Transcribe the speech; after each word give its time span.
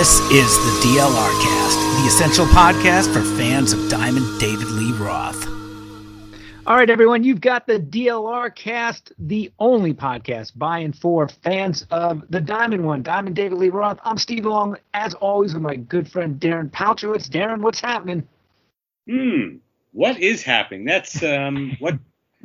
This 0.00 0.18
is 0.30 0.56
the 0.56 0.88
DLR 0.88 1.42
Cast, 1.42 1.78
the 2.00 2.06
essential 2.08 2.46
podcast 2.46 3.12
for 3.12 3.20
fans 3.36 3.74
of 3.74 3.90
Diamond 3.90 4.40
David 4.40 4.68
Lee 4.68 4.92
Roth. 4.92 5.46
All 6.66 6.74
right, 6.74 6.88
everyone, 6.88 7.22
you've 7.22 7.42
got 7.42 7.66
the 7.66 7.78
DLR 7.78 8.54
Cast, 8.54 9.12
the 9.18 9.52
only 9.58 9.92
podcast 9.92 10.56
by 10.56 10.78
and 10.78 10.96
for 10.96 11.28
fans 11.28 11.86
of 11.90 12.24
the 12.30 12.40
Diamond 12.40 12.82
One, 12.82 13.02
Diamond 13.02 13.36
David 13.36 13.58
Lee 13.58 13.68
Roth. 13.68 13.98
I'm 14.02 14.16
Steve 14.16 14.46
Long, 14.46 14.78
as 14.94 15.12
always, 15.12 15.52
with 15.52 15.62
my 15.62 15.76
good 15.76 16.10
friend 16.10 16.40
Darren 16.40 16.70
Paltrowitz. 16.70 17.28
Darren, 17.28 17.60
what's 17.60 17.80
happening? 17.80 18.26
Hmm, 19.06 19.56
what 19.92 20.18
is 20.18 20.42
happening? 20.42 20.86
That's 20.86 21.22
um, 21.22 21.76
what 21.78 21.98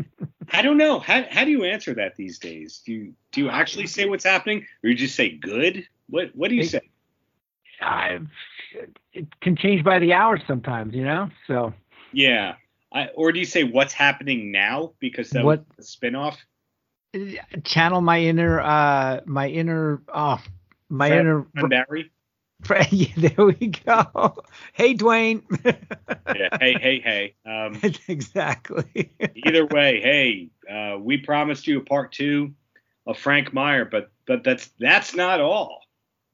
I 0.51 0.61
don't 0.61 0.77
know. 0.77 0.99
How 0.99 1.23
how 1.31 1.45
do 1.45 1.51
you 1.51 1.63
answer 1.63 1.93
that 1.93 2.17
these 2.17 2.37
days? 2.37 2.81
Do 2.85 2.91
you 2.91 3.13
do 3.31 3.39
you 3.39 3.49
actually 3.49 3.87
say 3.87 4.07
what's 4.09 4.25
happening, 4.25 4.65
or 4.83 4.89
you 4.89 4.95
just 4.97 5.15
say 5.15 5.29
good? 5.29 5.87
What 6.09 6.35
what 6.35 6.49
do 6.49 6.55
you 6.57 6.65
say? 6.65 6.81
I, 7.81 8.19
it 9.13 9.39
can 9.41 9.55
change 9.55 9.83
by 9.83 9.99
the 9.99 10.13
hour 10.13 10.39
sometimes, 10.47 10.93
you 10.93 11.03
know. 11.03 11.29
So 11.47 11.73
yeah, 12.11 12.55
I, 12.91 13.07
or 13.09 13.31
do 13.31 13.39
you 13.39 13.45
say 13.45 13.63
what's 13.63 13.93
happening 13.93 14.51
now 14.51 14.93
because 14.99 15.29
that 15.31 15.43
what, 15.43 15.65
was 15.77 15.93
a 15.93 15.97
spinoff? 15.97 16.37
Channel 17.63 18.01
my 18.01 18.19
inner, 18.19 18.61
uh, 18.61 19.21
my 19.25 19.47
inner, 19.49 20.01
oh, 20.13 20.41
my 20.89 21.09
Fred, 21.09 21.19
inner. 21.19 21.45
Fred 21.53 21.69
Berry. 21.69 22.11
Fred, 22.63 22.87
yeah, 22.91 23.07
there 23.15 23.45
we 23.45 23.67
go. 23.67 24.43
Hey, 24.73 24.95
Dwayne. 24.95 25.43
yeah. 26.35 26.57
Hey, 26.59 26.73
hey, 26.73 26.99
hey. 26.99 27.35
Um, 27.45 27.79
exactly. 28.07 29.11
either 29.35 29.65
way, 29.65 30.01
hey, 30.01 30.49
uh, 30.69 30.97
we 30.97 31.17
promised 31.17 31.67
you 31.67 31.79
a 31.79 31.83
part 31.83 32.11
two 32.11 32.53
of 33.05 33.17
Frank 33.17 33.53
Meyer, 33.53 33.85
but 33.85 34.11
but 34.25 34.43
that's 34.43 34.69
that's 34.79 35.15
not 35.15 35.39
all. 35.39 35.84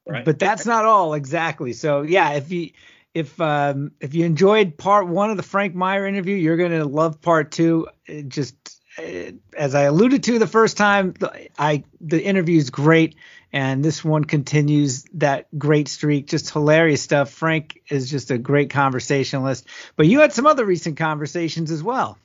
Right. 0.06 0.24
But 0.24 0.38
that's 0.38 0.66
not 0.66 0.84
all 0.84 1.14
exactly. 1.14 1.72
So 1.72 2.02
yeah, 2.02 2.32
if 2.32 2.50
you 2.50 2.70
if 3.14 3.40
um, 3.40 3.92
if 4.00 4.14
you 4.14 4.24
enjoyed 4.24 4.76
part 4.76 5.06
one 5.06 5.30
of 5.30 5.36
the 5.36 5.42
Frank 5.42 5.74
Meyer 5.74 6.06
interview, 6.06 6.34
you're 6.34 6.56
gonna 6.56 6.84
love 6.84 7.20
part 7.20 7.52
two. 7.52 7.88
It 8.06 8.28
just 8.28 8.80
uh, 8.98 9.32
as 9.56 9.74
I 9.74 9.82
alluded 9.82 10.24
to 10.24 10.38
the 10.38 10.46
first 10.46 10.76
time, 10.76 11.14
I 11.58 11.84
the 12.00 12.22
interview 12.22 12.58
is 12.58 12.70
great, 12.70 13.16
and 13.52 13.84
this 13.84 14.04
one 14.04 14.24
continues 14.24 15.04
that 15.14 15.46
great 15.56 15.88
streak. 15.88 16.26
Just 16.26 16.50
hilarious 16.50 17.02
stuff. 17.02 17.30
Frank 17.30 17.80
is 17.88 18.10
just 18.10 18.30
a 18.30 18.38
great 18.38 18.70
conversationalist. 18.70 19.66
But 19.96 20.06
you 20.06 20.20
had 20.20 20.32
some 20.32 20.46
other 20.46 20.64
recent 20.64 20.96
conversations 20.96 21.70
as 21.70 21.82
well. 21.82 22.18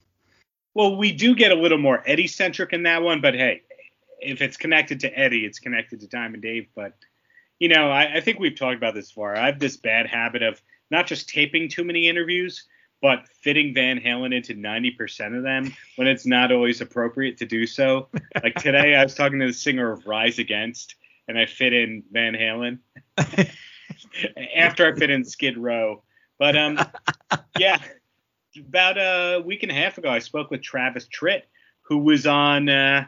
Well, 0.74 0.96
we 0.96 1.12
do 1.12 1.36
get 1.36 1.52
a 1.52 1.56
little 1.56 1.80
more 1.80 2.02
Eddie 2.06 2.28
centric 2.28 2.72
in 2.72 2.84
that 2.84 3.02
one, 3.02 3.20
but 3.20 3.34
hey, 3.34 3.64
if 4.20 4.42
it's 4.42 4.58
connected 4.58 5.02
to 5.02 5.20
Eddie, 5.20 5.46
it's 5.46 5.60
connected 5.60 6.00
to 6.02 6.08
Diamond 6.08 6.44
Dave. 6.44 6.68
But 6.76 6.94
you 7.60 7.70
know, 7.70 7.90
I, 7.90 8.18
I 8.18 8.22
think 8.22 8.40
we've 8.40 8.56
talked 8.56 8.78
about 8.78 8.94
this 8.94 9.10
before. 9.10 9.36
I 9.36 9.48
have 9.48 9.60
this 9.60 9.78
bad 9.78 10.08
habit 10.08 10.44
of 10.44 10.62
not 10.92 11.08
just 11.08 11.30
taping 11.30 11.70
too 11.70 11.84
many 11.84 12.08
interviews, 12.08 12.66
but 13.02 13.28
fitting 13.42 13.74
Van 13.74 14.00
Halen 14.00 14.34
into 14.36 14.56
90% 14.56 15.38
of 15.38 15.44
them 15.44 15.74
when 15.96 16.08
it's 16.08 16.26
not 16.26 16.52
always 16.52 16.82
appropriate 16.82 17.38
to 17.38 17.46
do 17.46 17.66
so. 17.66 18.08
Like 18.44 18.56
today, 18.56 18.96
I 18.96 19.04
was 19.04 19.16
talking 19.16 19.40
to 19.40 19.48
the 19.48 19.54
singer 19.54 19.92
of 19.92 20.06
Rise 20.06 20.38
Against, 20.38 20.96
and 21.28 21.40
I 21.40 21.48
fit 21.48 21.74
in 21.74 22.04
Van 22.12 22.34
Halen 22.34 22.78
after 24.56 24.88
I 24.88 24.96
fit 24.96 25.10
in 25.10 25.26
Skid 25.26 25.58
Row. 25.58 26.04
But 26.38 26.56
um, 26.56 26.80
yeah, 27.60 27.80
about 28.56 28.98
a 28.98 29.42
week 29.44 29.64
and 29.64 29.72
a 29.72 29.76
half 29.76 29.98
ago, 29.98 30.10
I 30.10 30.20
spoke 30.20 30.52
with 30.52 30.62
Travis 30.62 31.08
Tritt, 31.08 31.44
who 31.82 31.98
was 31.98 32.28
on 32.28 32.70
uh, 32.70 33.08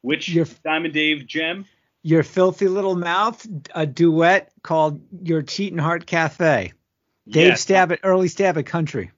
which 0.00 0.30
Your, 0.30 0.46
Diamond 0.64 0.94
Dave 0.94 1.26
gem? 1.26 1.66
Your 2.02 2.22
Filthy 2.22 2.68
Little 2.68 2.96
Mouth, 2.96 3.46
a 3.74 3.86
duet 3.86 4.52
called 4.62 5.00
Your 5.22 5.42
Cheating 5.42 5.78
Heart 5.78 6.06
Cafe. 6.06 6.72
Dave 7.28 7.48
yes. 7.48 7.60
stab 7.60 7.92
at 7.92 8.00
early 8.02 8.28
stab 8.28 8.58
at 8.58 8.66
country. 8.66 9.10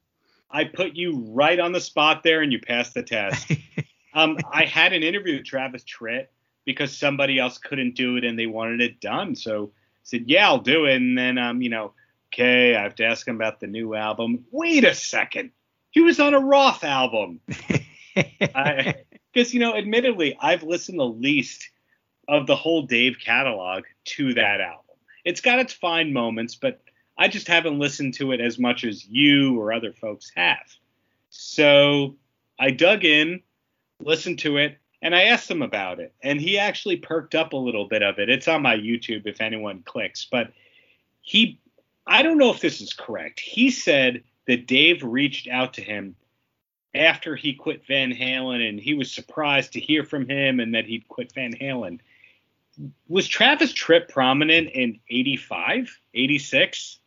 I 0.50 0.65
put 0.65 0.94
you 0.94 1.25
right 1.28 1.59
on 1.59 1.72
the 1.72 1.81
spot 1.81 2.22
there, 2.22 2.43
and 2.43 2.53
you 2.53 2.60
passed 2.60 2.94
the 2.94 3.03
test. 3.03 3.50
um, 4.15 4.37
I 4.53 4.65
had 4.65 4.93
an 4.93 5.03
interview 5.03 5.37
with 5.37 5.47
Travis 5.47 5.84
Tritt 5.84 6.26
because 6.65 6.97
somebody 6.97 7.38
else 7.38 7.59
couldn't 7.59 7.94
do 7.94 8.16
it, 8.16 8.25
and 8.25 8.38
they 8.38 8.47
wanted 8.47 8.81
it 8.81 9.00
done. 9.00 9.34
So 9.34 9.72
I 9.75 10.00
said, 10.03 10.25
"Yeah, 10.26 10.49
I'll 10.49 10.59
do 10.59 10.84
it." 10.84 10.97
And 10.97 11.16
then, 11.16 11.38
um, 11.38 11.62
you 11.62 11.70
know, 11.70 11.94
okay, 12.32 12.75
I 12.75 12.82
have 12.82 12.97
to 12.97 13.04
ask 13.04 13.26
him 13.26 13.37
about 13.37 13.60
the 13.60 13.66
new 13.66 13.94
album. 13.94 14.44
Wait 14.50 14.84
a 14.84 14.94
second, 14.94 15.53
he 15.91 16.00
was 16.00 16.20
on 16.20 16.34
a 16.34 16.41
Roth 16.41 16.84
album. 16.84 17.41
Because 18.14 19.54
you 19.54 19.60
know, 19.60 19.75
admittedly, 19.75 20.37
I've 20.38 20.62
listened 20.62 20.99
the 20.99 21.06
least 21.06 21.70
of 22.32 22.47
the 22.47 22.56
whole 22.56 22.81
Dave 22.81 23.19
catalog 23.20 23.84
to 24.04 24.32
that 24.32 24.62
album. 24.62 24.97
It's 25.22 25.43
got 25.43 25.59
its 25.59 25.75
fine 25.75 26.15
moments, 26.15 26.54
but 26.54 26.81
I 27.19 27.28
just 27.28 27.47
haven't 27.47 27.78
listened 27.78 28.15
to 28.15 28.32
it 28.32 28.41
as 28.41 28.59
much 28.59 28.84
as 28.84 29.06
you 29.06 29.60
or 29.60 29.70
other 29.70 29.93
folks 29.93 30.32
have. 30.34 30.65
So 31.28 32.16
I 32.59 32.70
dug 32.70 33.04
in, 33.04 33.43
listened 34.00 34.38
to 34.41 34.56
it, 34.56 34.78
and 35.03 35.15
I 35.15 35.25
asked 35.25 35.50
him 35.50 35.60
about 35.60 36.00
it. 36.00 36.15
And 36.22 36.41
he 36.41 36.59
actually 36.59 36.97
perked 36.97 37.34
up 37.34 37.53
a 37.53 37.59
little 37.59 37.87
bit 37.87 38.03
of 38.03 38.19
it. 38.19 38.31
It's 38.31 38.49
on 38.49 38.62
my 38.62 38.76
YouTube 38.76 39.26
if 39.26 39.43
anyone 39.43 39.82
clicks. 39.84 40.25
But 40.25 40.54
he, 41.20 41.60
I 42.06 42.22
don't 42.22 42.38
know 42.38 42.50
if 42.50 42.60
this 42.60 42.81
is 42.81 42.94
correct. 42.94 43.41
He 43.41 43.70
said 43.70 44.22
that 44.47 44.66
Dave 44.66 45.03
reached 45.03 45.49
out 45.49 45.75
to 45.75 45.82
him 45.82 46.16
after 46.94 47.37
he 47.37 47.53
quit 47.53 47.87
Van 47.87 48.10
Halen 48.10 48.66
and 48.66 48.81
he 48.81 48.94
was 48.94 49.12
surprised 49.12 49.75
to 49.75 49.81
hear 49.81 50.03
from 50.03 50.26
him 50.26 50.60
and 50.60 50.75
that 50.75 50.87
he'd 50.87 51.06
quit 51.09 51.31
Van 51.32 51.53
Halen. 51.53 52.00
Was 53.08 53.28
Travis 53.28 53.72
Tritt 53.72 54.08
prominent 54.08 54.70
in 54.70 55.00
85, 55.08 55.98
86? 56.14 56.98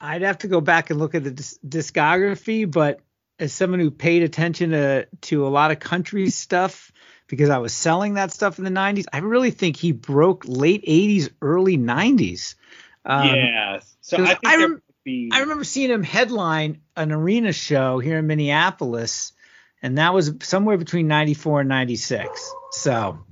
I'd 0.00 0.22
have 0.22 0.38
to 0.38 0.48
go 0.48 0.60
back 0.60 0.90
and 0.90 0.98
look 0.98 1.14
at 1.14 1.22
the 1.22 1.30
disc- 1.30 1.60
discography, 1.66 2.68
but 2.68 3.00
as 3.38 3.52
someone 3.52 3.80
who 3.80 3.90
paid 3.90 4.22
attention 4.22 4.70
to 4.70 5.06
to 5.22 5.46
a 5.46 5.48
lot 5.48 5.70
of 5.70 5.78
country 5.78 6.28
stuff 6.30 6.90
because 7.28 7.50
I 7.50 7.58
was 7.58 7.72
selling 7.72 8.14
that 8.14 8.32
stuff 8.32 8.58
in 8.58 8.64
the 8.64 8.70
90s, 8.70 9.06
I 9.12 9.18
really 9.18 9.52
think 9.52 9.76
he 9.76 9.92
broke 9.92 10.44
late 10.46 10.84
80s, 10.84 11.30
early 11.40 11.78
90s. 11.78 12.56
Um, 13.04 13.26
yeah. 13.26 13.80
So 14.00 14.22
I, 14.22 14.36
I, 14.44 14.56
rem- 14.56 14.82
be... 15.04 15.30
I 15.32 15.40
remember 15.40 15.64
seeing 15.64 15.90
him 15.90 16.02
headline 16.02 16.82
an 16.94 17.10
arena 17.10 17.52
show 17.52 18.00
here 18.00 18.18
in 18.18 18.26
Minneapolis, 18.26 19.32
and 19.80 19.98
that 19.98 20.12
was 20.12 20.32
somewhere 20.42 20.76
between 20.76 21.08
94 21.08 21.60
and 21.60 21.68
96. 21.68 22.54
So. 22.72 23.24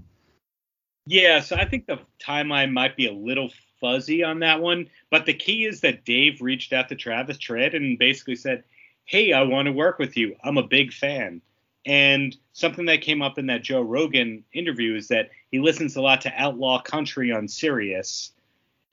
Yeah, 1.07 1.41
so 1.41 1.57
I 1.57 1.65
think 1.65 1.87
the 1.87 1.99
timeline 2.25 2.73
might 2.73 2.97
be 2.97 3.07
a 3.07 3.13
little 3.13 3.51
fuzzy 3.81 4.23
on 4.23 4.41
that 4.41 4.61
one. 4.61 4.89
But 5.11 5.27
the 5.27 5.35
key 5.35 5.65
is 5.65 5.81
that 5.81 6.05
Dave 6.05 6.41
reached 6.41 6.73
out 6.73 6.89
to 6.91 6.97
Travis 6.97 7.39
Tritt 7.39 7.75
and 7.75 7.99
basically 7.99 8.37
said, 8.37 8.65
Hey, 9.05 9.33
I 9.33 9.43
want 9.43 9.67
to 9.67 9.73
work 9.73 9.99
with 9.99 10.17
you. 10.17 10.37
I'm 10.45 10.59
a 10.59 10.63
big 10.63 10.93
fan. 10.93 11.43
And 11.87 12.37
something 12.53 12.87
that 12.87 13.01
came 13.01 13.23
up 13.23 13.39
in 13.39 13.47
that 13.47 13.63
Joe 13.63 13.81
Rogan 13.81 14.45
interview 14.53 14.97
is 14.97 15.09
that 15.09 15.31
he 15.51 15.59
listens 15.59 15.97
a 15.97 16.03
lot 16.03 16.21
to 16.23 16.33
outlaw 16.37 16.81
country 16.81 17.33
on 17.33 17.49
Sirius. 17.49 18.33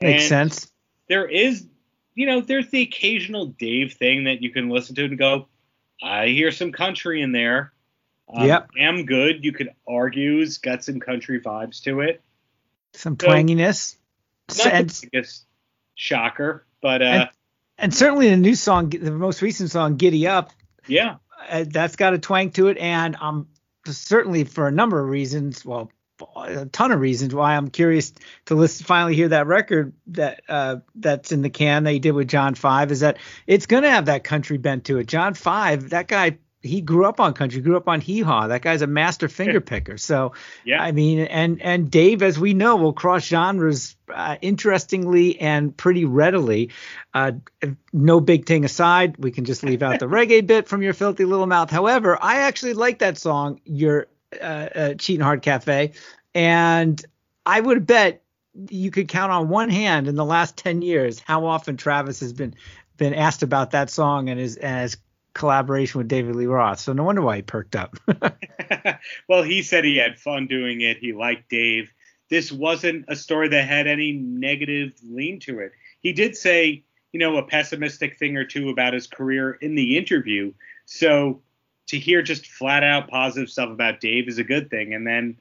Makes 0.01 0.24
and 0.24 0.29
sense. 0.29 0.72
There 1.09 1.28
is, 1.28 1.68
you 2.16 2.25
know, 2.25 2.41
there's 2.41 2.69
the 2.69 2.81
occasional 2.81 3.47
Dave 3.47 3.94
thing 3.94 4.24
that 4.24 4.41
you 4.41 4.51
can 4.51 4.69
listen 4.69 4.95
to 4.95 5.06
and 5.06 5.18
go, 5.18 5.47
I 6.01 6.28
hear 6.28 6.51
some 6.51 6.72
country 6.72 7.22
in 7.22 7.31
there. 7.31 7.74
Um, 8.33 8.47
yep. 8.47 8.69
Am 8.77 9.05
good. 9.05 9.43
You 9.43 9.53
could 9.53 9.69
argue 9.88 10.39
has 10.39 10.57
got 10.57 10.83
some 10.83 10.99
country 10.99 11.39
vibes 11.39 11.81
to 11.83 12.01
it. 12.01 12.21
Some 12.93 13.15
twanginess. 13.15 13.95
So, 14.49 14.65
not 14.65 14.73
and, 14.73 14.89
the 14.89 15.09
biggest 15.11 15.45
shocker, 15.95 16.65
but 16.81 17.01
uh, 17.01 17.06
and, 17.06 17.29
and, 17.77 17.94
certainly 17.94 18.29
the 18.29 18.38
new 18.38 18.56
song, 18.56 18.89
the 18.89 19.12
most 19.12 19.41
recent 19.41 19.71
song, 19.71 19.97
"Giddy 19.97 20.27
Up." 20.27 20.51
Yeah, 20.88 21.18
uh, 21.50 21.65
that's 21.68 21.95
got 21.95 22.13
a 22.13 22.18
twang 22.18 22.51
to 22.51 22.68
it, 22.68 22.77
and 22.77 23.15
I'm 23.18 23.21
um, 23.24 23.47
certainly 23.85 24.45
for 24.45 24.68
a 24.68 24.71
number 24.71 25.01
of 25.01 25.09
reasons. 25.09 25.65
Well, 25.65 25.91
a 26.35 26.65
ton 26.65 26.91
of 26.91 27.00
reasons 27.00 27.35
why 27.35 27.56
I'm 27.56 27.69
curious 27.69 28.13
to 28.45 28.56
listen, 28.56 28.85
finally 28.85 29.15
hear 29.15 29.27
that 29.29 29.47
record 29.47 29.94
that 30.07 30.41
uh, 30.47 30.77
that's 30.95 31.31
in 31.31 31.41
the 31.41 31.50
can 31.50 31.83
that 31.83 32.00
did 32.00 32.12
with 32.12 32.29
John 32.29 32.56
Five. 32.56 32.91
Is 32.91 33.01
that 33.01 33.18
it's 33.45 33.65
gonna 33.65 33.89
have 33.89 34.06
that 34.06 34.24
country 34.24 34.57
bent 34.57 34.85
to 34.85 34.97
it. 34.97 35.07
John 35.07 35.33
Five, 35.33 35.89
that 35.89 36.07
guy 36.07 36.38
he 36.62 36.81
grew 36.81 37.06
up 37.06 37.19
on 37.19 37.33
country, 37.33 37.62
grew 37.62 37.77
up 37.77 37.88
on 37.88 38.01
hee 38.01 38.21
haw. 38.21 38.48
That 38.48 38.62
guy's 38.62 38.81
a 38.81 38.88
master 38.88 39.27
finger 39.27 39.62
picker. 39.62 39.98
So 39.98 40.33
yeah, 40.65 40.81
I 40.81 40.92
mean, 40.92 41.19
and 41.19 41.62
and 41.62 41.89
Dave, 41.89 42.24
as 42.24 42.39
we 42.39 42.54
know, 42.54 42.75
will 42.75 42.94
cross 42.94 43.25
genres 43.25 43.95
uh, 44.13 44.38
interestingly 44.42 45.39
and 45.39 45.75
pretty 45.75 46.06
readily. 46.06 46.71
Uh, 47.13 47.33
no 47.94 48.19
big 48.19 48.45
thing 48.45 48.65
aside, 48.65 49.18
we 49.18 49.31
can 49.31 49.45
just 49.45 49.63
leave 49.63 49.83
out 49.83 50.00
the 50.00 50.06
reggae 50.07 50.45
bit 50.45 50.68
from 50.68 50.81
your 50.81 50.94
filthy 50.94 51.25
little 51.25 51.48
mouth. 51.48 51.69
However, 51.69 52.18
I 52.21 52.42
actually 52.42 52.74
like 52.74 53.00
that 53.00 53.18
song, 53.18 53.62
your 53.65 54.07
uh, 54.42 54.44
uh, 54.44 54.94
Cheating 54.95 55.24
Heart 55.24 55.42
Cafe, 55.42 55.94
and 56.33 57.03
I 57.45 57.60
would 57.60 57.86
bet 57.86 58.24
you 58.69 58.89
could 58.92 59.07
count 59.07 59.31
on 59.31 59.50
one 59.50 59.69
hand 59.69 60.07
in 60.07 60.15
the 60.15 60.25
last 60.25 60.57
10 60.57 60.81
years 60.81 61.19
how 61.19 61.45
often 61.45 61.77
Travis 61.77 62.19
has 62.21 62.33
been 62.33 62.56
been 62.98 63.13
asked 63.13 63.44
about 63.44 63.71
that 63.71 63.92
song 63.92 64.30
and 64.30 64.39
is 64.39 64.57
has 64.60 64.98
collaboration 65.38 66.00
with 66.00 66.07
David 66.07 66.36
Lee 66.36 66.45
Roth. 66.45 66.80
So 66.80 66.94
no 66.94 67.04
wonder 67.04 67.22
why 67.22 67.38
he 67.38 67.42
perked 67.42 67.75
up. 67.75 67.95
well, 69.30 69.44
he 69.44 69.62
said 69.62 69.86
he 69.86 69.98
had 69.98 70.19
fun 70.19 70.48
doing 70.48 70.81
it. 70.81 70.98
He 70.98 71.13
liked 71.13 71.50
Dave. 71.50 71.92
this 72.30 72.51
wasn't 72.51 73.06
a 73.07 73.16
story 73.16 73.48
that 73.50 73.68
had 73.68 73.88
any 73.88 74.12
negative 74.12 74.94
lean 75.04 75.39
to 75.42 75.60
it. 75.60 75.72
He 76.01 76.13
did 76.13 76.36
say, 76.36 76.84
you 77.13 77.19
know, 77.19 77.38
a 77.38 77.44
pessimistic 77.44 78.18
thing 78.18 78.36
or 78.36 78.44
two 78.44 78.69
about 78.69 78.94
his 78.94 79.07
career 79.07 79.54
in 79.54 79.75
the 79.75 79.98
interview. 79.98 80.54
So 80.86 81.42
to 81.88 81.98
hear 81.98 82.22
just 82.22 82.48
flat 82.48 82.84
out 82.84 83.07
positive 83.07 83.50
stuff 83.50 83.69
about 83.69 84.01
Dave 84.01 84.28
is 84.28 84.39
a 84.39 84.44
good 84.44 84.69
thing. 84.69 84.94
And 84.94 85.07
then 85.07 85.38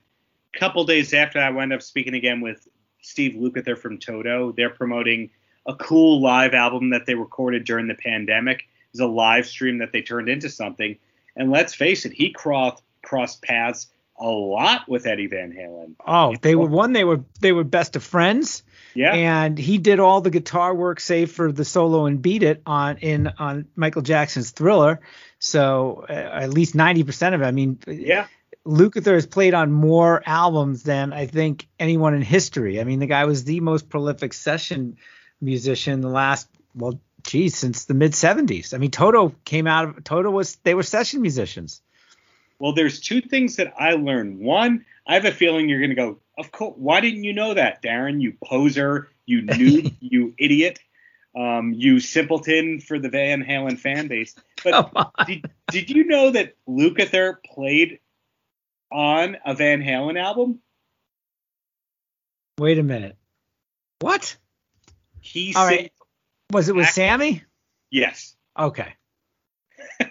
a 0.54 0.58
couple 0.58 0.84
days 0.84 1.12
after 1.12 1.40
I 1.40 1.50
wound 1.50 1.72
up 1.72 1.82
speaking 1.82 2.14
again 2.14 2.40
with 2.40 2.68
Steve 3.06 3.34
Lukather 3.34 3.78
from 3.78 3.98
Toto. 3.98 4.52
They're 4.52 4.70
promoting 4.70 5.30
a 5.66 5.74
cool 5.76 6.20
live 6.20 6.54
album 6.54 6.90
that 6.90 7.06
they 7.06 7.14
recorded 7.14 7.64
during 7.64 7.86
the 7.86 7.94
pandemic. 7.94 8.64
A 9.00 9.06
live 9.06 9.46
stream 9.46 9.78
that 9.78 9.92
they 9.92 10.02
turned 10.02 10.28
into 10.28 10.48
something. 10.48 10.98
And 11.36 11.50
let's 11.50 11.74
face 11.74 12.06
it, 12.06 12.12
he 12.12 12.30
crossed 12.30 12.82
crossed 13.02 13.42
paths 13.42 13.88
a 14.18 14.26
lot 14.26 14.88
with 14.88 15.06
Eddie 15.06 15.26
Van 15.26 15.52
Halen. 15.52 15.94
Oh, 16.06 16.34
they 16.40 16.54
were 16.54 16.66
one. 16.66 16.92
They 16.92 17.04
were 17.04 17.22
they 17.40 17.52
were 17.52 17.64
best 17.64 17.96
of 17.96 18.02
friends. 18.02 18.62
Yeah. 18.94 19.12
And 19.12 19.58
he 19.58 19.78
did 19.78 20.00
all 20.00 20.22
the 20.22 20.30
guitar 20.30 20.74
work, 20.74 21.00
save 21.00 21.30
for 21.32 21.52
the 21.52 21.64
solo 21.64 22.06
and 22.06 22.22
"Beat 22.22 22.42
It" 22.42 22.62
on 22.64 22.98
in 22.98 23.28
on 23.38 23.66
Michael 23.76 24.02
Jackson's 24.02 24.50
Thriller. 24.50 25.00
So 25.38 26.06
uh, 26.08 26.12
at 26.12 26.50
least 26.50 26.74
ninety 26.74 27.04
percent 27.04 27.34
of 27.34 27.42
it. 27.42 27.44
I 27.44 27.50
mean, 27.50 27.78
yeah. 27.86 28.26
Lukather 28.66 29.14
has 29.14 29.26
played 29.26 29.54
on 29.54 29.70
more 29.70 30.22
albums 30.26 30.82
than 30.82 31.12
I 31.12 31.26
think 31.26 31.68
anyone 31.78 32.14
in 32.14 32.22
history. 32.22 32.80
I 32.80 32.84
mean, 32.84 32.98
the 32.98 33.06
guy 33.06 33.24
was 33.26 33.44
the 33.44 33.60
most 33.60 33.88
prolific 33.88 34.32
session 34.32 34.96
musician 35.40 36.00
the 36.00 36.08
last 36.08 36.48
well, 36.74 36.98
geez, 37.26 37.56
since 37.56 37.84
the 37.84 37.94
mid 37.94 38.12
'70s. 38.12 38.72
I 38.72 38.78
mean, 38.78 38.90
Toto 38.90 39.34
came 39.44 39.66
out 39.66 39.88
of 39.88 40.04
Toto 40.04 40.30
was 40.30 40.56
they 40.56 40.74
were 40.74 40.82
session 40.82 41.20
musicians. 41.20 41.82
Well, 42.58 42.72
there's 42.72 43.00
two 43.00 43.20
things 43.20 43.56
that 43.56 43.74
I 43.78 43.92
learned. 43.92 44.38
One, 44.38 44.86
I 45.06 45.14
have 45.14 45.26
a 45.26 45.32
feeling 45.32 45.68
you're 45.68 45.80
going 45.80 45.90
to 45.90 45.96
go, 45.96 46.18
of 46.38 46.50
course. 46.50 46.74
Why 46.78 47.00
didn't 47.00 47.24
you 47.24 47.34
know 47.34 47.52
that, 47.54 47.82
Darren? 47.82 48.20
You 48.20 48.34
poser, 48.42 49.08
you 49.26 49.42
noob, 49.42 49.94
you 50.00 50.34
idiot, 50.38 50.78
um, 51.36 51.74
you 51.74 52.00
simpleton 52.00 52.80
for 52.80 52.98
the 52.98 53.10
Van 53.10 53.44
Halen 53.44 53.78
fan 53.78 54.08
base. 54.08 54.34
But 54.64 54.90
did, 55.26 55.50
did 55.70 55.90
you 55.90 56.04
know 56.04 56.30
that 56.30 56.54
Lukather 56.66 57.36
played 57.44 58.00
on 58.90 59.36
a 59.44 59.54
Van 59.54 59.82
Halen 59.82 60.18
album? 60.18 60.60
Wait 62.58 62.78
a 62.78 62.82
minute. 62.82 63.16
What? 64.00 64.36
He 65.20 65.54
All 65.54 65.66
right. 65.66 65.92
Was 66.50 66.68
it 66.68 66.74
with 66.76 66.88
Sammy? 66.88 67.42
Yes. 67.90 68.34
Okay. 68.58 68.94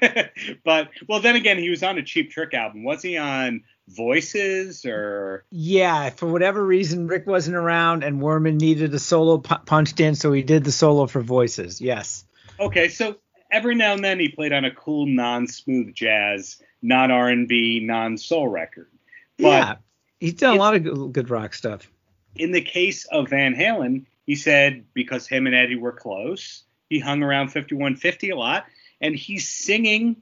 but 0.64 0.90
well, 1.08 1.20
then 1.20 1.36
again, 1.36 1.58
he 1.58 1.70
was 1.70 1.84
on 1.84 1.98
a 1.98 2.04
Cheap 2.04 2.32
Trick 2.32 2.54
album. 2.54 2.84
Was 2.84 3.02
he 3.02 3.18
on 3.18 3.64
Voices 3.88 4.86
or? 4.86 5.46
Yeah, 5.52 6.10
for 6.10 6.28
whatever 6.28 6.64
reason, 6.64 7.08
Rick 7.08 7.28
wasn't 7.28 7.56
around, 7.56 8.04
and 8.04 8.22
Werman 8.22 8.60
needed 8.60 8.94
a 8.94 9.00
solo 9.00 9.38
pu- 9.38 9.64
punched 9.66 10.00
in, 10.00 10.16
so 10.16 10.32
he 10.32 10.44
did 10.44 10.64
the 10.64 10.72
solo 10.72 11.08
for 11.08 11.22
Voices. 11.22 11.82
Yes. 11.82 12.26
Okay, 12.60 12.90
so 12.90 13.18
every 13.52 13.76
now 13.76 13.94
and 13.94 14.04
then 14.04 14.20
he 14.20 14.30
played 14.30 14.54
on 14.54 14.66
a 14.66 14.72
cool 14.72 15.06
non-smooth 15.06 15.94
jazz, 15.94 16.62
non 16.82 17.12
R&B, 17.12 17.82
non-soul 17.84 18.48
record. 18.48 18.90
But 19.38 19.46
yeah, 19.46 19.76
he's 20.20 20.36
done 20.36 20.56
a 20.56 20.60
lot 20.60 20.76
of 20.76 21.14
good 21.14 21.30
rock 21.30 21.54
stuff. 21.54 21.90
In 22.36 22.52
the 22.52 22.62
case 22.62 23.06
of 23.06 23.30
Van 23.30 23.56
Halen, 23.56 24.06
he 24.26 24.36
said 24.36 24.86
because 24.94 25.28
him 25.28 25.46
and 25.46 25.56
Eddie 25.56 25.76
were 25.76 25.92
close, 25.92 26.64
he 26.90 27.00
hung 27.00 27.24
around 27.24 27.48
5150 27.48 28.30
a 28.30 28.36
lot 28.36 28.66
and 29.02 29.16
he's 29.16 29.48
singing 29.48 30.22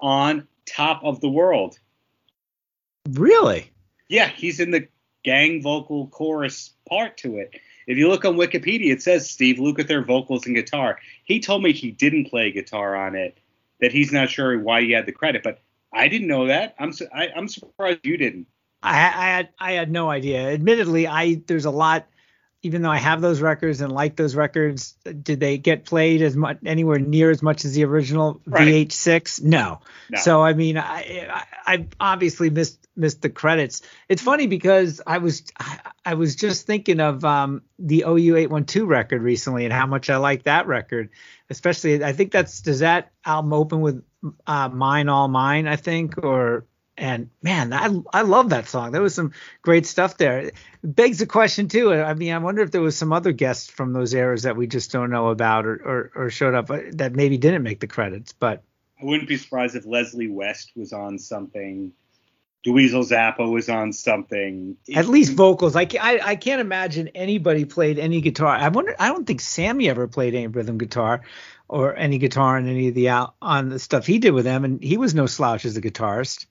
on 0.00 0.46
Top 0.66 1.02
of 1.04 1.20
the 1.20 1.28
World. 1.28 1.78
Really? 3.10 3.70
Yeah, 4.08 4.28
he's 4.28 4.60
in 4.60 4.70
the 4.70 4.88
gang 5.24 5.62
vocal 5.62 6.08
chorus 6.08 6.72
part 6.88 7.16
to 7.18 7.38
it. 7.38 7.54
If 7.86 7.98
you 7.98 8.08
look 8.08 8.24
on 8.24 8.34
Wikipedia, 8.34 8.92
it 8.92 9.02
says 9.02 9.30
Steve 9.30 9.56
Lukather 9.56 10.04
vocals 10.04 10.46
and 10.46 10.56
guitar. 10.56 10.98
He 11.24 11.40
told 11.40 11.62
me 11.62 11.72
he 11.72 11.92
didn't 11.92 12.30
play 12.30 12.50
guitar 12.50 12.96
on 12.96 13.14
it, 13.14 13.38
that 13.80 13.92
he's 13.92 14.12
not 14.12 14.28
sure 14.28 14.58
why 14.58 14.82
he 14.82 14.90
had 14.90 15.06
the 15.06 15.12
credit, 15.12 15.42
but 15.44 15.60
I 15.92 16.08
didn't 16.08 16.26
know 16.26 16.46
that. 16.46 16.74
I'm 16.78 16.92
su- 16.92 17.08
I, 17.14 17.28
am 17.28 17.46
surprised 17.48 18.04
you 18.04 18.16
didn't. 18.16 18.48
I, 18.82 18.90
I 18.90 18.94
had 18.94 19.48
I 19.58 19.72
had 19.72 19.90
no 19.90 20.10
idea. 20.10 20.52
Admittedly, 20.52 21.06
I 21.06 21.42
there's 21.46 21.64
a 21.64 21.70
lot 21.70 22.06
even 22.66 22.82
though 22.82 22.90
I 22.90 22.98
have 22.98 23.20
those 23.20 23.40
records 23.40 23.80
and 23.80 23.92
like 23.92 24.16
those 24.16 24.34
records, 24.34 24.96
did 25.22 25.38
they 25.38 25.56
get 25.56 25.84
played 25.84 26.20
as 26.20 26.34
much 26.34 26.58
anywhere 26.66 26.98
near 26.98 27.30
as 27.30 27.40
much 27.40 27.64
as 27.64 27.74
the 27.74 27.84
original 27.84 28.40
right. 28.44 28.88
VH6? 28.88 29.44
No. 29.44 29.80
no. 30.10 30.18
So 30.18 30.42
I 30.42 30.52
mean, 30.52 30.76
I, 30.76 31.28
I, 31.32 31.74
I 31.74 31.86
obviously 32.00 32.50
missed 32.50 32.84
missed 32.96 33.22
the 33.22 33.30
credits. 33.30 33.82
It's 34.08 34.20
funny 34.20 34.48
because 34.48 35.00
I 35.06 35.18
was 35.18 35.44
I, 35.60 35.78
I 36.04 36.14
was 36.14 36.34
just 36.34 36.66
thinking 36.66 36.98
of 36.98 37.24
um, 37.24 37.62
the 37.78 38.02
OU812 38.04 38.88
record 38.88 39.22
recently 39.22 39.64
and 39.64 39.72
how 39.72 39.86
much 39.86 40.10
I 40.10 40.16
like 40.16 40.42
that 40.42 40.66
record. 40.66 41.10
Especially, 41.48 42.02
I 42.02 42.14
think 42.14 42.32
that's 42.32 42.62
does 42.62 42.80
that 42.80 43.12
album 43.24 43.52
open 43.52 43.80
with 43.80 44.02
uh, 44.44 44.68
"Mine 44.70 45.08
All 45.08 45.28
Mine," 45.28 45.68
I 45.68 45.76
think, 45.76 46.18
or 46.18 46.66
and 46.96 47.30
man, 47.42 47.72
I 47.72 47.90
I 48.12 48.22
love 48.22 48.50
that 48.50 48.68
song. 48.68 48.92
There 48.92 49.02
was 49.02 49.14
some 49.14 49.32
great 49.62 49.86
stuff 49.86 50.16
there. 50.16 50.38
It 50.38 50.54
begs 50.82 51.18
the 51.18 51.26
question 51.26 51.68
too. 51.68 51.92
I 51.92 52.14
mean, 52.14 52.32
I 52.32 52.38
wonder 52.38 52.62
if 52.62 52.70
there 52.70 52.80
was 52.80 52.96
some 52.96 53.12
other 53.12 53.32
guests 53.32 53.70
from 53.70 53.92
those 53.92 54.14
eras 54.14 54.44
that 54.44 54.56
we 54.56 54.66
just 54.66 54.92
don't 54.92 55.10
know 55.10 55.28
about 55.28 55.66
or 55.66 55.74
or, 55.74 56.12
or 56.14 56.30
showed 56.30 56.54
up 56.54 56.70
uh, 56.70 56.80
that 56.92 57.14
maybe 57.14 57.38
didn't 57.38 57.62
make 57.62 57.80
the 57.80 57.86
credits. 57.86 58.32
But 58.32 58.62
I 59.00 59.04
wouldn't 59.04 59.28
be 59.28 59.36
surprised 59.36 59.76
if 59.76 59.86
Leslie 59.86 60.30
West 60.30 60.72
was 60.74 60.92
on 60.92 61.18
something. 61.18 61.92
Dweezil 62.66 63.08
Zappa 63.08 63.48
was 63.48 63.68
on 63.68 63.92
something. 63.92 64.76
At 64.92 65.06
least 65.06 65.34
vocals. 65.34 65.76
I, 65.76 65.86
I, 66.00 66.20
I 66.20 66.36
can't 66.36 66.60
imagine 66.60 67.08
anybody 67.08 67.64
played 67.64 67.96
any 67.96 68.20
guitar. 68.20 68.56
I 68.56 68.68
wonder. 68.68 68.96
I 68.98 69.08
don't 69.08 69.24
think 69.24 69.40
Sammy 69.40 69.88
ever 69.88 70.08
played 70.08 70.34
any 70.34 70.48
rhythm 70.48 70.76
guitar 70.76 71.22
or 71.68 71.94
any 71.94 72.18
guitar 72.18 72.56
on 72.56 72.66
any 72.66 72.88
of 72.88 72.94
the 72.94 73.08
out 73.08 73.34
on 73.40 73.68
the 73.68 73.78
stuff 73.78 74.06
he 74.06 74.18
did 74.18 74.32
with 74.32 74.44
them, 74.44 74.64
and 74.64 74.82
he 74.82 74.96
was 74.96 75.14
no 75.14 75.26
slouch 75.26 75.64
as 75.64 75.76
a 75.76 75.80
guitarist. 75.80 76.46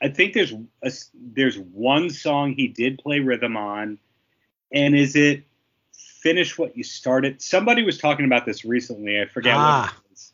I 0.00 0.08
think 0.08 0.34
there's 0.34 0.52
a, 0.82 0.92
there's 1.14 1.58
one 1.58 2.10
song 2.10 2.52
he 2.52 2.68
did 2.68 2.98
play 2.98 3.20
rhythm 3.20 3.56
on, 3.56 3.98
and 4.72 4.94
is 4.94 5.16
it 5.16 5.44
finish 5.92 6.56
what 6.56 6.76
you 6.76 6.84
started? 6.84 7.42
Somebody 7.42 7.82
was 7.82 7.98
talking 7.98 8.24
about 8.24 8.46
this 8.46 8.64
recently. 8.64 9.20
I 9.20 9.26
forget 9.26 9.56
ah. 9.56 9.82
what 9.82 10.10
it 10.10 10.14
is. 10.14 10.32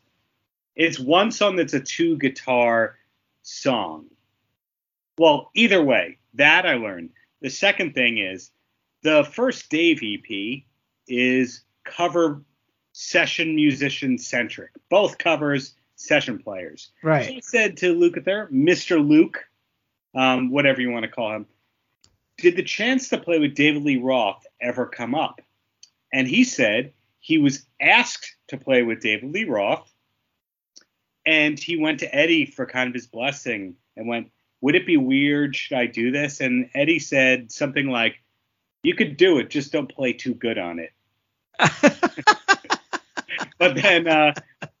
It's 0.75 0.99
one 0.99 1.31
song 1.31 1.55
that's 1.55 1.73
a 1.73 1.79
two 1.79 2.17
guitar 2.17 2.97
song. 3.41 4.05
Well, 5.17 5.49
either 5.53 5.83
way, 5.83 6.17
that 6.33 6.65
I 6.65 6.75
learned. 6.75 7.11
The 7.41 7.49
second 7.49 7.93
thing 7.93 8.17
is 8.17 8.51
the 9.01 9.23
first 9.23 9.69
Dave 9.69 10.01
EP 10.03 10.63
is 11.07 11.61
cover 11.83 12.41
session 12.91 13.55
musician 13.55 14.17
centric. 14.17 14.71
Both 14.89 15.17
covers 15.17 15.75
session 15.95 16.39
players. 16.39 16.91
Right. 17.03 17.25
He 17.25 17.41
said 17.41 17.77
to 17.77 17.95
Lukather, 17.95 18.51
Mr. 18.51 19.05
Luke, 19.05 19.45
um, 20.15 20.49
whatever 20.49 20.81
you 20.81 20.89
want 20.89 21.03
to 21.03 21.11
call 21.11 21.33
him. 21.33 21.45
Did 22.37 22.55
the 22.55 22.63
chance 22.63 23.09
to 23.09 23.17
play 23.17 23.39
with 23.39 23.55
David 23.55 23.83
Lee 23.83 23.97
Roth 23.97 24.45
ever 24.59 24.85
come 24.85 25.15
up? 25.15 25.41
And 26.13 26.27
he 26.27 26.43
said 26.43 26.93
he 27.19 27.37
was 27.37 27.65
asked 27.79 28.35
to 28.47 28.57
play 28.57 28.83
with 28.83 29.01
David 29.01 29.31
Lee 29.31 29.45
Roth, 29.45 29.91
and 31.25 31.59
he 31.59 31.77
went 31.77 31.99
to 31.99 32.15
Eddie 32.15 32.45
for 32.45 32.65
kind 32.65 32.87
of 32.87 32.93
his 32.93 33.07
blessing 33.07 33.75
and 33.97 34.07
went, 34.07 34.31
Would 34.61 34.75
it 34.75 34.85
be 34.85 34.97
weird? 34.97 35.55
Should 35.55 35.77
I 35.77 35.87
do 35.87 36.11
this? 36.11 36.39
And 36.41 36.69
Eddie 36.73 36.99
said 36.99 37.51
something 37.51 37.87
like, 37.87 38.21
You 38.83 38.95
could 38.95 39.17
do 39.17 39.39
it, 39.39 39.49
just 39.49 39.71
don't 39.71 39.93
play 39.93 40.13
too 40.13 40.33
good 40.33 40.57
on 40.57 40.79
it. 40.79 40.91
but 43.57 43.75
then 43.75 44.07
uh, 44.07 44.33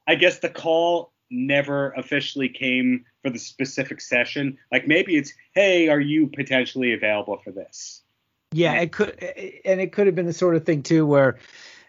I 0.07 0.15
guess 0.15 0.39
the 0.39 0.49
call 0.49 1.13
never 1.29 1.91
officially 1.91 2.49
came 2.49 3.05
for 3.25 3.31
the 3.31 3.39
specific 3.39 4.01
session. 4.01 4.59
Like 4.71 4.87
maybe 4.87 5.17
it's, 5.17 5.33
hey, 5.55 5.89
are 5.89 5.99
you 5.99 6.27
potentially 6.27 6.93
available 6.93 7.39
for 7.43 7.51
this? 7.51 8.03
Yeah, 8.51 8.73
it 8.73 8.91
could, 8.91 9.17
and 9.65 9.81
it 9.81 9.91
could 9.91 10.05
have 10.05 10.15
been 10.15 10.27
the 10.27 10.33
sort 10.33 10.55
of 10.55 10.63
thing 10.63 10.83
too 10.83 11.07
where 11.07 11.39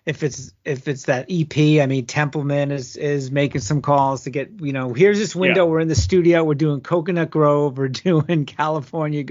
if 0.07 0.23
it's 0.23 0.55
if 0.65 0.89
it's 0.89 1.05
that 1.05 1.27
EP, 1.29 1.83
I 1.83 1.87
mean 1.87 2.07
Templeman 2.07 2.71
is 2.71 2.97
is 2.97 3.31
making 3.31 3.61
some 3.61 3.83
calls 3.83 4.23
to 4.25 4.31
get 4.31 4.51
you 4.61 4.73
know 4.73 4.95
here's 4.95 5.19
this 5.19 5.37
window 5.37 5.67
yeah. 5.67 5.71
we're 5.71 5.81
in 5.81 5.89
the 5.89 5.95
studio 5.95 6.43
we're 6.43 6.55
doing 6.55 6.81
Coconut 6.81 7.29
Grove 7.29 7.77
we're 7.77 7.89
doing 8.07 8.47
California 8.47 9.25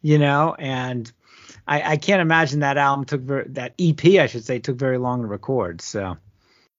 you 0.00 0.18
know 0.18 0.56
and 0.58 1.10
I, 1.66 1.92
I 1.92 1.96
can't 1.96 2.20
imagine 2.20 2.60
that 2.60 2.76
album 2.76 3.04
took 3.04 3.20
very, 3.20 3.48
that 3.50 3.74
EP 3.78 4.04
I 4.20 4.26
should 4.26 4.44
say 4.44 4.58
took 4.58 4.76
very 4.76 4.98
long 4.98 5.20
to 5.20 5.28
record 5.28 5.80
so 5.80 6.16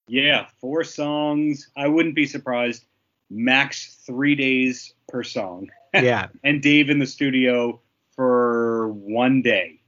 yeah, 0.08 0.48
four 0.60 0.84
songs. 0.84 1.70
I 1.78 1.88
wouldn't 1.88 2.16
be 2.16 2.26
surprised. 2.26 2.86
Max 3.34 3.98
three 4.06 4.36
days 4.36 4.94
per 5.08 5.24
song. 5.24 5.70
Yeah. 5.94 6.30
and 6.44 6.60
Dave 6.60 6.90
in 6.90 6.98
the 6.98 7.06
studio 7.06 7.80
for 8.16 8.88
one 8.94 9.44
day. 9.44 9.80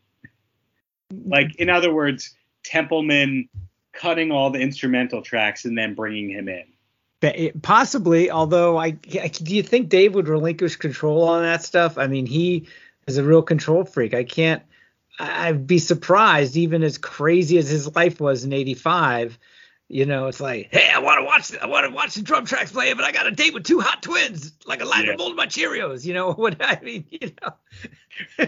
Like, 1.11 1.55
in 1.55 1.67
other 1.67 1.91
words, 1.91 2.35
Templeman 2.63 3.49
cutting 3.91 4.31
all 4.31 4.51
the 4.51 4.59
instrumental 4.59 5.23
tracks 5.23 5.65
and 5.65 5.75
then 5.75 5.95
bringing 5.95 6.29
him 6.29 6.47
in. 6.47 6.65
Eh, 7.23 7.49
possibly, 7.63 8.29
although 8.29 8.77
I, 8.77 8.97
I 9.19 9.29
do 9.29 9.55
you 9.55 9.63
think 9.63 9.89
Dave 9.89 10.13
would 10.13 10.27
relinquish 10.27 10.75
control 10.75 11.27
on 11.27 11.41
that 11.41 11.63
stuff? 11.63 11.97
I 11.97 12.05
mean, 12.05 12.27
he 12.27 12.67
is 13.07 13.17
a 13.17 13.23
real 13.23 13.41
control 13.41 13.83
freak. 13.83 14.13
I 14.13 14.25
can't 14.25 14.61
I'd 15.19 15.65
be 15.65 15.79
surprised, 15.79 16.57
even 16.57 16.83
as 16.83 16.97
crazy 16.97 17.57
as 17.57 17.69
his 17.69 17.95
life 17.95 18.19
was 18.19 18.43
in 18.43 18.53
85. 18.53 19.37
You 19.87 20.05
know, 20.07 20.27
it's 20.27 20.39
like, 20.39 20.69
hey, 20.71 20.89
I 20.91 20.99
want 20.99 21.19
to 21.19 21.25
watch, 21.25 21.55
I 21.61 21.67
want 21.67 21.85
to 21.85 21.91
watch 21.93 22.15
the 22.15 22.23
drum 22.23 22.45
tracks 22.45 22.71
play, 22.71 22.91
but 22.93 23.05
I 23.05 23.11
got 23.11 23.27
a 23.27 23.31
date 23.31 23.53
with 23.53 23.65
two 23.65 23.79
hot 23.79 24.01
twins, 24.01 24.51
like 24.65 24.81
a 24.81 24.85
lighter 24.85 25.11
yeah. 25.11 25.15
bowl 25.15 25.29
of 25.29 25.37
my 25.37 25.45
Cheerios. 25.45 26.03
You 26.03 26.15
know 26.15 26.31
what 26.33 26.57
I 26.59 26.79
mean? 26.81 27.05
You 27.09 27.31
know, 27.41 28.47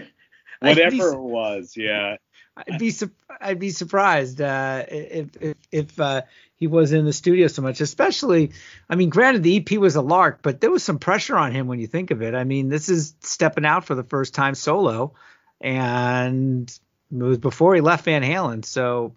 whatever 0.60 0.90
be, 0.90 0.98
it 0.98 1.18
was, 1.18 1.76
yeah. 1.76 2.16
I'd 2.56 2.78
be 2.80 2.92
I'd 3.40 3.60
be 3.60 3.70
surprised 3.70 4.40
uh, 4.40 4.84
if 4.88 5.36
if, 5.40 5.56
if 5.70 6.00
uh, 6.00 6.22
he 6.56 6.66
was 6.66 6.92
in 6.92 7.04
the 7.04 7.12
studio 7.12 7.46
so 7.46 7.62
much. 7.62 7.80
Especially, 7.80 8.52
I 8.90 8.96
mean, 8.96 9.10
granted 9.10 9.44
the 9.44 9.58
EP 9.58 9.78
was 9.78 9.94
a 9.94 10.02
lark, 10.02 10.40
but 10.42 10.60
there 10.60 10.70
was 10.70 10.82
some 10.82 10.98
pressure 10.98 11.36
on 11.36 11.52
him 11.52 11.68
when 11.68 11.78
you 11.78 11.86
think 11.86 12.10
of 12.10 12.20
it. 12.20 12.34
I 12.34 12.42
mean, 12.42 12.68
this 12.68 12.88
is 12.88 13.14
stepping 13.20 13.64
out 13.64 13.84
for 13.84 13.94
the 13.94 14.02
first 14.02 14.34
time 14.34 14.56
solo, 14.56 15.14
and 15.60 16.68
it 17.12 17.22
was 17.22 17.38
before 17.38 17.76
he 17.76 17.80
left 17.80 18.04
Van 18.06 18.22
Halen. 18.22 18.64
So 18.64 19.14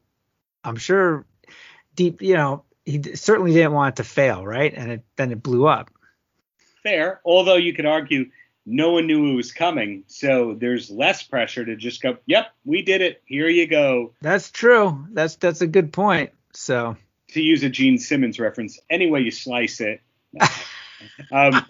I'm 0.64 0.78
sure 0.78 1.26
deep, 1.96 2.22
you 2.22 2.36
know, 2.36 2.64
he 2.86 3.02
certainly 3.16 3.54
didn't 3.54 3.74
want 3.74 3.96
it 3.96 4.04
to 4.04 4.10
fail, 4.10 4.46
right? 4.46 4.74
And 4.74 4.92
it, 4.92 5.04
then 5.16 5.32
it 5.32 5.44
blew 5.44 5.68
up. 5.68 5.92
Fair, 6.84 7.22
although 7.24 7.56
you 7.56 7.74
could 7.74 7.86
argue 7.86 8.26
no 8.66 8.92
one 8.92 9.08
knew 9.08 9.32
it 9.32 9.36
was 9.36 9.52
coming, 9.52 10.04
so 10.08 10.56
there's 10.60 10.90
less 10.90 11.24
pressure 11.24 11.66
to 11.66 11.76
just 11.76 12.02
go, 12.02 12.18
"Yep, 12.26 12.48
we 12.66 12.82
did 12.82 13.02
it. 13.02 13.22
Here 13.26 13.48
you 13.48 13.68
go." 13.68 14.14
That's 14.22 14.52
true. 14.52 15.06
That's 15.12 15.36
that's 15.36 15.62
a 15.62 15.68
good 15.68 15.94
point. 15.94 16.32
So 16.54 16.96
to 17.30 17.42
use 17.42 17.64
a 17.64 17.70
Gene 17.70 17.98
Simmons 17.98 18.40
reference, 18.40 18.80
any 18.90 19.10
way 19.10 19.22
you 19.22 19.32
slice 19.32 19.82
it. 19.82 20.02
um, 21.32 21.66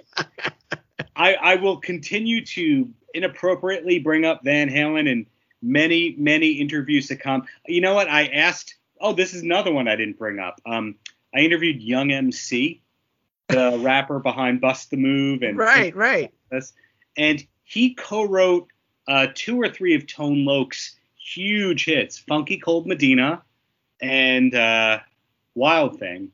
I, 1.16 1.36
I 1.36 1.56
will 1.56 1.78
continue 1.78 2.46
to 2.46 2.90
inappropriately 3.14 4.00
bring 4.00 4.26
up 4.26 4.42
Van 4.44 4.70
Halen 4.70 5.08
in 5.08 5.28
many, 5.62 6.16
many 6.18 6.54
interviews 6.54 7.08
to 7.08 7.16
come. 7.16 7.48
You 7.68 7.82
know 7.82 7.94
what? 7.94 8.08
I 8.10 8.28
asked. 8.28 8.76
Oh, 9.02 9.14
this 9.14 9.34
is 9.34 9.42
another 9.42 9.72
one 9.72 9.88
I 9.88 9.96
didn't 9.96 10.18
bring 10.18 10.40
up. 10.40 10.62
Um, 10.66 10.96
I 11.34 11.40
interviewed 11.40 11.82
Young 11.82 12.12
MC, 12.12 12.82
the 13.48 13.80
rapper 13.82 14.20
behind 14.20 14.62
Bust 14.62 14.90
the 14.90 14.98
Move, 14.98 15.42
and 15.42 15.58
right, 15.58 15.96
right. 15.96 16.34
And 17.18 17.46
he 17.64 17.94
co-wrote 17.94 18.68
uh, 19.08 19.28
two 19.34 19.60
or 19.60 19.70
three 19.70 19.96
of 19.96 20.08
Tone 20.08 20.46
Loc's 20.46 20.96
huge 21.18 21.86
hits, 21.86 22.18
"Funky 22.18 22.58
Cold 22.58 22.88
Medina" 22.88 23.42
and 24.02 24.54
uh, 24.54 25.00
"Wild 25.56 26.00
Thing." 26.00 26.32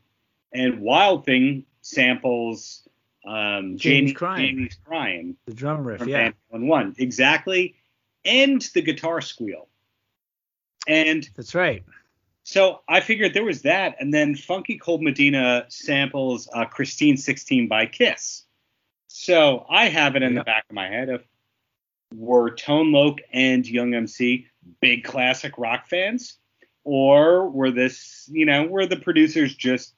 And 0.53 0.79
"Wild 0.79 1.25
Thing" 1.25 1.65
samples 1.81 2.87
um, 3.25 3.77
Jamie's 3.77 4.13
crying. 4.13 4.47
Jamie's 4.47 4.79
crying. 4.85 5.35
The 5.45 5.53
drum 5.53 5.83
riff, 5.83 6.05
yeah. 6.07 6.31
On 6.51 6.67
one 6.67 6.95
exactly, 6.97 7.75
and 8.23 8.61
the 8.73 8.81
guitar 8.81 9.21
squeal. 9.21 9.67
And 10.87 11.29
that's 11.35 11.53
right. 11.53 11.83
So 12.47 12.79
I 12.87 13.01
figured 13.01 13.33
there 13.33 13.43
was 13.43 13.63
that, 13.63 13.97
and 13.99 14.13
then 14.13 14.33
Funky 14.33 14.77
Cold 14.77 15.03
Medina 15.03 15.65
samples 15.67 16.47
uh, 16.53 16.63
Christine 16.63 17.17
16 17.17 17.67
by 17.67 17.87
Kiss. 17.87 18.43
So 19.09 19.65
I 19.69 19.89
have 19.89 20.15
it 20.15 20.23
in 20.23 20.33
yep. 20.33 20.41
the 20.41 20.45
back 20.45 20.63
of 20.69 20.73
my 20.73 20.87
head 20.87 21.09
of 21.09 21.25
were 22.15 22.55
Tone 22.55 22.93
Loc 22.93 23.17
and 23.33 23.67
Young 23.67 23.93
MC 23.93 24.47
big 24.79 25.03
classic 25.03 25.57
rock 25.57 25.89
fans, 25.89 26.37
or 26.85 27.49
were 27.49 27.69
this, 27.69 28.29
you 28.31 28.45
know, 28.45 28.63
were 28.63 28.85
the 28.85 28.95
producers 28.95 29.53
just 29.53 29.93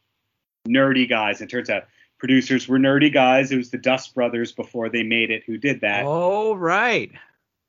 nerdy 0.67 1.07
guys? 1.07 1.41
It 1.41 1.51
turns 1.51 1.69
out 1.69 1.83
producers 2.17 2.67
were 2.67 2.79
nerdy 2.79 3.13
guys. 3.13 3.51
It 3.51 3.57
was 3.57 3.69
the 3.69 3.77
Dust 3.77 4.15
Brothers 4.15 4.53
before 4.53 4.89
they 4.89 5.03
made 5.03 5.29
it 5.29 5.43
who 5.45 5.59
did 5.59 5.81
that. 5.81 6.03
Oh, 6.03 6.55
right. 6.55 7.11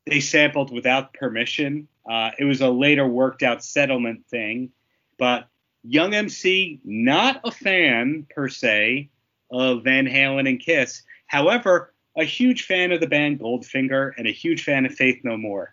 They 0.06 0.20
sampled 0.20 0.72
without 0.72 1.12
permission. 1.12 1.86
Uh, 2.10 2.32
it 2.40 2.44
was 2.44 2.60
a 2.60 2.68
later 2.68 3.06
worked 3.06 3.44
out 3.44 3.62
settlement 3.62 4.26
thing. 4.26 4.70
But 5.16 5.46
Young 5.84 6.12
MC, 6.12 6.80
not 6.84 7.40
a 7.44 7.52
fan 7.52 8.26
per 8.34 8.48
se 8.48 9.10
of 9.50 9.84
Van 9.84 10.06
Halen 10.06 10.48
and 10.48 10.58
Kiss. 10.58 11.02
However, 11.26 11.94
a 12.16 12.24
huge 12.24 12.66
fan 12.66 12.90
of 12.90 13.00
the 13.00 13.06
band 13.06 13.38
Goldfinger 13.38 14.12
and 14.18 14.26
a 14.26 14.32
huge 14.32 14.64
fan 14.64 14.84
of 14.86 14.92
Faith 14.92 15.20
No 15.22 15.36
More. 15.36 15.72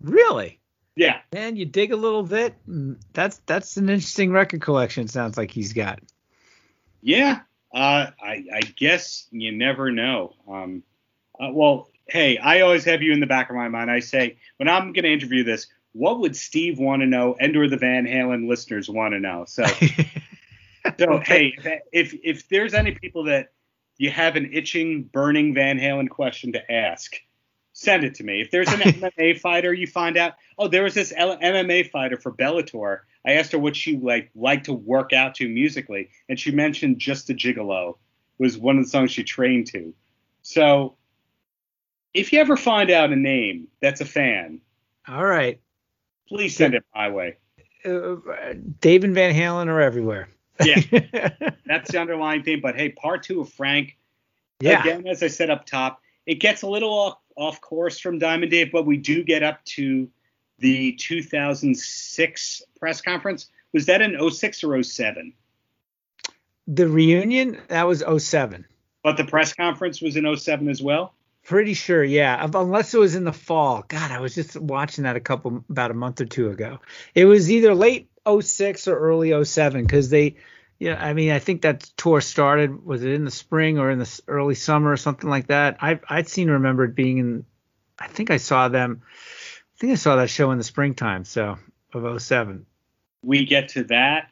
Really? 0.00 0.58
Yeah. 0.96 1.18
And 1.32 1.58
you 1.58 1.66
dig 1.66 1.92
a 1.92 1.96
little 1.96 2.22
bit. 2.22 2.54
Mm, 2.66 2.96
that's 3.12 3.42
that's 3.44 3.76
an 3.76 3.90
interesting 3.90 4.32
record 4.32 4.62
collection. 4.62 5.06
Sounds 5.08 5.36
like 5.36 5.50
he's 5.50 5.74
got. 5.74 6.00
Yeah, 7.02 7.40
uh, 7.74 8.06
I, 8.22 8.44
I, 8.54 8.60
guess 8.76 9.26
you 9.30 9.52
never 9.52 9.90
know. 9.90 10.32
Um, 10.48 10.82
uh, 11.38 11.50
well, 11.52 11.90
hey, 12.06 12.38
I 12.38 12.60
always 12.60 12.84
have 12.84 13.02
you 13.02 13.12
in 13.12 13.20
the 13.20 13.26
back 13.26 13.50
of 13.50 13.56
my 13.56 13.68
mind. 13.68 13.90
I 13.90 14.00
say 14.00 14.36
when 14.56 14.68
I'm 14.68 14.92
going 14.92 15.04
to 15.04 15.12
interview 15.12 15.44
this, 15.44 15.66
what 15.92 16.20
would 16.20 16.36
Steve 16.36 16.78
want 16.78 17.02
to 17.02 17.06
know, 17.06 17.36
and 17.38 17.56
or 17.56 17.68
the 17.68 17.76
Van 17.76 18.04
Halen 18.04 18.48
listeners 18.48 18.88
want 18.88 19.14
to 19.14 19.20
know? 19.20 19.44
So, 19.46 19.64
so 20.98 21.18
hey, 21.18 21.56
if 21.92 22.14
if 22.22 22.48
there's 22.48 22.74
any 22.74 22.92
people 22.92 23.24
that 23.24 23.52
you 23.96 24.10
have 24.10 24.36
an 24.36 24.52
itching, 24.52 25.04
burning 25.04 25.54
Van 25.54 25.78
Halen 25.78 26.10
question 26.10 26.52
to 26.52 26.72
ask, 26.72 27.14
send 27.72 28.04
it 28.04 28.16
to 28.16 28.24
me. 28.24 28.40
If 28.40 28.50
there's 28.50 28.72
an 28.72 28.80
MMA 28.80 29.38
fighter, 29.38 29.72
you 29.72 29.86
find 29.86 30.16
out, 30.16 30.34
oh, 30.58 30.66
there 30.66 30.82
was 30.82 30.94
this 30.94 31.12
L- 31.16 31.38
MMA 31.38 31.90
fighter 31.90 32.16
for 32.16 32.32
Bellator 32.32 33.00
I 33.26 33.32
asked 33.32 33.52
her 33.52 33.58
what 33.58 33.74
she 33.74 33.96
like 33.96 34.30
liked 34.34 34.66
to 34.66 34.72
work 34.72 35.12
out 35.12 35.34
to 35.36 35.48
musically, 35.48 36.10
and 36.28 36.38
she 36.38 36.50
mentioned 36.50 36.98
"Just 36.98 37.30
a 37.30 37.34
Gigolo" 37.34 37.96
was 38.38 38.58
one 38.58 38.78
of 38.78 38.84
the 38.84 38.90
songs 38.90 39.12
she 39.12 39.24
trained 39.24 39.66
to. 39.68 39.94
So, 40.42 40.96
if 42.14 42.32
you 42.32 42.40
ever 42.40 42.56
find 42.56 42.90
out 42.90 43.12
a 43.12 43.16
name 43.16 43.68
that's 43.82 44.00
a 44.00 44.04
fan, 44.04 44.60
all 45.06 45.24
right, 45.24 45.60
please 46.28 46.56
send 46.56 46.74
it 46.74 46.84
my 46.94 47.10
way. 47.10 47.36
Uh, 47.84 48.16
Dave 48.80 49.04
and 49.04 49.14
Van 49.14 49.34
Halen 49.34 49.66
are 49.66 49.80
everywhere. 49.80 50.28
yeah, 50.62 50.80
that's 51.66 51.90
the 51.90 52.00
underlying 52.00 52.42
theme. 52.42 52.60
But 52.60 52.76
hey, 52.76 52.90
part 52.90 53.24
two 53.24 53.40
of 53.40 53.50
Frank. 53.50 53.98
Yeah. 54.60 54.80
Again, 54.80 55.06
as 55.06 55.22
I 55.22 55.26
said 55.26 55.50
up 55.50 55.66
top, 55.66 56.00
it 56.26 56.36
gets 56.36 56.62
a 56.62 56.68
little 56.68 56.90
off, 56.90 57.18
off 57.36 57.60
course 57.60 57.98
from 57.98 58.18
Diamond 58.18 58.52
Dave, 58.52 58.70
but 58.72 58.86
we 58.86 58.96
do 58.96 59.22
get 59.24 59.42
up 59.42 59.62
to 59.64 60.08
the 60.58 60.92
2006 60.92 62.62
press 62.78 63.00
conference. 63.00 63.48
Was 63.72 63.86
that 63.86 64.00
in 64.00 64.30
06 64.30 64.64
or 64.64 64.82
07? 64.82 65.32
The 66.66 66.88
reunion, 66.88 67.60
that 67.68 67.86
was 67.86 68.02
07. 68.18 68.64
But 69.02 69.16
the 69.16 69.24
press 69.24 69.52
conference 69.52 70.00
was 70.00 70.16
in 70.16 70.34
07 70.34 70.68
as 70.68 70.80
well? 70.80 71.14
Pretty 71.44 71.74
sure, 71.74 72.02
yeah. 72.02 72.48
Unless 72.54 72.94
it 72.94 72.98
was 72.98 73.14
in 73.14 73.24
the 73.24 73.32
fall. 73.32 73.84
God, 73.86 74.10
I 74.10 74.20
was 74.20 74.34
just 74.34 74.56
watching 74.56 75.04
that 75.04 75.16
a 75.16 75.20
couple 75.20 75.64
about 75.68 75.90
a 75.90 75.94
month 75.94 76.20
or 76.20 76.24
two 76.24 76.50
ago. 76.50 76.80
It 77.14 77.26
was 77.26 77.50
either 77.50 77.74
late 77.74 78.08
06 78.26 78.88
or 78.88 78.98
early 78.98 79.44
07 79.44 79.82
because 79.82 80.08
they 80.10 80.36
yeah, 80.78 81.02
I 81.02 81.12
mean, 81.12 81.30
I 81.30 81.38
think 81.38 81.62
that 81.62 81.82
tour 81.96 82.20
started. 82.20 82.84
Was 82.84 83.04
it 83.04 83.12
in 83.12 83.24
the 83.24 83.30
spring 83.30 83.78
or 83.78 83.90
in 83.90 84.00
the 84.00 84.20
early 84.26 84.56
summer 84.56 84.90
or 84.90 84.96
something 84.96 85.30
like 85.30 85.46
that? 85.46 85.76
I 85.80 86.00
I'd 86.08 86.28
seen 86.28 86.50
remembered 86.50 86.94
being 86.94 87.18
in. 87.18 87.44
I 87.98 88.08
think 88.08 88.30
I 88.30 88.38
saw 88.38 88.68
them 88.68 89.02
I 89.74 89.80
think 89.80 89.92
I 89.92 89.96
saw 89.96 90.16
that 90.16 90.30
show 90.30 90.52
in 90.52 90.58
the 90.58 90.64
springtime, 90.64 91.24
so 91.24 91.58
of 91.92 92.22
07. 92.22 92.64
We 93.22 93.44
get 93.44 93.70
to 93.70 93.84
that. 93.84 94.30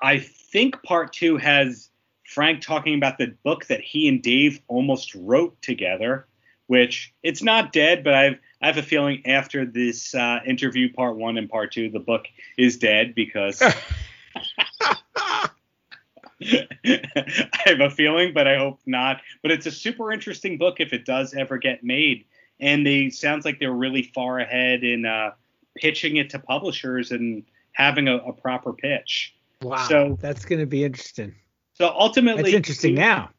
I 0.00 0.18
think 0.18 0.82
part 0.82 1.12
two 1.12 1.38
has 1.38 1.90
Frank 2.24 2.60
talking 2.60 2.94
about 2.94 3.18
the 3.18 3.34
book 3.42 3.66
that 3.66 3.80
he 3.80 4.08
and 4.08 4.22
Dave 4.22 4.60
almost 4.68 5.14
wrote 5.14 5.60
together, 5.60 6.26
which 6.66 7.14
it's 7.22 7.42
not 7.42 7.72
dead, 7.72 8.04
but 8.04 8.14
I've 8.14 8.38
I 8.62 8.66
have 8.66 8.78
a 8.78 8.82
feeling 8.82 9.26
after 9.26 9.66
this 9.66 10.14
uh, 10.14 10.40
interview, 10.46 10.92
part 10.92 11.16
one 11.16 11.36
and 11.36 11.48
part 11.48 11.72
two, 11.72 11.90
the 11.90 12.00
book 12.00 12.26
is 12.56 12.78
dead 12.78 13.14
because 13.14 13.62
I 13.62 15.50
have 17.64 17.80
a 17.80 17.90
feeling, 17.90 18.32
but 18.32 18.46
I 18.48 18.56
hope 18.56 18.80
not. 18.86 19.20
But 19.42 19.50
it's 19.50 19.66
a 19.66 19.70
super 19.70 20.10
interesting 20.12 20.58
book 20.58 20.80
if 20.80 20.92
it 20.92 21.04
does 21.04 21.34
ever 21.34 21.58
get 21.58 21.84
made 21.84 22.24
and 22.60 22.86
they 22.86 23.10
sounds 23.10 23.44
like 23.44 23.58
they're 23.58 23.72
really 23.72 24.10
far 24.14 24.38
ahead 24.38 24.82
in 24.82 25.04
uh, 25.04 25.32
pitching 25.76 26.16
it 26.16 26.30
to 26.30 26.38
publishers 26.38 27.10
and 27.12 27.44
having 27.72 28.08
a, 28.08 28.16
a 28.16 28.32
proper 28.32 28.72
pitch. 28.72 29.34
Wow, 29.62 29.86
so 29.88 30.18
that's 30.20 30.44
going 30.44 30.60
to 30.60 30.66
be 30.66 30.84
interesting. 30.84 31.34
So 31.74 31.88
ultimately, 31.88 32.44
it's 32.44 32.54
interesting 32.54 32.94
now. 32.94 33.30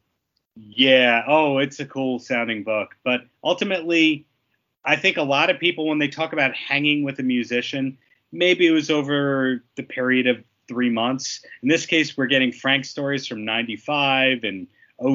Yeah. 0.60 1.24
Oh, 1.28 1.58
it's 1.60 1.80
a 1.80 1.86
cool 1.86 2.20
sounding 2.20 2.64
book, 2.64 2.96
but 3.04 3.22
ultimately, 3.44 4.26
I 4.86 4.96
think 4.96 5.18
a 5.18 5.24
lot 5.24 5.50
of 5.50 5.60
people 5.60 5.88
when 5.88 6.00
they 6.00 6.08
talk 6.08 6.34
about 6.34 6.56
hanging 6.56 7.04
with 7.04 7.20
a 7.20 7.24
musician, 7.24 7.98
maybe 8.32 8.66
it 8.66 8.72
was 8.72 8.90
over 8.90 9.64
the 9.76 9.84
period 9.84 10.28
of 10.28 10.44
three 10.68 10.90
months. 10.90 11.42
In 11.62 11.70
this 11.70 11.86
case, 11.86 12.18
we're 12.18 12.28
getting 12.28 12.52
Frank 12.52 12.86
stories 12.86 13.28
from 13.28 13.46
'95 13.46 14.44
and 14.44 14.68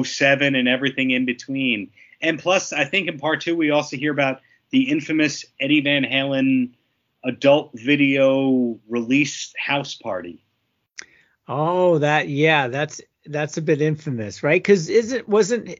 07 0.03 0.55
and 0.55 0.67
everything 0.67 1.11
in 1.11 1.25
between. 1.25 1.91
And 2.21 2.39
plus, 2.39 2.71
I 2.71 2.85
think 2.85 3.07
in 3.07 3.19
part 3.19 3.41
two, 3.41 3.55
we 3.55 3.71
also 3.71 3.97
hear 3.97 4.11
about 4.11 4.41
the 4.69 4.89
infamous 4.89 5.45
Eddie 5.59 5.81
Van 5.81 6.03
Halen 6.03 6.71
adult 7.25 7.71
video 7.73 8.79
release 8.87 9.53
house 9.57 9.95
party. 9.95 10.43
Oh, 11.47 11.99
that 11.99 12.29
yeah, 12.29 12.67
that's 12.67 13.01
that's 13.25 13.57
a 13.57 13.61
bit 13.61 13.81
infamous, 13.81 14.43
right? 14.43 14.61
Because 14.61 14.89
isn't 14.89 15.27
wasn't 15.27 15.79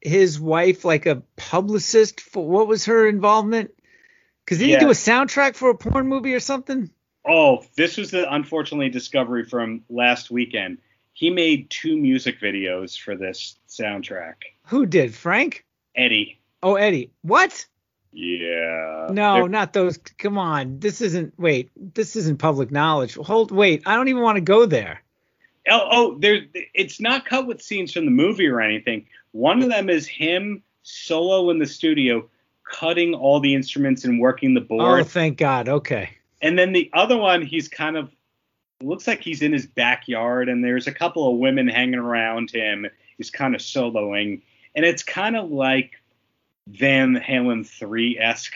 his 0.00 0.38
wife 0.40 0.84
like 0.84 1.06
a 1.06 1.22
publicist? 1.36 2.20
For, 2.20 2.46
what 2.46 2.66
was 2.68 2.84
her 2.86 3.06
involvement 3.08 3.70
Because 4.44 4.58
did 4.58 4.68
Yeah. 4.68 4.78
he 4.78 4.84
do 4.84 4.90
a 4.90 4.94
soundtrack 4.94 5.54
for 5.56 5.70
a 5.70 5.74
porn 5.74 6.06
movie 6.06 6.34
or 6.34 6.40
something? 6.40 6.90
Oh, 7.26 7.64
this 7.76 7.96
was 7.96 8.10
the 8.10 8.30
unfortunately 8.32 8.90
discovery 8.90 9.44
from 9.44 9.82
last 9.88 10.30
weekend. 10.30 10.78
He 11.14 11.30
made 11.30 11.70
two 11.70 11.96
music 11.96 12.40
videos 12.40 12.98
for 13.00 13.16
this 13.16 13.56
soundtrack. 13.68 14.34
Who 14.66 14.84
did? 14.84 15.14
Frank? 15.14 15.64
Eddie. 15.96 16.40
Oh, 16.62 16.74
Eddie. 16.74 17.12
What? 17.22 17.66
Yeah. 18.12 19.08
No, 19.10 19.34
They're- 19.34 19.48
not 19.48 19.72
those. 19.72 19.96
Come 20.18 20.38
on. 20.38 20.78
This 20.80 21.00
isn't. 21.00 21.34
Wait. 21.38 21.70
This 21.76 22.16
isn't 22.16 22.38
public 22.38 22.70
knowledge. 22.70 23.14
Hold. 23.14 23.50
Wait. 23.50 23.82
I 23.86 23.96
don't 23.96 24.08
even 24.08 24.22
want 24.22 24.36
to 24.36 24.40
go 24.42 24.66
there. 24.66 25.02
Oh, 25.68 25.88
oh, 25.90 26.18
there. 26.18 26.42
It's 26.74 27.00
not 27.00 27.24
cut 27.24 27.46
with 27.46 27.62
scenes 27.62 27.92
from 27.92 28.04
the 28.04 28.10
movie 28.10 28.46
or 28.46 28.60
anything. 28.60 29.06
One 29.32 29.62
of 29.62 29.68
them 29.68 29.88
is 29.88 30.06
him 30.06 30.62
solo 30.82 31.50
in 31.50 31.58
the 31.58 31.66
studio, 31.66 32.28
cutting 32.70 33.14
all 33.14 33.40
the 33.40 33.54
instruments 33.54 34.04
and 34.04 34.20
working 34.20 34.54
the 34.54 34.60
board. 34.60 35.00
Oh, 35.00 35.04
thank 35.04 35.38
God. 35.38 35.68
Okay. 35.68 36.10
And 36.42 36.58
then 36.58 36.72
the 36.72 36.90
other 36.92 37.16
one, 37.16 37.42
he's 37.42 37.68
kind 37.68 37.96
of 37.96 38.10
looks 38.82 39.06
like 39.06 39.22
he's 39.22 39.42
in 39.42 39.52
his 39.52 39.66
backyard, 39.66 40.48
and 40.48 40.62
there's 40.62 40.86
a 40.86 40.92
couple 40.92 41.30
of 41.30 41.38
women 41.38 41.68
hanging 41.68 41.94
around 41.94 42.50
him. 42.50 42.86
He's 43.16 43.30
kind 43.30 43.54
of 43.54 43.60
soloing, 43.60 44.42
and 44.74 44.84
it's 44.84 45.02
kind 45.02 45.36
of 45.36 45.50
like 45.50 45.92
Van 46.66 47.16
Halen 47.16 47.66
three 47.66 48.18
esque 48.18 48.54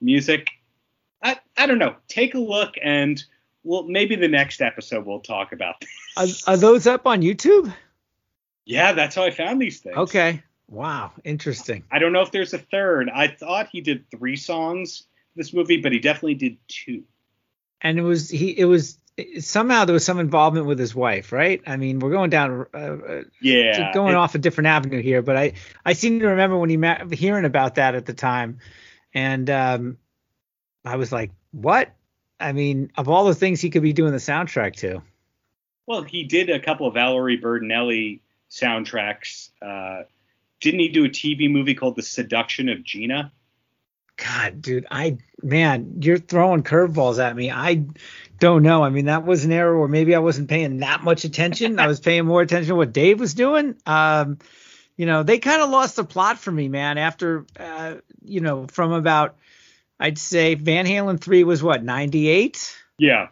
music. 0.00 0.48
I 1.22 1.38
I 1.56 1.66
don't 1.66 1.78
know. 1.78 1.94
Take 2.08 2.34
a 2.34 2.38
look, 2.38 2.74
and 2.82 3.22
well, 3.64 3.84
maybe 3.84 4.16
the 4.16 4.28
next 4.28 4.60
episode 4.60 5.06
we'll 5.06 5.20
talk 5.20 5.52
about. 5.52 5.76
This. 6.16 6.46
Are, 6.46 6.52
are 6.52 6.56
those 6.56 6.86
up 6.86 7.06
on 7.06 7.22
YouTube? 7.22 7.72
yeah, 8.64 8.92
that's 8.92 9.14
how 9.16 9.24
I 9.24 9.30
found 9.30 9.60
these 9.60 9.80
things. 9.80 9.96
Okay. 9.96 10.42
Wow. 10.68 11.12
Interesting. 11.24 11.84
I 11.90 11.98
don't 11.98 12.12
know 12.12 12.22
if 12.22 12.30
there's 12.30 12.54
a 12.54 12.58
third. 12.58 13.10
I 13.10 13.28
thought 13.28 13.68
he 13.70 13.80
did 13.80 14.10
three 14.10 14.36
songs 14.36 15.04
this 15.36 15.52
movie, 15.52 15.78
but 15.78 15.92
he 15.92 15.98
definitely 15.98 16.34
did 16.34 16.56
two. 16.68 17.04
And 17.80 17.98
it 17.98 18.02
was 18.02 18.30
he. 18.30 18.50
It 18.58 18.64
was 18.66 18.96
somehow 19.40 19.84
there 19.84 19.92
was 19.92 20.04
some 20.04 20.18
involvement 20.18 20.66
with 20.66 20.78
his 20.78 20.94
wife, 20.94 21.32
right? 21.32 21.60
I 21.66 21.76
mean, 21.76 21.98
we're 21.98 22.10
going 22.12 22.30
down. 22.30 22.66
Uh, 22.72 22.76
uh, 22.76 23.22
Yeah, 23.40 23.92
going 23.92 24.12
it- 24.14 24.16
off 24.16 24.34
a 24.34 24.38
different 24.38 24.68
avenue 24.68 25.02
here, 25.02 25.20
but 25.20 25.36
I 25.36 25.52
I 25.84 25.92
seem 25.94 26.20
to 26.20 26.28
remember 26.28 26.56
when 26.56 26.70
he 26.70 26.76
ma- 26.76 27.04
hearing 27.10 27.44
about 27.44 27.74
that 27.74 27.94
at 27.94 28.06
the 28.06 28.14
time, 28.14 28.58
and 29.12 29.50
um, 29.50 29.98
I 30.84 30.96
was 30.96 31.10
like, 31.12 31.32
what? 31.50 31.90
I 32.42 32.52
mean, 32.52 32.92
of 32.96 33.08
all 33.08 33.24
the 33.24 33.34
things 33.34 33.60
he 33.60 33.70
could 33.70 33.82
be 33.82 33.92
doing 33.92 34.12
the 34.12 34.18
soundtrack 34.18 34.76
to. 34.76 35.02
Well, 35.86 36.02
he 36.02 36.24
did 36.24 36.50
a 36.50 36.60
couple 36.60 36.86
of 36.86 36.94
Valerie 36.94 37.38
Bertinelli 37.38 38.20
soundtracks. 38.50 39.50
Uh, 39.60 40.04
didn't 40.60 40.80
he 40.80 40.88
do 40.88 41.04
a 41.04 41.08
TV 41.08 41.50
movie 41.50 41.74
called 41.74 41.96
The 41.96 42.02
Seduction 42.02 42.68
of 42.68 42.84
Gina? 42.84 43.32
God, 44.16 44.62
dude, 44.62 44.86
I 44.90 45.18
man, 45.42 45.98
you're 46.00 46.18
throwing 46.18 46.62
curveballs 46.62 47.18
at 47.18 47.34
me. 47.34 47.50
I 47.50 47.86
don't 48.38 48.62
know. 48.62 48.84
I 48.84 48.90
mean, 48.90 49.06
that 49.06 49.24
was 49.24 49.44
an 49.44 49.52
era 49.52 49.76
where 49.78 49.88
maybe 49.88 50.14
I 50.14 50.18
wasn't 50.18 50.48
paying 50.48 50.78
that 50.78 51.02
much 51.02 51.24
attention. 51.24 51.78
I 51.78 51.86
was 51.86 52.00
paying 52.08 52.26
more 52.26 52.42
attention 52.42 52.68
to 52.68 52.74
what 52.76 52.92
Dave 52.92 53.18
was 53.18 53.34
doing. 53.34 53.76
Um, 53.86 54.38
you 54.96 55.06
know, 55.06 55.22
they 55.22 55.38
kind 55.38 55.62
of 55.62 55.70
lost 55.70 55.96
the 55.96 56.04
plot 56.04 56.38
for 56.38 56.52
me, 56.52 56.68
man. 56.68 56.98
After, 56.98 57.46
uh, 57.58 57.96
you 58.22 58.40
know, 58.40 58.66
from 58.66 58.92
about, 58.92 59.36
I'd 60.02 60.18
say 60.18 60.54
Van 60.54 60.84
Halen 60.86 61.20
three 61.20 61.44
was 61.44 61.62
what 61.62 61.82
98 61.84 62.76
Yeah. 62.98 63.28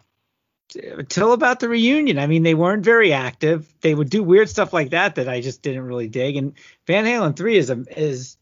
Until 0.97 1.33
about 1.33 1.59
the 1.59 1.67
reunion. 1.67 2.17
I 2.17 2.27
mean, 2.27 2.43
they 2.43 2.53
weren't 2.53 2.85
very 2.85 3.11
active. 3.11 3.67
They 3.81 3.93
would 3.93 4.09
do 4.09 4.23
weird 4.23 4.49
stuff 4.49 4.71
like 4.71 4.91
that 4.91 5.15
that 5.15 5.27
I 5.27 5.41
just 5.41 5.61
didn't 5.61 5.83
really 5.83 6.07
dig. 6.07 6.37
And 6.37 6.53
Van 6.87 7.03
Halen 7.05 7.35
three 7.35 7.57
is 7.57 7.69
a 7.69 7.83
is, 7.95 8.37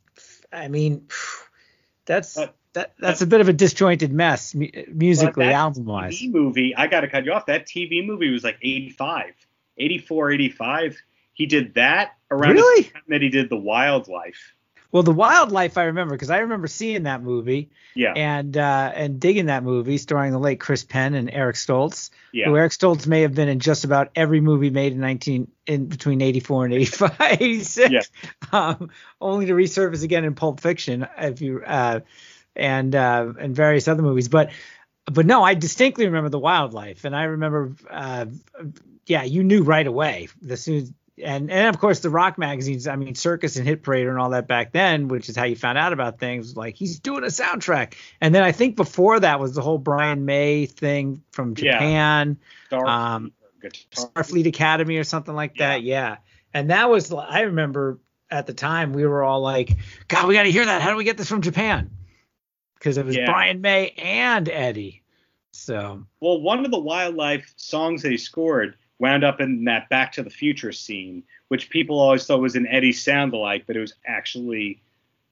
I 0.53 0.67
mean, 0.67 1.07
that's 2.05 2.35
But- 2.35 2.55
that 2.73 2.93
that's 2.99 3.21
a 3.23 3.25
bit 3.27 3.41
of 3.41 3.49
a 3.49 3.53
disjointed 3.53 4.13
mess 4.13 4.53
musically, 4.53 5.47
album 5.47 5.85
wise. 5.85 6.19
TV 6.21 6.31
movie, 6.31 6.75
I 6.75 6.85
got 6.85 7.01
to 7.01 7.07
cut 7.07 7.25
you 7.25 7.33
off. 7.33 7.47
That 7.47 7.65
TV 7.65 8.05
movie 8.05 8.29
was 8.29 8.43
like 8.43 8.59
85, 8.61 9.33
84, 9.79 10.31
85. 10.33 10.97
He 11.33 11.47
did 11.47 11.73
that 11.73 12.11
around 12.29 12.51
Really? 12.53 12.83
the 12.83 12.89
time 12.91 13.01
that 13.07 13.21
he 13.23 13.29
did 13.29 13.49
The 13.49 13.57
Wildlife. 13.57 14.53
Well, 14.91 15.03
the 15.03 15.11
Wildlife 15.11 15.77
I 15.77 15.83
remember 15.83 16.15
because 16.15 16.31
I 16.31 16.39
remember 16.39 16.67
seeing 16.67 17.03
that 17.03 17.21
movie 17.21 17.69
Yeah. 17.95 18.13
and 18.15 18.57
uh, 18.57 18.91
and 18.95 19.19
digging 19.19 19.45
that 19.45 19.63
movie, 19.63 19.97
starring 19.97 20.31
the 20.31 20.39
late 20.39 20.59
Chris 20.59 20.83
Penn 20.83 21.13
and 21.13 21.29
Eric 21.31 21.57
Stoltz. 21.57 22.09
Yeah. 22.33 22.47
Who 22.47 22.57
Eric 22.57 22.71
Stoltz 22.71 23.05
may 23.05 23.21
have 23.21 23.35
been 23.35 23.47
in 23.49 23.59
just 23.59 23.83
about 23.83 24.09
every 24.15 24.41
movie 24.41 24.71
made 24.71 24.93
in 24.93 24.99
19 24.99 25.47
in 25.67 25.85
between 25.85 26.21
84 26.21 26.65
and 26.65 26.73
85, 26.73 27.17
86. 27.39 27.91
Yeah. 27.91 28.01
Um, 28.51 28.89
only 29.21 29.45
to 29.45 29.53
resurface 29.53 30.03
again 30.03 30.25
in 30.25 30.33
Pulp 30.33 30.59
Fiction, 30.59 31.07
if 31.17 31.41
you 31.41 31.61
uh, 31.63 31.99
and 32.55 32.95
uh, 32.95 33.33
and 33.39 33.55
various 33.55 33.87
other 33.87 34.01
movies. 34.01 34.27
But 34.27 34.49
but 35.05 35.25
no, 35.25 35.43
I 35.43 35.53
distinctly 35.53 36.05
remember 36.05 36.29
the 36.29 36.39
Wildlife, 36.39 37.05
and 37.05 37.15
I 37.15 37.23
remember, 37.23 37.73
uh, 37.89 38.25
yeah, 39.05 39.23
you 39.23 39.43
knew 39.43 39.63
right 39.63 39.85
away 39.87 40.29
the 40.41 40.57
soon. 40.57 40.93
And 41.23 41.51
and 41.51 41.67
of 41.67 41.79
course 41.79 41.99
the 41.99 42.09
rock 42.09 42.37
magazines, 42.37 42.87
I 42.87 42.95
mean 42.95 43.15
Circus 43.15 43.55
and 43.57 43.67
Hit 43.67 43.83
Parade 43.83 44.07
and 44.07 44.17
all 44.17 44.29
that 44.31 44.47
back 44.47 44.71
then, 44.71 45.07
which 45.07 45.29
is 45.29 45.35
how 45.35 45.43
you 45.45 45.55
found 45.55 45.77
out 45.77 45.91
about 45.93 46.19
things. 46.19 46.55
Like 46.55 46.75
he's 46.75 46.99
doing 46.99 47.23
a 47.23 47.27
soundtrack, 47.27 47.93
and 48.21 48.33
then 48.33 48.43
I 48.43 48.51
think 48.51 48.75
before 48.75 49.19
that 49.19 49.39
was 49.39 49.53
the 49.55 49.61
whole 49.61 49.77
Brian 49.77 50.25
May 50.25 50.65
thing 50.65 51.21
from 51.31 51.53
Yeah. 51.57 51.73
Japan. 51.73 52.37
Star- 52.67 52.85
Um, 52.85 53.31
Starfleet 53.61 54.47
Academy 54.47 54.97
or 54.97 55.03
something 55.03 55.35
like 55.35 55.55
that. 55.57 55.83
Yeah. 55.83 56.17
And 56.53 56.69
that 56.69 56.89
was 56.89 57.11
I 57.13 57.41
remember 57.41 57.99
at 58.31 58.47
the 58.47 58.53
time 58.53 58.93
we 58.93 59.05
were 59.05 59.23
all 59.23 59.41
like, 59.41 59.75
God, 60.07 60.27
we 60.27 60.33
got 60.35 60.43
to 60.43 60.51
hear 60.51 60.65
that. 60.65 60.81
How 60.81 60.91
do 60.91 60.95
we 60.95 61.03
get 61.03 61.17
this 61.17 61.27
from 61.27 61.41
Japan? 61.41 61.89
Because 62.75 62.97
it 62.97 63.05
was 63.05 63.15
Yeah. 63.17 63.25
Brian 63.25 63.59
May 63.59 63.89
and 63.97 64.47
Eddie. 64.47 65.03
So 65.51 66.05
Well, 66.21 66.39
one 66.39 66.63
of 66.63 66.71
the 66.71 66.79
wildlife 66.79 67.51
songs 67.57 68.03
that 68.03 68.11
he 68.11 68.17
scored 68.17 68.75
wound 68.99 69.23
up 69.23 69.39
in 69.39 69.63
that 69.65 69.89
Back 69.89 70.13
to 70.13 70.23
the 70.23 70.29
Future 70.29 70.71
scene, 70.71 71.23
which 71.47 71.69
people 71.69 71.99
always 71.99 72.25
thought 72.25 72.41
was 72.41 72.55
an 72.55 72.67
Eddie 72.67 72.91
sound 72.91 73.33
alike, 73.33 73.63
but 73.65 73.75
it 73.75 73.79
was 73.79 73.93
actually 74.05 74.81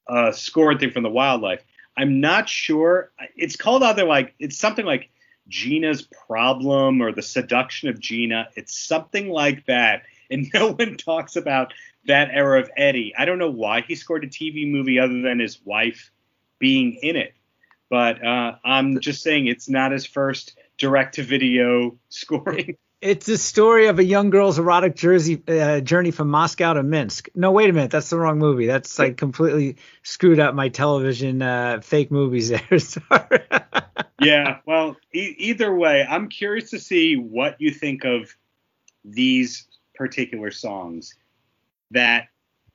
a 0.08 0.32
scored 0.32 0.80
thing 0.80 0.90
from 0.90 1.02
the 1.02 1.10
wildlife. 1.10 1.62
I'm 1.96 2.20
not 2.20 2.48
sure. 2.48 3.12
It's 3.36 3.56
called 3.56 3.82
either 3.82 4.04
like 4.04 4.34
it's 4.38 4.56
something 4.56 4.86
like 4.86 5.10
Gina's 5.48 6.02
problem 6.02 7.00
or 7.02 7.12
the 7.12 7.22
seduction 7.22 7.88
of 7.88 8.00
Gina. 8.00 8.48
It's 8.56 8.78
something 8.78 9.28
like 9.28 9.66
that, 9.66 10.02
and 10.30 10.48
no 10.54 10.72
one 10.72 10.96
talks 10.96 11.36
about 11.36 11.74
that 12.06 12.30
era 12.32 12.60
of 12.60 12.70
Eddie. 12.76 13.14
I 13.16 13.24
don't 13.24 13.38
know 13.38 13.50
why 13.50 13.82
he 13.82 13.94
scored 13.94 14.24
a 14.24 14.28
TV 14.28 14.70
movie 14.70 14.98
other 14.98 15.20
than 15.20 15.40
his 15.40 15.60
wife 15.64 16.10
being 16.58 16.94
in 17.02 17.16
it, 17.16 17.34
but 17.90 18.24
uh, 18.24 18.56
I'm 18.64 19.00
just 19.00 19.22
saying 19.22 19.46
it's 19.46 19.68
not 19.68 19.92
his 19.92 20.06
first 20.06 20.56
direct-to-video 20.78 21.98
scoring. 22.08 22.76
It's 23.00 23.26
the 23.26 23.38
story 23.38 23.86
of 23.86 23.98
a 23.98 24.04
young 24.04 24.30
girl's 24.30 24.58
erotic 24.58 24.96
jersey 24.96 25.42
uh, 25.46 25.80
journey 25.80 26.10
from 26.10 26.30
Moscow 26.30 26.74
to 26.74 26.82
Minsk. 26.82 27.28
No, 27.34 27.52
wait 27.52 27.70
a 27.70 27.72
minute, 27.72 27.90
that's 27.90 28.10
the 28.10 28.18
wrong 28.18 28.38
movie. 28.38 28.66
That's 28.66 28.98
like 28.98 29.16
completely 29.16 29.76
screwed 30.02 30.40
up 30.40 30.54
my 30.54 30.68
television 30.68 31.40
uh, 31.40 31.80
fake 31.80 32.10
movies 32.10 32.48
there. 32.48 32.78
Sorry. 32.78 33.40
yeah, 34.20 34.58
well, 34.66 34.96
e- 35.14 35.34
either 35.38 35.74
way, 35.74 36.04
I'm 36.08 36.28
curious 36.28 36.70
to 36.70 36.80
see 36.80 37.16
what 37.16 37.60
you 37.60 37.70
think 37.70 38.04
of 38.04 38.34
these 39.04 39.66
particular 39.94 40.50
songs 40.50 41.14
that 41.92 42.28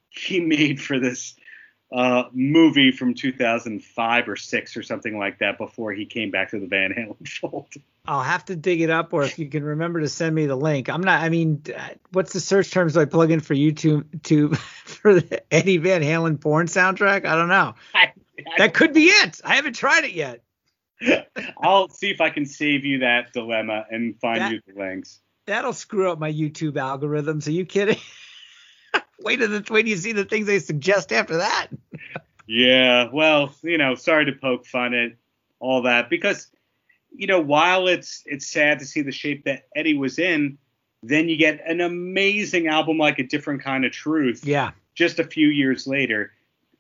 he 0.10 0.40
made 0.46 0.82
for 0.82 1.00
this 1.00 1.36
uh, 1.94 2.24
movie 2.34 2.92
from 2.92 3.14
2005 3.14 4.28
or 4.28 4.36
six 4.36 4.76
or 4.76 4.82
something 4.82 5.18
like 5.18 5.38
that 5.40 5.60
before 5.60 5.94
he 5.94 6.06
came 6.06 6.32
back 6.32 6.50
to 6.50 6.60
the 6.60 6.66
Van 6.66 6.92
Halen 6.92 7.28
fold. 7.40 7.72
I'll 8.06 8.24
have 8.24 8.44
to 8.46 8.56
dig 8.56 8.82
it 8.82 8.90
up, 8.90 9.14
or 9.14 9.24
if 9.24 9.38
you 9.38 9.48
can 9.48 9.64
remember 9.64 10.02
to 10.02 10.10
send 10.10 10.34
me 10.36 10.48
the 10.48 10.56
link. 10.56 10.90
I'm 10.90 11.02
not. 11.02 11.22
I 11.22 11.30
mean, 11.30 11.62
uh, 11.74 11.90
what's 12.12 12.34
the 12.34 12.40
search 12.40 12.72
terms 12.72 12.98
I 12.98 13.06
plug 13.06 13.32
in 13.32 13.40
for 13.40 13.54
YouTube 13.54 14.24
to 14.24 14.54
for 14.86 15.14
the 15.20 15.44
Eddie 15.54 15.78
Van 15.78 16.02
Halen 16.02 16.42
porn 16.42 16.68
soundtrack? 16.68 17.26
I 17.26 17.36
don't 17.36 17.50
know. 17.50 17.76
That 18.58 18.74
could 18.74 18.94
be 18.94 19.06
it. 19.06 19.40
I 19.46 19.56
haven't 19.56 19.74
tried 19.76 20.06
it 20.06 20.14
yet. 20.14 20.42
I'll 21.62 21.88
see 21.88 22.10
if 22.10 22.20
I 22.20 22.32
can 22.32 22.48
save 22.48 22.84
you 22.84 23.00
that 23.00 23.32
dilemma 23.32 23.86
and 23.90 24.20
find 24.20 24.42
That- 24.42 24.52
you 24.52 24.60
the 24.68 24.74
links. 24.78 25.22
That'll 25.46 25.74
screw 25.74 26.12
up 26.12 26.20
my 26.20 26.32
YouTube 26.32 26.74
algorithms. 26.74 27.48
Are 27.48 27.52
you 27.52 27.66
kidding? 27.66 28.00
Wait 29.24 29.38
till 29.38 29.48
the 29.50 29.66
wait 29.70 29.84
till 29.84 29.90
you 29.90 29.98
see 29.98 30.12
the 30.12 30.26
things 30.26 30.48
they 30.48 30.60
suggest 30.60 31.12
after 31.12 31.38
that. 31.38 31.68
Yeah, 32.46 33.08
well, 33.14 33.56
you 33.64 33.78
know, 33.78 33.96
sorry 33.96 34.26
to 34.26 34.34
poke 34.34 34.66
fun 34.66 34.94
at 34.94 35.14
all 35.62 35.84
that 35.84 36.10
because, 36.10 36.48
you 37.16 37.26
know, 37.26 37.40
while 37.40 37.88
it's 37.88 38.22
it's 38.26 38.48
sad 38.48 38.80
to 38.80 38.86
see 38.86 39.02
the 39.02 39.14
shape 39.14 39.46
that 39.46 39.64
Eddie 39.74 39.98
was 39.98 40.20
in, 40.20 40.58
then 41.02 41.30
you 41.30 41.38
get 41.38 41.62
an 41.66 41.80
amazing 41.80 42.68
album 42.68 42.98
like 42.98 43.18
A 43.20 43.24
Different 43.24 43.64
Kind 43.64 43.86
of 43.86 43.94
Truth 43.94 44.44
Yeah. 44.46 44.72
just 44.94 45.20
a 45.20 45.24
few 45.24 45.48
years 45.48 45.88
later, 45.88 46.34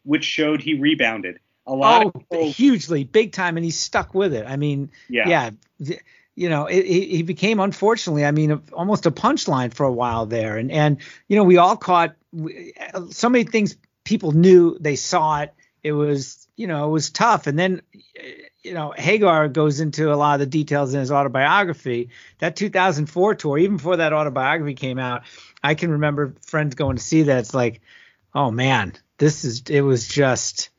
which 0.03 0.25
showed 0.25 0.61
he 0.61 0.73
rebounded. 0.73 1.39
A 1.65 1.73
lot 1.73 2.07
Oh, 2.07 2.11
people, 2.11 2.51
hugely, 2.51 3.05
big 3.05 3.31
time, 3.31 3.55
and 3.55 3.63
he 3.63 3.71
stuck 3.71 4.13
with 4.13 4.33
it. 4.33 4.45
I 4.45 4.57
mean, 4.57 4.91
yeah, 5.07 5.49
yeah, 5.79 5.95
you 6.35 6.49
know, 6.49 6.65
he 6.65 7.21
became 7.21 7.59
unfortunately, 7.59 8.25
I 8.25 8.31
mean, 8.31 8.61
almost 8.73 9.05
a 9.05 9.11
punchline 9.11 9.73
for 9.73 9.85
a 9.85 9.91
while 9.91 10.25
there, 10.25 10.57
and 10.57 10.71
and 10.71 10.97
you 11.27 11.35
know, 11.35 11.43
we 11.43 11.57
all 11.57 11.77
caught 11.77 12.15
so 13.11 13.29
many 13.29 13.43
things. 13.43 13.77
People 14.03 14.31
knew, 14.31 14.77
they 14.79 14.95
saw 14.95 15.41
it. 15.41 15.53
It 15.83 15.91
was, 15.91 16.47
you 16.55 16.67
know, 16.67 16.87
it 16.87 16.91
was 16.91 17.09
tough, 17.09 17.47
and 17.47 17.57
then, 17.59 17.81
you 18.63 18.73
know, 18.73 18.93
Hagar 18.97 19.47
goes 19.47 19.79
into 19.79 20.11
a 20.11 20.15
lot 20.15 20.35
of 20.35 20.39
the 20.39 20.45
details 20.45 20.93
in 20.93 20.99
his 21.01 21.11
autobiography. 21.11 22.09
That 22.39 22.55
2004 22.55 23.35
tour, 23.35 23.57
even 23.57 23.77
before 23.77 23.97
that 23.97 24.13
autobiography 24.13 24.73
came 24.73 24.97
out, 24.97 25.23
I 25.63 25.75
can 25.75 25.91
remember 25.91 26.35
friends 26.45 26.75
going 26.75 26.95
to 26.95 27.03
see 27.03 27.23
that. 27.23 27.39
It's 27.39 27.53
like, 27.53 27.81
oh 28.33 28.49
man, 28.49 28.93
this 29.17 29.45
is. 29.45 29.63
It 29.69 29.81
was 29.81 30.07
just. 30.07 30.69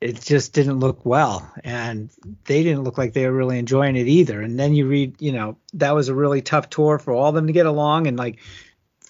It 0.00 0.20
just 0.20 0.52
didn't 0.52 0.78
look 0.78 1.04
well, 1.04 1.52
and 1.64 2.08
they 2.44 2.62
didn't 2.62 2.84
look 2.84 2.98
like 2.98 3.12
they 3.12 3.26
were 3.26 3.32
really 3.32 3.58
enjoying 3.58 3.96
it 3.96 4.06
either. 4.06 4.40
And 4.40 4.58
then 4.58 4.74
you 4.74 4.86
read, 4.86 5.20
you 5.20 5.32
know, 5.32 5.56
that 5.74 5.94
was 5.94 6.08
a 6.08 6.14
really 6.14 6.40
tough 6.40 6.70
tour 6.70 7.00
for 7.00 7.12
all 7.12 7.30
of 7.30 7.34
them 7.34 7.48
to 7.48 7.52
get 7.52 7.66
along, 7.66 8.06
and 8.06 8.16
like 8.16 8.38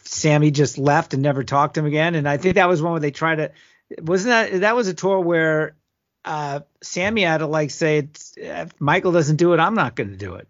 Sammy 0.04 0.50
just 0.50 0.78
left 0.78 1.12
and 1.12 1.22
never 1.22 1.44
talked 1.44 1.74
to 1.74 1.80
him 1.80 1.86
again. 1.86 2.14
And 2.14 2.26
I 2.26 2.38
think 2.38 2.54
that 2.54 2.68
was 2.68 2.80
one 2.80 2.92
where 2.92 3.00
they 3.00 3.10
tried 3.10 3.36
to. 3.36 3.52
Wasn't 4.00 4.30
that 4.30 4.60
that 4.62 4.76
was 4.76 4.88
a 4.88 4.94
tour 4.94 5.20
where 5.20 5.76
uh, 6.24 6.60
Sammy 6.82 7.22
had 7.22 7.38
to 7.38 7.46
like 7.46 7.70
say, 7.70 8.08
if 8.36 8.80
Michael 8.80 9.12
doesn't 9.12 9.36
do 9.36 9.52
it, 9.52 9.60
I'm 9.60 9.74
not 9.74 9.94
going 9.94 10.10
to 10.10 10.16
do 10.16 10.36
it. 10.36 10.48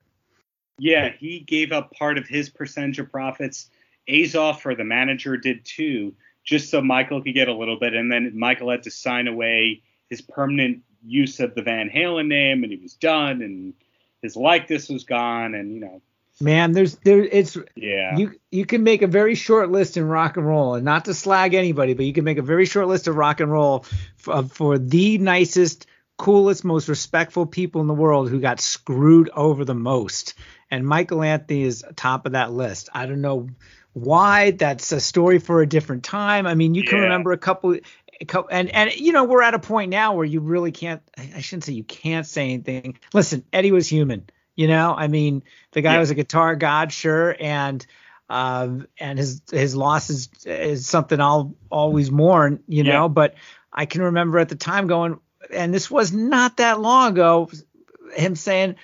Yeah, 0.78 1.10
he 1.18 1.40
gave 1.40 1.72
up 1.72 1.92
part 1.92 2.18
of 2.18 2.28
his 2.28 2.48
percentage 2.48 3.00
of 3.00 3.10
profits. 3.10 3.68
Azoff 4.08 4.64
or 4.64 4.74
the 4.74 4.84
manager 4.84 5.36
did 5.36 5.64
too, 5.64 6.14
just 6.44 6.70
so 6.70 6.80
Michael 6.80 7.22
could 7.22 7.34
get 7.34 7.48
a 7.48 7.54
little 7.54 7.78
bit, 7.78 7.94
and 7.94 8.10
then 8.10 8.38
Michael 8.38 8.70
had 8.70 8.84
to 8.84 8.90
sign 8.90 9.26
away 9.28 9.82
his 10.10 10.20
permanent 10.20 10.82
use 11.04 11.40
of 11.40 11.54
the 11.54 11.62
Van 11.62 11.90
Halen 11.90 12.26
name, 12.26 12.62
and 12.62 12.72
he 12.72 12.78
was 12.78 12.94
done, 12.94 13.42
and 13.42 13.74
his 14.22 14.36
likeness 14.36 14.88
was 14.88 15.04
gone, 15.04 15.54
and 15.54 15.74
you 15.74 15.80
know 15.80 16.02
Man, 16.40 16.72
there's 16.72 16.94
there 16.96 17.20
it's 17.20 17.56
yeah. 17.74 18.16
You 18.16 18.38
you 18.50 18.64
can 18.64 18.84
make 18.84 19.02
a 19.02 19.08
very 19.08 19.34
short 19.34 19.70
list 19.70 19.96
in 19.96 20.04
rock 20.04 20.36
and 20.36 20.46
roll, 20.46 20.74
and 20.74 20.84
not 20.84 21.06
to 21.06 21.14
slag 21.14 21.54
anybody, 21.54 21.94
but 21.94 22.06
you 22.06 22.12
can 22.12 22.24
make 22.24 22.38
a 22.38 22.42
very 22.42 22.64
short 22.64 22.86
list 22.86 23.08
of 23.08 23.16
rock 23.16 23.40
and 23.40 23.50
roll 23.50 23.84
for, 24.16 24.44
for 24.44 24.78
the 24.78 25.18
nicest, 25.18 25.86
coolest, 26.16 26.64
most 26.64 26.88
respectful 26.88 27.44
people 27.44 27.80
in 27.80 27.88
the 27.88 27.94
world 27.94 28.30
who 28.30 28.40
got 28.40 28.60
screwed 28.60 29.30
over 29.30 29.64
the 29.64 29.74
most. 29.74 30.34
And 30.70 30.86
Michael 30.86 31.22
Anthony 31.22 31.62
is 31.62 31.84
top 31.96 32.24
of 32.24 32.32
that 32.32 32.52
list. 32.52 32.88
I 32.94 33.06
don't 33.06 33.20
know 33.20 33.48
why. 33.94 34.52
That's 34.52 34.92
a 34.92 35.00
story 35.00 35.40
for 35.40 35.60
a 35.60 35.66
different 35.66 36.04
time. 36.04 36.46
I 36.46 36.54
mean, 36.54 36.74
you 36.74 36.84
can 36.84 36.98
yeah. 36.98 37.04
remember 37.04 37.32
a 37.32 37.38
couple 37.38 37.76
and 38.50 38.74
and 38.74 38.92
you 38.94 39.12
know 39.12 39.24
we're 39.24 39.42
at 39.42 39.54
a 39.54 39.58
point 39.58 39.90
now 39.90 40.14
where 40.14 40.24
you 40.24 40.40
really 40.40 40.72
can't 40.72 41.02
I 41.16 41.40
shouldn't 41.40 41.64
say 41.64 41.72
you 41.72 41.84
can't 41.84 42.26
say 42.26 42.52
anything. 42.52 42.98
Listen, 43.12 43.44
Eddie 43.52 43.72
was 43.72 43.88
human. 43.88 44.28
You 44.56 44.66
know, 44.66 44.92
I 44.96 45.06
mean, 45.06 45.44
the 45.70 45.82
guy 45.82 45.94
yeah. 45.94 46.00
was 46.00 46.10
a 46.10 46.16
guitar 46.16 46.56
god, 46.56 46.92
sure, 46.92 47.36
and 47.38 47.86
um, 48.28 48.88
and 48.98 49.18
his 49.18 49.40
his 49.50 49.76
loss 49.76 50.10
is 50.10 50.30
is 50.44 50.86
something 50.86 51.20
I'll 51.20 51.54
always 51.70 52.10
mourn. 52.10 52.64
You 52.66 52.82
know, 52.82 53.04
yeah. 53.04 53.08
but 53.08 53.34
I 53.72 53.86
can 53.86 54.02
remember 54.02 54.38
at 54.38 54.48
the 54.48 54.56
time 54.56 54.88
going, 54.88 55.20
and 55.52 55.72
this 55.72 55.88
was 55.90 56.12
not 56.12 56.56
that 56.56 56.80
long 56.80 57.12
ago, 57.12 57.50
him 58.16 58.34
saying, 58.34 58.76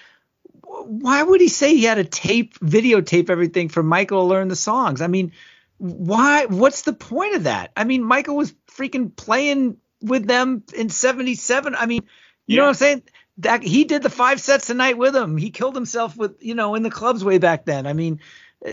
why 0.63 1.23
would 1.23 1.41
he 1.41 1.49
say 1.49 1.75
he 1.75 1.85
had 1.85 1.97
to 1.97 2.05
tape, 2.05 2.59
videotape 2.61 3.31
everything 3.31 3.69
for 3.69 3.83
Michael 3.83 4.23
to 4.23 4.29
learn 4.29 4.49
the 4.49 4.57
songs? 4.57 5.01
I 5.01 5.09
mean, 5.09 5.33
why? 5.79 6.47
What's 6.47 6.83
the 6.83 6.93
point 6.93 7.35
of 7.35 7.45
that? 7.45 7.73
I 7.77 7.85
mean, 7.85 8.05
Michael 8.05 8.37
was 8.37 8.55
freaking 8.77 9.15
playing 9.15 9.79
with 10.01 10.27
them 10.27 10.63
in 10.75 10.89
'77. 10.89 11.75
I 11.75 11.87
mean, 11.87 12.03
you 12.47 12.57
yeah. 12.57 12.57
know 12.57 12.63
what 12.65 12.69
I'm 12.69 12.75
saying? 12.75 13.03
that 13.39 13.63
he 13.63 13.85
did 13.85 14.03
the 14.03 14.11
five 14.11 14.41
sets 14.41 14.71
a 14.71 14.75
night 14.75 14.97
with 14.97 15.15
him. 15.15 15.37
He 15.37 15.51
killed 15.51 15.75
himself 15.75 16.17
with 16.17 16.37
you 16.41 16.55
know 16.55 16.75
in 16.75 16.83
the 16.83 16.91
clubs 16.91 17.25
way 17.25 17.39
back 17.39 17.65
then. 17.65 17.87
I 17.87 17.93
mean, 17.93 18.21
uh, 18.65 18.71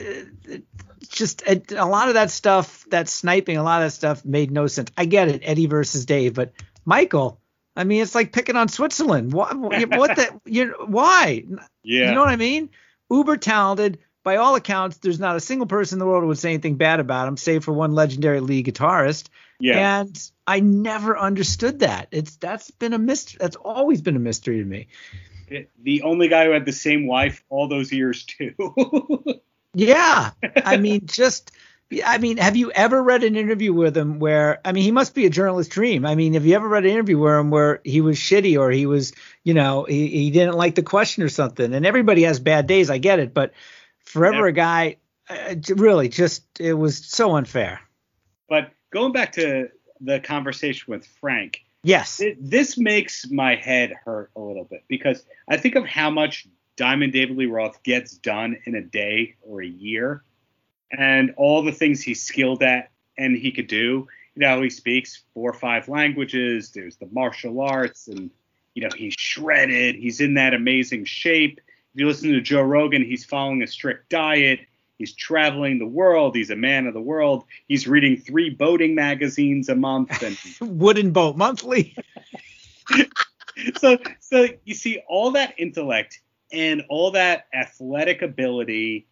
just 1.07 1.41
a, 1.43 1.61
a, 1.77 1.85
lot 1.85 2.07
of 2.07 2.13
that 2.13 2.31
stuff, 2.31 2.85
that 2.89 3.09
sniping, 3.09 3.57
a 3.57 3.63
lot 3.63 3.81
of 3.81 3.87
that 3.87 3.95
stuff 3.95 4.23
made 4.23 4.51
no 4.51 4.67
sense. 4.67 4.91
I 4.97 5.05
get 5.05 5.27
it, 5.27 5.41
Eddie 5.43 5.65
versus 5.65 6.05
Dave, 6.05 6.33
but 6.33 6.53
Michael. 6.85 7.39
I 7.75 7.85
mean, 7.85 8.01
it's 8.01 8.15
like 8.15 8.33
picking 8.33 8.57
on 8.57 8.67
Switzerland. 8.67 9.31
What, 9.31 9.55
what 9.57 9.71
the? 9.71 10.39
You 10.45 10.75
why? 10.85 11.45
Yeah. 11.83 12.09
You 12.09 12.15
know 12.15 12.19
what 12.19 12.29
I 12.29 12.35
mean? 12.35 12.69
Uber 13.09 13.37
talented. 13.37 13.99
By 14.23 14.35
all 14.35 14.53
accounts, 14.53 14.97
there's 14.97 15.19
not 15.19 15.35
a 15.35 15.39
single 15.39 15.65
person 15.65 15.95
in 15.95 15.99
the 15.99 16.05
world 16.05 16.21
who 16.21 16.27
would 16.27 16.37
say 16.37 16.49
anything 16.49 16.75
bad 16.75 16.99
about 16.99 17.27
him, 17.27 17.37
save 17.37 17.63
for 17.63 17.71
one 17.71 17.95
legendary 17.95 18.39
lead 18.39 18.67
guitarist. 18.67 19.29
Yeah. 19.61 20.01
And 20.01 20.31
I 20.47 20.59
never 20.59 21.17
understood 21.17 21.79
that. 21.79 22.07
It's 22.11 22.35
that's 22.37 22.71
been 22.71 22.93
a 22.93 22.99
mystery. 22.99 23.37
That's 23.39 23.55
always 23.55 24.01
been 24.01 24.15
a 24.15 24.19
mystery 24.19 24.59
to 24.59 24.65
me. 24.65 24.87
The 25.81 26.03
only 26.03 26.29
guy 26.29 26.45
who 26.45 26.51
had 26.51 26.65
the 26.65 26.71
same 26.71 27.07
wife 27.07 27.43
all 27.49 27.67
those 27.67 27.91
years 27.91 28.23
too. 28.23 28.55
yeah. 29.73 30.31
I 30.65 30.77
mean, 30.77 31.05
just 31.05 31.51
I 32.05 32.17
mean, 32.19 32.37
have 32.37 32.55
you 32.55 32.71
ever 32.71 33.03
read 33.03 33.23
an 33.23 33.35
interview 33.35 33.73
with 33.73 33.97
him 33.97 34.19
where 34.19 34.61
I 34.63 34.71
mean, 34.71 34.83
he 34.83 34.91
must 34.91 35.13
be 35.13 35.25
a 35.25 35.29
journalist 35.29 35.71
dream. 35.71 36.05
I 36.05 36.15
mean, 36.15 36.33
have 36.35 36.45
you 36.45 36.55
ever 36.55 36.67
read 36.67 36.85
an 36.85 36.91
interview 36.91 37.17
with 37.17 37.33
him 37.33 37.49
where 37.51 37.81
he 37.83 37.99
was 37.99 38.17
shitty 38.17 38.57
or 38.57 38.71
he 38.71 38.85
was, 38.85 39.13
you 39.43 39.53
know, 39.53 39.83
he, 39.83 40.07
he 40.07 40.31
didn't 40.31 40.55
like 40.55 40.75
the 40.75 40.83
question 40.83 41.23
or 41.23 41.29
something? 41.29 41.73
And 41.73 41.85
everybody 41.85 42.23
has 42.23 42.39
bad 42.39 42.67
days, 42.67 42.89
I 42.89 42.97
get 42.97 43.19
it, 43.19 43.33
but 43.33 43.51
forever 43.99 44.45
yeah. 44.45 44.49
a 44.49 44.51
guy, 44.53 44.95
uh, 45.29 45.55
really, 45.75 46.07
just 46.07 46.43
it 46.59 46.73
was 46.73 46.97
so 46.97 47.35
unfair. 47.35 47.81
But 48.47 48.71
going 48.91 49.11
back 49.11 49.31
to 49.33 49.69
the 49.99 50.19
conversation 50.19 50.91
with 50.91 51.05
Frank. 51.05 51.63
Yes. 51.83 52.19
It, 52.19 52.37
this 52.39 52.77
makes 52.77 53.29
my 53.29 53.55
head 53.55 53.93
hurt 54.05 54.31
a 54.35 54.39
little 54.39 54.65
bit 54.65 54.83
because 54.87 55.25
I 55.49 55.57
think 55.57 55.75
of 55.75 55.85
how 55.85 56.09
much 56.09 56.47
Diamond 56.75 57.13
David 57.13 57.37
Lee 57.37 57.47
Roth 57.47 57.81
gets 57.83 58.13
done 58.17 58.57
in 58.65 58.75
a 58.75 58.81
day 58.81 59.35
or 59.41 59.61
a 59.61 59.67
year 59.67 60.23
and 60.91 61.33
all 61.37 61.63
the 61.63 61.71
things 61.71 62.01
he's 62.01 62.21
skilled 62.21 62.63
at 62.63 62.91
and 63.17 63.35
he 63.35 63.51
could 63.51 63.67
do. 63.67 64.07
You 64.35 64.41
know, 64.41 64.61
he 64.61 64.69
speaks 64.69 65.23
four 65.33 65.49
or 65.49 65.53
five 65.53 65.89
languages, 65.89 66.71
there's 66.71 66.95
the 66.97 67.07
martial 67.11 67.59
arts, 67.61 68.07
and, 68.07 68.31
you 68.73 68.83
know, 68.83 68.89
he's 68.95 69.13
shredded, 69.17 69.95
he's 69.95 70.21
in 70.21 70.35
that 70.35 70.53
amazing 70.53 71.05
shape. 71.05 71.59
If 71.93 71.99
you 71.99 72.07
listen 72.07 72.31
to 72.31 72.41
Joe 72.41 72.61
Rogan, 72.61 73.03
he's 73.03 73.25
following 73.25 73.61
a 73.61 73.67
strict 73.67 74.09
diet. 74.09 74.61
He's 75.01 75.15
traveling 75.15 75.79
the 75.79 75.87
world. 75.87 76.35
He's 76.35 76.51
a 76.51 76.55
man 76.55 76.85
of 76.85 76.93
the 76.93 77.01
world. 77.01 77.43
He's 77.67 77.87
reading 77.87 78.17
three 78.17 78.51
boating 78.51 78.93
magazines 78.93 79.67
a 79.67 79.73
month 79.73 80.21
and 80.21 80.37
Wooden 80.79 81.09
Boat 81.09 81.35
Monthly. 81.35 81.95
so 83.79 83.97
so 84.19 84.47
you 84.63 84.75
see 84.75 85.01
all 85.09 85.31
that 85.31 85.55
intellect 85.57 86.21
and 86.53 86.83
all 86.87 87.09
that 87.11 87.47
athletic 87.51 88.21
ability 88.21 89.07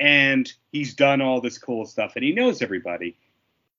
and 0.00 0.50
he's 0.72 0.94
done 0.94 1.20
all 1.20 1.42
this 1.42 1.58
cool 1.58 1.84
stuff 1.84 2.14
and 2.16 2.24
he 2.24 2.32
knows 2.32 2.62
everybody. 2.62 3.18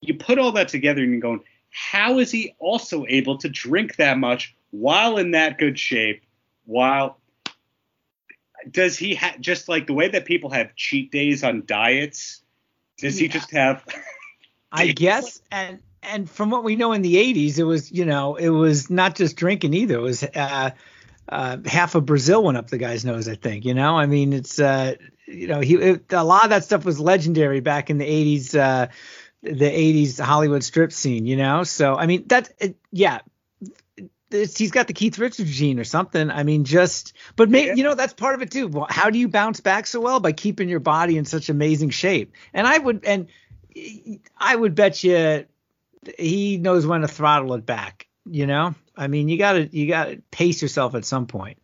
You 0.02 0.14
put 0.14 0.38
all 0.38 0.52
that 0.52 0.68
together 0.68 1.02
and 1.02 1.12
you're 1.12 1.22
going, 1.22 1.42
how 1.72 2.20
is 2.20 2.30
he 2.30 2.54
also 2.60 3.04
able 3.10 3.40
to 3.40 3.50
drink 3.50 3.96
that 3.96 4.20
much 4.20 4.56
while 4.70 5.18
in 5.18 5.32
that 5.32 5.58
good 5.58 5.80
shape, 5.80 6.22
while 6.66 7.18
does 8.72 8.98
he 8.98 9.16
have 9.16 9.40
just 9.40 9.70
like 9.70 9.88
the 9.88 9.94
way 9.94 10.08
that 10.08 10.26
people 10.26 10.50
have 10.52 10.76
cheat 10.76 11.12
days 11.12 11.44
on 11.44 11.64
diets? 11.66 12.42
Does 12.98 13.20
yeah. 13.20 13.28
he 13.28 13.28
just 13.30 13.52
have? 13.52 13.84
I 14.72 14.88
guess, 14.88 15.42
and 15.52 15.80
and 16.04 16.30
from 16.30 16.50
what 16.50 16.64
we 16.64 16.76
know 16.76 16.94
in 16.94 17.02
the 17.02 17.16
80s, 17.16 17.58
it 17.58 17.64
was 17.64 17.92
you 17.92 18.06
know 18.06 18.36
it 18.36 18.50
was 18.50 18.90
not 18.90 19.16
just 19.16 19.36
drinking 19.36 19.74
either. 19.74 19.96
It 19.96 20.02
was 20.02 20.24
uh, 20.24 20.72
uh, 21.30 21.58
half 21.66 21.96
of 21.96 22.06
Brazil 22.06 22.44
went 22.44 22.58
up 22.58 22.70
the 22.70 22.78
guy's 22.78 23.06
nose. 23.06 23.28
I 23.28 23.36
think 23.36 23.66
you 23.66 23.74
know. 23.74 23.98
I 23.98 24.06
mean, 24.06 24.34
it's 24.34 24.60
uh, 24.60 24.96
you 25.26 25.48
know 25.48 25.60
he 25.60 25.76
it, 25.76 26.12
a 26.12 26.24
lot 26.24 26.44
of 26.44 26.50
that 26.50 26.64
stuff 26.64 26.86
was 26.86 27.00
legendary 27.00 27.60
back 27.60 27.90
in 27.90 27.98
the 27.98 28.06
80s. 28.06 28.58
Uh, 28.58 28.88
the 29.44 29.54
80s 29.54 30.20
Hollywood 30.20 30.64
strip 30.64 30.92
scene, 30.92 31.26
you 31.26 31.38
know. 31.38 31.64
So 31.64 31.96
I 31.96 32.06
mean 32.08 32.28
that 32.28 32.52
yeah, 32.92 33.20
he's 34.32 34.72
got 34.72 34.88
the 34.88 34.94
Keith 34.94 35.18
Richards 35.18 35.52
gene 35.52 35.80
or 35.80 35.84
something. 35.84 36.30
I 36.30 36.44
mean, 36.44 36.64
just 36.64 37.14
but 37.36 37.50
maybe 37.50 37.68
yeah. 37.68 37.74
you 37.76 37.84
know 37.84 37.96
that's 37.96 38.14
part 38.14 38.36
of 38.36 38.42
it 38.42 38.52
too. 38.52 38.68
Well, 38.68 38.88
how 38.90 39.10
do 39.10 39.20
you 39.20 39.28
bounce 39.28 39.60
back 39.60 39.88
so 39.88 40.00
well 40.00 40.20
by 40.20 40.32
keeping 40.32 40.70
your 40.70 40.80
body 40.80 41.18
in 41.18 41.26
such 41.26 41.50
amazing 41.50 41.92
shape? 41.92 42.34
And 42.54 42.68
I 42.68 42.78
would 42.78 43.06
and 43.06 43.28
I 44.38 44.56
would 44.56 44.76
bet 44.76 45.04
you 45.04 45.46
he 46.18 46.58
knows 46.58 46.86
when 46.86 47.02
to 47.02 47.08
throttle 47.08 47.54
it 47.54 47.66
back. 47.66 48.08
You 48.26 48.46
know, 48.46 48.76
I 48.96 49.08
mean, 49.08 49.30
you 49.30 49.38
gotta 49.38 49.68
you 49.72 49.88
gotta 49.88 50.22
pace 50.32 50.62
yourself 50.62 50.96
at 50.96 51.06
some 51.06 51.28
point. 51.28 51.58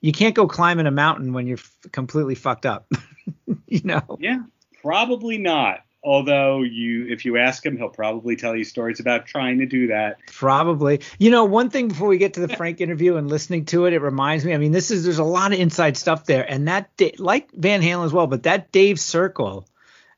You 0.00 0.12
can't 0.12 0.34
go 0.34 0.46
climbing 0.46 0.86
a 0.86 0.92
mountain 0.92 1.32
when 1.32 1.46
you're 1.46 1.58
f- 1.58 1.76
completely 1.92 2.34
fucked 2.34 2.66
up. 2.66 2.90
you 3.66 3.80
know. 3.84 4.02
Yeah, 4.18 4.42
probably 4.82 5.38
not. 5.38 5.80
Although 6.02 6.62
you, 6.62 7.06
if 7.08 7.24
you 7.24 7.38
ask 7.38 7.66
him, 7.66 7.76
he'll 7.76 7.88
probably 7.88 8.36
tell 8.36 8.54
you 8.54 8.64
stories 8.64 9.00
about 9.00 9.26
trying 9.26 9.58
to 9.58 9.66
do 9.66 9.88
that. 9.88 10.18
Probably. 10.26 11.00
You 11.18 11.30
know, 11.30 11.44
one 11.44 11.70
thing 11.70 11.88
before 11.88 12.06
we 12.06 12.18
get 12.18 12.34
to 12.34 12.40
the 12.40 12.56
Frank 12.56 12.80
interview 12.80 13.16
and 13.16 13.28
listening 13.28 13.64
to 13.66 13.86
it, 13.86 13.92
it 13.92 14.00
reminds 14.00 14.44
me. 14.44 14.54
I 14.54 14.58
mean, 14.58 14.72
this 14.72 14.90
is 14.90 15.04
there's 15.04 15.18
a 15.18 15.24
lot 15.24 15.52
of 15.52 15.58
inside 15.58 15.96
stuff 15.96 16.24
there, 16.24 16.48
and 16.48 16.68
that 16.68 16.90
like 17.18 17.50
Van 17.52 17.82
Halen 17.82 18.04
as 18.04 18.12
well, 18.12 18.28
but 18.28 18.44
that 18.44 18.70
Dave 18.70 19.00
Circle, 19.00 19.66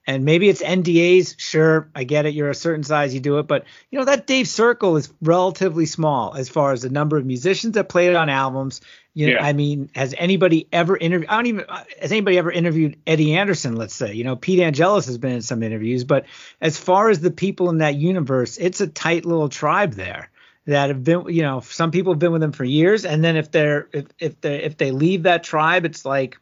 and 0.06 0.24
maybe 0.24 0.48
it's 0.48 0.62
NDAs. 0.62 1.34
Sure, 1.38 1.88
I 1.94 2.04
get 2.04 2.26
it. 2.26 2.34
You're 2.34 2.50
a 2.50 2.54
certain 2.54 2.84
size, 2.84 3.14
you 3.14 3.20
do 3.20 3.38
it, 3.38 3.46
but 3.46 3.64
you 3.90 3.98
know 3.98 4.04
that 4.04 4.26
Dave 4.26 4.48
Circle 4.48 4.96
is 4.96 5.12
relatively 5.20 5.86
small 5.86 6.34
as 6.34 6.48
far 6.48 6.72
as 6.72 6.82
the 6.82 6.90
number 6.90 7.16
of 7.16 7.26
musicians 7.26 7.74
that 7.74 7.88
played 7.88 8.14
on 8.14 8.28
albums 8.28 8.80
you 9.12 9.26
know, 9.26 9.32
yeah. 9.34 9.44
I 9.44 9.52
mean, 9.52 9.90
has 9.94 10.14
anybody 10.16 10.68
ever 10.72 10.96
interviewed? 10.96 11.28
I 11.28 11.36
don't 11.36 11.46
even. 11.46 11.64
Uh, 11.68 11.84
has 12.00 12.12
anybody 12.12 12.38
ever 12.38 12.50
interviewed 12.50 12.96
Eddie 13.06 13.34
Anderson? 13.34 13.74
Let's 13.74 13.94
say, 13.94 14.14
you 14.14 14.22
know, 14.22 14.36
Pete 14.36 14.60
Angelus 14.60 15.06
has 15.06 15.18
been 15.18 15.32
in 15.32 15.42
some 15.42 15.62
interviews, 15.62 16.04
but 16.04 16.26
as 16.60 16.78
far 16.78 17.10
as 17.10 17.20
the 17.20 17.32
people 17.32 17.70
in 17.70 17.78
that 17.78 17.96
universe, 17.96 18.56
it's 18.56 18.80
a 18.80 18.86
tight 18.86 19.24
little 19.24 19.48
tribe 19.48 19.94
there. 19.94 20.30
that 20.66 20.90
have 20.90 21.02
been, 21.02 21.24
you 21.28 21.42
know, 21.42 21.60
some 21.60 21.90
people 21.90 22.12
have 22.12 22.20
been 22.20 22.30
with 22.30 22.40
them 22.40 22.52
for 22.52 22.64
years, 22.64 23.04
and 23.04 23.24
then 23.24 23.36
if 23.36 23.50
they're 23.50 23.88
if 23.92 24.06
if 24.20 24.40
they 24.40 24.62
if 24.62 24.76
they 24.76 24.92
leave 24.92 25.24
that 25.24 25.42
tribe, 25.42 25.84
it's 25.84 26.04
like, 26.04 26.38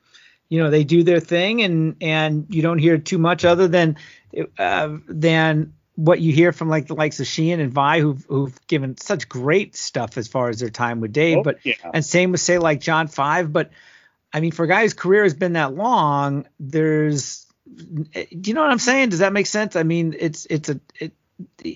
you 0.48 0.62
know, 0.62 0.70
they 0.70 0.84
do 0.84 1.02
their 1.02 1.20
thing, 1.20 1.62
and 1.62 1.96
and 2.00 2.46
you 2.48 2.62
don't 2.62 2.78
hear 2.78 2.98
too 2.98 3.18
much 3.18 3.44
other 3.44 3.68
than 3.68 3.96
uh, 4.58 4.96
than 5.06 5.74
what 5.94 6.20
you 6.20 6.32
hear 6.32 6.52
from 6.52 6.68
like 6.68 6.86
the 6.86 6.94
likes 6.94 7.20
of 7.20 7.26
Sheehan 7.26 7.60
and 7.60 7.72
Vai, 7.72 8.00
who've 8.00 8.24
who've 8.28 8.66
given 8.66 8.96
such 8.96 9.28
great 9.28 9.76
stuff 9.76 10.16
as 10.16 10.28
far 10.28 10.48
as 10.48 10.60
their 10.60 10.70
time 10.70 11.00
with 11.00 11.12
Dave. 11.12 11.38
Oh, 11.38 11.42
but 11.42 11.64
yeah. 11.64 11.74
and 11.92 12.04
same 12.04 12.30
with 12.32 12.40
say 12.40 12.58
like 12.58 12.80
John 12.80 13.08
Five. 13.08 13.52
But 13.52 13.70
I 14.32 14.40
mean, 14.40 14.52
for 14.52 14.64
a 14.64 14.68
guy 14.68 14.82
whose 14.82 14.94
career 14.94 15.24
has 15.24 15.34
been 15.34 15.54
that 15.54 15.74
long, 15.74 16.46
there's 16.58 17.46
do 17.66 18.26
you 18.44 18.54
know 18.54 18.62
what 18.62 18.70
I'm 18.70 18.78
saying? 18.78 19.10
Does 19.10 19.18
that 19.18 19.32
make 19.32 19.46
sense? 19.46 19.76
I 19.76 19.82
mean, 19.82 20.14
it's 20.18 20.46
it's 20.48 20.68
a 20.68 20.80
it, 20.98 21.12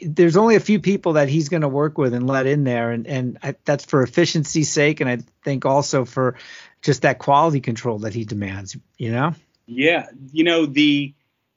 there's 0.03 0.37
only 0.37 0.57
a 0.57 0.61
few 0.61 0.81
people 0.81 1.15
that 1.15 1.29
he's 1.29 1.49
going 1.49 1.61
to 1.61 1.69
work 1.69 1.99
with 1.99 2.15
and 2.15 2.27
let 2.27 2.47
in 2.47 2.65
there, 2.65 2.91
and 2.91 3.07
and 3.07 3.39
I, 3.43 3.55
that's 3.65 3.85
for 3.85 4.03
efficiency's 4.03 4.71
sake, 4.71 5.01
and 5.01 5.11
I 5.11 5.19
think 5.45 5.67
also 5.67 6.05
for 6.05 6.37
just 6.83 7.03
that 7.03 7.19
quality 7.19 7.61
control 7.61 7.99
that 8.01 8.13
he 8.13 8.25
demands. 8.25 8.77
You 8.99 9.13
know? 9.13 9.35
Yeah, 9.67 10.07
you 10.33 10.45
know 10.45 10.67
the 10.67 11.15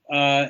uh, 0.09 0.47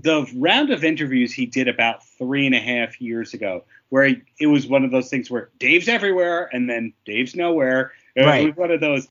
the 0.00 0.26
round 0.36 0.70
of 0.70 0.84
interviews 0.84 1.32
he 1.32 1.46
did 1.46 1.68
about 1.68 2.04
three 2.06 2.46
and 2.46 2.54
a 2.54 2.58
half 2.60 3.00
years 3.00 3.34
ago, 3.34 3.64
where 3.90 4.04
he, 4.06 4.22
it 4.40 4.46
was 4.46 4.66
one 4.66 4.84
of 4.84 4.90
those 4.90 5.10
things 5.10 5.30
where 5.30 5.50
Dave's 5.58 5.88
everywhere 5.88 6.48
and 6.52 6.68
then 6.70 6.92
Dave's 7.04 7.34
nowhere. 7.34 7.92
It 8.14 8.24
Right. 8.24 8.46
was 8.46 8.56
one 8.56 8.70
of 8.70 8.80
those. 8.80 9.08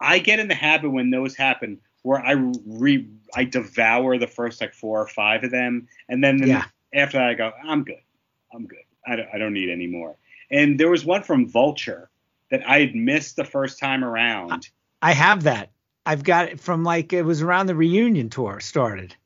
I 0.00 0.18
get 0.18 0.40
in 0.40 0.48
the 0.48 0.54
habit 0.54 0.90
when 0.90 1.10
those 1.10 1.36
happen 1.36 1.78
where 2.02 2.20
I 2.20 2.32
re 2.66 3.06
I 3.34 3.44
devour 3.44 4.18
the 4.18 4.26
first 4.26 4.60
like 4.60 4.74
four 4.74 5.00
or 5.00 5.06
five 5.06 5.44
of 5.44 5.50
them, 5.52 5.88
and 6.08 6.22
then 6.22 6.38
the- 6.38 6.48
Yeah. 6.48 6.64
after 6.92 7.18
that 7.18 7.28
I 7.28 7.34
go, 7.34 7.52
I'm 7.64 7.84
good, 7.84 8.02
I'm 8.52 8.66
good. 8.66 8.82
I 9.06 9.16
don't, 9.16 9.28
I 9.32 9.38
don't 9.38 9.52
need 9.52 9.70
any 9.70 9.86
more. 9.86 10.16
And 10.50 10.78
there 10.78 10.90
was 10.90 11.04
one 11.04 11.22
from 11.22 11.48
Vulture 11.48 12.10
that 12.52 12.68
I 12.68 12.80
had 12.80 12.94
missed 12.94 13.36
the 13.36 13.46
first 13.46 13.78
time 13.78 14.04
around. 14.04 14.68
I 15.00 15.12
have 15.12 15.44
that. 15.44 15.70
I've 16.04 16.22
got 16.22 16.50
it 16.50 16.60
from 16.60 16.84
like 16.84 17.12
it 17.14 17.22
was 17.22 17.40
around 17.40 17.66
the 17.66 17.74
reunion 17.74 18.28
tour 18.28 18.60
started. 18.60 19.16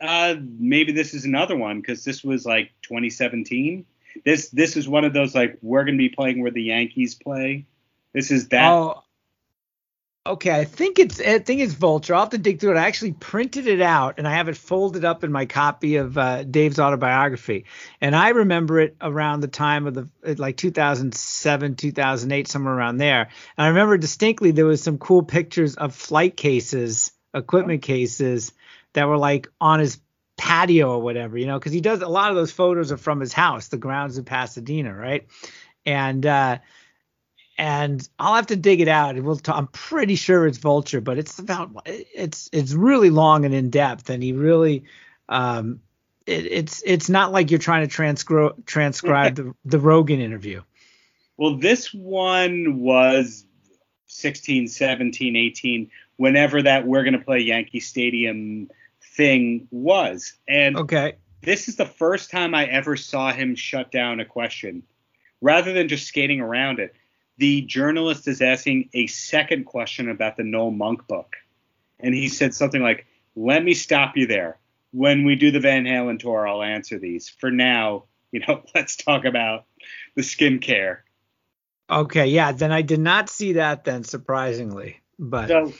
Uh, 0.00 0.36
maybe 0.58 0.92
this 0.92 1.14
is 1.14 1.24
another 1.24 1.56
one 1.56 1.80
because 1.80 2.04
this 2.04 2.22
was 2.22 2.46
like 2.46 2.70
2017. 2.82 3.84
This 4.24 4.50
this 4.50 4.76
is 4.76 4.88
one 4.88 5.04
of 5.04 5.12
those 5.12 5.34
like 5.34 5.58
we're 5.62 5.84
gonna 5.84 5.98
be 5.98 6.08
playing 6.08 6.42
where 6.42 6.52
the 6.52 6.62
Yankees 6.62 7.16
play. 7.16 7.66
This 8.12 8.30
is 8.30 8.48
that. 8.48 8.70
Oh, 8.70 9.02
okay. 10.26 10.52
I 10.52 10.64
think 10.64 10.98
it's 10.98 11.20
I 11.20 11.38
think 11.38 11.60
it's 11.60 11.74
Vulture. 11.74 12.14
I'll 12.14 12.22
have 12.22 12.30
to 12.30 12.38
dig 12.38 12.60
through 12.60 12.72
it. 12.72 12.76
I 12.76 12.86
actually 12.86 13.12
printed 13.12 13.66
it 13.66 13.80
out 13.80 14.14
and 14.18 14.26
I 14.26 14.32
have 14.32 14.48
it 14.48 14.56
folded 14.56 15.04
up 15.04 15.24
in 15.24 15.32
my 15.32 15.46
copy 15.46 15.96
of 15.96 16.16
uh, 16.16 16.44
Dave's 16.44 16.78
autobiography. 16.78 17.66
And 18.00 18.14
I 18.16 18.30
remember 18.30 18.80
it 18.80 18.96
around 19.00 19.40
the 19.40 19.48
time 19.48 19.86
of 19.86 19.94
the 19.94 20.08
like 20.36 20.56
2007, 20.56 21.76
2008, 21.76 22.48
somewhere 22.48 22.74
around 22.74 22.98
there. 22.98 23.28
And 23.56 23.64
I 23.64 23.68
remember 23.68 23.98
distinctly 23.98 24.50
there 24.50 24.66
was 24.66 24.82
some 24.82 24.98
cool 24.98 25.22
pictures 25.22 25.76
of 25.76 25.94
flight 25.94 26.36
cases, 26.36 27.12
equipment 27.34 27.82
cases 27.82 28.52
that 28.94 29.08
were 29.08 29.18
like 29.18 29.48
on 29.60 29.80
his 29.80 29.98
patio 30.36 30.90
or 30.90 31.00
whatever, 31.00 31.38
you 31.38 31.46
know, 31.46 31.58
because 31.58 31.72
he 31.72 31.80
does 31.80 32.02
a 32.02 32.08
lot 32.08 32.30
of 32.30 32.36
those 32.36 32.52
photos 32.52 32.90
are 32.90 32.96
from 32.96 33.20
his 33.20 33.32
house, 33.32 33.68
the 33.68 33.76
grounds 33.76 34.18
of 34.18 34.24
Pasadena, 34.24 34.94
right? 34.94 35.26
And 35.86 36.24
uh, 36.24 36.58
and 37.56 38.06
I'll 38.18 38.34
have 38.34 38.48
to 38.48 38.56
dig 38.56 38.80
it 38.80 38.88
out. 38.88 39.16
And 39.16 39.24
we'll. 39.24 39.36
T- 39.36 39.52
I'm 39.52 39.68
pretty 39.68 40.16
sure 40.16 40.46
it's 40.46 40.58
Vulture, 40.58 41.00
but 41.00 41.18
it's 41.18 41.38
about 41.38 41.70
it's 41.86 42.48
it's 42.52 42.72
really 42.72 43.10
long 43.10 43.44
and 43.44 43.54
in 43.54 43.70
depth, 43.70 44.10
and 44.10 44.22
he 44.22 44.32
really. 44.32 44.84
Um, 45.28 45.80
it, 46.26 46.46
it's 46.46 46.82
it's 46.84 47.08
not 47.08 47.32
like 47.32 47.50
you're 47.50 47.60
trying 47.60 47.86
to 47.86 47.94
transcribe 48.66 49.34
the, 49.36 49.54
the 49.64 49.78
Rogan 49.78 50.20
interview. 50.20 50.62
Well, 51.36 51.56
this 51.56 51.92
one 51.92 52.80
was 52.80 53.44
16, 54.06 54.68
17, 54.68 55.36
18. 55.36 55.90
Whenever 56.16 56.62
that 56.62 56.86
we're 56.86 57.04
gonna 57.04 57.20
play 57.20 57.40
Yankee 57.40 57.80
Stadium 57.80 58.70
thing 59.16 59.68
was, 59.70 60.34
and 60.48 60.76
Okay. 60.76 61.14
this 61.42 61.68
is 61.68 61.76
the 61.76 61.86
first 61.86 62.30
time 62.30 62.54
I 62.54 62.66
ever 62.66 62.96
saw 62.96 63.32
him 63.32 63.54
shut 63.54 63.90
down 63.90 64.20
a 64.20 64.24
question, 64.24 64.82
rather 65.40 65.72
than 65.72 65.88
just 65.88 66.06
skating 66.06 66.40
around 66.40 66.78
it. 66.78 66.94
The 67.38 67.62
journalist 67.62 68.28
is 68.28 68.40
asking 68.40 68.90
a 68.94 69.06
second 69.06 69.64
question 69.64 70.08
about 70.08 70.36
the 70.36 70.44
Noel 70.44 70.70
Monk 70.70 71.06
book, 71.08 71.36
and 71.98 72.14
he 72.14 72.28
said 72.28 72.54
something 72.54 72.82
like, 72.82 73.06
"Let 73.34 73.64
me 73.64 73.74
stop 73.74 74.16
you 74.16 74.26
there. 74.26 74.58
When 74.92 75.24
we 75.24 75.34
do 75.34 75.50
the 75.50 75.60
Van 75.60 75.84
Halen 75.84 76.20
tour, 76.20 76.46
I'll 76.46 76.62
answer 76.62 76.98
these. 76.98 77.28
For 77.28 77.50
now, 77.50 78.04
you 78.30 78.40
know, 78.46 78.62
let's 78.74 78.96
talk 78.96 79.24
about 79.24 79.64
the 80.14 80.22
skincare." 80.22 80.98
Okay. 81.90 82.26
Yeah. 82.26 82.52
Then 82.52 82.72
I 82.72 82.82
did 82.82 83.00
not 83.00 83.28
see 83.28 83.54
that. 83.54 83.84
Then 83.84 84.04
surprisingly, 84.04 85.00
but 85.18 85.48
So 85.48 85.72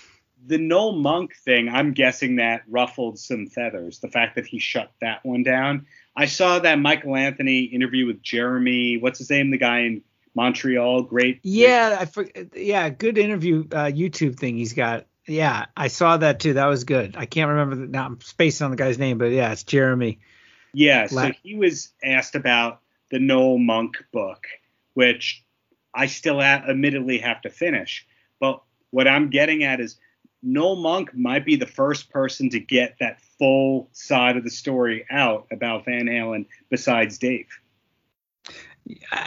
the 0.47 0.59
Noel 0.59 0.93
Monk 0.93 1.35
thing, 1.37 1.69
I'm 1.69 1.93
guessing 1.93 2.37
that 2.37 2.63
ruffled 2.69 3.19
some 3.19 3.47
feathers. 3.47 4.01
The 4.01 4.09
fact 4.09 4.37
that 4.37 4.47
he 4.47 4.59
shut 4.59 4.93
that 5.01 5.25
one 5.25 5.43
down. 5.43 5.87
I 6.17 6.27
saw 6.27 6.59
that 6.59 6.79
Michael 6.79 7.17
Anthony 7.17 7.61
interview 7.61 8.07
with 8.07 8.23
Jeremy. 8.23 8.99
What's 8.99 9.19
his 9.19 9.31
name? 9.31 9.51
The 9.51 9.59
guy 9.59 9.81
in 9.81 10.03
Montreal. 10.35 11.03
Great. 11.03 11.41
yeah, 11.43 11.97
I 12.01 12.05
for, 12.07 12.27
yeah, 12.55 12.89
good 12.89 13.19
interview 13.19 13.65
uh, 13.73 13.87
YouTube 13.87 14.37
thing 14.37 14.57
he's 14.57 14.73
got. 14.73 15.07
Yeah, 15.27 15.67
I 15.77 15.89
saw 15.89 16.17
that 16.19 16.41
too. 16.41 16.55
That 16.55 16.67
was 16.67 16.85
good. 16.85 17.17
I 17.17 17.27
can't 17.27 17.51
remember 17.51 17.77
the, 17.77 17.87
now. 17.87 18.07
I'm 18.07 18.21
spacing 18.21 18.65
on 18.67 18.71
the 18.71 18.77
guy's 18.77 18.99
name, 18.99 19.19
but 19.19 19.31
yeah, 19.31 19.53
it's 19.53 19.63
Jeremy. 19.63 20.19
Yeah. 20.75 21.07
So 21.07 21.31
he 21.43 21.55
was 21.55 21.91
asked 22.03 22.35
about 22.35 22.81
the 23.11 23.19
Noel 23.19 23.59
Monk 23.59 24.05
book, 24.13 24.47
which 24.93 25.43
I 25.95 26.07
still 26.07 26.41
a- 26.41 26.65
admittedly 26.69 27.19
have 27.19 27.41
to 27.43 27.51
finish. 27.51 28.07
But 28.41 28.63
what 28.91 29.09
I'm 29.09 29.31
getting 29.31 29.65
at 29.65 29.81
is 29.81 29.97
Noel 30.43 30.77
Monk 30.77 31.15
might 31.15 31.47
be 31.47 31.57
the 31.57 31.67
first 31.67 32.11
person 32.11 32.51
to 32.51 32.61
get 32.61 32.97
that 33.01 33.21
full 33.39 33.89
side 33.93 34.37
of 34.37 34.45
the 34.45 34.51
story 34.51 35.07
out 35.11 35.47
about 35.51 35.87
Van 35.87 36.07
Halen 36.07 36.47
besides 36.69 37.17
Dave. 37.17 37.49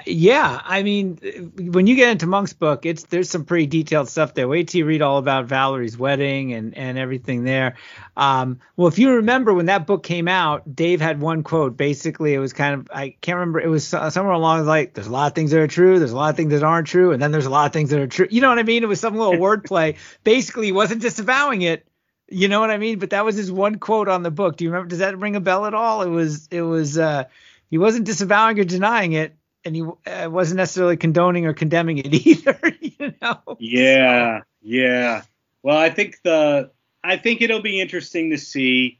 Yeah, 0.05 0.61
I 0.63 0.83
mean, 0.83 1.17
when 1.57 1.87
you 1.87 1.95
get 1.95 2.09
into 2.09 2.27
Monk's 2.27 2.53
book, 2.53 2.85
it's 2.85 3.03
there's 3.05 3.29
some 3.29 3.43
pretty 3.43 3.65
detailed 3.65 4.07
stuff 4.07 4.35
there. 4.35 4.47
Wait 4.47 4.67
till 4.67 4.79
you 4.79 4.85
read 4.85 5.01
all 5.01 5.17
about 5.17 5.47
Valerie's 5.47 5.97
wedding 5.97 6.53
and 6.53 6.77
and 6.77 6.97
everything 6.99 7.43
there. 7.43 7.75
Um, 8.15 8.59
well, 8.75 8.87
if 8.87 8.99
you 8.99 9.15
remember 9.15 9.55
when 9.55 9.65
that 9.65 9.87
book 9.87 10.03
came 10.03 10.27
out, 10.27 10.75
Dave 10.75 11.01
had 11.01 11.19
one 11.19 11.41
quote. 11.41 11.75
Basically, 11.75 12.35
it 12.35 12.39
was 12.39 12.53
kind 12.53 12.75
of 12.75 12.89
I 12.93 13.15
can't 13.21 13.37
remember. 13.37 13.59
It 13.59 13.67
was 13.67 13.87
somewhere 13.87 14.33
along 14.33 14.59
the 14.59 14.65
like 14.65 14.93
there's 14.93 15.07
a 15.07 15.11
lot 15.11 15.25
of 15.25 15.33
things 15.33 15.49
that 15.49 15.59
are 15.59 15.67
true, 15.67 15.97
there's 15.97 16.11
a 16.11 16.17
lot 16.17 16.29
of 16.29 16.35
things 16.35 16.51
that 16.51 16.63
aren't 16.63 16.87
true, 16.87 17.11
and 17.11 17.19
then 17.19 17.31
there's 17.31 17.47
a 17.47 17.51
lot 17.51 17.65
of 17.65 17.73
things 17.73 17.89
that 17.89 17.99
are 17.99 18.07
true. 18.07 18.27
You 18.29 18.41
know 18.41 18.49
what 18.49 18.59
I 18.59 18.63
mean? 18.63 18.83
It 18.83 18.87
was 18.87 18.99
some 18.99 19.15
little 19.15 19.33
wordplay. 19.41 19.97
Basically, 20.23 20.67
he 20.67 20.71
wasn't 20.71 21.01
disavowing 21.01 21.63
it. 21.63 21.87
You 22.29 22.47
know 22.47 22.59
what 22.59 22.69
I 22.69 22.77
mean? 22.77 22.99
But 22.99 23.09
that 23.09 23.25
was 23.25 23.35
his 23.35 23.51
one 23.51 23.79
quote 23.79 24.07
on 24.07 24.21
the 24.21 24.31
book. 24.31 24.57
Do 24.57 24.65
you 24.65 24.69
remember? 24.69 24.89
Does 24.89 24.99
that 24.99 25.17
ring 25.17 25.35
a 25.35 25.41
bell 25.41 25.65
at 25.65 25.73
all? 25.73 26.03
It 26.03 26.09
was 26.09 26.47
it 26.51 26.61
was 26.61 26.99
uh, 26.99 27.23
he 27.71 27.79
wasn't 27.79 28.05
disavowing 28.05 28.59
or 28.59 28.63
denying 28.63 29.13
it 29.13 29.36
and 29.67 29.75
he 29.75 30.11
uh, 30.11 30.29
wasn't 30.29 30.57
necessarily 30.57 30.97
condoning 30.97 31.45
or 31.45 31.53
condemning 31.53 31.99
it 31.99 32.13
either. 32.27 32.59
you 32.81 33.13
know. 33.21 33.39
Yeah, 33.59 34.41
yeah. 34.61 35.21
Well, 35.61 35.77
I 35.77 35.89
think 35.89 36.21
the 36.23 36.71
I 37.03 37.17
think 37.17 37.41
it'll 37.41 37.61
be 37.61 37.79
interesting 37.79 38.31
to 38.31 38.37
see 38.37 38.99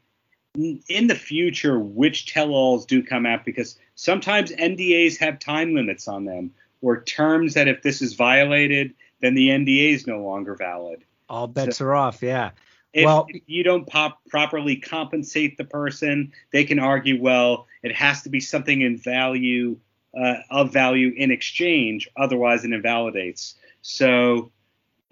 in 0.56 1.08
the 1.08 1.16
future 1.16 1.80
which 1.80 2.32
tell-alls 2.32 2.86
do 2.86 3.04
come 3.04 3.26
out 3.26 3.46
because 3.46 3.78
sometimes 3.96 4.52
NDAs 4.52 5.18
have 5.18 5.40
time 5.40 5.74
limits 5.76 6.08
on 6.08 6.26
them 6.26 6.52
or 6.82 7.04
terms 7.04 7.54
that 7.54 7.68
if 7.68 7.84
this 7.84 8.02
is 8.02 8.14
violated, 8.14 8.94
then 9.22 9.36
the 9.36 9.50
NDA 9.50 9.94
is 9.94 10.08
no 10.08 10.20
longer 10.24 10.56
valid. 10.56 11.04
All 11.30 11.48
bets 11.48 11.82
are 11.82 11.94
off. 11.94 12.22
Yeah. 12.22 12.52
If, 12.94 13.06
Well- 13.06 13.28
if 13.30 13.44
you 13.46 13.64
don't 13.64 13.86
pop, 13.86 14.20
properly 14.30 14.78
compensate 14.78 15.58
the 15.58 15.66
person, 15.66 16.32
they 16.52 16.64
can 16.64 16.80
argue, 16.80 17.22
well, 17.22 17.68
it 17.84 17.94
has 17.96 18.24
to 18.24 18.30
be 18.30 18.40
something 18.40 18.82
in 18.82 18.98
value 18.98 19.78
uh, 20.16 20.36
of 20.50 20.74
value 20.74 21.14
in 21.16 21.32
exchange, 21.32 22.10
otherwise 22.18 22.64
it 22.64 22.72
invalidates. 22.72 23.56
So 23.82 24.52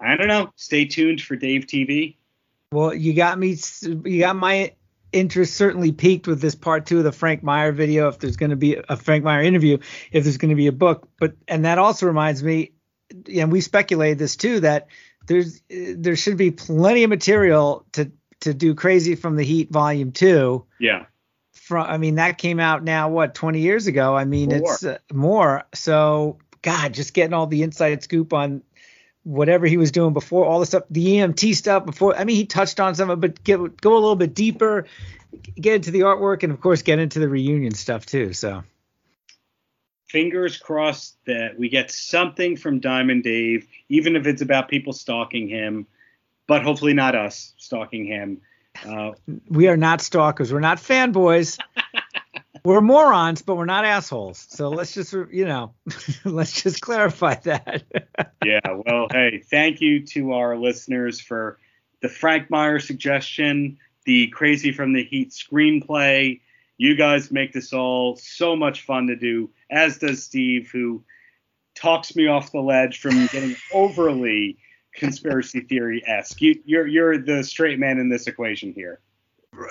I 0.00 0.16
don't 0.16 0.28
know. 0.28 0.52
Stay 0.56 0.84
tuned 0.84 1.20
for 1.20 1.36
Dave 1.36 1.66
TV. 1.66 2.16
Well, 2.72 2.94
you 2.94 3.14
got 3.14 3.38
me. 3.38 3.56
You 3.82 4.20
got 4.20 4.36
my 4.36 4.72
interest 5.12 5.54
certainly 5.54 5.92
peaked 5.92 6.26
with 6.26 6.40
this 6.40 6.54
part 6.54 6.86
two 6.86 6.98
of 6.98 7.04
the 7.04 7.12
Frank 7.12 7.42
Meyer 7.42 7.72
video. 7.72 8.08
If 8.08 8.18
there's 8.18 8.36
going 8.36 8.50
to 8.50 8.56
be 8.56 8.76
a 8.88 8.96
Frank 8.96 9.24
Meyer 9.24 9.42
interview, 9.42 9.78
if 10.12 10.24
there's 10.24 10.36
going 10.36 10.50
to 10.50 10.56
be 10.56 10.66
a 10.66 10.72
book, 10.72 11.08
but 11.18 11.34
and 11.48 11.64
that 11.64 11.78
also 11.78 12.06
reminds 12.06 12.42
me, 12.42 12.72
and 13.34 13.50
we 13.50 13.60
speculated 13.60 14.18
this 14.18 14.36
too 14.36 14.60
that 14.60 14.88
there's 15.26 15.62
there 15.68 16.16
should 16.16 16.36
be 16.36 16.50
plenty 16.50 17.04
of 17.04 17.10
material 17.10 17.86
to 17.92 18.10
to 18.40 18.52
do 18.52 18.74
Crazy 18.74 19.14
from 19.14 19.36
the 19.36 19.44
Heat 19.44 19.70
Volume 19.70 20.12
Two. 20.12 20.66
Yeah. 20.78 21.06
From 21.66 21.84
I 21.84 21.98
mean 21.98 22.14
that 22.14 22.38
came 22.38 22.60
out 22.60 22.84
now 22.84 23.08
what 23.08 23.34
20 23.34 23.60
years 23.60 23.88
ago. 23.88 24.16
I 24.16 24.24
mean 24.24 24.50
More. 24.50 24.72
it's 24.72 24.84
uh, 24.84 24.98
more. 25.12 25.64
So 25.74 26.38
God, 26.62 26.94
just 26.94 27.12
getting 27.12 27.34
all 27.34 27.48
the 27.48 27.64
inside 27.64 28.04
scoop 28.04 28.32
on 28.32 28.62
whatever 29.24 29.66
he 29.66 29.76
was 29.76 29.90
doing 29.90 30.12
before, 30.12 30.46
all 30.46 30.60
the 30.60 30.66
stuff, 30.66 30.84
the 30.90 31.04
EMT 31.04 31.56
stuff 31.56 31.84
before. 31.84 32.16
I 32.16 32.22
mean 32.22 32.36
he 32.36 32.46
touched 32.46 32.78
on 32.78 32.94
some 32.94 33.10
of 33.10 33.18
it, 33.18 33.20
but 33.20 33.44
get, 33.44 33.80
go 33.80 33.94
a 33.94 33.98
little 33.98 34.14
bit 34.14 34.32
deeper, 34.32 34.86
get 35.60 35.74
into 35.74 35.90
the 35.90 36.00
artwork, 36.00 36.44
and 36.44 36.52
of 36.52 36.60
course 36.60 36.82
get 36.82 37.00
into 37.00 37.18
the 37.18 37.28
reunion 37.28 37.74
stuff 37.74 38.06
too. 38.06 38.32
So 38.32 38.62
fingers 40.08 40.58
crossed 40.58 41.16
that 41.26 41.58
we 41.58 41.68
get 41.68 41.90
something 41.90 42.56
from 42.56 42.78
Diamond 42.78 43.24
Dave, 43.24 43.66
even 43.88 44.14
if 44.14 44.28
it's 44.28 44.40
about 44.40 44.68
people 44.68 44.92
stalking 44.92 45.48
him, 45.48 45.88
but 46.46 46.62
hopefully 46.62 46.94
not 46.94 47.16
us 47.16 47.54
stalking 47.56 48.04
him. 48.04 48.40
Uh, 48.84 49.12
we 49.48 49.68
are 49.68 49.76
not 49.76 50.00
stalkers. 50.00 50.52
We're 50.52 50.60
not 50.60 50.78
fanboys. 50.78 51.58
we're 52.64 52.80
morons, 52.80 53.42
but 53.42 53.56
we're 53.56 53.64
not 53.64 53.84
assholes. 53.84 54.44
So 54.48 54.68
let's 54.68 54.92
just, 54.92 55.12
you 55.12 55.44
know, 55.44 55.74
let's 56.24 56.62
just 56.62 56.80
clarify 56.80 57.34
that. 57.34 57.84
yeah. 58.44 58.60
Well, 58.64 59.06
hey, 59.10 59.42
thank 59.48 59.80
you 59.80 60.04
to 60.06 60.32
our 60.32 60.56
listeners 60.56 61.20
for 61.20 61.58
the 62.02 62.08
Frank 62.08 62.50
Meyer 62.50 62.80
suggestion, 62.80 63.78
the 64.04 64.28
Crazy 64.28 64.72
from 64.72 64.92
the 64.92 65.04
Heat 65.04 65.30
screenplay. 65.30 66.40
You 66.76 66.96
guys 66.96 67.30
make 67.30 67.52
this 67.52 67.72
all 67.72 68.16
so 68.16 68.56
much 68.56 68.82
fun 68.82 69.06
to 69.06 69.16
do, 69.16 69.50
as 69.70 69.98
does 69.98 70.24
Steve, 70.24 70.68
who 70.70 71.04
talks 71.74 72.16
me 72.16 72.26
off 72.26 72.52
the 72.52 72.60
ledge 72.60 73.00
from 73.00 73.26
getting 73.26 73.56
overly 73.72 74.58
conspiracy 74.96 75.60
theory 75.60 76.02
esque. 76.06 76.40
You, 76.40 76.60
you're 76.64 76.86
you're 76.86 77.18
the 77.18 77.44
straight 77.44 77.78
man 77.78 77.98
in 77.98 78.08
this 78.08 78.26
equation 78.26 78.72
here. 78.72 79.00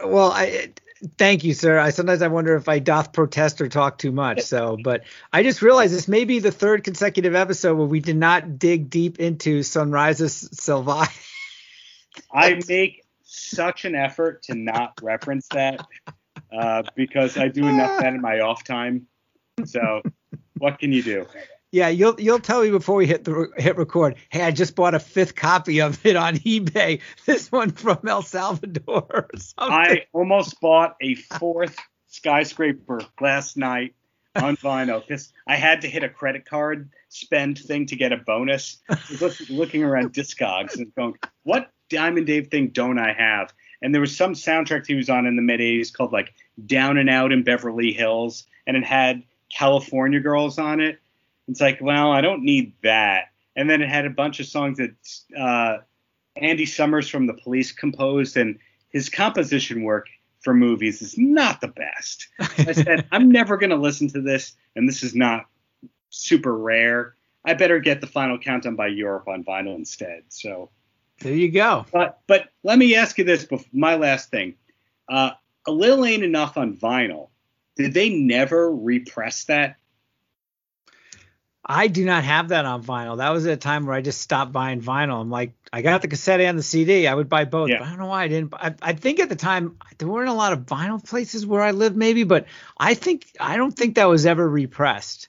Well, 0.03 0.31
I 0.31 0.69
thank 1.17 1.43
you, 1.43 1.53
sir. 1.53 1.77
I 1.77 1.89
sometimes 1.91 2.21
I 2.21 2.27
wonder 2.27 2.55
if 2.55 2.67
I 2.67 2.79
doth 2.79 3.13
protest 3.13 3.61
or 3.61 3.67
talk 3.67 3.97
too 3.97 4.11
much. 4.11 4.41
So, 4.41 4.77
but 4.83 5.03
I 5.31 5.43
just 5.43 5.61
realized 5.61 5.93
this 5.93 6.07
may 6.07 6.25
be 6.25 6.39
the 6.39 6.51
third 6.51 6.83
consecutive 6.83 7.35
episode 7.35 7.75
where 7.75 7.87
we 7.87 7.99
did 7.99 8.17
not 8.17 8.57
dig 8.57 8.89
deep 8.89 9.19
into 9.19 9.63
Sunrises 9.63 10.49
Sylvain. 10.53 11.07
I 12.31 12.61
make 12.67 13.03
such 13.23 13.85
an 13.85 13.95
effort 13.95 14.43
to 14.43 14.55
not 14.55 14.99
reference 15.01 15.47
that 15.49 15.85
uh, 16.51 16.83
because 16.95 17.37
I 17.37 17.49
do 17.49 17.67
enough 17.67 17.99
that 17.99 18.13
in 18.13 18.21
my 18.21 18.39
off 18.39 18.63
time. 18.63 19.07
So, 19.65 20.01
what 20.57 20.79
can 20.79 20.91
you 20.91 21.03
do? 21.03 21.27
Yeah, 21.75 21.89
you'll 21.89 22.15
you'll 22.21 22.39
tell 22.39 22.63
me 22.63 22.71
before 22.71 22.95
we 22.95 23.05
hit 23.05 23.25
the 23.25 23.51
hit 23.57 23.75
record. 23.75 24.15
Hey, 24.29 24.43
I 24.43 24.51
just 24.51 24.77
bought 24.77 24.95
a 24.95 24.99
fifth 24.99 25.35
copy 25.35 25.81
of 25.81 26.05
it 26.05 26.15
on 26.15 26.37
eBay. 26.37 27.01
This 27.25 27.51
one 27.51 27.71
from 27.71 27.99
El 28.07 28.21
Salvador. 28.21 29.29
I 29.57 30.05
almost 30.13 30.61
bought 30.61 30.95
a 31.01 31.15
fourth 31.15 31.75
skyscraper 32.07 33.01
last 33.19 33.57
night 33.57 33.93
on 34.37 34.55
vinyl 34.63 35.05
because 35.05 35.33
I 35.45 35.57
had 35.57 35.81
to 35.81 35.89
hit 35.89 36.01
a 36.01 36.07
credit 36.07 36.45
card 36.45 36.91
spend 37.09 37.59
thing 37.59 37.87
to 37.87 37.97
get 37.97 38.13
a 38.13 38.17
bonus. 38.25 38.77
Look, 39.19 39.33
looking 39.49 39.83
around 39.83 40.13
Discogs 40.13 40.77
and 40.77 40.95
going, 40.95 41.15
what 41.43 41.71
Diamond 41.89 42.25
Dave 42.25 42.47
thing 42.47 42.69
don't 42.69 42.99
I 42.99 43.11
have? 43.11 43.53
And 43.81 43.93
there 43.93 43.99
was 43.99 44.15
some 44.15 44.31
soundtrack 44.31 44.87
he 44.87 44.95
was 44.95 45.09
on 45.09 45.25
in 45.25 45.35
the 45.35 45.41
mid 45.41 45.59
80s 45.59 45.91
called 45.91 46.13
like 46.13 46.33
Down 46.65 46.97
and 46.97 47.09
Out 47.09 47.33
in 47.33 47.43
Beverly 47.43 47.91
Hills, 47.91 48.45
and 48.65 48.77
it 48.77 48.85
had 48.85 49.23
California 49.53 50.21
Girls 50.21 50.57
on 50.57 50.79
it. 50.79 50.99
It's 51.47 51.61
like, 51.61 51.79
well, 51.81 52.11
I 52.11 52.21
don't 52.21 52.43
need 52.43 52.73
that. 52.83 53.25
And 53.55 53.69
then 53.69 53.81
it 53.81 53.89
had 53.89 54.05
a 54.05 54.09
bunch 54.09 54.39
of 54.39 54.47
songs 54.47 54.77
that 54.77 54.95
uh, 55.37 55.77
Andy 56.35 56.65
Summers 56.65 57.07
from 57.07 57.27
The 57.27 57.33
Police 57.33 57.71
composed, 57.71 58.35
and 58.35 58.59
his 58.89 59.09
composition 59.09 59.83
work 59.83 60.07
for 60.41 60.53
movies 60.53 61.01
is 61.01 61.17
not 61.17 61.61
the 61.61 61.67
best. 61.67 62.27
I 62.39 62.71
said, 62.73 63.07
I'm 63.11 63.29
never 63.29 63.57
going 63.57 63.69
to 63.69 63.77
listen 63.77 64.07
to 64.09 64.21
this, 64.21 64.53
and 64.75 64.87
this 64.87 65.03
is 65.03 65.15
not 65.15 65.45
super 66.09 66.57
rare. 66.57 67.15
I 67.45 67.53
better 67.53 67.79
get 67.79 68.01
the 68.01 68.07
final 68.07 68.39
countdown 68.39 68.75
by 68.75 68.87
Europe 68.87 69.27
on 69.27 69.43
vinyl 69.43 69.75
instead. 69.75 70.23
So 70.29 70.71
there 71.19 71.33
you 71.33 71.51
go. 71.51 71.85
But 71.91 72.19
but 72.27 72.49
let 72.63 72.77
me 72.77 72.95
ask 72.95 73.17
you 73.17 73.23
this, 73.23 73.47
my 73.71 73.95
last 73.95 74.31
thing. 74.31 74.55
Uh, 75.07 75.31
a 75.67 75.71
little 75.71 76.05
ain't 76.05 76.23
enough 76.23 76.57
on 76.57 76.75
vinyl. 76.75 77.29
Did 77.75 77.93
they 77.93 78.09
never 78.09 78.73
repress 78.73 79.45
that? 79.45 79.77
I 81.67 81.87
do 81.87 82.05
not 82.05 82.23
have 82.23 82.49
that 82.49 82.65
on 82.65 82.83
vinyl. 82.83 83.17
That 83.17 83.31
was 83.31 83.47
at 83.47 83.53
a 83.53 83.57
time 83.57 83.87
where 83.87 83.95
I 83.95 84.01
just 84.01 84.21
stopped 84.21 84.51
buying 84.51 84.81
vinyl. 84.81 85.19
I'm 85.19 85.31
like, 85.31 85.53
I 85.73 85.81
got 85.81 86.03
the 86.03 86.07
cassette 86.07 86.39
and 86.39 86.59
the 86.59 86.63
CD. 86.63 87.07
I 87.07 87.15
would 87.15 87.27
buy 87.27 87.45
both. 87.45 87.69
Yeah. 87.69 87.79
But 87.79 87.85
I 87.85 87.89
don't 87.89 87.99
know 87.99 88.05
why 88.05 88.23
I 88.23 88.27
didn't. 88.27 88.53
I, 88.53 88.75
I, 88.83 88.93
think 88.93 89.19
at 89.19 89.29
the 89.29 89.35
time 89.35 89.77
there 89.97 90.07
weren't 90.07 90.29
a 90.29 90.33
lot 90.33 90.53
of 90.53 90.59
vinyl 90.59 91.03
places 91.03 91.43
where 91.45 91.63
I 91.63 91.71
lived, 91.71 91.97
maybe, 91.97 92.23
but 92.23 92.45
I 92.77 92.93
think 92.93 93.31
I 93.39 93.57
don't 93.57 93.71
think 93.71 93.95
that 93.95 94.05
was 94.05 94.27
ever 94.27 94.47
repressed. 94.47 95.27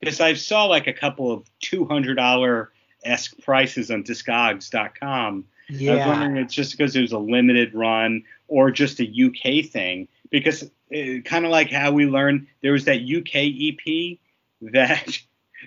Because 0.00 0.20
I 0.20 0.34
saw 0.34 0.64
like 0.64 0.88
a 0.88 0.92
couple 0.92 1.30
of 1.30 1.48
two 1.60 1.84
hundred 1.84 2.16
dollar 2.16 2.72
esque 3.04 3.38
prices 3.42 3.90
on 3.92 4.02
Discogs.com. 4.02 5.44
Yeah. 5.68 5.92
I 5.92 5.96
was 5.96 6.06
wondering 6.06 6.36
it's 6.38 6.54
just 6.54 6.72
because 6.72 6.96
it 6.96 7.02
was 7.02 7.12
a 7.12 7.18
limited 7.18 7.72
run 7.74 8.24
or 8.48 8.72
just 8.72 9.00
a 9.00 9.04
UK 9.04 9.64
thing. 9.70 10.08
Because 10.30 10.68
kind 10.90 11.44
of 11.44 11.50
like 11.52 11.70
how 11.70 11.92
we 11.92 12.06
learned 12.06 12.48
there 12.62 12.72
was 12.72 12.86
that 12.86 13.00
UK 13.02 13.78
EP 13.78 14.18
that 14.72 15.18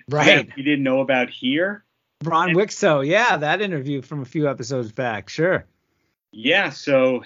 right 0.08 0.50
we 0.56 0.62
didn't 0.62 0.84
know 0.84 1.00
about 1.00 1.30
here. 1.30 1.84
Ron 2.24 2.50
and, 2.50 2.58
Wixo, 2.58 3.06
yeah, 3.06 3.36
that 3.36 3.60
interview 3.60 4.00
from 4.00 4.22
a 4.22 4.24
few 4.24 4.48
episodes 4.48 4.92
back, 4.92 5.28
sure. 5.28 5.66
Yeah, 6.30 6.70
so 6.70 7.22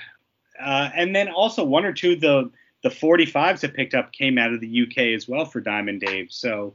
uh, 0.60 0.90
and 0.94 1.14
then 1.14 1.28
also 1.28 1.64
one 1.64 1.84
or 1.84 1.92
two 1.92 2.12
of 2.12 2.20
the 2.20 2.50
the 2.82 2.88
45s 2.90 3.60
that 3.60 3.74
picked 3.74 3.94
up 3.94 4.12
came 4.12 4.38
out 4.38 4.52
of 4.52 4.60
the 4.60 4.82
UK 4.82 5.14
as 5.14 5.26
well 5.26 5.44
for 5.44 5.60
Diamond 5.60 6.00
Dave. 6.00 6.28
So 6.30 6.74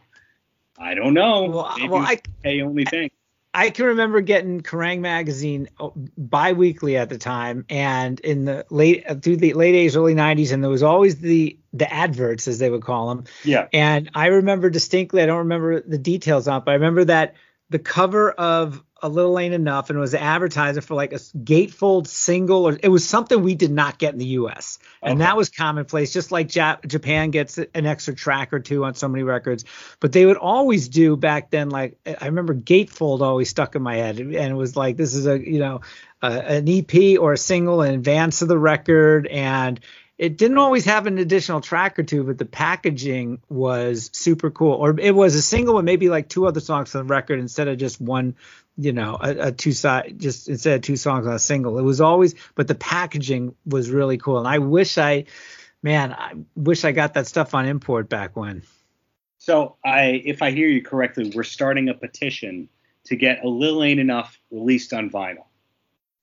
I 0.77 0.93
don't 0.93 1.13
know. 1.13 1.43
Well, 1.43 1.75
well 1.87 2.07
I 2.43 2.59
only 2.59 2.85
thing. 2.85 3.11
I 3.53 3.69
can 3.69 3.85
remember 3.85 4.21
getting 4.21 4.61
Kerrang 4.61 4.99
magazine 4.99 5.67
oh, 5.79 5.93
bi-weekly 6.17 6.95
at 6.95 7.09
the 7.09 7.17
time, 7.17 7.65
and 7.69 8.19
in 8.21 8.45
the 8.45 8.65
late 8.69 9.03
uh, 9.07 9.15
through 9.15 9.37
the 9.37 9.53
late 9.53 9.75
80s, 9.75 9.97
early 9.97 10.15
90s, 10.15 10.53
and 10.53 10.63
there 10.63 10.69
was 10.69 10.83
always 10.83 11.17
the 11.17 11.59
the 11.73 11.91
adverts 11.91 12.47
as 12.47 12.59
they 12.59 12.69
would 12.69 12.83
call 12.83 13.09
them. 13.09 13.25
Yeah. 13.43 13.67
And 13.73 14.09
I 14.13 14.27
remember 14.27 14.69
distinctly. 14.69 15.21
I 15.21 15.25
don't 15.25 15.39
remember 15.39 15.81
the 15.81 15.97
details 15.97 16.47
on, 16.47 16.59
it, 16.59 16.65
but 16.65 16.71
I 16.71 16.75
remember 16.75 17.05
that 17.05 17.35
the 17.69 17.79
cover 17.79 18.31
of 18.31 18.83
a 19.01 19.09
little 19.09 19.37
ain't 19.39 19.53
enough 19.53 19.89
and 19.89 19.97
it 19.97 19.99
was 19.99 20.13
advertising 20.13 20.81
for 20.81 20.95
like 20.95 21.13
a 21.13 21.17
gatefold 21.17 22.07
single 22.07 22.67
or 22.67 22.77
it 22.81 22.89
was 22.89 23.07
something 23.07 23.41
we 23.41 23.55
did 23.55 23.71
not 23.71 23.97
get 23.97 24.13
in 24.13 24.19
the 24.19 24.25
US 24.25 24.79
and 25.01 25.13
okay. 25.13 25.25
that 25.27 25.35
was 25.35 25.49
commonplace 25.49 26.13
just 26.13 26.31
like 26.31 26.47
Jap- 26.47 26.85
Japan 26.87 27.31
gets 27.31 27.57
an 27.57 27.85
extra 27.85 28.13
track 28.13 28.53
or 28.53 28.59
two 28.59 28.85
on 28.85 28.93
so 28.93 29.07
many 29.07 29.23
records 29.23 29.65
but 29.99 30.11
they 30.11 30.25
would 30.25 30.37
always 30.37 30.87
do 30.87 31.17
back 31.17 31.49
then 31.49 31.69
like 31.69 31.97
I 32.05 32.25
remember 32.25 32.53
gatefold 32.53 33.21
always 33.21 33.49
stuck 33.49 33.75
in 33.75 33.81
my 33.81 33.95
head 33.95 34.19
and 34.19 34.33
it 34.33 34.55
was 34.55 34.75
like 34.75 34.97
this 34.97 35.15
is 35.15 35.25
a 35.25 35.39
you 35.39 35.59
know 35.59 35.81
uh, 36.21 36.41
an 36.45 36.69
EP 36.69 37.19
or 37.19 37.33
a 37.33 37.37
single 37.37 37.81
in 37.81 37.95
advance 37.95 38.41
of 38.41 38.47
the 38.47 38.57
record 38.57 39.25
and 39.27 39.79
it 40.21 40.37
didn't 40.37 40.59
always 40.59 40.85
have 40.85 41.07
an 41.07 41.17
additional 41.17 41.61
track 41.61 41.97
or 41.97 42.03
two, 42.03 42.23
but 42.23 42.37
the 42.37 42.45
packaging 42.45 43.41
was 43.49 44.11
super 44.13 44.51
cool. 44.51 44.73
Or 44.73 44.99
it 44.99 45.15
was 45.15 45.33
a 45.33 45.41
single 45.41 45.73
with 45.73 45.85
maybe 45.85 46.09
like 46.09 46.29
two 46.29 46.45
other 46.45 46.59
songs 46.59 46.93
on 46.93 47.07
the 47.07 47.11
record 47.11 47.39
instead 47.39 47.67
of 47.67 47.79
just 47.79 47.99
one 47.99 48.35
you 48.81 48.93
know 48.93 49.17
a, 49.21 49.47
a 49.47 49.51
two 49.51 49.71
side 49.71 50.15
just 50.17 50.49
instead 50.49 50.75
of 50.75 50.81
two 50.81 50.95
songs 50.95 51.27
on 51.27 51.33
a 51.33 51.39
single. 51.39 51.77
It 51.77 51.83
was 51.83 52.01
always 52.01 52.33
but 52.55 52.67
the 52.67 52.75
packaging 52.75 53.55
was 53.65 53.91
really 53.91 54.17
cool. 54.17 54.39
And 54.39 54.47
i 54.47 54.57
wish 54.57 54.97
i 54.97 55.25
man 55.83 56.13
i 56.13 56.33
wish 56.55 56.83
i 56.83 56.91
got 56.91 57.13
that 57.13 57.27
stuff 57.27 57.53
on 57.53 57.67
import 57.67 58.09
back 58.09 58.35
when. 58.35 58.63
So 59.37 59.75
i 59.85 60.21
if 60.25 60.41
i 60.41 60.51
hear 60.51 60.67
you 60.67 60.81
correctly 60.81 61.31
we're 61.33 61.43
starting 61.43 61.89
a 61.89 61.93
petition 61.93 62.69
to 63.05 63.15
get 63.15 63.43
a 63.43 63.47
little 63.47 63.83
ain't 63.83 63.99
enough 63.99 64.39
released 64.49 64.93
on 64.93 65.09
vinyl. 65.09 65.45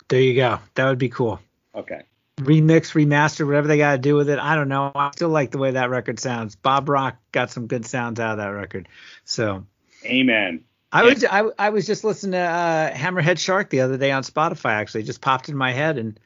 There 0.09 0.21
you 0.21 0.35
go. 0.35 0.59
That 0.75 0.89
would 0.89 0.99
be 0.99 1.11
cool. 1.11 1.41
Okay. 1.75 2.03
Remix 2.39 2.95
remaster 2.95 3.45
whatever 3.45 3.67
they 3.67 3.79
got 3.79 3.93
to 3.93 3.99
do 3.99 4.15
with 4.15 4.31
it. 4.31 4.39
I 4.39 4.55
don't 4.55 4.69
know. 4.69 4.93
I 4.95 5.11
still 5.11 5.29
like 5.29 5.51
the 5.51 5.59
way 5.59 5.73
that 5.73 5.91
record 5.91 6.21
sounds. 6.21 6.55
Bob 6.55 6.89
rock 6.89 7.19
got 7.33 7.51
some 7.51 7.67
good 7.67 7.85
sounds 7.85 8.21
out 8.21 8.33
of 8.33 8.39
that 8.39 8.49
record. 8.49 8.89
So. 9.25 9.67
Amen 10.05 10.63
I 10.91 11.03
was 11.03 11.25
I, 11.25 11.45
I 11.59 11.71
was 11.71 11.87
just 11.87 12.05
listening 12.05 12.33
to 12.33 12.39
uh, 12.39 12.93
Hammerhead 12.93 13.39
Shark 13.39 13.71
the 13.71 13.81
other 13.81 13.99
day 13.99 14.11
on 14.11 14.23
Spotify. 14.23 14.71
Actually, 14.71 15.03
it 15.03 15.07
just 15.07 15.21
popped 15.21 15.49
in 15.49 15.57
my 15.57 15.73
head, 15.73 15.99
and 15.99 16.19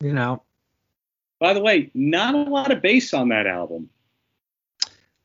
you 0.00 0.12
know. 0.12 0.42
By 1.38 1.54
the 1.54 1.60
way, 1.60 1.90
not 1.94 2.34
a 2.34 2.50
lot 2.50 2.72
of 2.72 2.82
bass 2.82 3.14
on 3.14 3.28
that 3.28 3.46
album. 3.46 3.90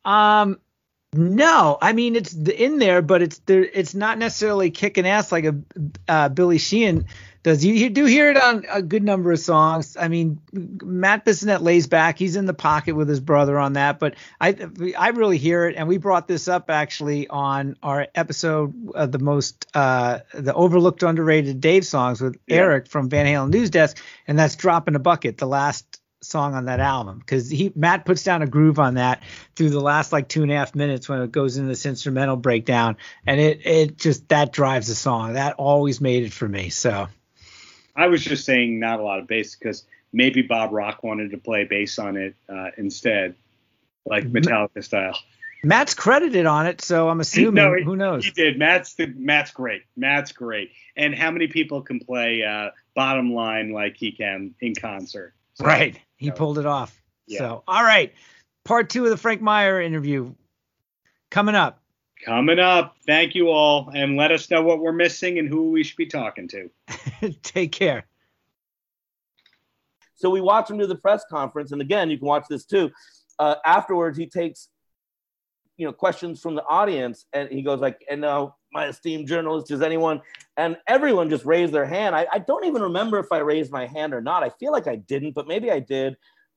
Um, 0.05 0.59
no, 1.13 1.77
I 1.81 1.93
mean 1.93 2.15
it's 2.15 2.33
in 2.33 2.79
there, 2.79 3.01
but 3.01 3.21
it's 3.21 3.39
there. 3.39 3.63
It's 3.63 3.93
not 3.93 4.17
necessarily 4.17 4.71
kicking 4.71 5.07
ass 5.07 5.31
like 5.31 5.45
a 5.45 5.55
uh, 6.07 6.29
Billy 6.29 6.57
Sheehan 6.57 7.05
does. 7.43 7.63
You, 7.63 7.73
you, 7.73 7.89
do 7.89 8.05
hear 8.05 8.31
it 8.31 8.37
on 8.37 8.65
a 8.69 8.81
good 8.81 9.03
number 9.03 9.31
of 9.31 9.39
songs. 9.39 9.97
I 9.99 10.07
mean, 10.07 10.39
Matt 10.51 11.25
Bissonette 11.25 11.61
lays 11.61 11.87
back. 11.87 12.17
He's 12.17 12.35
in 12.35 12.45
the 12.45 12.53
pocket 12.53 12.95
with 12.95 13.09
his 13.09 13.19
brother 13.19 13.59
on 13.59 13.73
that, 13.73 13.99
but 13.99 14.15
I 14.39 14.55
I 14.97 15.09
really 15.09 15.37
hear 15.37 15.65
it. 15.65 15.75
And 15.75 15.87
we 15.87 15.97
brought 15.97 16.27
this 16.27 16.47
up 16.47 16.69
actually 16.69 17.27
on 17.27 17.75
our 17.83 18.07
episode 18.15 18.91
of 18.95 19.11
the 19.11 19.19
most 19.19 19.67
uh, 19.73 20.19
the 20.33 20.53
overlooked 20.53 21.03
underrated 21.03 21.61
Dave 21.61 21.85
songs 21.85 22.21
with 22.21 22.37
yeah. 22.47 22.57
Eric 22.57 22.87
from 22.87 23.09
Van 23.09 23.25
Halen 23.25 23.49
News 23.49 23.69
Desk, 23.69 24.01
and 24.25 24.39
that's 24.39 24.55
dropping 24.55 24.95
a 24.95 24.99
Bucket," 24.99 25.37
the 25.37 25.47
last 25.47 25.99
song 26.23 26.53
on 26.55 26.65
that 26.65 26.79
album 26.79 27.19
because 27.19 27.49
he 27.49 27.71
Matt 27.75 28.05
puts 28.05 28.23
down 28.23 28.41
a 28.41 28.47
groove 28.47 28.79
on 28.79 28.95
that 28.95 29.23
through 29.55 29.69
the 29.69 29.79
last 29.79 30.11
like 30.11 30.27
two 30.27 30.43
and 30.43 30.51
a 30.51 30.55
half 30.55 30.73
minutes 30.75 31.09
when 31.09 31.21
it 31.21 31.31
goes 31.31 31.57
into 31.57 31.69
this 31.69 31.85
instrumental 31.85 32.35
breakdown 32.37 32.97
and 33.25 33.39
it 33.39 33.65
it 33.65 33.97
just 33.97 34.29
that 34.29 34.51
drives 34.51 34.87
the 34.87 34.95
song 34.95 35.33
that 35.33 35.55
always 35.57 35.99
made 36.01 36.23
it 36.23 36.33
for 36.33 36.47
me 36.47 36.69
so 36.69 37.07
I 37.95 38.07
was 38.07 38.23
just 38.23 38.45
saying 38.45 38.79
not 38.79 38.99
a 38.99 39.03
lot 39.03 39.19
of 39.19 39.27
bass 39.27 39.55
because 39.55 39.85
maybe 40.11 40.41
Bob 40.41 40.71
Rock 40.71 41.03
wanted 41.03 41.31
to 41.31 41.37
play 41.37 41.65
bass 41.65 41.99
on 41.99 42.17
it 42.17 42.35
uh, 42.49 42.69
instead, 42.77 43.35
like 44.05 44.23
Metallica 44.31 44.83
style. 44.83 45.17
Matt's 45.63 45.93
credited 45.93 46.45
on 46.45 46.67
it, 46.67 46.81
so 46.81 47.07
I'm 47.07 47.21
assuming. 47.21 47.53
no, 47.53 47.73
he, 47.73 47.83
who 47.83 47.95
knows? 47.95 48.25
He 48.25 48.31
did. 48.31 48.59
Matt's 48.59 48.95
the 48.95 49.07
Matt's 49.07 49.51
great. 49.51 49.83
Matt's 49.95 50.33
great. 50.33 50.71
And 50.97 51.15
how 51.15 51.31
many 51.31 51.47
people 51.47 51.81
can 51.81 51.99
play 51.99 52.43
uh, 52.43 52.71
bottom 52.95 53.33
line 53.33 53.71
like 53.71 53.95
he 53.95 54.11
can 54.11 54.55
in 54.59 54.75
concert? 54.75 55.33
So, 55.53 55.65
right. 55.65 55.97
He 56.17 56.31
pulled 56.31 56.57
it 56.57 56.65
off. 56.65 57.01
Yeah. 57.27 57.39
So, 57.39 57.63
all 57.67 57.83
right. 57.83 58.13
Part 58.63 58.89
two 58.89 59.03
of 59.03 59.09
the 59.09 59.17
Frank 59.17 59.41
Meyer 59.41 59.81
interview 59.81 60.33
coming 61.31 61.55
up. 61.55 61.81
Coming 62.25 62.59
up. 62.59 62.95
Thank 63.05 63.35
you 63.35 63.49
all. 63.49 63.91
And 63.93 64.15
let 64.15 64.31
us 64.31 64.49
know 64.49 64.61
what 64.61 64.79
we're 64.79 64.93
missing 64.93 65.39
and 65.39 65.49
who 65.49 65.71
we 65.71 65.83
should 65.83 65.97
be 65.97 66.05
talking 66.05 66.47
to. 66.49 66.69
Take 67.43 67.73
care. 67.73 68.05
So 70.15 70.29
we 70.29 70.39
watch 70.39 70.69
him 70.69 70.77
do 70.77 70.87
the 70.87 70.95
press 70.95 71.25
conference. 71.29 71.73
And 71.73 71.81
again, 71.81 72.09
you 72.09 72.17
can 72.17 72.27
watch 72.27 72.45
this 72.49 72.65
too. 72.65 72.91
Uh, 73.39 73.55
afterwards, 73.65 74.17
he 74.17 74.27
takes 74.27 74.69
you 75.77 75.85
know 75.85 75.93
questions 75.93 76.39
from 76.39 76.55
the 76.55 76.63
audience 76.65 77.25
and 77.33 77.49
he 77.49 77.61
goes 77.61 77.79
like 77.79 78.03
and 78.09 78.21
now 78.21 78.55
my 78.71 78.87
esteemed 78.87 79.27
journalist 79.27 79.67
does 79.67 79.81
anyone 79.81 80.21
and 80.57 80.77
everyone 80.87 81.29
just 81.29 81.45
raised 81.45 81.73
their 81.73 81.85
hand 81.85 82.15
I, 82.15 82.27
I 82.31 82.39
don't 82.39 82.65
even 82.65 82.81
remember 82.81 83.19
if 83.19 83.27
i 83.31 83.39
raised 83.39 83.71
my 83.71 83.85
hand 83.85 84.13
or 84.13 84.21
not 84.21 84.43
i 84.43 84.49
feel 84.49 84.71
like 84.71 84.87
i 84.87 84.95
didn't 84.95 85.33
but 85.33 85.47
maybe 85.47 85.71
i 85.71 85.79
did 85.79 86.15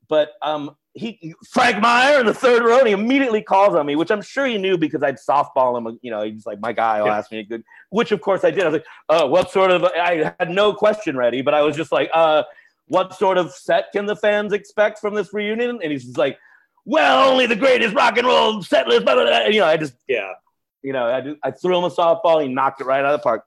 but 0.08 0.32
um 0.42 0.76
he 0.94 1.34
frank 1.48 1.80
meyer 1.80 2.20
in 2.20 2.26
the 2.26 2.34
third 2.34 2.62
row 2.62 2.78
and 2.78 2.86
he 2.86 2.92
immediately 2.92 3.42
calls 3.42 3.74
on 3.74 3.86
me 3.86 3.96
which 3.96 4.10
i'm 4.10 4.22
sure 4.22 4.46
he 4.46 4.58
knew 4.58 4.76
because 4.78 5.02
i'd 5.02 5.16
softball 5.16 5.76
him 5.76 5.98
you 6.02 6.10
know 6.10 6.22
he's 6.22 6.46
like 6.46 6.60
my 6.60 6.72
guy 6.72 7.00
will 7.02 7.10
ask 7.10 7.30
me 7.30 7.38
a 7.38 7.44
good 7.44 7.62
which 7.90 8.12
of 8.12 8.20
course 8.20 8.44
i 8.44 8.50
did 8.50 8.62
i 8.62 8.66
was 8.66 8.74
like 8.74 8.86
oh 9.08 9.26
what 9.26 9.50
sort 9.50 9.70
of 9.70 9.84
i 9.84 10.32
had 10.38 10.50
no 10.50 10.72
question 10.72 11.16
ready 11.16 11.42
but 11.42 11.54
i 11.54 11.62
was 11.62 11.76
just 11.76 11.92
like 11.92 12.10
uh 12.14 12.42
what 12.88 13.14
sort 13.14 13.36
of 13.36 13.52
set 13.52 13.90
can 13.92 14.06
the 14.06 14.16
fans 14.16 14.52
expect 14.52 14.98
from 14.98 15.14
this 15.14 15.32
reunion 15.32 15.78
and 15.82 15.92
he's 15.92 16.04
just 16.04 16.18
like 16.18 16.38
well, 16.86 17.28
only 17.28 17.46
the 17.46 17.56
greatest 17.56 17.94
rock 17.94 18.16
and 18.16 18.26
roll 18.26 18.62
settlers, 18.62 19.02
blah, 19.02 19.14
blah, 19.14 19.24
blah. 19.24 19.46
you 19.46 19.60
know, 19.60 19.66
I 19.66 19.76
just, 19.76 19.94
yeah, 20.06 20.32
you 20.82 20.92
know, 20.92 21.06
I, 21.06 21.20
just, 21.20 21.36
I 21.42 21.50
threw 21.50 21.76
him 21.76 21.84
a 21.84 21.90
softball. 21.90 22.40
He 22.40 22.48
knocked 22.48 22.80
it 22.80 22.84
right 22.84 23.00
out 23.00 23.12
of 23.12 23.20
the 23.20 23.24
park. 23.24 23.44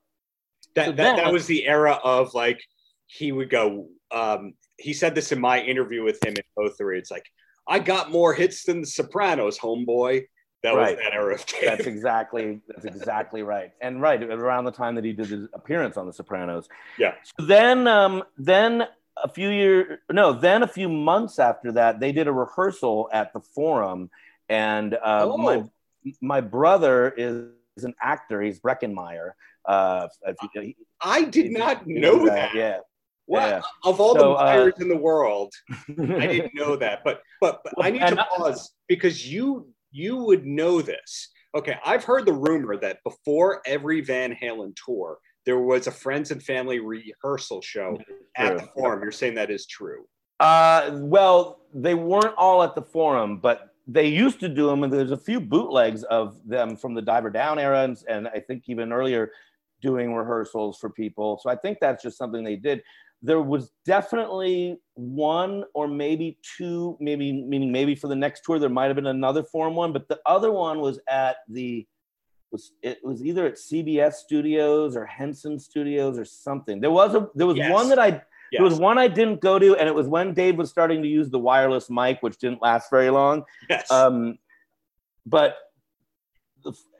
That, 0.76 0.86
so 0.86 0.92
that, 0.94 1.16
that 1.18 1.34
was 1.34 1.46
the 1.46 1.68
era 1.68 2.00
of 2.04 2.34
like, 2.34 2.62
he 3.08 3.32
would 3.32 3.50
go, 3.50 3.88
um, 4.12 4.54
he 4.78 4.94
said 4.94 5.16
this 5.16 5.32
in 5.32 5.40
my 5.40 5.60
interview 5.60 6.04
with 6.04 6.24
him 6.24 6.36
in 6.36 6.70
03. 6.70 6.98
It's 6.98 7.12
like, 7.12 7.26
I 7.68 7.80
got 7.80 8.12
more 8.12 8.34
hits 8.34 8.64
than 8.64 8.82
the 8.82 8.88
Sopranos, 8.88 9.60
homeboy. 9.60 10.26
That 10.64 10.76
right. 10.76 10.96
was 10.96 11.04
that 11.04 11.14
era 11.14 11.36
of 11.36 11.46
Dave. 11.46 11.62
That's 11.64 11.88
exactly 11.88 12.60
that's 12.68 12.84
exactly 12.84 13.44
right. 13.44 13.72
And 13.80 14.02
right 14.02 14.22
around 14.22 14.66
the 14.66 14.72
time 14.72 14.96
that 14.96 15.06
he 15.06 15.14
did 15.14 15.28
his 15.28 15.48
appearance 15.54 15.96
on 15.96 16.06
The 16.06 16.12
Sopranos. 16.12 16.68
Yeah. 16.98 17.14
So 17.40 17.46
then 17.46 17.88
um, 17.88 18.24
then 18.38 18.84
a 19.24 19.30
few 19.30 19.50
years 19.50 20.00
no 20.12 20.34
then 20.34 20.64
a 20.64 20.68
few 20.68 20.90
months 20.90 21.40
after 21.40 21.72
that 21.74 22.00
they 22.00 22.12
did 22.12 22.28
a 22.28 22.32
rehearsal 22.32 23.10
at 23.14 23.32
the 23.32 23.40
forum 23.40 24.10
and 24.50 24.96
uh, 24.96 25.30
oh. 25.32 25.38
my 25.38 25.64
my 26.22 26.42
brother 26.42 27.14
is, 27.16 27.46
is 27.80 27.86
an 27.86 27.94
actor 28.02 28.42
he's 28.42 28.60
Breckin 28.60 28.94
Meyer 28.94 29.36
uh, 29.66 30.08
he, 30.54 30.76
i 31.02 31.24
did 31.24 31.52
not 31.52 31.86
know 31.88 32.26
that. 32.26 32.54
that. 32.54 32.56
yeah 32.56 32.80
well, 33.30 33.48
yeah. 33.48 33.62
of 33.84 34.02
all 34.02 34.16
so, 34.16 34.20
the 34.20 34.34
Myers 34.34 34.74
uh, 34.80 34.82
in 34.82 34.90
the 34.90 34.98
world, 34.98 35.54
I 35.70 35.84
didn't 36.26 36.56
know 36.56 36.76
that. 36.78 37.04
But 37.04 37.22
but, 37.40 37.62
but 37.64 37.86
I 37.86 37.92
need 37.92 38.00
to 38.00 38.16
pause 38.16 38.72
because 38.88 39.32
you 39.32 39.68
you 39.92 40.18
would 40.18 40.48
know 40.48 40.82
this. 40.82 41.30
Okay, 41.56 41.76
I've 41.86 42.04
heard 42.04 42.26
the 42.26 42.34
rumor 42.34 42.76
that 42.78 42.98
before 43.04 43.62
every 43.68 44.02
Van 44.02 44.36
Halen 44.36 44.76
tour, 44.84 45.20
there 45.46 45.60
was 45.60 45.86
a 45.86 45.92
friends 45.92 46.32
and 46.32 46.42
family 46.42 46.80
rehearsal 46.80 47.62
show 47.62 48.00
at 48.36 48.58
the 48.58 48.68
forum. 48.76 49.02
You're 49.04 49.12
saying 49.12 49.36
that 49.36 49.52
is 49.52 49.68
true? 49.68 50.06
Uh, 50.40 50.92
well, 50.94 51.62
they 51.74 51.96
weren't 51.96 52.36
all 52.36 52.64
at 52.64 52.74
the 52.74 52.82
forum, 52.82 53.38
but 53.38 53.69
they 53.92 54.08
used 54.08 54.40
to 54.42 54.50
do 54.50 54.68
them, 54.68 54.84
and 54.84 54.94
there's 54.94 55.12
a 55.12 55.18
few 55.18 55.40
bootlegs 55.40 56.04
of 56.04 56.38
them 56.48 56.76
from 56.76 56.94
the 56.94 57.02
Diver 57.02 57.32
Down 57.32 57.58
era, 57.58 57.84
and, 57.84 57.98
and 58.08 58.28
I 58.28 58.40
think 58.40 58.64
even 58.68 58.94
earlier, 58.94 59.32
doing 59.82 60.14
rehearsals 60.14 60.78
for 60.78 60.90
people. 60.90 61.40
So 61.42 61.50
I 61.50 61.56
think 61.56 61.80
that's 61.82 62.04
just 62.04 62.18
something 62.18 62.44
they 62.44 62.56
did. 62.56 62.84
There 63.22 63.42
was 63.42 63.72
definitely 63.86 64.78
one 64.94 65.64
or 65.74 65.88
maybe 65.88 66.38
two, 66.58 66.98
maybe 67.00 67.32
meaning 67.32 67.72
maybe 67.72 67.96
for 67.96 68.08
the 68.08 68.16
next 68.16 68.44
tour 68.46 68.60
there 68.60 68.70
might 68.70 68.86
have 68.86 68.96
been 68.96 69.08
another 69.08 69.44
form 69.44 69.76
one, 69.76 69.92
but 69.92 70.08
the 70.08 70.20
other 70.26 70.52
one 70.52 70.80
was 70.80 71.00
at 71.10 71.38
the 71.50 71.86
was 72.52 72.72
it 72.82 73.00
was 73.04 73.24
either 73.24 73.46
at 73.46 73.56
CBS 73.56 74.14
Studios 74.14 74.96
or 74.96 75.06
Henson 75.06 75.60
Studios 75.60 76.18
or 76.18 76.26
something. 76.26 76.80
There 76.80 76.92
was 76.92 77.14
a 77.16 77.28
there 77.36 77.48
was 77.48 77.58
yes. 77.58 77.72
one 77.72 77.90
that 77.90 78.00
I 78.00 78.22
yes. 78.52 78.60
there 78.60 78.64
was 78.64 78.80
one 78.80 78.98
I 78.98 79.08
didn't 79.08 79.42
go 79.42 79.60
to, 79.60 79.76
and 79.76 79.88
it 79.88 79.96
was 79.96 80.08
when 80.08 80.34
Dave 80.34 80.58
was 80.58 80.70
starting 80.70 81.02
to 81.02 81.08
use 81.08 81.30
the 81.30 81.40
wireless 81.40 81.90
mic, 81.90 82.20
which 82.22 82.38
didn't 82.38 82.62
last 82.62 82.90
very 82.90 83.10
long. 83.10 83.44
Yes. 83.70 83.90
Um, 83.92 84.38
but 85.26 85.58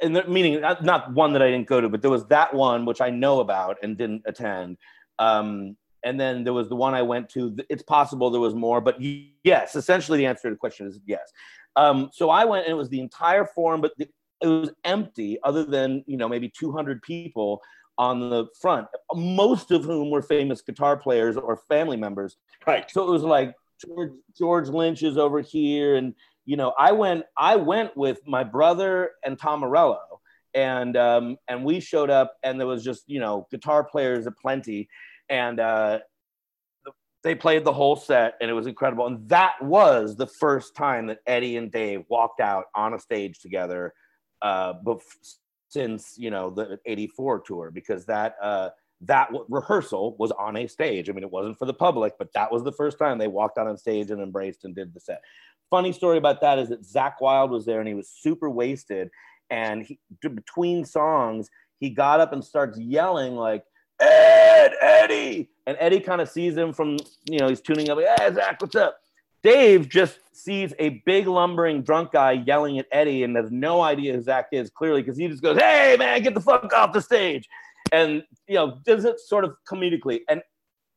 and 0.02 0.16
the, 0.16 0.26
meaning 0.26 0.62
not, 0.62 0.84
not 0.84 1.14
one 1.14 1.34
that 1.34 1.42
I 1.42 1.52
didn't 1.52 1.68
go 1.68 1.82
to, 1.82 1.90
but 1.90 2.02
there 2.02 2.12
was 2.12 2.26
that 2.28 2.54
one 2.54 2.86
which 2.86 3.02
I 3.02 3.10
know 3.10 3.40
about 3.40 3.78
and 3.84 3.98
didn't 3.98 4.24
attend. 4.26 4.78
Um, 5.18 5.76
and 6.04 6.20
then 6.20 6.46
there 6.46 6.54
was 6.54 6.70
the 6.70 6.76
one 6.76 6.94
I 6.94 7.02
went 7.02 7.30
to. 7.32 7.58
It's 7.70 7.84
possible 7.84 8.30
there 8.30 8.40
was 8.40 8.56
more, 8.56 8.80
but 8.80 8.98
yes, 9.44 9.76
essentially 9.76 10.18
the 10.18 10.26
answer 10.28 10.48
to 10.48 10.52
the 10.52 10.58
question 10.58 10.88
is 10.88 11.00
yes. 11.06 11.32
Um, 11.76 12.10
so 12.14 12.30
I 12.30 12.46
went 12.46 12.66
and 12.66 12.72
it 12.72 12.78
was 12.78 12.90
the 12.90 13.02
entire 13.02 13.46
forum, 13.46 13.82
but 13.82 13.92
the 13.98 14.08
it 14.42 14.48
was 14.48 14.72
empty 14.84 15.38
other 15.44 15.64
than 15.64 16.04
you 16.08 16.18
know 16.18 16.28
maybe 16.28 16.50
200 16.50 17.02
people 17.02 17.62
on 18.00 18.30
the 18.30 18.48
front 18.60 18.88
most 19.14 19.72
of 19.72 19.84
whom 19.84 20.10
were 20.10 20.22
famous 20.22 20.62
guitar 20.62 20.98
players 20.98 21.36
or 21.38 21.58
family 21.68 21.98
members. 21.98 22.38
Right. 22.66 22.90
So 22.90 23.08
it 23.08 23.12
was 23.12 23.24
like 23.24 23.54
george, 23.86 24.12
george 24.38 24.70
lynch 24.70 25.04
is 25.04 25.18
over 25.18 25.42
here. 25.42 25.96
And 25.96 26.16
you 26.46 26.58
know 26.58 26.74
i 26.80 26.92
went 26.92 27.26
i 27.38 27.56
went 27.56 27.96
with 27.96 28.20
my 28.26 28.44
brother 28.44 29.12
and 29.24 29.38
tom 29.38 29.60
morello. 29.60 30.00
And 30.56 30.98
um, 30.98 31.38
and 31.48 31.64
we 31.64 31.80
showed 31.80 32.10
up 32.10 32.34
and 32.42 32.60
there 32.60 32.66
was 32.66 32.84
just 32.84 33.04
you 33.06 33.20
know 33.20 33.48
guitar 33.52 33.84
players 33.84 34.26
aplenty. 34.26 34.90
And 35.30 35.60
uh, 35.60 36.00
they 37.22 37.36
played 37.36 37.66
the 37.66 37.74
whole 37.74 37.96
set 37.96 38.36
and 38.42 38.50
it 38.50 38.54
was 38.54 38.66
incredible. 38.66 39.06
And 39.06 39.30
that 39.30 39.62
was 39.62 40.16
the 40.16 40.26
first 40.26 40.76
time 40.76 41.08
that 41.08 41.20
eddie 41.28 41.58
and 41.58 41.72
dave 41.72 42.06
walked 42.10 42.40
out 42.40 42.66
on 42.74 42.94
a 42.94 43.00
stage 43.00 43.40
together 43.40 43.94
uh, 44.42 44.74
but 44.84 45.02
since 45.70 46.16
you 46.18 46.30
know 46.30 46.50
the 46.50 46.80
84 46.86 47.42
tour 47.42 47.72
because 47.72 48.06
that 48.06 48.36
uh, 48.42 48.70
that 49.02 49.30
rehearsal 49.48 50.16
was 50.18 50.32
on 50.32 50.58
a 50.58 50.68
stage. 50.68 51.10
I 51.10 51.14
mean 51.14 51.24
it 51.24 51.32
wasn't 51.32 51.58
for 51.58 51.66
the 51.66 51.74
public 51.74 52.18
but 52.18 52.34
that 52.34 52.52
was 52.52 52.64
the 52.64 52.72
first 52.72 53.00
time 53.00 53.18
they 53.18 53.28
walked 53.28 53.58
out 53.58 53.68
on 53.68 53.78
stage 53.78 54.12
and 54.12 54.22
embraced 54.22 54.66
and 54.66 54.76
did 54.76 54.94
the 54.94 55.00
set. 55.00 55.22
Funny 55.70 55.94
story 55.94 56.18
about 56.18 56.42
that 56.42 56.58
is 56.58 56.70
that 56.70 56.82
Zakk 56.82 57.22
wylde 57.22 57.52
was 57.52 57.66
there 57.66 57.80
and 57.80 57.88
he 57.88 57.94
was 57.94 58.10
super 58.10 58.50
wasted 58.50 59.10
and 59.52 59.84
he, 59.84 60.00
between 60.22 60.84
songs 60.84 61.50
he 61.80 61.90
got 61.90 62.20
up 62.20 62.34
and 62.34 62.44
starts 62.44 62.78
yelling 62.78 63.36
like 63.36 63.64
ed 64.02 64.74
eddie! 64.82 65.50
And 65.68 65.78
eddie 65.80 66.00
kind 66.00 66.22
of 66.22 66.30
sees 66.30 66.58
him 66.58 66.74
from 66.74 66.98
you 67.30 67.40
know 67.40 67.48
he's 67.48 67.62
tuning 67.62 67.90
up 67.90 67.98
like 67.98 68.08
hey 68.20 68.32
zakk 68.32 68.60
what's 68.60 68.76
up 68.76 69.00
Dave 69.44 69.90
just 69.90 70.20
sees 70.34 70.74
a 70.80 71.02
big 71.06 71.28
lumbering 71.28 71.82
drunk 71.82 72.12
guy 72.12 72.32
yelling 72.32 72.80
at 72.80 72.88
Eddie 72.92 73.24
and 73.24 73.36
has 73.36 73.52
no 73.52 73.82
idea 73.82 74.14
who 74.14 74.22
Zakk 74.22 74.46
is 74.52 74.70
clearly 74.70 75.02
because 75.02 75.18
he 75.18 75.28
just 75.28 75.42
goes, 75.42 75.58
"Hey 75.58 75.96
man, 75.98 76.22
get 76.22 76.34
the 76.34 76.42
fuck 76.42 76.72
off 76.74 76.94
the 76.94 77.02
stage," 77.02 77.48
and 77.92 78.24
you 78.48 78.56
know 78.56 78.80
does 78.86 79.06
it 79.06 79.20
sort 79.20 79.46
of 79.46 79.56
comedically. 79.70 80.22
And 80.30 80.42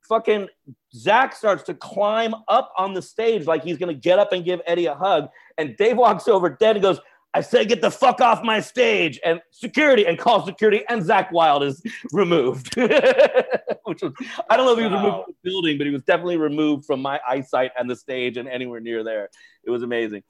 fucking 0.09 0.49
Zakk 0.95 1.34
starts 1.34 1.62
to 1.64 1.74
climb 1.74 2.34
up 2.49 2.72
on 2.76 2.95
the 2.95 3.03
stage 3.03 3.47
like 3.47 3.62
he's 3.62 3.78
gonna 3.78 3.95
get 3.95 4.18
up 4.18 4.32
and 4.32 4.45
give 4.45 4.61
Eddie 4.66 4.86
a 4.86 4.95
hug, 4.95 5.28
and 5.59 5.76
Dave 5.76 5.97
walks 5.97 6.28
over 6.28 6.49
dead 6.49 6.76
and 6.76 6.82
goes, 6.82 7.01
I 7.35 7.41
said, 7.41 7.68
get 7.68 7.80
the 7.80 7.91
fuck 7.91 8.20
off 8.20 8.43
my 8.45 8.61
stage 8.61 9.18
and 9.24 9.41
security 9.51 10.07
and 10.07 10.18
call 10.18 10.45
security. 10.45 10.83
And 10.89 11.03
Zakk 11.03 11.33
Wylde 11.33 11.62
is 11.62 11.83
removed. 12.12 12.76
Which 13.85 14.03
was, 14.03 14.12
I 14.51 14.57
don't 14.57 14.66
know 14.66 14.72
if 14.72 14.78
he 14.78 14.85
was 14.85 14.93
removed 14.93 15.24
from 15.24 15.35
the 15.43 15.51
building, 15.51 15.78
but 15.78 15.87
he 15.87 15.93
was 15.93 16.03
definitely 16.03 16.37
removed 16.37 16.85
from 16.85 17.01
my 17.01 17.20
eyesight 17.26 17.72
and 17.78 17.89
the 17.89 17.97
stage 17.97 18.37
and 18.37 18.49
anywhere 18.49 18.80
near 18.80 19.03
there. 19.03 19.30
It 19.64 19.70
was 19.70 19.83
amazing. 19.83 20.22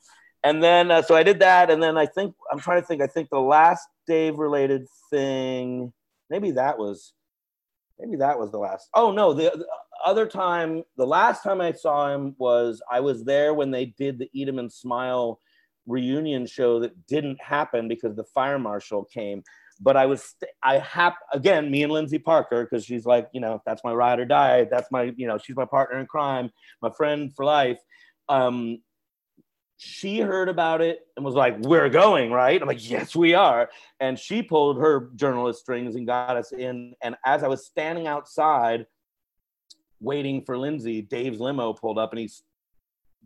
And 0.44 0.62
then, 0.62 0.90
uh, 0.90 1.02
so 1.02 1.16
I 1.16 1.22
did 1.24 1.40
that. 1.40 1.70
And 1.70 1.82
then 1.82 1.98
I 1.98 2.06
think, 2.06 2.34
I'm 2.52 2.60
trying 2.60 2.80
to 2.80 2.86
think, 2.86 3.02
I 3.02 3.06
think 3.08 3.30
the 3.30 3.40
last 3.40 3.86
Dave 4.06 4.38
related 4.38 4.86
thing, 5.10 5.92
maybe 6.30 6.52
that 6.52 6.78
was, 6.78 7.12
maybe 7.98 8.16
that 8.16 8.38
was 8.38 8.52
the 8.52 8.58
last. 8.58 8.88
Oh, 8.94 9.10
no, 9.10 9.32
the, 9.32 9.50
the 9.54 9.66
other 10.04 10.26
time, 10.26 10.84
the 10.96 11.06
last 11.06 11.42
time 11.42 11.60
I 11.60 11.72
saw 11.72 12.12
him 12.12 12.34
was 12.38 12.80
I 12.90 13.00
was 13.00 13.24
there 13.24 13.54
when 13.54 13.72
they 13.72 13.86
did 13.86 14.18
the 14.18 14.30
Eat 14.32 14.48
'em 14.48 14.58
and 14.58 14.72
Smile 14.72 15.40
reunion 15.86 16.46
show 16.46 16.80
that 16.80 17.06
didn't 17.06 17.40
happen 17.40 17.88
because 17.88 18.14
the 18.16 18.24
fire 18.24 18.58
marshal 18.58 19.04
came. 19.04 19.42
But 19.80 19.96
I 19.96 20.06
was, 20.06 20.34
I 20.62 20.78
hap 20.78 21.16
again, 21.32 21.70
me 21.70 21.82
and 21.82 21.92
Lyndsey 21.92 22.22
Parker, 22.22 22.64
because 22.64 22.84
she's 22.84 23.04
like, 23.04 23.28
you 23.32 23.40
know, 23.40 23.60
that's 23.66 23.82
my 23.82 23.92
ride 23.92 24.20
or 24.20 24.24
die. 24.24 24.64
That's 24.70 24.90
my, 24.92 25.12
you 25.16 25.26
know, 25.26 25.38
she's 25.38 25.56
my 25.56 25.64
partner 25.64 25.98
in 25.98 26.06
crime, 26.06 26.50
my 26.80 26.90
friend 26.90 27.34
for 27.34 27.44
life. 27.44 27.80
Um, 28.28 28.78
she 29.84 30.20
heard 30.20 30.48
about 30.48 30.80
it 30.80 31.00
and 31.16 31.24
was 31.26 31.34
like, 31.34 31.58
"We're 31.58 31.88
going, 31.88 32.30
right?" 32.30 32.60
I'm 32.60 32.68
like, 32.68 32.88
"Yes, 32.88 33.16
we 33.16 33.34
are." 33.34 33.68
And 33.98 34.16
she 34.16 34.40
pulled 34.40 34.78
her 34.78 35.10
journalist 35.16 35.60
strings 35.60 35.96
and 35.96 36.06
got 36.06 36.36
us 36.36 36.52
in. 36.52 36.94
And 37.02 37.16
as 37.26 37.42
I 37.42 37.48
was 37.48 37.66
standing 37.66 38.06
outside 38.06 38.86
waiting 40.00 40.44
for 40.44 40.56
Lyndsey, 40.56 41.08
Dave's 41.08 41.40
limo 41.40 41.72
pulled 41.72 41.98
up 41.98 42.12
and 42.12 42.20
he 42.20 42.30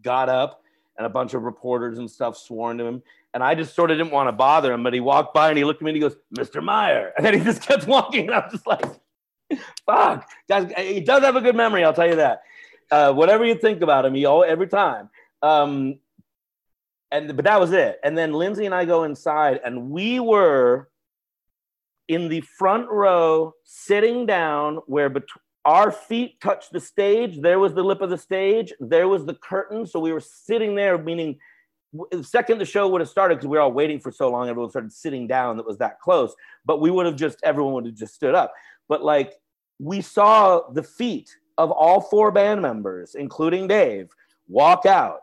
got 0.01 0.31
up 0.31 0.63
and 0.97 1.07
a 1.07 1.11
bunch 1.11 1.35
of 1.35 1.43
reporters 1.43 1.99
and 1.99 2.11
stuff 2.11 2.37
sworn 2.37 2.79
to 2.79 2.85
him. 2.85 3.03
And 3.35 3.43
I 3.43 3.55
just 3.55 3.75
sort 3.75 3.91
of 3.91 3.99
didn't 3.99 4.13
want 4.13 4.29
to 4.29 4.33
bother 4.33 4.73
him, 4.73 4.83
but 4.83 4.95
he 4.95 5.01
walked 5.01 5.35
by 5.35 5.51
and 5.51 5.59
he 5.59 5.65
looked 5.65 5.83
at 5.83 5.85
me 5.85 5.91
and 5.91 5.97
he 5.97 6.01
goes, 6.01 6.17
Mr. 6.35 6.63
Meyer. 6.63 7.13
And 7.17 7.27
then 7.27 7.35
he 7.35 7.41
just 7.41 7.63
kept 7.63 7.87
walking. 7.89 8.27
And 8.27 8.35
I'm 8.35 8.51
just 8.51 8.67
like, 8.67 8.85
fuck. 9.85 10.29
he 10.79 11.01
does 11.01 11.23
have 11.23 11.37
a 11.37 11.41
good 11.41 11.57
memory, 11.57 11.85
I'll 11.85 11.93
tell 11.93 12.09
you 12.09 12.17
that. 12.17 12.43
Uh, 12.91 13.13
whatever 13.13 13.45
you 13.45 13.57
think 13.57 13.83
about 13.83 14.05
him, 14.05 14.15
he 14.15 14.25
all 14.25 14.45
every 14.45 14.69
time. 14.69 15.11
Um, 15.43 15.99
and 17.11 17.35
but 17.37 17.45
that 17.45 17.61
was 17.61 17.73
it. 17.73 17.99
And 18.03 18.17
then 18.17 18.33
Lyndsey 18.33 18.65
and 18.65 18.75
I 18.75 18.85
go 18.85 19.05
inside, 19.05 19.61
and 19.65 19.91
we 19.91 20.21
were 20.21 20.89
in 22.09 22.29
the 22.29 22.41
front 22.41 22.89
row, 22.89 23.55
sitting 23.65 24.27
down 24.27 24.77
where 24.87 25.09
bet- 25.09 25.25
our 25.67 25.91
feet 25.91 26.41
touched 26.41 26.73
the 26.73 26.81
stage. 26.81 27.41
There 27.41 27.59
was 27.59 27.75
the 27.75 27.83
lip 27.83 28.01
of 28.01 28.09
the 28.09 28.17
stage. 28.17 28.73
There 28.79 29.09
was 29.09 29.27
the 29.27 29.35
curtain. 29.35 29.85
So 29.85 29.99
we 29.99 30.13
were 30.13 30.21
sitting 30.21 30.77
there, 30.77 30.97
meaning 30.97 31.39
the 32.11 32.23
second 32.23 32.59
the 32.59 32.65
show 32.65 32.89
would 32.89 33.01
have 33.01 33.11
started 33.11 33.37
because 33.37 33.49
we 33.49 33.57
were 33.57 33.63
all 33.63 33.73
waiting 33.73 33.99
for 33.99 34.13
so 34.13 34.31
long 34.31 34.49
everyone 34.49 34.71
started 34.71 34.93
sitting 34.93 35.27
down 35.27 35.57
that 35.57 35.67
was 35.67 35.79
that 35.79 36.01
close 36.01 36.35
but 36.65 36.81
we 36.81 36.91
would 36.91 37.07
have 37.07 37.17
just 37.17 37.39
everyone 37.43 37.73
would 37.73 37.87
have 37.87 37.95
just 37.95 38.15
stood 38.15 38.35
up 38.35 38.53
but 38.89 39.03
like 39.03 39.35
we 39.79 40.01
saw 40.01 40.69
the 40.73 40.83
feet 40.83 41.35
of 41.59 41.71
all 41.71 42.01
four 42.01 42.31
band 42.31 42.61
members 42.61 43.15
including 43.15 43.67
dave 43.67 44.09
walk 44.49 44.85
out 44.85 45.21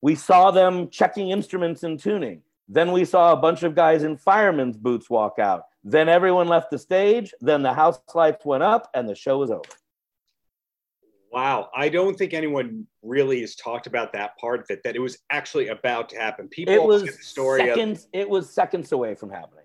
we 0.00 0.14
saw 0.14 0.50
them 0.50 0.88
checking 0.88 1.30
instruments 1.30 1.82
and 1.82 2.00
tuning 2.00 2.42
then 2.68 2.92
we 2.92 3.04
saw 3.04 3.32
a 3.32 3.36
bunch 3.36 3.62
of 3.62 3.74
guys 3.74 4.02
in 4.02 4.16
firemen's 4.16 4.76
boots 4.76 5.10
walk 5.10 5.38
out 5.38 5.64
then 5.84 6.08
everyone 6.08 6.48
left 6.48 6.70
the 6.70 6.78
stage 6.78 7.32
then 7.40 7.62
the 7.62 7.72
house 7.72 8.00
lights 8.14 8.44
went 8.44 8.62
up 8.62 8.90
and 8.94 9.08
the 9.08 9.14
show 9.14 9.38
was 9.38 9.50
over 9.50 9.62
Wow, 11.34 11.68
I 11.74 11.88
don't 11.88 12.16
think 12.16 12.32
anyone 12.32 12.86
really 13.02 13.40
has 13.40 13.56
talked 13.56 13.88
about 13.88 14.12
that 14.12 14.38
part 14.38 14.60
of 14.60 14.66
it. 14.70 14.82
That 14.84 14.94
it 14.94 15.00
was 15.00 15.18
actually 15.30 15.66
about 15.66 16.08
to 16.10 16.16
happen. 16.16 16.46
People 16.46 16.72
it 16.72 16.80
was 16.80 17.02
the 17.02 17.10
story 17.10 17.62
seconds. 17.62 18.04
Of, 18.04 18.10
it 18.12 18.30
was 18.30 18.48
seconds 18.48 18.92
away 18.92 19.16
from 19.16 19.30
happening. 19.30 19.64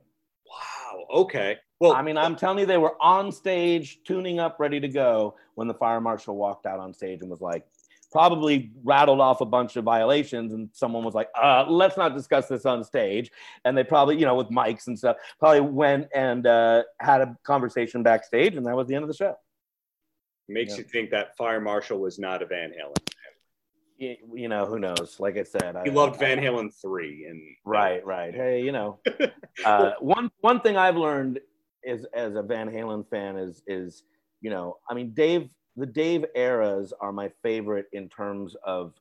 Wow. 0.49 1.05
Okay. 1.21 1.57
Well, 1.79 1.93
I 1.93 2.01
mean, 2.01 2.17
I'm 2.17 2.35
telling 2.35 2.57
you, 2.57 2.65
they 2.65 2.79
were 2.79 2.95
on 2.99 3.31
stage, 3.31 3.99
tuning 4.03 4.39
up, 4.39 4.59
ready 4.59 4.79
to 4.79 4.87
go 4.87 5.35
when 5.53 5.67
the 5.67 5.75
fire 5.75 6.01
marshal 6.01 6.35
walked 6.35 6.65
out 6.65 6.79
on 6.79 6.91
stage 6.91 7.21
and 7.21 7.29
was 7.29 7.39
like, 7.39 7.67
probably 8.11 8.71
rattled 8.83 9.21
off 9.21 9.41
a 9.41 9.45
bunch 9.45 9.75
of 9.75 9.83
violations, 9.83 10.53
and 10.53 10.69
someone 10.73 11.03
was 11.03 11.13
like, 11.13 11.29
uh, 11.41 11.65
"Let's 11.67 11.97
not 11.97 12.15
discuss 12.15 12.47
this 12.47 12.65
on 12.65 12.83
stage." 12.83 13.31
And 13.65 13.77
they 13.77 13.83
probably, 13.83 14.17
you 14.17 14.25
know, 14.25 14.35
with 14.35 14.49
mics 14.49 14.87
and 14.87 14.97
stuff, 14.97 15.17
probably 15.39 15.61
went 15.61 16.07
and 16.13 16.45
uh, 16.45 16.83
had 16.99 17.21
a 17.21 17.37
conversation 17.43 18.03
backstage, 18.03 18.55
and 18.55 18.65
that 18.65 18.75
was 18.75 18.87
the 18.87 18.95
end 18.95 19.03
of 19.03 19.09
the 19.09 19.15
show 19.15 19.35
makes 20.49 20.71
yeah. 20.73 20.79
you 20.79 20.83
think 20.83 21.11
that 21.11 21.37
fire 21.37 21.61
marshal 21.61 21.99
was 21.99 22.19
not 22.19 22.41
a 22.41 22.45
Van 22.45 22.71
Halen. 22.71 24.17
You 24.33 24.47
know 24.47 24.65
who 24.65 24.79
knows? 24.79 25.17
Like 25.19 25.37
I 25.37 25.43
said, 25.43 25.75
he 25.83 25.91
I, 25.91 25.93
loved 25.93 26.15
I, 26.15 26.19
Van 26.19 26.39
Halen 26.39 26.69
three, 26.81 27.25
and 27.29 27.41
right, 27.65 28.05
right. 28.05 28.33
Hey, 28.33 28.63
you 28.63 28.71
know, 28.71 28.99
uh, 29.65 29.91
one 29.99 30.31
one 30.39 30.61
thing 30.61 30.77
I've 30.77 30.95
learned 30.95 31.41
is 31.83 32.05
as 32.13 32.35
a 32.35 32.41
Van 32.41 32.69
Halen 32.69 33.09
fan 33.09 33.37
is 33.37 33.61
is 33.67 34.03
you 34.39 34.49
know, 34.49 34.77
I 34.89 34.93
mean, 34.93 35.11
Dave, 35.11 35.49
the 35.79 35.85
Dave 35.85 36.25
eras 36.35 36.93
are 36.99 37.11
my 37.11 37.31
favorite 37.41 37.87
in 37.93 38.09
terms 38.09 38.55
of 38.63 38.93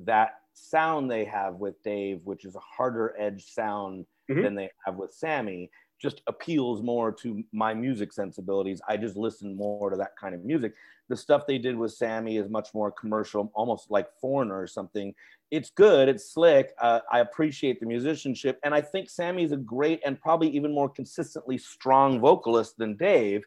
that 0.00 0.40
sound 0.54 1.10
they 1.10 1.24
have 1.24 1.56
with 1.56 1.82
Dave, 1.82 2.20
which 2.24 2.44
is 2.44 2.56
a 2.56 2.60
harder 2.60 3.14
edge 3.18 3.46
sound 3.46 4.06
mm-hmm. 4.30 4.42
than 4.42 4.54
they 4.54 4.70
have 4.84 4.96
with 4.96 5.12
Sammy 5.12 5.70
just 6.00 6.22
appeals 6.26 6.82
more 6.82 7.12
to 7.12 7.44
my 7.52 7.74
music 7.74 8.12
sensibilities. 8.12 8.80
I 8.88 8.96
just 8.96 9.16
listen 9.16 9.54
more 9.54 9.90
to 9.90 9.96
that 9.96 10.16
kind 10.16 10.34
of 10.34 10.44
music. 10.44 10.72
The 11.08 11.16
stuff 11.16 11.46
they 11.46 11.58
did 11.58 11.76
with 11.76 11.92
Sammy 11.92 12.38
is 12.38 12.48
much 12.48 12.72
more 12.72 12.90
commercial, 12.90 13.50
almost 13.54 13.90
like 13.90 14.08
Foreigner 14.20 14.58
or 14.58 14.66
something. 14.66 15.14
It's 15.50 15.70
good, 15.70 16.08
it's 16.08 16.32
slick. 16.32 16.72
Uh, 16.80 17.00
I 17.12 17.20
appreciate 17.20 17.80
the 17.80 17.86
musicianship. 17.86 18.58
And 18.62 18.74
I 18.74 18.80
think 18.80 19.10
Sammy's 19.10 19.52
a 19.52 19.56
great 19.56 20.00
and 20.06 20.18
probably 20.20 20.48
even 20.50 20.72
more 20.72 20.88
consistently 20.88 21.58
strong 21.58 22.20
vocalist 22.20 22.78
than 22.78 22.96
Dave. 22.96 23.44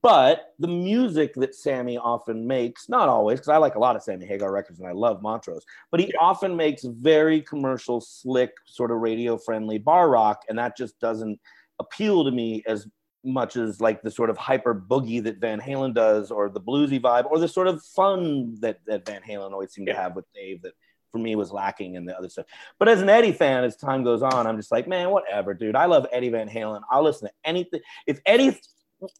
But 0.00 0.54
the 0.58 0.68
music 0.68 1.34
that 1.34 1.54
Sammy 1.54 1.98
often 1.98 2.46
makes, 2.46 2.88
not 2.88 3.08
always, 3.08 3.40
because 3.40 3.48
I 3.48 3.56
like 3.58 3.74
a 3.74 3.80
lot 3.80 3.96
of 3.96 4.02
Sammy 4.02 4.26
Hagar 4.26 4.50
records 4.50 4.78
and 4.78 4.88
I 4.88 4.92
love 4.92 5.20
Montrose, 5.22 5.64
but 5.90 6.00
he 6.00 6.06
yeah. 6.06 6.20
often 6.20 6.56
makes 6.56 6.84
very 6.84 7.42
commercial, 7.42 8.00
slick, 8.00 8.52
sort 8.64 8.90
of 8.90 8.98
radio 8.98 9.36
friendly 9.36 9.78
bar 9.78 10.08
rock. 10.08 10.44
And 10.48 10.58
that 10.58 10.76
just 10.76 10.98
doesn't 11.00 11.38
appeal 11.78 12.24
to 12.24 12.30
me 12.30 12.62
as 12.66 12.86
much 13.24 13.56
as 13.56 13.80
like 13.80 14.02
the 14.02 14.10
sort 14.10 14.30
of 14.30 14.36
hyper 14.36 14.74
boogie 14.74 15.22
that 15.24 15.38
Van 15.38 15.60
Halen 15.60 15.94
does, 15.94 16.30
or 16.30 16.48
the 16.48 16.60
bluesy 16.60 17.00
vibe, 17.00 17.26
or 17.26 17.38
the 17.38 17.48
sort 17.48 17.68
of 17.68 17.82
fun 17.82 18.56
that, 18.60 18.78
that 18.86 19.04
Van 19.04 19.20
Halen 19.22 19.52
always 19.52 19.72
seemed 19.72 19.88
to 19.88 19.94
have 19.94 20.16
with 20.16 20.24
Dave 20.32 20.62
that 20.62 20.72
for 21.10 21.18
me 21.18 21.36
was 21.36 21.52
lacking 21.52 21.94
in 21.94 22.06
the 22.06 22.16
other 22.16 22.28
stuff. 22.28 22.46
But 22.78 22.88
as 22.88 23.02
an 23.02 23.10
Eddie 23.10 23.32
fan, 23.32 23.64
as 23.64 23.76
time 23.76 24.02
goes 24.02 24.22
on, 24.22 24.46
I'm 24.46 24.56
just 24.56 24.72
like, 24.72 24.88
man, 24.88 25.10
whatever, 25.10 25.52
dude. 25.54 25.76
I 25.76 25.84
love 25.84 26.06
Eddie 26.10 26.30
Van 26.30 26.48
Halen. 26.48 26.80
I'll 26.90 27.04
listen 27.04 27.28
to 27.28 27.34
anything. 27.44 27.80
If 28.06 28.20
Eddie 28.24 28.58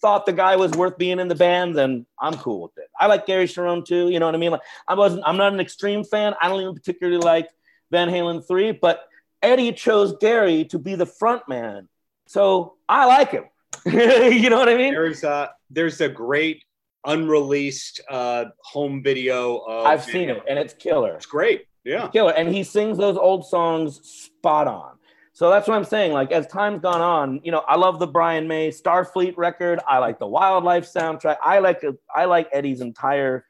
thought 0.00 0.26
the 0.26 0.32
guy 0.32 0.56
was 0.56 0.72
worth 0.72 0.98
being 0.98 1.18
in 1.18 1.28
the 1.28 1.34
band, 1.34 1.76
then 1.76 2.06
I'm 2.20 2.34
cool 2.34 2.62
with 2.62 2.78
it. 2.78 2.88
I 2.98 3.06
like 3.06 3.26
Gary 3.26 3.46
Cherone 3.46 3.84
too. 3.84 4.08
You 4.08 4.18
know 4.20 4.26
what 4.26 4.34
I 4.34 4.38
mean? 4.38 4.52
Like 4.52 4.62
I 4.88 4.94
wasn't. 4.94 5.22
I'm 5.26 5.36
not 5.36 5.52
an 5.52 5.60
extreme 5.60 6.04
fan. 6.04 6.34
I 6.40 6.48
don't 6.48 6.60
even 6.60 6.74
particularly 6.74 7.18
like 7.18 7.48
Van 7.90 8.08
Halen 8.08 8.46
three, 8.46 8.72
but 8.72 9.04
Eddie 9.42 9.72
chose 9.72 10.14
Gary 10.20 10.64
to 10.66 10.78
be 10.78 10.94
the 10.94 11.06
front 11.06 11.48
man 11.48 11.88
so 12.32 12.76
I 12.88 13.04
like 13.04 13.30
him. 13.30 13.44
you 13.84 14.48
know 14.48 14.58
what 14.58 14.70
I 14.70 14.76
mean? 14.76 14.94
There's 14.94 15.22
a 15.22 15.50
there's 15.68 16.00
a 16.00 16.08
great 16.08 16.64
unreleased 17.04 18.00
uh, 18.08 18.46
home 18.64 19.02
video 19.02 19.58
of 19.58 19.84
I've 19.84 20.02
seen 20.02 20.30
it 20.30 20.42
and 20.48 20.58
it's 20.58 20.72
killer. 20.72 21.14
It's 21.14 21.26
great. 21.26 21.66
Yeah. 21.84 22.04
It's 22.04 22.12
killer. 22.12 22.32
And 22.32 22.48
he 22.48 22.64
sings 22.64 22.96
those 22.96 23.18
old 23.18 23.46
songs 23.46 24.00
spot 24.02 24.66
on. 24.66 24.98
So 25.32 25.50
that's 25.50 25.66
what 25.66 25.76
I'm 25.76 25.84
saying. 25.84 26.12
Like 26.12 26.30
as 26.30 26.46
time's 26.46 26.80
gone 26.80 27.00
on, 27.00 27.40
you 27.42 27.52
know, 27.52 27.60
I 27.66 27.76
love 27.76 27.98
the 27.98 28.06
Brian 28.06 28.46
May 28.46 28.70
Starfleet 28.70 29.34
record. 29.36 29.80
I 29.88 29.98
like 29.98 30.18
the 30.18 30.26
Wildlife 30.26 30.90
soundtrack. 30.90 31.38
I 31.42 31.58
like 31.60 31.82
I 32.14 32.26
like 32.26 32.48
Eddie's 32.52 32.80
entire 32.80 33.46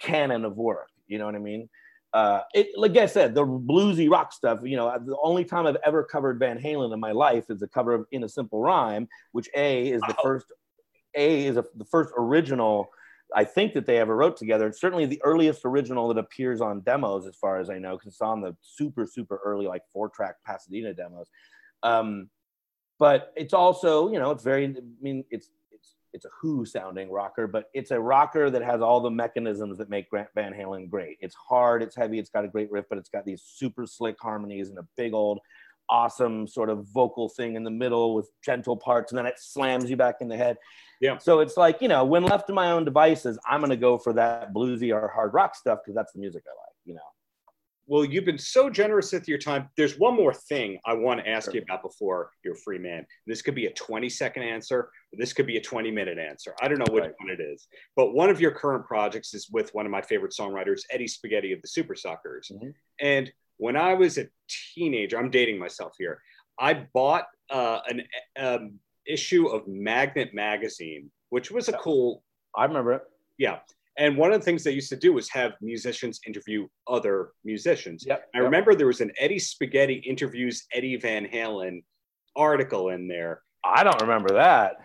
canon 0.00 0.44
of 0.44 0.56
work. 0.56 0.88
You 1.06 1.18
know 1.18 1.26
what 1.26 1.34
I 1.34 1.38
mean? 1.38 1.68
uh, 2.12 2.40
it, 2.54 2.76
like 2.76 2.96
I 2.96 3.06
said, 3.06 3.34
the 3.34 3.44
bluesy 3.44 4.10
rock 4.10 4.32
stuff. 4.32 4.60
You 4.62 4.76
know, 4.76 4.92
the 5.04 5.16
only 5.22 5.44
time 5.44 5.66
I've 5.66 5.76
ever 5.84 6.02
covered 6.02 6.38
Van 6.38 6.58
Halen 6.58 6.92
in 6.92 7.00
my 7.00 7.12
life 7.12 7.44
is 7.50 7.62
a 7.62 7.68
cover 7.68 7.94
of 7.94 8.06
"In 8.10 8.24
a 8.24 8.28
Simple 8.28 8.60
Rhyme," 8.60 9.08
which 9.32 9.48
A 9.54 9.90
is 9.90 10.00
the 10.02 10.16
oh. 10.18 10.22
first. 10.22 10.46
A 11.16 11.46
is 11.46 11.56
a, 11.56 11.64
the 11.76 11.84
first 11.84 12.12
original 12.16 12.90
I 13.34 13.44
think 13.44 13.74
that 13.74 13.86
they 13.86 13.98
ever 13.98 14.16
wrote 14.16 14.36
together. 14.36 14.66
It's 14.66 14.80
certainly 14.80 15.06
the 15.06 15.20
earliest 15.24 15.64
original 15.64 16.08
that 16.08 16.18
appears 16.18 16.60
on 16.60 16.80
demos, 16.80 17.26
as 17.26 17.36
far 17.36 17.58
as 17.60 17.70
I 17.70 17.78
know, 17.78 17.96
because 17.96 18.08
it's 18.08 18.20
on 18.20 18.40
the 18.40 18.56
super 18.60 19.06
super 19.06 19.40
early 19.44 19.66
like 19.66 19.82
four 19.92 20.08
track 20.08 20.36
Pasadena 20.46 20.94
demos. 20.94 21.28
Um, 21.82 22.28
but 22.98 23.32
it's 23.36 23.54
also 23.54 24.10
you 24.12 24.18
know 24.18 24.30
it's 24.30 24.44
very 24.44 24.66
I 24.66 24.80
mean 25.00 25.24
it's 25.30 25.50
it's 25.70 25.94
it's 26.12 26.24
a 26.24 26.30
Who 26.40 26.64
sounding 26.64 27.10
rocker, 27.10 27.46
but 27.46 27.66
it's 27.72 27.90
a 27.90 28.00
rocker 28.00 28.50
that 28.50 28.62
has 28.62 28.80
all 28.80 29.00
the 29.00 29.10
mechanisms 29.10 29.78
that 29.78 29.90
make 29.90 30.10
Grant 30.10 30.28
Van 30.34 30.52
Halen 30.52 30.90
great. 30.90 31.18
It's 31.20 31.34
hard, 31.34 31.82
it's 31.82 31.96
heavy, 31.96 32.18
it's 32.18 32.30
got 32.30 32.44
a 32.44 32.48
great 32.48 32.70
riff, 32.70 32.86
but 32.88 32.98
it's 32.98 33.08
got 33.08 33.24
these 33.24 33.42
super 33.42 33.86
slick 33.86 34.16
harmonies 34.20 34.68
and 34.70 34.78
a 34.78 34.86
big 34.96 35.14
old 35.14 35.40
awesome 35.90 36.46
sort 36.46 36.70
of 36.70 36.86
vocal 36.94 37.28
thing 37.28 37.56
in 37.56 37.64
the 37.64 37.70
middle 37.70 38.14
with 38.14 38.30
gentle 38.44 38.76
parts, 38.76 39.12
and 39.12 39.18
then 39.18 39.26
it 39.26 39.34
slams 39.38 39.90
you 39.90 39.96
back 39.96 40.16
in 40.20 40.28
the 40.28 40.36
head. 40.36 40.56
Yeah. 41.00 41.16
So 41.18 41.40
it's 41.40 41.56
like, 41.56 41.80
you 41.80 41.88
know, 41.88 42.04
when 42.04 42.24
left 42.24 42.46
to 42.48 42.52
my 42.52 42.72
own 42.72 42.84
devices, 42.84 43.38
I'm 43.48 43.60
gonna 43.60 43.76
go 43.76 43.98
for 43.98 44.12
that 44.12 44.52
bluesy 44.52 44.94
or 44.94 45.08
hard 45.08 45.32
rock 45.32 45.56
stuff 45.56 45.80
because 45.82 45.94
that's 45.94 46.12
the 46.12 46.20
music 46.20 46.44
I 46.46 46.50
like, 46.50 46.76
you 46.84 46.94
know. 46.94 47.00
Well, 47.86 48.04
you've 48.04 48.24
been 48.24 48.38
so 48.38 48.70
generous 48.70 49.12
with 49.12 49.26
your 49.26 49.38
time. 49.38 49.68
There's 49.76 49.98
one 49.98 50.14
more 50.14 50.32
thing 50.32 50.78
I 50.84 50.94
want 50.94 51.24
to 51.24 51.28
ask 51.28 51.46
sure. 51.46 51.56
you 51.56 51.62
about 51.62 51.82
before 51.82 52.30
you're 52.44 52.54
free 52.54 52.78
man. 52.78 53.04
This 53.26 53.42
could 53.42 53.56
be 53.56 53.66
a 53.66 53.72
20 53.72 54.08
second 54.08 54.44
answer. 54.44 54.90
This 55.12 55.32
could 55.32 55.46
be 55.46 55.56
a 55.56 55.60
20 55.60 55.90
minute 55.90 56.16
answer. 56.16 56.54
I 56.62 56.68
don't 56.68 56.78
know 56.78 56.92
which 56.92 57.02
right. 57.02 57.14
one 57.18 57.30
it 57.30 57.40
is. 57.40 57.66
But 57.96 58.14
one 58.14 58.30
of 58.30 58.40
your 58.40 58.52
current 58.52 58.86
projects 58.86 59.34
is 59.34 59.48
with 59.50 59.74
one 59.74 59.86
of 59.86 59.90
my 59.90 60.02
favorite 60.02 60.32
songwriters, 60.38 60.82
Eddie 60.92 61.08
Spaghetti 61.08 61.52
of 61.52 61.62
the 61.62 61.68
Supersuckers. 61.68 62.52
Mm-hmm. 62.52 62.68
And 63.00 63.32
when 63.56 63.76
I 63.76 63.94
was 63.94 64.18
a 64.18 64.28
teenager, 64.74 65.18
I'm 65.18 65.30
dating 65.30 65.58
myself 65.58 65.94
here. 65.98 66.22
I 66.60 66.86
bought 66.94 67.26
uh, 67.50 67.80
an 67.88 68.02
um, 68.38 68.78
issue 69.10 69.48
of 69.48 69.66
Magnet 69.66 70.34
magazine, 70.34 71.10
which 71.30 71.50
was 71.50 71.68
a 71.68 71.72
cool. 71.74 72.22
I 72.56 72.64
remember 72.64 72.92
it. 72.94 73.02
Yeah. 73.38 73.58
And 73.98 74.16
one 74.16 74.32
of 74.32 74.40
the 74.40 74.44
things 74.44 74.64
they 74.64 74.72
used 74.72 74.88
to 74.90 74.96
do 74.96 75.12
was 75.12 75.28
have 75.30 75.52
musicians 75.60 76.20
interview 76.26 76.66
other 76.88 77.32
musicians. 77.44 78.04
Yep, 78.06 78.28
I 78.34 78.38
remember 78.38 78.74
there 78.74 78.86
was 78.86 79.00
an 79.00 79.12
Eddie 79.18 79.38
Spaghetti 79.38 79.94
interviews 79.94 80.66
Eddie 80.72 80.96
Van 80.96 81.26
Halen 81.26 81.82
article 82.36 82.90
in 82.90 83.08
there. 83.08 83.42
I 83.64 83.84
don't 83.84 84.00
remember 84.00 84.34
that. 84.34 84.76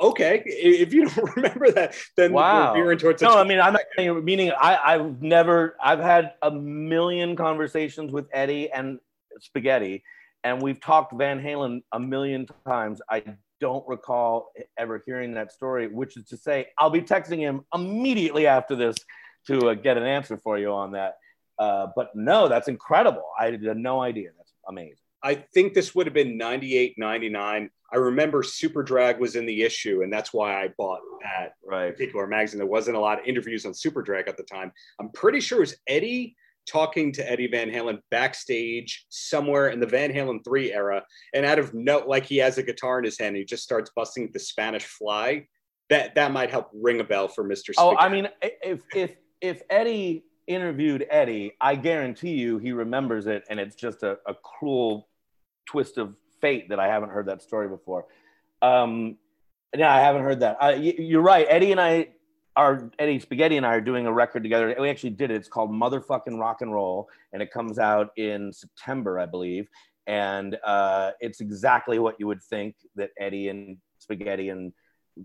Okay, 0.00 0.42
if 0.44 0.92
you 0.92 1.08
don't 1.08 1.36
remember 1.36 1.70
that, 1.70 1.94
then 2.16 2.32
wow. 2.32 2.74
we're 2.74 2.96
towards. 2.96 3.22
No, 3.22 3.38
I 3.38 3.44
mean 3.44 3.60
I'm 3.60 3.72
not 3.72 3.82
saying, 3.96 4.24
meaning 4.24 4.52
I, 4.60 4.94
I've 4.94 5.22
never 5.22 5.76
I've 5.82 6.00
had 6.00 6.34
a 6.42 6.50
million 6.50 7.36
conversations 7.36 8.12
with 8.12 8.26
Eddie 8.32 8.70
and 8.70 8.98
Spaghetti, 9.40 10.02
and 10.44 10.60
we've 10.60 10.80
talked 10.80 11.14
Van 11.14 11.40
Halen 11.40 11.82
a 11.92 11.98
million 11.98 12.46
times. 12.68 13.00
I 13.10 13.24
don't 13.60 13.86
recall 13.88 14.52
ever 14.78 15.02
hearing 15.06 15.34
that 15.34 15.50
story, 15.50 15.88
which 15.88 16.18
is 16.18 16.26
to 16.26 16.36
say, 16.36 16.68
I'll 16.78 16.90
be 16.90 17.00
texting 17.00 17.38
him 17.38 17.62
immediately 17.74 18.46
after 18.46 18.76
this 18.76 18.94
to 19.46 19.70
uh, 19.70 19.74
get 19.74 19.96
an 19.96 20.04
answer 20.04 20.36
for 20.36 20.58
you 20.58 20.70
on 20.70 20.92
that. 20.92 21.14
Uh, 21.58 21.86
but 21.96 22.10
no, 22.14 22.46
that's 22.46 22.68
incredible. 22.68 23.24
I 23.38 23.46
had 23.46 23.62
no 23.62 24.02
idea. 24.02 24.30
That's 24.36 24.52
amazing. 24.68 24.98
I 25.22 25.34
think 25.34 25.72
this 25.72 25.94
would 25.94 26.06
have 26.06 26.14
been 26.14 26.36
98, 26.36 26.96
99. 26.98 27.70
I 27.90 27.96
remember 27.96 28.42
Superdrag 28.42 29.18
was 29.18 29.36
in 29.36 29.46
the 29.46 29.62
issue, 29.62 30.02
and 30.02 30.12
that's 30.12 30.34
why 30.34 30.62
I 30.62 30.68
bought 30.76 31.00
that 31.22 31.54
right. 31.66 31.90
particular 31.90 32.26
magazine. 32.26 32.58
There 32.58 32.66
wasn't 32.66 32.98
a 32.98 33.00
lot 33.00 33.20
of 33.20 33.24
interviews 33.24 33.64
on 33.64 33.72
Superdrag 33.72 34.28
at 34.28 34.36
the 34.36 34.42
time. 34.42 34.72
I'm 35.00 35.10
pretty 35.10 35.40
sure 35.40 35.58
it 35.58 35.60
was 35.60 35.76
Eddie 35.86 36.36
talking 36.66 37.12
to 37.12 37.30
Eddie 37.30 37.46
Van 37.46 37.70
Halen 37.70 37.98
backstage 38.10 39.06
somewhere 39.08 39.68
in 39.68 39.80
the 39.80 39.86
Van 39.86 40.12
Halen 40.12 40.44
3 40.44 40.72
era. 40.72 41.02
And 41.34 41.44
out 41.44 41.58
of 41.58 41.74
note, 41.74 42.06
like 42.06 42.24
he 42.24 42.38
has 42.38 42.58
a 42.58 42.62
guitar 42.62 42.98
in 42.98 43.04
his 43.04 43.18
hand, 43.18 43.36
he 43.36 43.44
just 43.44 43.62
starts 43.62 43.90
busting 43.94 44.30
the 44.32 44.38
Spanish 44.38 44.84
fly. 44.84 45.46
That 45.90 46.14
that 46.14 46.32
might 46.32 46.50
help 46.50 46.70
ring 46.72 47.00
a 47.00 47.04
bell 47.04 47.28
for 47.28 47.44
Mr. 47.44 47.74
Oh, 47.76 47.94
I 47.96 48.08
mean, 48.08 48.28
if 48.40 48.82
if 48.94 49.16
if 49.42 49.62
Eddie 49.68 50.24
interviewed 50.46 51.06
Eddie, 51.10 51.52
I 51.60 51.76
guarantee 51.76 52.34
you 52.34 52.58
he 52.58 52.72
remembers 52.72 53.26
it, 53.26 53.44
and 53.50 53.60
it's 53.60 53.76
just 53.76 54.02
a, 54.02 54.18
a 54.26 54.34
cruel 54.34 55.08
twist 55.66 55.98
of 55.98 56.14
fate 56.40 56.70
that 56.70 56.80
I 56.80 56.88
haven't 56.88 57.10
heard 57.10 57.26
that 57.26 57.42
story 57.42 57.68
before. 57.68 58.06
Um, 58.62 59.18
yeah, 59.76 59.94
I 59.94 60.00
haven't 60.00 60.22
heard 60.22 60.40
that. 60.40 60.56
Uh, 60.60 60.68
you're 60.70 61.22
right. 61.22 61.46
Eddie 61.48 61.72
and 61.72 61.80
I 61.80 62.08
are 62.56 62.90
Eddie 62.98 63.18
Spaghetti 63.20 63.56
and 63.56 63.66
I 63.66 63.74
are 63.74 63.80
doing 63.80 64.06
a 64.06 64.12
record 64.12 64.42
together. 64.42 64.74
We 64.78 64.88
actually 64.88 65.10
did 65.10 65.30
it. 65.30 65.36
It's 65.36 65.48
called 65.48 65.70
Motherfucking 65.70 66.38
Rock 66.38 66.60
and 66.60 66.72
Roll, 66.72 67.08
and 67.32 67.42
it 67.42 67.50
comes 67.50 67.78
out 67.78 68.10
in 68.16 68.52
September, 68.52 69.18
I 69.18 69.26
believe. 69.26 69.68
And 70.06 70.56
uh, 70.64 71.12
it's 71.20 71.40
exactly 71.40 71.98
what 71.98 72.16
you 72.20 72.26
would 72.26 72.42
think 72.42 72.76
that 72.96 73.10
Eddie 73.18 73.48
and 73.48 73.78
Spaghetti 73.98 74.50
and 74.50 74.72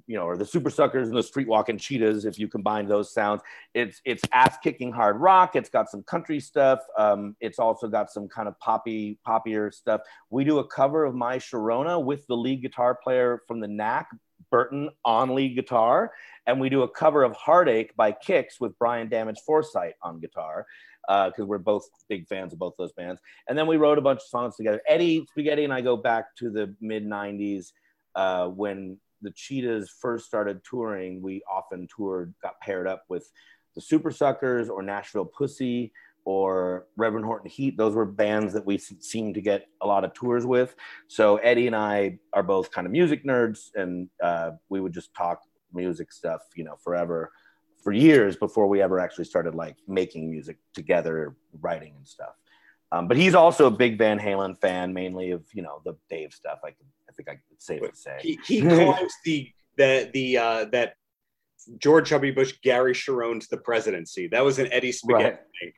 you 0.07 0.15
know, 0.15 0.23
or 0.23 0.37
the 0.37 0.45
super 0.45 0.69
suckers 0.69 1.07
and 1.07 1.17
the 1.17 1.23
street 1.23 1.47
walking 1.47 1.77
cheetahs, 1.77 2.25
if 2.25 2.37
you 2.37 2.47
combine 2.47 2.87
those 2.87 3.11
sounds. 3.13 3.41
It's 3.73 4.01
it's 4.05 4.23
ass 4.31 4.57
kicking 4.63 4.91
hard 4.91 5.17
rock. 5.17 5.55
It's 5.55 5.69
got 5.69 5.89
some 5.89 6.03
country 6.03 6.39
stuff. 6.39 6.79
Um, 6.97 7.35
it's 7.39 7.59
also 7.59 7.87
got 7.87 8.11
some 8.11 8.27
kind 8.27 8.47
of 8.47 8.57
poppy, 8.59 9.17
poppier 9.27 9.73
stuff. 9.73 10.01
We 10.29 10.43
do 10.43 10.59
a 10.59 10.67
cover 10.67 11.05
of 11.05 11.15
My 11.15 11.37
Sharona 11.37 12.03
with 12.03 12.25
the 12.27 12.35
lead 12.35 12.61
guitar 12.61 12.99
player 13.01 13.41
from 13.47 13.59
the 13.59 13.67
Knack, 13.67 14.09
Berton, 14.51 14.89
on 15.05 15.35
lead 15.35 15.55
guitar. 15.55 16.11
And 16.47 16.59
we 16.59 16.69
do 16.69 16.83
a 16.83 16.89
cover 16.89 17.23
of 17.23 17.33
Heartache 17.33 17.95
by 17.95 18.11
Kix 18.11 18.59
with 18.59 18.77
Brian 18.79 19.09
Damage 19.09 19.39
Forsythe 19.45 19.93
on 20.01 20.19
guitar 20.19 20.65
because 21.07 21.33
uh, 21.39 21.45
we're 21.45 21.57
both 21.57 21.87
big 22.07 22.27
fans 22.27 22.53
of 22.53 22.59
both 22.59 22.75
those 22.77 22.91
bands. 22.93 23.19
And 23.47 23.57
then 23.57 23.67
we 23.67 23.77
wrote 23.77 23.97
a 23.97 24.01
bunch 24.01 24.19
of 24.19 24.27
songs 24.27 24.55
together. 24.55 24.81
Eddie 24.87 25.25
Spaghetti 25.31 25.63
and 25.63 25.73
I 25.73 25.81
go 25.81 25.97
back 25.97 26.35
to 26.37 26.49
the 26.49 26.75
mid 26.81 27.05
90s 27.05 27.71
uh, 28.15 28.47
when 28.47 28.97
the 29.21 29.31
Cheetahs 29.31 29.89
first 29.89 30.25
started 30.25 30.61
touring, 30.63 31.21
we 31.21 31.41
often 31.51 31.87
toured, 31.95 32.33
got 32.41 32.59
paired 32.61 32.87
up 32.87 33.03
with 33.09 33.29
the 33.75 33.81
Super 33.81 34.11
Suckers 34.11 34.69
or 34.69 34.81
Nashville 34.81 35.25
Pussy 35.25 35.91
or 36.29 36.85
Reverend 36.95 37.25
Horton 37.25 37.49
Heat. 37.49 37.75
Those 37.75 37.95
were 37.95 38.05
bands 38.05 38.53
that 38.53 38.63
we 38.63 38.77
seemed 38.77 39.33
to 39.33 39.41
get 39.41 39.65
a 39.81 39.87
lot 39.87 40.03
of 40.03 40.13
tours 40.13 40.45
with. 40.45 40.75
So 41.07 41.37
Eddie 41.37 41.65
and 41.65 41.75
I 41.75 42.19
are 42.33 42.43
both 42.43 42.69
kind 42.69 42.85
of 42.85 42.91
music 42.91 43.25
nerds, 43.25 43.71
and 43.73 44.09
uh, 44.21 44.51
we 44.69 44.79
would 44.79 44.93
just 44.93 45.11
talk 45.15 45.41
music 45.73 46.11
stuff, 46.11 46.41
you 46.55 46.63
know, 46.63 46.75
forever 46.83 47.31
for 47.83 47.91
years 47.93 48.35
before 48.35 48.67
we 48.67 48.79
ever 48.79 48.99
actually 48.99 49.25
started 49.25 49.55
like 49.55 49.77
making 49.87 50.29
music 50.29 50.59
together, 50.75 51.35
writing 51.61 51.95
and 51.97 52.07
stuff. 52.07 52.35
Um, 52.91 53.07
but 53.07 53.17
he's 53.17 53.33
also 53.33 53.65
a 53.65 53.71
big 53.71 53.97
Van 53.97 54.19
Halen 54.19 54.55
fan, 54.55 54.93
mainly 54.93 55.31
of 55.31 55.43
you 55.51 55.63
know 55.63 55.81
the 55.83 55.97
Dave 56.11 56.31
stuff. 56.31 56.59
I 56.63 56.69
can, 56.69 56.85
I 57.09 57.11
think 57.13 57.27
I 57.27 57.39
could 57.49 57.59
say 57.59 57.79
to 57.79 57.89
say. 57.95 58.19
He, 58.21 58.39
he 58.45 58.61
calls 58.61 59.13
the 59.25 59.49
the 59.77 60.11
the 60.13 60.37
uh, 60.37 60.65
that 60.65 60.93
George 61.79 62.11
W. 62.11 62.35
Bush, 62.35 62.53
Gary 62.61 62.93
Cherone's 62.93 63.47
the 63.47 63.57
presidency. 63.57 64.27
That 64.27 64.45
was 64.45 64.59
an 64.59 64.71
Eddie 64.71 64.91
Spaghetti 64.91 65.37
right. 65.63 65.73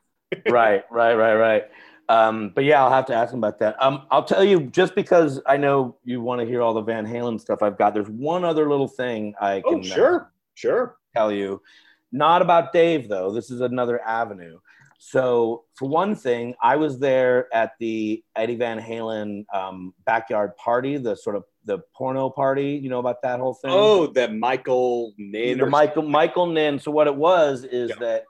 Right, 0.48 0.84
right, 0.90 1.14
right, 1.14 1.34
right. 1.34 1.64
Um, 2.08 2.52
but 2.54 2.64
yeah, 2.64 2.82
I'll 2.82 2.90
have 2.90 3.06
to 3.06 3.14
ask 3.14 3.32
him 3.32 3.38
about 3.38 3.58
that. 3.60 3.82
Um, 3.82 4.06
I'll 4.10 4.24
tell 4.24 4.44
you 4.44 4.64
just 4.64 4.94
because 4.94 5.40
I 5.46 5.56
know 5.56 5.96
you 6.04 6.20
want 6.20 6.40
to 6.40 6.46
hear 6.46 6.60
all 6.60 6.74
the 6.74 6.82
Van 6.82 7.06
Halen 7.06 7.40
stuff 7.40 7.62
I've 7.62 7.78
got. 7.78 7.94
There's 7.94 8.08
one 8.08 8.44
other 8.44 8.68
little 8.68 8.88
thing 8.88 9.34
I 9.40 9.62
oh, 9.64 9.70
can. 9.70 9.78
Oh, 9.78 9.82
sure, 9.82 10.20
uh, 10.20 10.24
sure. 10.54 10.96
Tell 11.14 11.32
you, 11.32 11.62
not 12.10 12.42
about 12.42 12.72
Dave 12.72 13.08
though. 13.08 13.32
This 13.32 13.50
is 13.50 13.60
another 13.60 14.00
avenue. 14.02 14.58
So, 15.04 15.64
for 15.74 15.88
one 15.88 16.14
thing, 16.14 16.54
I 16.62 16.76
was 16.76 17.00
there 17.00 17.52
at 17.52 17.72
the 17.80 18.22
Eddie 18.36 18.54
Van 18.54 18.78
Halen 18.78 19.44
um, 19.52 19.92
backyard 20.06 20.56
party, 20.56 20.96
the 20.96 21.16
sort 21.16 21.34
of 21.34 21.42
the 21.64 21.78
porno 21.92 22.30
party. 22.30 22.78
You 22.80 22.88
know 22.88 23.00
about 23.00 23.20
that 23.22 23.40
whole 23.40 23.54
thing? 23.54 23.72
Oh, 23.72 24.06
the 24.06 24.28
Michael 24.28 25.12
Ninn. 25.18 25.58
The 25.58 25.66
Michael 25.66 26.02
Michael 26.02 26.46
Ninn. 26.46 26.78
So 26.78 26.90
what 26.90 27.08
it 27.08 27.16
was 27.16 27.64
is 27.64 27.90
yeah. 27.90 27.96
that 28.00 28.24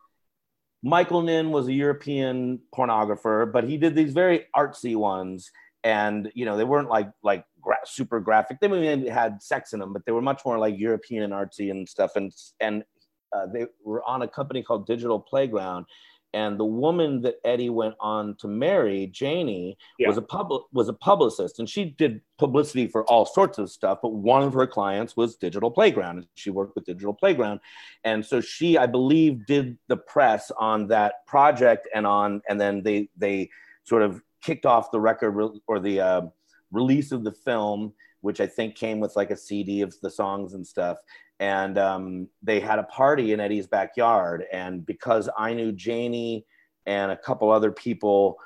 Michael 0.83 1.23
Ninn 1.23 1.51
was 1.51 1.69
a 1.69 1.73
European 1.73 2.61
pornographer, 2.75 3.51
but 3.51 3.65
he 3.65 3.77
did 3.77 3.95
these 3.95 4.13
very 4.13 4.47
artsy 4.57 4.97
ones, 4.97 5.51
and 5.85 6.31
you 6.35 6.45
know 6.45 6.57
they 6.57 6.65
weren't 6.65 6.89
like 6.89 7.11
like 7.23 7.45
gra- 7.61 7.77
super 7.85 8.19
graphic. 8.21 8.59
They 8.61 8.69
maybe 8.69 9.09
had 9.09 9.43
sex 9.43 9.73
in 9.73 9.81
them, 9.81 9.93
but 9.93 10.05
they 10.07 10.13
were 10.13 10.23
much 10.23 10.43
more 10.45 10.59
like 10.59 10.79
European 10.79 11.23
and 11.23 11.33
artsy 11.33 11.71
and 11.71 11.89
stuff. 11.89 12.17
And 12.17 12.33
and 12.61 12.83
uh, 13.33 13.47
they 13.53 13.67
were 13.85 14.03
on 14.05 14.23
a 14.23 14.29
company 14.29 14.63
called 14.63 14.87
Digital 14.87 15.21
Playground 15.21 15.87
and 16.35 16.59
the 16.59 16.65
woman 16.65 17.21
that 17.23 17.37
Eddie 17.45 17.71
went 17.71 17.95
on 18.01 18.37
to 18.37 18.49
marry, 18.49 19.07
Janie, 19.09 19.77
yeah. 19.99 20.09
was 20.09 20.17
a 20.17 20.23
pub- 20.23 20.63
was 20.73 20.89
a 20.89 20.95
publicist, 20.95 21.59
and 21.59 21.69
she 21.69 21.85
did 21.85 22.21
publicity 22.39 22.87
for 22.87 23.05
all 23.05 23.27
sorts 23.27 23.59
of 23.59 23.71
stuff. 23.71 23.99
But 24.03 24.15
one 24.15 24.43
of 24.43 24.55
her 24.55 24.67
clients 24.67 25.17
was 25.17 25.37
Digital 25.37 25.71
Playground, 25.71 26.19
and 26.19 26.27
she 26.35 26.51
worked 26.51 26.75
with 26.75 26.87
Digital 26.87 27.13
Playground, 27.13 27.61
and 28.05 28.25
so 28.25 28.41
she, 28.41 28.79
I 28.79 28.87
believe, 28.87 29.47
did 29.47 29.77
the 29.89 29.97
press 29.97 30.51
on 30.59 30.89
that 30.89 31.27
project, 31.27 31.89
and 31.95 32.07
on, 32.07 32.43
and 32.49 32.61
then 32.61 32.83
they 32.83 33.09
they 33.17 33.51
sort 33.85 34.03
of 34.03 34.23
kicked 34.43 34.67
off 34.67 34.91
the 34.91 35.01
record 35.01 35.33
re- 35.33 35.61
or 35.67 35.81
the 35.81 36.01
uh, 36.01 36.23
release 36.71 37.13
of 37.13 37.25
the 37.25 37.33
film, 37.33 37.93
which 38.23 38.41
I 38.41 38.47
think 38.47 38.75
came 38.75 39.01
with 39.01 39.17
like 39.17 39.31
a 39.31 39.37
CD 39.37 39.83
of 39.83 39.95
the 40.01 40.11
songs 40.11 40.55
and 40.55 40.67
stuff 40.67 40.99
and 41.43 41.77
um, 41.77 42.29
they 42.41 42.61
had 42.61 42.79
a 42.79 42.85
party 42.85 43.33
in 43.33 43.41
Eddie's 43.41 43.67
backyard. 43.67 44.45
And 44.53 44.87
because 44.87 45.29
I 45.37 45.55
knew 45.55 45.73
Janie 45.73 46.47
and 46.87 47.11
a 47.11 47.17
couple 47.17 47.51
other 47.51 47.73
people 47.73 48.39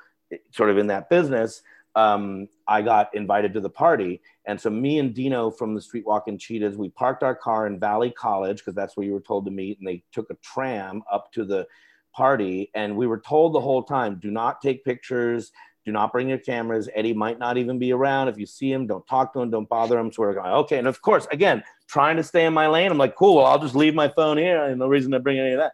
sort 0.51 0.71
of 0.71 0.79
in 0.79 0.87
that 0.87 1.07
business, 1.07 1.61
um, 1.93 2.49
I 2.67 2.81
got 2.81 3.13
invited 3.13 3.53
to 3.53 3.59
the 3.59 3.69
party. 3.69 4.19
And 4.45 4.59
so 4.59 4.71
me 4.71 4.97
and 4.97 5.13
Dino 5.13 5.51
from 5.51 5.75
the 5.75 5.81
Street 5.81 6.07
Walking 6.07 6.39
Cheetahs, 6.39 6.75
we 6.75 6.89
parked 6.89 7.21
our 7.21 7.35
car 7.35 7.67
in 7.67 7.79
Valley 7.79 8.09
College 8.09 8.57
because 8.57 8.73
that's 8.73 8.97
where 8.97 9.05
you 9.05 9.13
were 9.13 9.21
told 9.21 9.45
to 9.45 9.51
meet. 9.51 9.77
And 9.77 9.87
they 9.87 10.03
took 10.11 10.31
a 10.31 10.37
tram 10.41 11.03
up 11.11 11.31
to 11.33 11.45
the 11.45 11.67
party. 12.15 12.71
And 12.73 12.97
we 12.97 13.05
were 13.05 13.19
told 13.19 13.53
the 13.53 13.61
whole 13.61 13.83
time, 13.83 14.17
do 14.19 14.31
not 14.31 14.59
take 14.59 14.83
pictures, 14.83 15.51
do 15.87 15.93
not 15.93 16.11
bring 16.11 16.27
your 16.27 16.37
cameras. 16.37 16.89
Eddie 16.93 17.13
might 17.13 17.39
not 17.39 17.57
even 17.57 17.79
be 17.79 17.93
around. 17.93 18.27
If 18.27 18.37
you 18.37 18.45
see 18.45 18.69
him, 18.69 18.87
don't 18.87 19.07
talk 19.07 19.31
to 19.33 19.39
him, 19.39 19.49
don't 19.49 19.69
bother 19.69 19.97
him. 19.97 20.11
So 20.11 20.21
we're 20.21 20.33
going, 20.33 20.51
okay. 20.51 20.77
And 20.79 20.87
of 20.87 21.01
course, 21.01 21.25
again, 21.31 21.63
trying 21.87 22.17
to 22.17 22.23
stay 22.23 22.45
in 22.45 22.53
my 22.53 22.67
lane. 22.67 22.91
I'm 22.91 22.97
like, 22.97 23.15
cool, 23.15 23.37
well, 23.37 23.45
I'll 23.45 23.57
just 23.57 23.73
leave 23.73 23.95
my 23.95 24.09
phone 24.09 24.37
here. 24.37 24.65
And 24.65 24.79
no 24.79 24.87
reason 24.87 25.13
to 25.13 25.19
bring 25.21 25.39
any 25.39 25.53
of 25.53 25.59
that. 25.59 25.71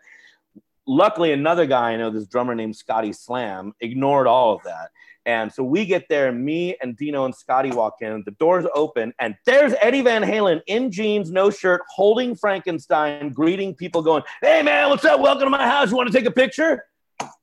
Luckily, 0.86 1.34
another 1.34 1.66
guy 1.66 1.94
I 1.94 1.98
know, 1.98 2.12
this 2.12 2.28
drummer 2.28 2.54
named 2.54 2.76
Scotty 2.76 3.12
Slam, 3.12 3.74
ignored 3.82 4.28
all 4.28 4.54
of 4.54 4.62
that. 4.64 4.92
And 5.26 5.52
so 5.52 5.64
we 5.64 5.86
get 5.86 6.08
there, 6.10 6.32
me 6.32 6.76
and 6.80 6.96
Dino 6.96 7.26
and 7.26 7.34
Scotty 7.34 7.72
walk 7.72 7.96
in, 8.02 8.22
the 8.24 8.32
doors 8.32 8.66
open, 8.76 9.14
and 9.18 9.36
there's 9.46 9.74
Eddie 9.82 10.02
Van 10.02 10.22
Halen 10.22 10.62
in 10.68 10.92
jeans, 10.92 11.32
no 11.32 11.50
shirt, 11.50 11.82
holding 11.90 12.36
Frankenstein, 12.36 13.30
greeting 13.30 13.74
people, 13.74 14.04
going, 14.04 14.22
Hey 14.42 14.62
man, 14.62 14.90
what's 14.90 15.06
up? 15.06 15.22
Welcome 15.22 15.46
to 15.46 15.50
my 15.50 15.66
house. 15.66 15.90
You 15.90 15.98
want 15.98 16.12
to 16.12 16.16
take 16.16 16.28
a 16.28 16.32
picture? 16.32 16.86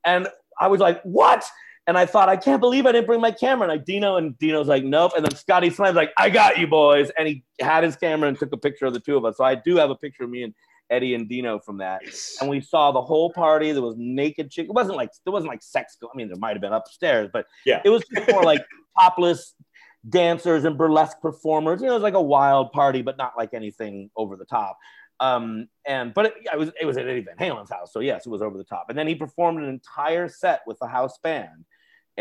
And 0.04 0.28
I 0.60 0.68
was 0.68 0.78
like, 0.78 1.02
What? 1.02 1.44
And 1.90 1.98
I 1.98 2.06
thought, 2.06 2.28
I 2.28 2.36
can't 2.36 2.60
believe 2.60 2.86
I 2.86 2.92
didn't 2.92 3.08
bring 3.08 3.20
my 3.20 3.32
camera. 3.32 3.68
And 3.68 3.72
I 3.72 3.82
Dino 3.82 4.14
and 4.14 4.38
Dino's 4.38 4.68
like, 4.68 4.84
nope. 4.84 5.10
And 5.16 5.24
then 5.24 5.34
Scotty 5.34 5.70
Slam's 5.70 5.96
like, 5.96 6.12
I 6.16 6.30
got 6.30 6.56
you 6.56 6.68
boys. 6.68 7.10
And 7.18 7.26
he 7.26 7.42
had 7.60 7.82
his 7.82 7.96
camera 7.96 8.28
and 8.28 8.38
took 8.38 8.52
a 8.52 8.56
picture 8.56 8.86
of 8.86 8.94
the 8.94 9.00
two 9.00 9.16
of 9.16 9.24
us. 9.24 9.38
So 9.38 9.42
I 9.42 9.56
do 9.56 9.74
have 9.74 9.90
a 9.90 9.96
picture 9.96 10.22
of 10.22 10.30
me 10.30 10.44
and 10.44 10.54
Eddie 10.88 11.16
and 11.16 11.28
Dino 11.28 11.58
from 11.58 11.78
that. 11.78 12.02
And 12.40 12.48
we 12.48 12.60
saw 12.60 12.92
the 12.92 13.02
whole 13.02 13.32
party. 13.32 13.72
There 13.72 13.82
was 13.82 13.96
naked 13.98 14.52
chick. 14.52 14.66
It 14.66 14.72
wasn't 14.72 14.98
like 14.98 15.10
there 15.24 15.32
wasn't 15.32 15.50
like 15.50 15.64
sex. 15.64 15.96
I 16.00 16.16
mean, 16.16 16.28
there 16.28 16.36
might 16.38 16.52
have 16.52 16.60
been 16.60 16.72
upstairs, 16.72 17.28
but 17.32 17.46
yeah, 17.66 17.82
it 17.84 17.90
was 17.90 18.04
more 18.30 18.44
like 18.44 18.64
topless 19.00 19.56
dancers 20.08 20.64
and 20.64 20.78
burlesque 20.78 21.20
performers. 21.20 21.80
You 21.80 21.88
know, 21.88 21.94
it 21.94 21.96
was 21.96 22.04
like 22.04 22.14
a 22.14 22.22
wild 22.22 22.70
party, 22.70 23.02
but 23.02 23.16
not 23.16 23.32
like 23.36 23.52
anything 23.52 24.10
over 24.14 24.36
the 24.36 24.44
top. 24.44 24.78
Um, 25.18 25.66
and 25.84 26.14
but 26.14 26.26
it, 26.26 26.34
it 26.52 26.56
was 26.56 26.70
it 26.80 26.86
was 26.86 26.96
at 26.98 27.08
Eddie 27.08 27.22
Van 27.22 27.36
Halen's 27.36 27.68
house, 27.68 27.92
so 27.92 27.98
yes, 27.98 28.26
it 28.26 28.30
was 28.30 28.42
over 28.42 28.56
the 28.56 28.62
top. 28.62 28.86
And 28.90 28.96
then 28.96 29.08
he 29.08 29.16
performed 29.16 29.58
an 29.58 29.68
entire 29.68 30.28
set 30.28 30.60
with 30.68 30.78
the 30.78 30.86
house 30.86 31.18
band 31.18 31.64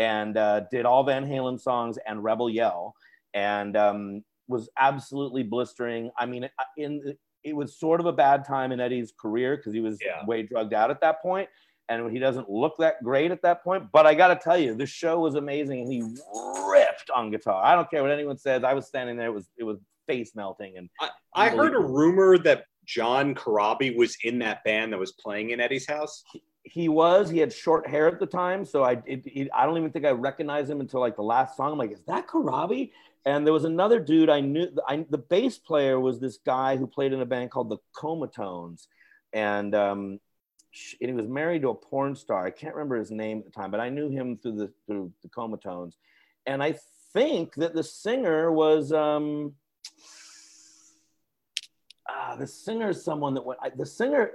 and 0.00 0.38
uh, 0.38 0.60
did 0.70 0.86
all 0.86 1.04
Van 1.04 1.26
Halen 1.26 1.60
songs 1.60 1.98
and 2.06 2.24
Rebel 2.24 2.48
Yell, 2.48 2.94
and 3.34 3.76
um, 3.76 4.24
was 4.48 4.70
absolutely 4.78 5.42
blistering. 5.42 6.10
I 6.18 6.24
mean, 6.24 6.44
uh, 6.44 6.48
in 6.78 7.16
it 7.44 7.54
was 7.54 7.78
sort 7.78 8.00
of 8.00 8.06
a 8.06 8.12
bad 8.12 8.46
time 8.46 8.72
in 8.72 8.80
Eddie's 8.80 9.12
career 9.18 9.58
because 9.58 9.74
he 9.74 9.80
was 9.80 9.98
yeah. 10.02 10.24
way 10.24 10.42
drugged 10.42 10.72
out 10.72 10.90
at 10.90 11.02
that 11.02 11.20
point, 11.20 11.50
and 11.90 12.10
he 12.10 12.18
doesn't 12.18 12.48
look 12.48 12.76
that 12.78 13.04
great 13.04 13.30
at 13.30 13.42
that 13.42 13.62
point. 13.62 13.88
But 13.92 14.06
I 14.06 14.14
got 14.14 14.28
to 14.28 14.36
tell 14.36 14.56
you, 14.56 14.74
the 14.74 14.86
show 14.86 15.20
was 15.20 15.34
amazing, 15.34 15.82
and 15.82 15.92
he 15.92 16.00
ripped 16.00 17.10
on 17.14 17.30
guitar. 17.30 17.62
I 17.62 17.74
don't 17.74 17.90
care 17.90 18.00
what 18.00 18.10
anyone 18.10 18.38
says. 18.38 18.64
I 18.64 18.72
was 18.72 18.86
standing 18.86 19.18
there; 19.18 19.26
it 19.26 19.34
was 19.34 19.50
it 19.58 19.64
was 19.64 19.80
face 20.06 20.34
melting. 20.34 20.78
And 20.78 20.88
I, 20.98 21.10
I 21.34 21.48
heard 21.50 21.74
a 21.74 21.78
rumor 21.78 22.38
that 22.38 22.64
John 22.86 23.34
Corabi 23.34 23.94
was 23.94 24.16
in 24.24 24.38
that 24.38 24.64
band 24.64 24.94
that 24.94 24.98
was 24.98 25.12
playing 25.12 25.50
in 25.50 25.60
Eddie's 25.60 25.86
house. 25.86 26.24
He, 26.70 26.88
was. 26.88 27.30
He 27.30 27.38
had 27.38 27.52
short 27.52 27.86
hair 27.86 28.06
at 28.06 28.20
the 28.20 28.26
time, 28.26 28.64
so 28.64 28.84
I 28.84 28.92
it, 29.04 29.22
it, 29.26 29.48
I 29.54 29.66
don't 29.66 29.76
even 29.76 29.90
think 29.90 30.04
I 30.04 30.10
recognized 30.10 30.70
him 30.70 30.80
until 30.80 31.00
like 31.00 31.16
the 31.16 31.22
last 31.22 31.56
song. 31.56 31.72
I'm 31.72 31.78
like, 31.78 31.92
is 31.92 32.02
that 32.06 32.26
Corabi? 32.28 32.92
And 33.26 33.46
there 33.46 33.52
was 33.52 33.64
another 33.64 34.00
dude 34.00 34.30
I 34.30 34.40
knew. 34.40 34.68
I, 34.88 35.04
the 35.10 35.18
bass 35.18 35.58
player 35.58 36.00
was 36.00 36.20
this 36.20 36.38
guy 36.38 36.76
who 36.76 36.86
played 36.86 37.12
in 37.12 37.20
a 37.20 37.26
band 37.26 37.50
called 37.50 37.68
the 37.68 37.78
Comatones, 37.94 38.88
and 39.32 39.74
um, 39.74 40.20
and 41.00 41.10
he 41.10 41.12
was 41.12 41.26
married 41.26 41.62
to 41.62 41.70
a 41.70 41.74
porn 41.74 42.14
star. 42.14 42.46
I 42.46 42.50
can't 42.50 42.74
remember 42.74 42.96
his 42.96 43.10
name 43.10 43.38
at 43.38 43.44
the 43.44 43.50
time, 43.50 43.70
but 43.70 43.80
I 43.80 43.88
knew 43.88 44.08
him 44.08 44.38
through 44.38 44.56
the 44.56 44.72
through 44.86 45.12
the 45.22 45.28
Comatones, 45.28 45.98
and 46.46 46.62
I 46.62 46.76
think 47.12 47.54
that 47.56 47.74
the 47.74 47.84
singer 47.84 48.52
was. 48.52 48.92
Um, 48.92 49.54
uh, 52.08 52.36
the 52.36 52.46
singer 52.46 52.90
is 52.90 53.04
someone 53.04 53.34
that 53.34 53.44
went. 53.44 53.60
I, 53.62 53.70
the 53.70 53.86
singer 53.86 54.32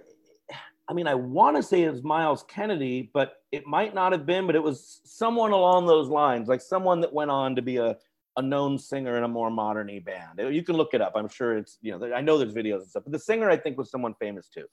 I 0.87 0.93
mean, 0.93 1.07
I 1.07 1.15
want 1.15 1.57
to 1.57 1.63
say 1.63 1.83
it 1.83 1.91
was 1.91 2.03
Myles 2.03 2.45
Kennedy, 2.47 3.09
but 3.13 3.37
it 3.51 3.65
might 3.65 3.95
not 3.95 4.11
have 4.11 4.25
been, 4.25 4.45
but 4.45 4.55
it 4.55 4.61
was 4.61 5.01
someone 5.03 5.51
along 5.51 5.87
those 5.87 6.09
lines, 6.09 6.47
like 6.47 6.61
someone 6.61 7.01
that 7.01 7.11
went 7.11 7.31
on 7.31 7.55
to 7.55 7.61
be 7.61 7.77
a, 7.77 7.97
a 8.37 8.41
known 8.41 8.77
singer 8.77 9.17
in 9.17 9.23
a 9.23 9.27
more 9.27 9.49
modern 9.49 9.87
band. 10.03 10.53
You 10.53 10.63
can 10.63 10.75
look 10.75 10.93
it 10.93 11.01
up. 11.01 11.13
I'm 11.15 11.29
sure 11.29 11.57
it's, 11.57 11.79
you 11.81 11.97
know, 11.97 12.13
I 12.13 12.21
know 12.21 12.37
there's 12.37 12.53
videos 12.53 12.81
and 12.81 12.89
stuff, 12.89 13.03
but 13.03 13.13
the 13.13 13.19
singer 13.19 13.49
I 13.49 13.57
think 13.57 13.77
was 13.77 13.89
someone 13.89 14.13
famous 14.19 14.47
too, 14.47 14.65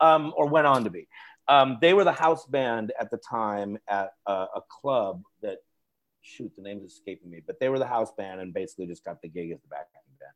um, 0.00 0.32
or 0.36 0.46
went 0.46 0.66
on 0.66 0.84
to 0.84 0.90
be. 0.90 1.08
Um, 1.48 1.78
they 1.80 1.94
were 1.94 2.04
the 2.04 2.12
house 2.12 2.46
band 2.46 2.92
at 3.00 3.10
the 3.10 3.18
time 3.18 3.78
at 3.88 4.10
a, 4.26 4.32
a 4.32 4.62
club 4.68 5.22
that, 5.42 5.58
shoot, 6.22 6.52
the 6.56 6.62
name's 6.62 6.92
escaping 6.92 7.30
me, 7.30 7.40
but 7.46 7.58
they 7.60 7.68
were 7.68 7.78
the 7.78 7.86
house 7.86 8.12
band 8.16 8.40
and 8.40 8.52
basically 8.52 8.86
just 8.86 9.04
got 9.04 9.22
the 9.22 9.28
gig 9.28 9.52
as 9.52 9.60
the 9.62 9.68
backing 9.68 10.00
band. 10.20 10.32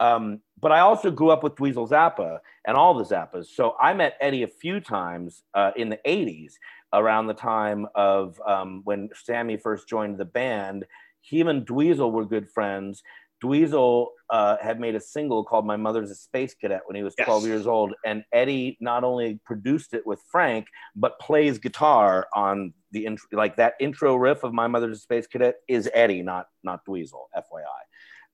Um, 0.00 0.40
but 0.60 0.72
I 0.72 0.80
also 0.80 1.10
grew 1.10 1.30
up 1.30 1.42
with 1.42 1.56
Dweezil 1.56 1.88
Zappa 1.90 2.38
and 2.66 2.76
all 2.76 2.94
the 2.94 3.04
Zappas. 3.04 3.46
So 3.46 3.74
I 3.80 3.92
met 3.92 4.16
Eddie 4.20 4.44
a 4.44 4.48
few 4.48 4.80
times 4.80 5.42
uh, 5.54 5.72
in 5.76 5.88
the 5.88 5.98
80s 6.06 6.54
around 6.92 7.26
the 7.26 7.34
time 7.34 7.86
of 7.94 8.40
um, 8.46 8.82
when 8.84 9.10
Sammy 9.24 9.56
first 9.56 9.88
joined 9.88 10.18
the 10.18 10.24
band. 10.24 10.86
He 11.20 11.40
and 11.40 11.66
Dweezil 11.66 12.12
were 12.12 12.24
good 12.24 12.48
friends. 12.48 13.02
Dweezil 13.42 14.06
uh, 14.30 14.56
had 14.62 14.78
made 14.78 14.94
a 14.94 15.00
single 15.00 15.42
called 15.42 15.66
My 15.66 15.76
Mother's 15.76 16.12
a 16.12 16.14
Space 16.14 16.54
Cadet 16.54 16.82
when 16.86 16.94
he 16.94 17.02
was 17.02 17.16
12 17.16 17.42
yes. 17.42 17.48
years 17.48 17.66
old. 17.66 17.92
And 18.04 18.24
Eddie 18.32 18.76
not 18.80 19.02
only 19.02 19.40
produced 19.44 19.94
it 19.94 20.06
with 20.06 20.22
Frank, 20.30 20.68
but 20.94 21.18
plays 21.18 21.58
guitar 21.58 22.28
on 22.34 22.72
the 22.92 23.04
intro, 23.04 23.28
like 23.32 23.56
that 23.56 23.74
intro 23.80 24.14
riff 24.14 24.44
of 24.44 24.52
My 24.52 24.68
Mother's 24.68 24.98
a 24.98 25.00
Space 25.00 25.26
Cadet 25.26 25.56
is 25.66 25.90
Eddie, 25.92 26.22
not, 26.22 26.46
not 26.62 26.84
Dweezil, 26.86 27.26
FYI 27.36 27.82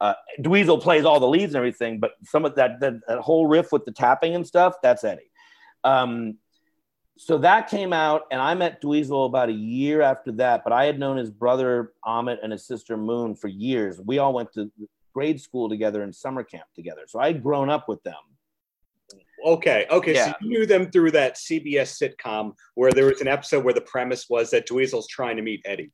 uh, 0.01 0.15
Dweezil 0.41 0.81
plays 0.81 1.05
all 1.05 1.21
the 1.21 1.27
leads 1.27 1.55
and 1.55 1.57
everything, 1.57 1.99
but 1.99 2.13
some 2.25 2.45
of 2.45 2.55
that, 2.55 2.81
that, 2.81 3.01
that 3.09 3.19
whole 3.19 3.47
riff 3.47 3.73
with 3.73 3.85
the 3.85 3.93
tapping 3.93 4.35
and 4.35 4.47
stuff, 4.47 4.75
that's 4.83 5.05
Eddie. 5.05 5.31
Um, 5.85 6.37
so 7.17 7.39
that 7.39 7.69
came 7.69 7.93
out, 7.93 8.23
and 8.31 8.41
I 8.41 8.55
met 8.55 8.81
Dweezil 8.81 9.27
about 9.27 9.49
a 9.49 9.53
year 9.53 10.03
after 10.03 10.31
that. 10.33 10.63
But 10.63 10.73
I 10.73 10.85
had 10.85 11.01
known 11.01 11.17
his 11.17 11.31
brother 11.31 11.93
Ahmet 12.05 12.39
and 12.45 12.53
his 12.53 12.65
sister 12.65 12.97
Moon 12.97 13.35
for 13.35 13.49
years. 13.49 14.01
We 14.01 14.19
all 14.19 14.33
went 14.33 14.53
to 14.53 14.71
grade 15.13 15.41
school 15.41 15.69
together 15.69 16.03
and 16.03 16.15
summer 16.15 16.45
camp 16.45 16.67
together. 16.77 17.03
So 17.09 17.19
I'd 17.19 17.43
grown 17.43 17.71
up 17.71 17.89
with 17.89 18.01
them. 18.05 18.15
Okay, 19.45 19.87
okay. 19.91 20.15
Yeah. 20.15 20.27
So 20.27 20.35
you 20.41 20.49
knew 20.49 20.67
them 20.67 20.91
through 20.93 21.11
that 21.13 21.37
CBS 21.37 22.01
sitcom 22.01 22.55
where 22.75 22.93
there 22.93 23.07
was 23.07 23.21
an 23.21 23.29
episode 23.29 23.65
where 23.65 23.75
the 23.75 23.81
premise 23.81 24.29
was 24.31 24.51
that 24.51 24.69
Dweezil's 24.69 25.09
trying 25.09 25.37
to 25.37 25.43
meet 25.43 25.61
Eddie. 25.65 25.91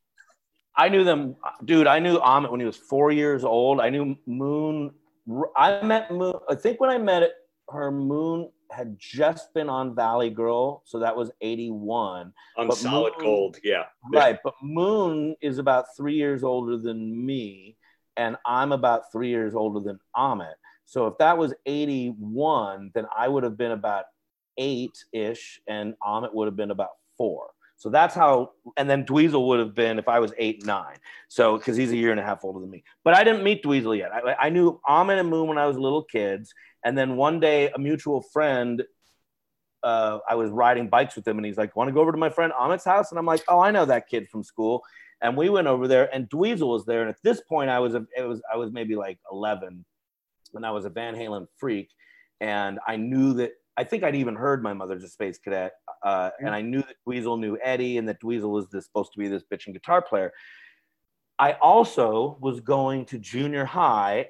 I 0.77 0.89
knew 0.89 1.05
them, 1.05 1.37
dude. 1.65 1.87
I 1.87 1.99
knew 1.99 2.19
Ahmet 2.19 2.51
when 2.51 2.61
he 2.61 2.67
was 2.67 2.77
four 2.77 3.13
years 3.13 3.45
old. 3.45 3.81
I 3.81 3.91
knew 3.91 4.17
Moon. 4.27 4.93
I 5.57 5.83
met 5.83 6.11
Moon. 6.11 6.35
I 6.49 6.55
think 6.55 6.81
when 6.81 6.91
I 6.91 6.99
met 6.99 7.23
it, 7.23 7.33
her 7.71 7.91
Moon 7.91 8.51
had 8.71 8.97
just 8.99 9.55
been 9.55 9.69
on 9.69 9.95
Valley 9.95 10.31
Girl, 10.31 10.83
so 10.85 10.99
that 10.99 11.17
was 11.17 11.31
'81. 11.41 12.33
On 12.57 12.67
but 12.67 12.77
Solid 12.77 13.15
Moon, 13.19 13.25
Gold, 13.25 13.57
yeah. 13.63 13.85
Right, 14.13 14.39
but 14.43 14.55
Moon 14.63 15.37
is 15.41 15.59
about 15.59 15.87
three 15.97 16.15
years 16.15 16.43
older 16.43 16.77
than 16.77 17.25
me, 17.25 17.77
and 18.17 18.37
I'm 18.45 18.73
about 18.73 19.13
three 19.13 19.29
years 19.29 19.55
older 19.55 19.81
than 19.81 19.99
Ahmet. 20.15 20.57
So 20.87 21.07
if 21.07 21.17
that 21.19 21.39
was 21.39 21.55
'81, 21.67 22.91
then 22.95 23.07
I 23.17 23.29
would 23.29 23.45
have 23.45 23.57
been 23.57 23.73
about 23.73 24.07
eight 24.59 24.97
ish, 25.13 25.61
and 25.69 25.95
Ahmet 26.03 26.35
would 26.35 26.47
have 26.47 26.57
been 26.57 26.73
about 26.73 26.91
four. 27.17 27.51
So 27.85 27.91
that's 27.91 28.15
how, 28.15 28.53
and 28.79 28.89
then 28.89 29.05
Dweezil 29.05 29.47
would 29.47 29.59
have 29.59 29.75
been 29.75 29.99
if 29.99 30.09
I 30.09 30.19
was 30.19 30.33
eight, 30.39 30.65
nine. 30.65 30.97
So, 31.29 31.59
because 31.59 31.77
he's 31.77 31.93
a 31.93 31.97
year 31.99 32.13
and 32.13 32.19
a 32.19 32.23
half 32.23 32.43
older 32.43 32.59
than 32.59 32.71
me. 32.71 32.83
But 33.05 33.13
I 33.13 33.25
didn't 33.25 33.45
meet 33.45 33.63
Dweezil 33.63 33.99
yet. 33.99 34.11
I, 34.11 34.47
I 34.47 34.49
knew 34.49 34.81
Ahmet 34.89 35.19
and 35.19 35.29
Moon 35.29 35.49
when 35.49 35.59
I 35.59 35.67
was 35.67 35.77
little 35.77 36.03
kids. 36.03 36.55
And 36.83 36.97
then 36.97 37.17
one 37.17 37.41
day, 37.41 37.69
a 37.69 37.79
mutual 37.79 38.23
friend, 38.23 38.83
uh, 39.83 40.21
I 40.27 40.35
was 40.35 40.49
riding 40.49 40.89
bikes 40.89 41.15
with 41.15 41.29
him, 41.29 41.37
and 41.37 41.45
he's 41.45 41.59
like, 41.59 41.77
Want 41.77 41.89
to 41.89 41.93
go 41.93 42.01
over 42.01 42.11
to 42.11 42.17
my 42.17 42.31
friend 42.31 42.55
Ahmet's 42.59 42.87
house? 42.87 43.11
And 43.11 43.19
I'm 43.19 43.27
like, 43.27 43.43
Oh, 43.49 43.61
I 43.61 43.71
know 43.71 43.85
that 43.85 44.09
kid 44.09 44.31
from 44.31 44.43
school. 44.43 44.83
And 45.21 45.37
we 45.37 45.51
went 45.51 45.67
over 45.67 45.87
there, 45.87 46.09
and 46.11 46.27
Dweezil 46.31 46.67
was 46.67 46.87
there. 46.87 47.03
And 47.03 47.11
at 47.11 47.23
this 47.23 47.43
point, 47.43 47.69
I 47.69 47.81
was, 47.81 47.95
a, 47.95 48.07
it 48.17 48.23
was, 48.23 48.41
I 48.51 48.57
was 48.57 48.73
maybe 48.73 48.97
like 48.97 49.19
11, 49.31 49.85
and 50.55 50.65
I 50.65 50.71
was 50.71 50.87
a 50.87 50.91
Van 50.91 51.15
Halen 51.15 51.49
freak. 51.59 51.91
And 52.41 52.79
I 52.89 52.97
knew 52.97 53.35
that 53.35 53.53
I 53.77 53.85
think 53.85 54.05
I'd 54.05 54.15
even 54.15 54.37
heard 54.37 54.63
my 54.63 54.73
mother's 54.73 55.03
a 55.03 55.09
space 55.09 55.39
cadet, 55.39 55.73
uh, 56.05 56.31
and 56.39 56.51
I 56.51 56.61
knew 56.61 56.83
that 56.83 56.97
Dweezil 57.07 57.41
knew 57.41 57.59
Eddie, 57.63 57.99
and 57.99 58.09
that 58.09 58.21
Dweezil 58.21 58.51
was 58.51 58.69
this, 58.69 58.85
supposed 58.85 59.13
to 59.15 59.19
be 59.19 59.29
this 59.29 59.43
bitching 59.43 59.73
guitar 59.73 60.01
player. 60.01 60.33
I 61.39 61.53
also 61.55 62.39
was 62.41 62.61
going 62.61 63.07
to 63.07 63.19
junior 63.19 63.65
high 63.65 64.29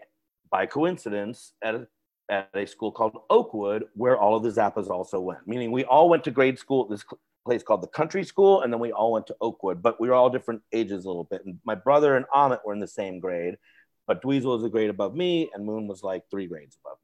by 0.50 0.64
coincidence 0.64 1.52
at 1.62 1.74
a, 1.74 1.86
at 2.30 2.48
a 2.54 2.66
school 2.66 2.90
called 2.90 3.18
Oakwood, 3.28 3.84
where 3.94 4.16
all 4.16 4.34
of 4.34 4.42
the 4.42 4.48
Zappas 4.48 4.88
also 4.88 5.20
went. 5.20 5.46
Meaning, 5.46 5.72
we 5.72 5.84
all 5.84 6.08
went 6.08 6.24
to 6.24 6.30
grade 6.30 6.58
school 6.58 6.84
at 6.84 6.90
this 6.90 7.04
place 7.44 7.62
called 7.62 7.82
the 7.82 7.88
Country 7.88 8.24
School, 8.24 8.62
and 8.62 8.72
then 8.72 8.80
we 8.80 8.92
all 8.92 9.12
went 9.12 9.26
to 9.26 9.36
Oakwood, 9.42 9.82
but 9.82 10.00
we 10.00 10.08
were 10.08 10.14
all 10.14 10.30
different 10.30 10.62
ages 10.72 11.04
a 11.04 11.08
little 11.08 11.24
bit. 11.24 11.44
And 11.44 11.58
my 11.66 11.74
brother 11.74 12.16
and 12.16 12.24
Ahmet 12.32 12.60
were 12.64 12.72
in 12.72 12.80
the 12.80 12.86
same 12.86 13.20
grade, 13.20 13.56
but 14.06 14.22
Dweezil 14.22 14.56
was 14.56 14.64
a 14.64 14.70
grade 14.70 14.88
above 14.88 15.14
me, 15.14 15.50
and 15.52 15.66
Moon 15.66 15.86
was 15.86 16.02
like 16.02 16.22
three 16.30 16.46
grades 16.46 16.78
above 16.82 16.96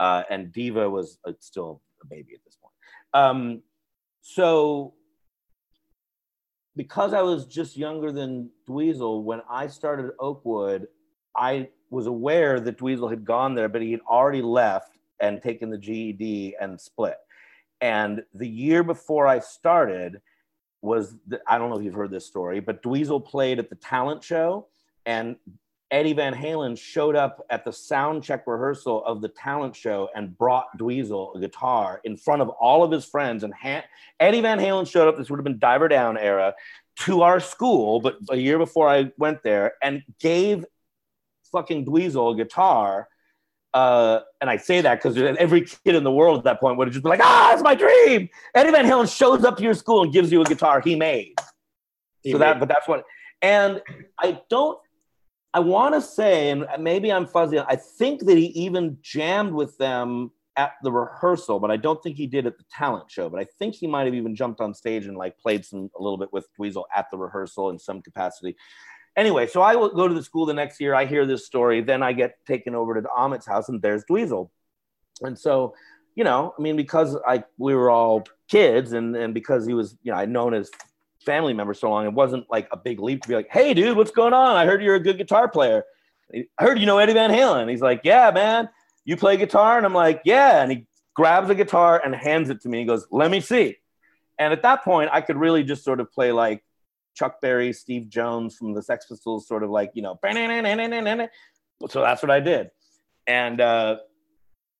uh, 0.00 0.22
and 0.30 0.52
Diva 0.52 0.88
was 0.88 1.18
uh, 1.26 1.32
still 1.40 1.80
a 2.02 2.06
baby 2.06 2.34
at 2.34 2.44
this 2.44 2.56
point. 2.56 2.74
Um, 3.12 3.62
so, 4.20 4.94
because 6.76 7.12
I 7.12 7.22
was 7.22 7.46
just 7.46 7.76
younger 7.76 8.10
than 8.10 8.50
Dweezil, 8.68 9.22
when 9.22 9.42
I 9.48 9.68
started 9.68 10.10
Oakwood, 10.18 10.88
I 11.36 11.68
was 11.90 12.06
aware 12.06 12.60
that 12.60 12.78
Dweezil 12.78 13.10
had 13.10 13.24
gone 13.24 13.54
there, 13.54 13.68
but 13.68 13.82
he 13.82 13.92
had 13.92 14.00
already 14.08 14.42
left 14.42 14.98
and 15.20 15.40
taken 15.40 15.70
the 15.70 15.78
GED 15.78 16.56
and 16.60 16.80
split. 16.80 17.16
And 17.80 18.22
the 18.34 18.48
year 18.48 18.82
before 18.82 19.26
I 19.26 19.38
started 19.38 20.20
was 20.82 21.16
the, 21.26 21.40
I 21.46 21.58
don't 21.58 21.70
know 21.70 21.78
if 21.78 21.84
you've 21.84 21.94
heard 21.94 22.10
this 22.10 22.26
story, 22.26 22.60
but 22.60 22.82
Dweezil 22.82 23.24
played 23.24 23.58
at 23.58 23.70
the 23.70 23.76
talent 23.76 24.22
show, 24.24 24.66
and 25.06 25.36
Eddie 25.94 26.12
Van 26.12 26.34
Halen 26.34 26.76
showed 26.76 27.14
up 27.14 27.46
at 27.50 27.64
the 27.64 27.72
sound 27.72 28.24
check 28.24 28.48
rehearsal 28.48 29.04
of 29.04 29.22
the 29.22 29.28
talent 29.28 29.76
show 29.76 30.08
and 30.16 30.36
brought 30.36 30.66
Dweezil 30.76 31.36
a 31.36 31.38
guitar 31.38 32.00
in 32.02 32.16
front 32.16 32.42
of 32.42 32.48
all 32.48 32.82
of 32.82 32.90
his 32.90 33.04
friends. 33.04 33.44
And 33.44 33.54
ha- 33.54 33.84
Eddie 34.18 34.40
Van 34.40 34.58
Halen 34.58 34.90
showed 34.90 35.06
up, 35.06 35.16
this 35.16 35.30
would 35.30 35.36
have 35.36 35.44
been 35.44 35.60
Diver 35.60 35.86
Down 35.86 36.18
era, 36.18 36.54
to 37.02 37.22
our 37.22 37.38
school, 37.38 38.00
but 38.00 38.16
a 38.28 38.36
year 38.36 38.58
before 38.58 38.88
I 38.88 39.12
went 39.18 39.44
there, 39.44 39.74
and 39.84 40.02
gave 40.18 40.64
fucking 41.52 41.86
Dweezil 41.86 42.34
a 42.34 42.36
guitar. 42.36 43.08
Uh, 43.72 44.18
and 44.40 44.50
I 44.50 44.56
say 44.56 44.80
that 44.80 45.00
because 45.00 45.16
every 45.16 45.60
kid 45.60 45.94
in 45.94 46.02
the 46.02 46.10
world 46.10 46.38
at 46.38 46.44
that 46.44 46.58
point 46.58 46.76
would 46.76 46.88
have 46.88 46.92
just 46.92 47.04
been 47.04 47.10
like, 47.10 47.20
ah, 47.22 47.52
it's 47.52 47.62
my 47.62 47.76
dream. 47.76 48.28
Eddie 48.56 48.72
Van 48.72 48.84
Halen 48.84 49.16
shows 49.16 49.44
up 49.44 49.56
to 49.58 49.62
your 49.62 49.74
school 49.74 50.02
and 50.02 50.12
gives 50.12 50.32
you 50.32 50.40
a 50.40 50.44
guitar 50.44 50.80
he 50.80 50.96
made. 50.96 51.34
He 52.22 52.32
so 52.32 52.38
made. 52.38 52.46
that, 52.46 52.58
but 52.58 52.68
that's 52.68 52.88
what, 52.88 53.04
and 53.42 53.80
I 54.18 54.40
don't 54.50 54.78
I 55.54 55.60
want 55.60 55.94
to 55.94 56.00
say, 56.00 56.50
and 56.50 56.66
maybe 56.80 57.12
I'm 57.12 57.26
fuzzy, 57.26 57.60
I 57.60 57.76
think 57.76 58.26
that 58.26 58.36
he 58.36 58.46
even 58.46 58.98
jammed 59.02 59.54
with 59.54 59.78
them 59.78 60.32
at 60.56 60.72
the 60.82 60.90
rehearsal, 60.90 61.60
but 61.60 61.70
I 61.70 61.76
don't 61.76 62.02
think 62.02 62.16
he 62.16 62.26
did 62.26 62.46
at 62.46 62.58
the 62.58 62.64
talent 62.72 63.08
show. 63.08 63.28
But 63.28 63.40
I 63.40 63.46
think 63.58 63.76
he 63.76 63.86
might 63.86 64.04
have 64.04 64.14
even 64.14 64.34
jumped 64.34 64.60
on 64.60 64.74
stage 64.74 65.06
and 65.06 65.16
like 65.16 65.38
played 65.38 65.64
some 65.64 65.90
a 65.96 66.02
little 66.02 66.18
bit 66.18 66.32
with 66.32 66.48
Dweezil 66.58 66.84
at 66.94 67.06
the 67.10 67.18
rehearsal 67.18 67.70
in 67.70 67.78
some 67.78 68.02
capacity. 68.02 68.56
Anyway, 69.16 69.46
so 69.46 69.62
I 69.62 69.76
will 69.76 69.90
go 69.90 70.08
to 70.08 70.14
the 70.14 70.24
school 70.24 70.44
the 70.44 70.54
next 70.54 70.80
year. 70.80 70.92
I 70.92 71.06
hear 71.06 71.24
this 71.24 71.46
story. 71.46 71.80
Then 71.82 72.02
I 72.02 72.12
get 72.12 72.34
taken 72.46 72.74
over 72.74 73.00
to 73.00 73.08
Ahmet's 73.08 73.46
house, 73.46 73.68
and 73.68 73.80
there's 73.80 74.04
Dweezil. 74.10 74.50
And 75.22 75.38
so, 75.38 75.74
you 76.16 76.24
know, 76.24 76.52
I 76.58 76.62
mean, 76.62 76.76
because 76.76 77.16
I 77.26 77.44
we 77.58 77.76
were 77.76 77.90
all 77.90 78.24
kids, 78.48 78.92
and 78.92 79.14
and 79.14 79.32
because 79.32 79.66
he 79.66 79.74
was, 79.74 79.96
you 80.02 80.10
know, 80.10 80.18
I'd 80.18 80.30
known 80.30 80.52
his 80.52 80.68
family 81.24 81.52
member 81.52 81.74
so 81.74 81.90
long, 81.90 82.04
it 82.04 82.12
wasn't 82.12 82.46
like 82.50 82.68
a 82.72 82.76
big 82.76 83.00
leap 83.00 83.22
to 83.22 83.28
be 83.28 83.34
like, 83.34 83.48
"Hey, 83.50 83.74
dude, 83.74 83.96
what's 83.96 84.10
going 84.10 84.32
on? 84.32 84.56
I 84.56 84.66
heard 84.66 84.82
you're 84.82 84.94
a 84.94 85.00
good 85.00 85.18
guitar 85.18 85.48
player. 85.48 85.84
I 86.32 86.44
heard 86.58 86.78
you 86.78 86.86
know 86.86 86.98
Eddie 86.98 87.12
Van 87.14 87.30
Halen." 87.30 87.70
He's 87.70 87.82
like, 87.82 88.02
"Yeah, 88.04 88.30
man, 88.32 88.68
you 89.04 89.16
play 89.16 89.36
guitar?" 89.36 89.76
And 89.76 89.86
I'm 89.86 89.94
like, 89.94 90.22
"Yeah." 90.24 90.62
And 90.62 90.70
he 90.70 90.86
grabs 91.14 91.50
a 91.50 91.54
guitar 91.54 92.00
and 92.04 92.14
hands 92.14 92.50
it 92.50 92.60
to 92.62 92.68
me. 92.68 92.80
He 92.80 92.84
goes, 92.84 93.06
"Let 93.10 93.30
me 93.30 93.40
see." 93.40 93.76
And 94.38 94.52
at 94.52 94.62
that 94.62 94.84
point, 94.84 95.10
I 95.12 95.20
could 95.20 95.36
really 95.36 95.62
just 95.62 95.84
sort 95.84 96.00
of 96.00 96.10
play 96.12 96.32
like 96.32 96.64
Chuck 97.14 97.40
Berry, 97.40 97.72
Steve 97.72 98.08
Jones 98.08 98.56
from 98.56 98.74
the 98.74 98.82
Sex 98.82 99.06
Pistols, 99.06 99.46
sort 99.46 99.62
of 99.62 99.70
like 99.70 99.92
you 99.94 100.02
know. 100.02 100.18
So 101.88 102.00
that's 102.00 102.22
what 102.22 102.30
I 102.30 102.40
did, 102.40 102.70
and 103.26 103.60
uh, 103.60 103.96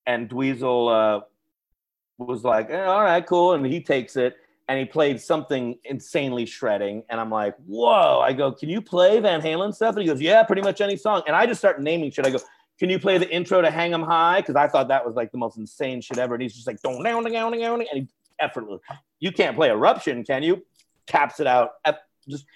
and 0.07 0.28
Dweezil 0.28 1.20
uh, 1.20 1.24
was 2.18 2.45
like, 2.45 2.70
eh, 2.70 2.84
"All 2.84 3.03
right, 3.03 3.24
cool," 3.24 3.55
and 3.55 3.64
he 3.64 3.80
takes 3.80 4.16
it 4.16 4.36
and 4.69 4.79
he 4.79 4.85
played 4.85 5.21
something 5.21 5.79
insanely 5.85 6.47
shredding. 6.47 7.03
And 7.11 7.21
I'm 7.21 7.31
like, 7.31 7.55
whoa. 7.67 8.21
I 8.21 8.33
go, 8.33 8.51
can 8.51 8.69
you 8.69 8.81
play 8.81 9.21
Van 9.21 9.43
Halen 9.43 9.75
stuff? 9.75 9.95
And 9.95 10.03
he 10.03 10.09
goes, 10.09 10.21
yeah, 10.21 10.43
pretty 10.43 10.62
much 10.62 10.81
any 10.81 10.97
song. 10.97 11.23
And 11.27 11.37
I 11.37 11.45
just 11.47 11.61
start 11.61 11.83
naming 11.83 12.11
shit. 12.11 12.27
I 12.27 12.31
go, 12.31 12.39
can 12.79 12.89
you 12.89 12.99
play 12.99 13.19
the 13.19 13.31
intro 13.31 13.61
to 13.61 13.71
Hang 13.71 13.93
'em 13.93 14.03
High? 14.03 14.41
Because 14.41 14.57
I 14.57 14.67
thought 14.69 14.89
that 14.89 15.05
was 15.05 15.15
like 15.15 15.31
the 15.33 15.39
most 15.39 15.59
insane 15.59 16.01
shit 16.01 16.19
ever. 16.19 16.35
And 16.35 16.43
he's 16.43 16.55
just 16.55 16.67
like, 16.67 16.81
don't 16.83 17.03
down, 17.05 17.25
down, 17.25 17.59
down, 17.59 17.81
and 17.81 17.89
he 17.93 18.09
effortless. 18.41 18.81
You 19.21 19.33
can't 19.33 19.57
play 19.57 19.69
Eruption, 19.69 20.25
can 20.25 20.43
you? 20.43 20.65
Taps 21.07 21.41
it 21.41 21.47
out. 21.47 21.73
At, 21.85 22.01
just 22.29 22.47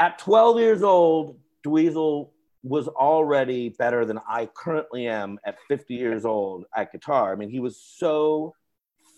at 0.00 0.18
12 0.18 0.58
years 0.58 0.82
old, 0.82 1.38
Dweezil 1.64 2.30
was 2.62 2.88
already 2.88 3.70
better 3.70 4.04
than 4.04 4.18
I 4.28 4.46
currently 4.46 5.06
am 5.06 5.38
at 5.44 5.56
50 5.68 5.94
years 5.94 6.24
old 6.24 6.64
at 6.76 6.92
guitar. 6.92 7.32
I 7.32 7.36
mean, 7.36 7.50
he 7.50 7.60
was 7.60 7.80
so 7.80 8.54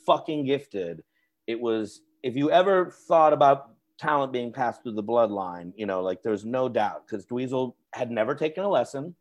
fucking 0.07 0.45
gifted. 0.45 1.03
It 1.47 1.61
was 1.61 2.03
if 2.23 2.37
you 2.37 2.51
ever 2.51 2.91
thought 3.09 3.33
about 3.33 3.71
talent 3.99 4.33
being 4.33 4.53
passed 4.53 4.83
through 4.83 4.95
the 4.95 5.03
bloodline, 5.03 5.73
you 5.77 5.87
know, 5.87 6.03
like 6.03 6.23
there's 6.23 6.45
no 6.45 6.69
doubt 6.69 7.07
because 7.07 7.27
Dweezil 7.27 7.75
had 7.93 8.11
never 8.11 8.35
taken 8.35 8.65
a 8.65 8.69
lesson, 8.69 9.15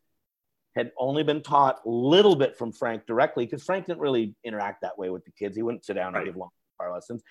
had 0.74 0.92
only 0.98 1.22
been 1.22 1.42
taught 1.42 1.80
a 1.84 1.88
little 1.88 2.36
bit 2.36 2.56
from 2.56 2.72
Frank 2.72 3.06
directly 3.06 3.44
because 3.44 3.62
Frank 3.62 3.86
didn't 3.86 4.00
really 4.00 4.34
interact 4.44 4.82
that 4.82 4.96
way 4.98 5.10
with 5.10 5.24
the 5.24 5.32
kids. 5.32 5.56
He 5.56 5.62
wouldn't 5.62 5.84
sit 5.84 5.94
down 5.94 6.12
right. 6.12 6.20
and 6.20 6.28
give 6.28 6.36
long 6.36 6.50
guitar 6.78 6.92
lessons. 6.92 7.22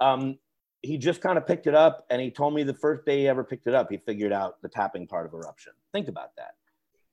Um, 0.00 0.38
he 0.82 0.98
just 0.98 1.20
kind 1.20 1.38
of 1.38 1.46
picked 1.46 1.66
it 1.66 1.74
up 1.74 2.06
and 2.10 2.20
he 2.20 2.30
told 2.30 2.54
me 2.54 2.62
the 2.62 2.74
first 2.74 3.04
day 3.04 3.20
he 3.20 3.28
ever 3.28 3.44
picked 3.44 3.66
it 3.66 3.74
up, 3.74 3.90
he 3.90 3.98
figured 3.98 4.32
out 4.32 4.60
the 4.62 4.68
tapping 4.68 5.06
part 5.06 5.26
of 5.26 5.34
eruption. 5.34 5.72
Think 5.92 6.08
about 6.08 6.36
that, 6.36 6.54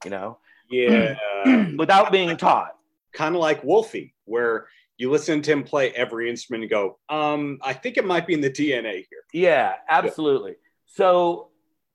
you 0.03 0.11
know? 0.11 0.38
Yeah. 0.70 1.16
Without 1.78 2.11
being 2.11 2.36
taught. 2.38 2.76
Kind 3.14 3.36
of 3.36 3.41
like 3.41 3.64
Wolfie, 3.64 4.16
where 4.26 4.66
you 4.97 5.11
listen 5.11 5.41
to 5.41 5.51
him 5.51 5.63
play 5.63 5.91
every 5.91 6.29
instrument 6.29 6.63
and 6.63 6.69
go, 6.69 6.99
um, 7.09 7.59
I 7.61 7.73
think 7.73 7.97
it 7.97 8.05
might 8.05 8.27
be 8.27 8.33
in 8.33 8.41
the 8.41 8.49
DNA 8.49 9.05
here. 9.09 9.23
Yeah, 9.33 9.73
absolutely. 9.87 10.51
Yeah. 10.51 10.57
So, 10.85 11.49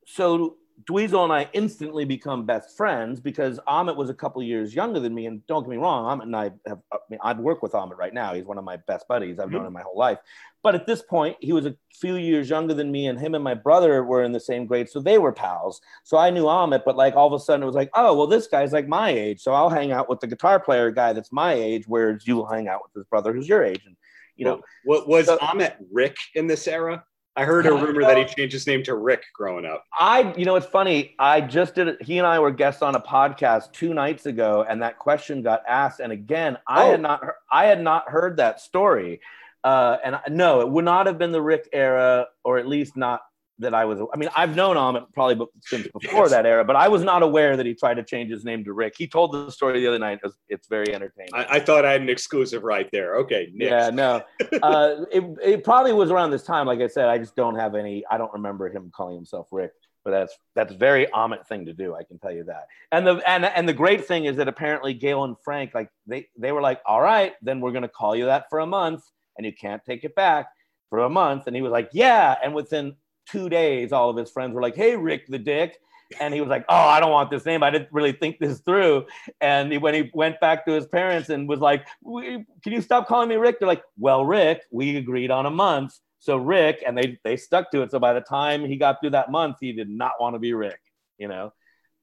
so 0.07 0.58
Dweezil 0.85 1.24
and 1.24 1.33
I 1.33 1.49
instantly 1.53 2.05
become 2.05 2.47
best 2.47 2.76
friends 2.76 3.20
because 3.20 3.59
Ahmet 3.66 3.97
was 3.97 4.11
a 4.11 4.14
couple 4.14 4.43
years 4.43 4.74
younger 4.74 5.01
than 5.01 5.14
me. 5.14 5.26
And 5.26 5.45
don't 5.47 5.62
get 5.62 5.70
me 5.70 5.76
wrong, 5.76 6.05
Ahmet 6.05 6.26
and 6.26 6.37
I 6.37 6.51
have, 6.66 6.79
I 6.93 6.99
mean, 7.11 7.18
I'd 7.22 7.41
work 7.41 7.62
with 7.62 7.74
Ahmet 7.74 7.99
right 7.99 8.14
now. 8.14 8.35
He's 8.35 8.45
one 8.45 8.59
of 8.59 8.64
my 8.64 8.76
best 8.76 9.09
buddies. 9.09 9.39
I've 9.39 9.47
mm-hmm. 9.47 9.57
known 9.57 9.66
him 9.66 9.72
my 9.72 9.83
whole 9.83 9.99
life. 9.99 10.18
But 10.62 10.74
at 10.74 10.87
this 10.87 11.03
point, 11.03 11.37
he 11.41 11.53
was 11.53 11.66
a 11.66 11.74
few 11.93 12.16
years 12.16 12.51
younger 12.51 12.74
than 12.74 12.91
me, 12.91 13.07
and 13.07 13.18
him 13.18 13.35
and 13.35 13.45
my 13.45 13.55
brother 13.55 14.05
were 14.05 14.22
in 14.22 14.33
the 14.33 14.41
same 14.41 14.66
grade. 14.66 14.89
So 14.89 15.01
they 15.01 15.18
were 15.18 15.33
pals. 15.33 15.81
So 16.05 16.16
I 16.16 16.31
knew 16.31 16.49
Ahmet, 16.49 16.83
but 16.85 16.97
like 16.97 17.14
all 17.14 17.26
of 17.26 17.33
a 17.33 17.43
sudden 17.43 17.62
it 17.62 17.66
was 17.66 17.74
like, 17.74 17.91
oh, 17.95 18.16
well, 18.16 18.26
this 18.26 18.47
guy's 18.47 18.72
like 18.72 18.89
my 18.89 19.11
age. 19.11 19.41
So 19.41 19.53
I'll 19.53 19.70
hang 19.70 19.93
out 19.93 20.09
with 20.09 20.20
the 20.20 20.26
guitar 20.26 20.61
player 20.61 20.91
guy 20.91 21.12
that's 21.12 21.33
my 21.33 21.53
age, 21.53 21.85
whereas 21.87 22.26
you 22.26 22.37
will 22.37 22.47
hang 22.47 22.68
out 22.68 22.83
with 22.83 22.93
his 22.95 23.05
brother 23.05 23.33
who's 23.33 23.49
your 23.49 23.64
age. 23.64 23.83
And, 23.87 23.97
you 24.37 24.45
know, 24.45 24.61
what 24.85 25.09
was 25.09 25.26
so, 25.26 25.39
Ahmet 25.41 25.76
Rick 25.91 26.16
in 26.35 26.47
this 26.47 26.68
era? 26.68 27.05
I 27.39 27.45
heard 27.45 27.66
a 27.66 27.72
rumor 27.72 28.03
that 28.03 28.18
he 28.18 28.24
changed 28.24 28.53
his 28.53 28.66
name 28.66 28.82
to 28.82 28.97
Rick 28.97 29.22
growing 29.32 29.64
up. 29.64 29.86
I, 29.97 30.34
you 30.36 30.45
know, 30.45 30.57
it's 30.57 30.66
funny. 30.66 31.14
I 31.20 31.41
just 31.41 31.76
did 31.76 31.86
it. 31.86 32.03
He 32.03 32.18
and 32.18 32.26
I 32.26 32.41
were 32.41 32.51
guests 32.51 32.82
on 32.82 32.97
a 32.97 33.01
podcast 33.01 33.70
two 33.70 33.95
nights 33.95 34.26
ago, 34.26 34.66
and 34.68 34.82
that 34.82 34.99
question 34.99 35.41
got 35.43 35.62
asked. 35.68 36.01
And 36.01 36.11
again, 36.11 36.59
I 36.66 36.89
oh. 36.89 36.91
had 36.91 37.01
not, 37.01 37.24
I 37.53 37.66
had 37.66 37.80
not 37.80 38.09
heard 38.09 38.39
that 38.39 38.61
story. 38.61 39.20
Uh, 39.62 39.99
and 40.05 40.18
no, 40.30 40.62
it 40.62 40.68
would 40.68 40.84
not 40.84 41.07
have 41.07 41.16
been 41.16 41.30
the 41.30 41.41
Rick 41.41 41.68
era, 41.72 42.26
or 42.43 42.59
at 42.59 42.66
least 42.66 42.97
not 42.97 43.22
that 43.59 43.75
I 43.75 43.85
was. 43.85 44.01
I 44.13 44.17
mean, 44.17 44.29
I've 44.37 44.55
known 44.55 44.77
Ahmet 44.77 45.05
probably 45.13 45.47
since 45.61 45.89
before 46.01 46.25
yes. 46.25 46.31
that 46.31 46.47
era, 46.47 46.65
but 46.65 46.77
I 46.77 46.89
was 46.89 47.03
not 47.03 47.23
aware 47.23 47.57
that 47.57 47.67
he 47.67 47.75
tried 47.75 47.95
to 47.95 48.03
change 48.03 48.31
his 48.31 48.45
name 48.45 48.65
to 48.65 48.73
Rick. 48.73 48.95
He 48.97 49.07
told 49.07 49.33
the 49.33 49.51
story 49.51 49.81
the 49.81 49.87
other 49.87 49.99
night. 49.99 50.21
It's, 50.23 50.37
it's 50.49 50.69
very 50.69 50.95
entertaining. 50.95 51.31
I, 51.35 51.57
I, 51.57 51.61
thought 51.61 51.85
I 51.85 51.93
had 51.93 52.01
an 52.01 52.09
exclusive 52.09 52.63
right 52.63 52.89
there. 52.93 53.17
Okay, 53.17 53.51
next. 53.53 53.71
yeah, 53.71 53.91
no, 53.91 54.23
uh, 54.63 55.05
it 55.11 55.25
it 55.43 55.65
probably 55.65 55.93
was 55.93 56.11
around 56.11 56.31
this 56.31 56.45
time. 56.45 56.67
Like 56.67 56.81
I 56.81 56.87
said, 56.87 57.09
I 57.09 57.19
just 57.19 57.37
don't 57.37 57.57
have 57.57 57.75
any. 57.75 58.05
I 58.11 58.19
don't 58.19 58.33
remember 58.33 58.69
him 58.69 58.91
calling 58.95 59.17
himself 59.17 59.49
Rick. 59.51 59.73
But 60.05 60.13
that's 60.13 60.39
that's 60.55 60.73
very 60.73 61.11
Ahmet 61.11 61.47
thing 61.49 61.67
to 61.67 61.75
do. 61.75 61.95
I 61.95 62.03
can 62.03 62.19
tell 62.19 62.33
you 62.33 62.45
that. 62.45 62.69
And 62.93 63.07
the 63.07 63.17
and 63.29 63.45
and 63.45 63.69
the 63.69 63.75
great 63.75 64.07
thing 64.07 64.25
is 64.25 64.37
that 64.37 64.49
apparently 64.49 64.95
Gail 64.95 65.25
and 65.25 65.37
Frank 65.45 65.75
like 65.75 65.91
they 66.07 66.29
they 66.39 66.53
were 66.53 66.63
like, 66.63 66.81
all 66.87 67.03
right, 67.03 67.35
then 67.43 67.61
we're 67.61 67.73
gonna 67.73 67.89
call 67.89 68.17
you 68.17 68.27
that 68.27 68.47
for 68.49 68.61
a 68.61 68.67
month, 68.67 69.03
and 69.37 69.45
you 69.45 69.53
can't 69.53 69.85
take 69.85 70.05
it 70.05 70.15
back 70.15 70.47
for 70.91 71.01
a 71.01 71.11
month. 71.11 71.47
And 71.47 71.55
he 71.55 71.63
was 71.63 71.73
like, 71.73 71.91
yeah. 71.93 72.37
And 72.43 72.55
within 72.55 72.95
two 73.31 73.49
days, 73.49 73.93
all 73.93 74.11
of 74.11 74.16
his 74.16 74.31
friends 74.31 74.55
were 74.55 74.62
like, 74.62 74.76
"Hey, 74.76 74.97
Rick 74.97 75.26
the 75.26 75.39
Dick," 75.39 75.81
and 76.20 76.33
he 76.33 76.41
was 76.41 76.49
like, 76.49 76.64
"Oh, 76.68 76.74
I 76.74 77.01
don't 77.01 77.11
want 77.11 77.31
this 77.31 77.45
name. 77.45 77.62
I 77.62 77.70
didn't 77.70 77.93
really 77.93 78.12
think 78.12 78.39
this 78.39 78.61
through." 78.61 79.07
And 79.41 79.72
he, 79.72 79.79
when 79.79 79.95
he 79.95 80.11
went 80.14 80.41
back 80.41 80.64
to 80.66 80.72
his 80.72 80.87
parents 80.87 81.29
and 81.29 81.49
was 81.49 81.61
like, 81.61 81.87
"Can 82.05 82.72
you 82.72 82.81
stop 82.81 83.07
calling 83.07 83.29
me 83.29 83.37
Rick?" 83.37 83.59
They're 83.59 83.68
like, 83.68 83.85
"Well, 83.99 84.24
Rick, 84.24 84.62
we 84.70 84.97
agreed 84.97 85.31
on 85.31 85.47
a 85.47 85.51
month, 85.51 85.99
so 86.18 86.37
Rick," 86.37 86.83
and 86.87 86.97
they 86.97 87.18
they 87.24 87.37
stuck 87.37 87.70
to 87.72 87.83
it. 87.83 87.91
So 87.91 87.99
by 87.99 88.12
the 88.12 88.20
time 88.20 88.64
he 88.64 88.76
got 88.76 89.01
through 89.01 89.11
that 89.11 89.31
month, 89.31 89.57
he 89.61 89.72
did 89.72 89.89
not 89.89 90.12
want 90.20 90.35
to 90.35 90.39
be 90.39 90.55
Rick. 90.55 90.81
You 91.18 91.29
know, 91.29 91.53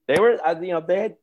they 0.08 0.20
were, 0.20 0.40
uh, 0.46 0.60
you 0.60 0.74
know, 0.74 0.82
they 0.82 1.00
had 1.00 1.16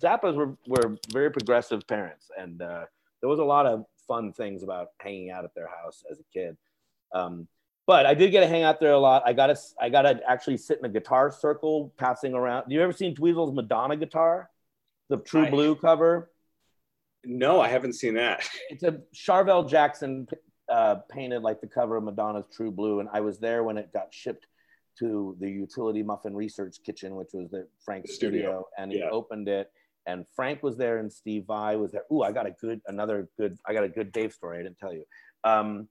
Zappas 0.00 0.34
were 0.34 0.56
were 0.66 0.96
very 1.12 1.30
progressive 1.30 1.86
parents, 1.86 2.30
and 2.38 2.60
uh, 2.62 2.84
there 3.20 3.28
was 3.28 3.38
a 3.38 3.44
lot 3.44 3.66
of 3.66 3.84
fun 4.08 4.32
things 4.32 4.62
about 4.62 4.88
hanging 4.98 5.30
out 5.30 5.44
at 5.44 5.54
their 5.54 5.68
house 5.68 6.02
as 6.10 6.18
a 6.18 6.24
kid. 6.32 6.56
Um, 7.12 7.48
but 7.90 8.06
I 8.06 8.14
did 8.14 8.30
get 8.30 8.38
to 8.38 8.46
hang 8.46 8.62
out 8.62 8.78
there 8.78 8.92
a 8.92 9.00
lot. 9.00 9.24
I 9.26 9.32
got 9.32 9.48
to 9.48 9.58
I 9.80 9.88
got 9.88 10.02
to 10.02 10.20
actually 10.24 10.58
sit 10.58 10.78
in 10.78 10.84
a 10.84 10.88
guitar 10.88 11.32
circle, 11.32 11.92
passing 11.98 12.34
around. 12.34 12.70
You 12.70 12.80
ever 12.82 12.92
seen 12.92 13.16
Dweezil's 13.16 13.52
Madonna 13.52 13.96
guitar, 13.96 14.48
the 15.08 15.16
True 15.16 15.46
I, 15.46 15.50
Blue 15.50 15.74
cover? 15.74 16.30
No, 17.24 17.60
I 17.60 17.66
haven't 17.66 17.94
seen 17.94 18.14
that. 18.14 18.48
It's 18.70 18.84
a 18.84 19.00
Charvel 19.12 19.68
Jackson 19.68 20.28
uh, 20.68 20.98
painted 21.10 21.42
like 21.42 21.60
the 21.60 21.66
cover 21.66 21.96
of 21.96 22.04
Madonna's 22.04 22.44
True 22.54 22.70
Blue, 22.70 23.00
and 23.00 23.08
I 23.12 23.22
was 23.22 23.40
there 23.40 23.64
when 23.64 23.76
it 23.76 23.92
got 23.92 24.14
shipped 24.14 24.46
to 25.00 25.36
the 25.40 25.50
Utility 25.50 26.04
Muffin 26.04 26.36
Research 26.36 26.76
Kitchen, 26.86 27.16
which 27.16 27.30
was 27.32 27.50
the 27.50 27.66
Frank's 27.84 28.14
studio. 28.14 28.40
studio, 28.40 28.66
and 28.78 28.92
he 28.92 29.02
opened 29.02 29.48
it. 29.48 29.68
And 30.06 30.26
Frank 30.36 30.62
was 30.62 30.76
there, 30.76 30.98
and 30.98 31.12
Steve 31.12 31.46
Vai 31.48 31.74
was 31.74 31.90
there. 31.90 32.04
Ooh, 32.12 32.22
I 32.22 32.30
got 32.30 32.46
a 32.46 32.52
good, 32.52 32.82
another 32.86 33.28
good, 33.36 33.58
I 33.66 33.74
got 33.74 33.82
a 33.82 33.88
good 33.88 34.12
Dave 34.12 34.32
story. 34.32 34.60
I 34.60 34.62
didn't 34.62 34.78
tell 34.78 34.92
you. 34.92 35.04
Um, 35.42 35.88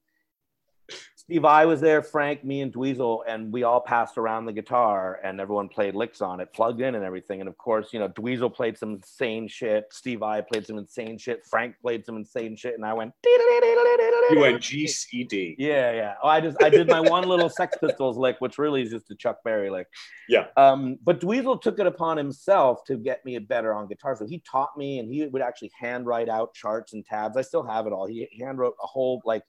Steve 1.30 1.46
I 1.46 1.64
was 1.68 1.80
there, 1.80 2.02
Frank, 2.02 2.44
me, 2.44 2.62
and 2.62 2.74
Dweezil, 2.74 3.20
and 3.28 3.54
we 3.54 3.62
all 3.62 3.80
passed 3.80 4.18
around 4.18 4.48
the 4.48 4.52
guitar, 4.52 5.20
and 5.24 5.40
everyone 5.40 5.70
played 5.70 5.94
licks 5.94 6.24
on 6.24 6.40
it, 6.40 6.52
plugged 6.54 6.82
in 6.82 6.96
and 6.96 7.06
everything. 7.06 7.40
And 7.40 7.48
of 7.48 7.56
course, 7.56 7.90
you 7.94 8.00
know, 8.00 8.10
Dweezil 8.10 8.52
played 8.52 8.80
some 8.80 8.96
insane 8.96 9.48
shit. 9.48 9.86
Steve 9.92 10.24
I 10.24 10.42
played 10.42 10.66
some 10.66 10.80
insane 10.80 11.20
shit. 11.20 11.46
Frank 11.46 11.76
played 11.84 12.04
some 12.04 12.18
insane 12.18 12.56
shit, 12.56 12.74
and 12.74 12.84
I 12.84 12.94
went. 12.94 13.14
You 13.24 14.40
went 14.40 14.60
G 14.60 14.88
C 14.88 15.24
D. 15.24 15.56
Yeah, 15.60 15.92
yeah. 15.92 16.14
Oh, 16.24 16.30
I 16.30 16.42
just 16.42 16.58
I 16.64 16.70
did 16.72 16.88
my 16.88 17.00
one 17.00 17.30
little 17.30 17.48
Sex 17.48 17.78
Pistols 17.80 18.18
lick, 18.18 18.38
which 18.40 18.58
really 18.58 18.82
is 18.82 18.90
just 18.90 19.12
a 19.12 19.16
Chuck 19.16 19.38
Berry 19.46 19.70
lick. 19.70 19.86
Yeah. 20.30 20.48
Um, 20.58 20.98
but 21.04 21.22
Dweezil 21.22 21.62
took 21.62 21.78
it 21.78 21.86
upon 21.86 22.18
himself 22.18 22.84
to 22.86 22.98
get 22.98 23.24
me 23.24 23.36
a 23.36 23.42
better 23.42 23.72
on 23.76 23.88
guitar, 23.88 24.16
so 24.16 24.26
he 24.26 24.42
taught 24.52 24.76
me, 24.76 24.98
and 24.98 25.08
he 25.08 25.28
would 25.28 25.44
actually 25.44 25.72
handwrite 25.80 26.28
out 26.28 26.56
charts 26.56 26.94
and 26.94 27.06
tabs. 27.06 27.38
I 27.38 27.44
still 27.44 27.62
have 27.62 27.86
it 27.86 27.94
all. 27.94 28.08
He 28.08 28.28
handwrote 28.42 28.74
a 28.84 28.88
whole 28.88 29.22
like 29.26 29.44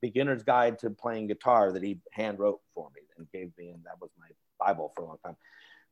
beginner's 0.00 0.42
guide 0.42 0.78
to 0.80 0.90
playing 0.90 1.26
guitar 1.26 1.72
that 1.72 1.82
he 1.82 1.98
hand 2.12 2.38
wrote 2.38 2.60
for 2.74 2.90
me 2.94 3.02
and 3.16 3.26
gave 3.32 3.50
me, 3.58 3.70
and 3.70 3.82
that 3.84 4.00
was 4.00 4.10
my 4.18 4.26
Bible 4.58 4.92
for 4.94 5.02
a 5.02 5.06
long 5.06 5.18
time. 5.24 5.36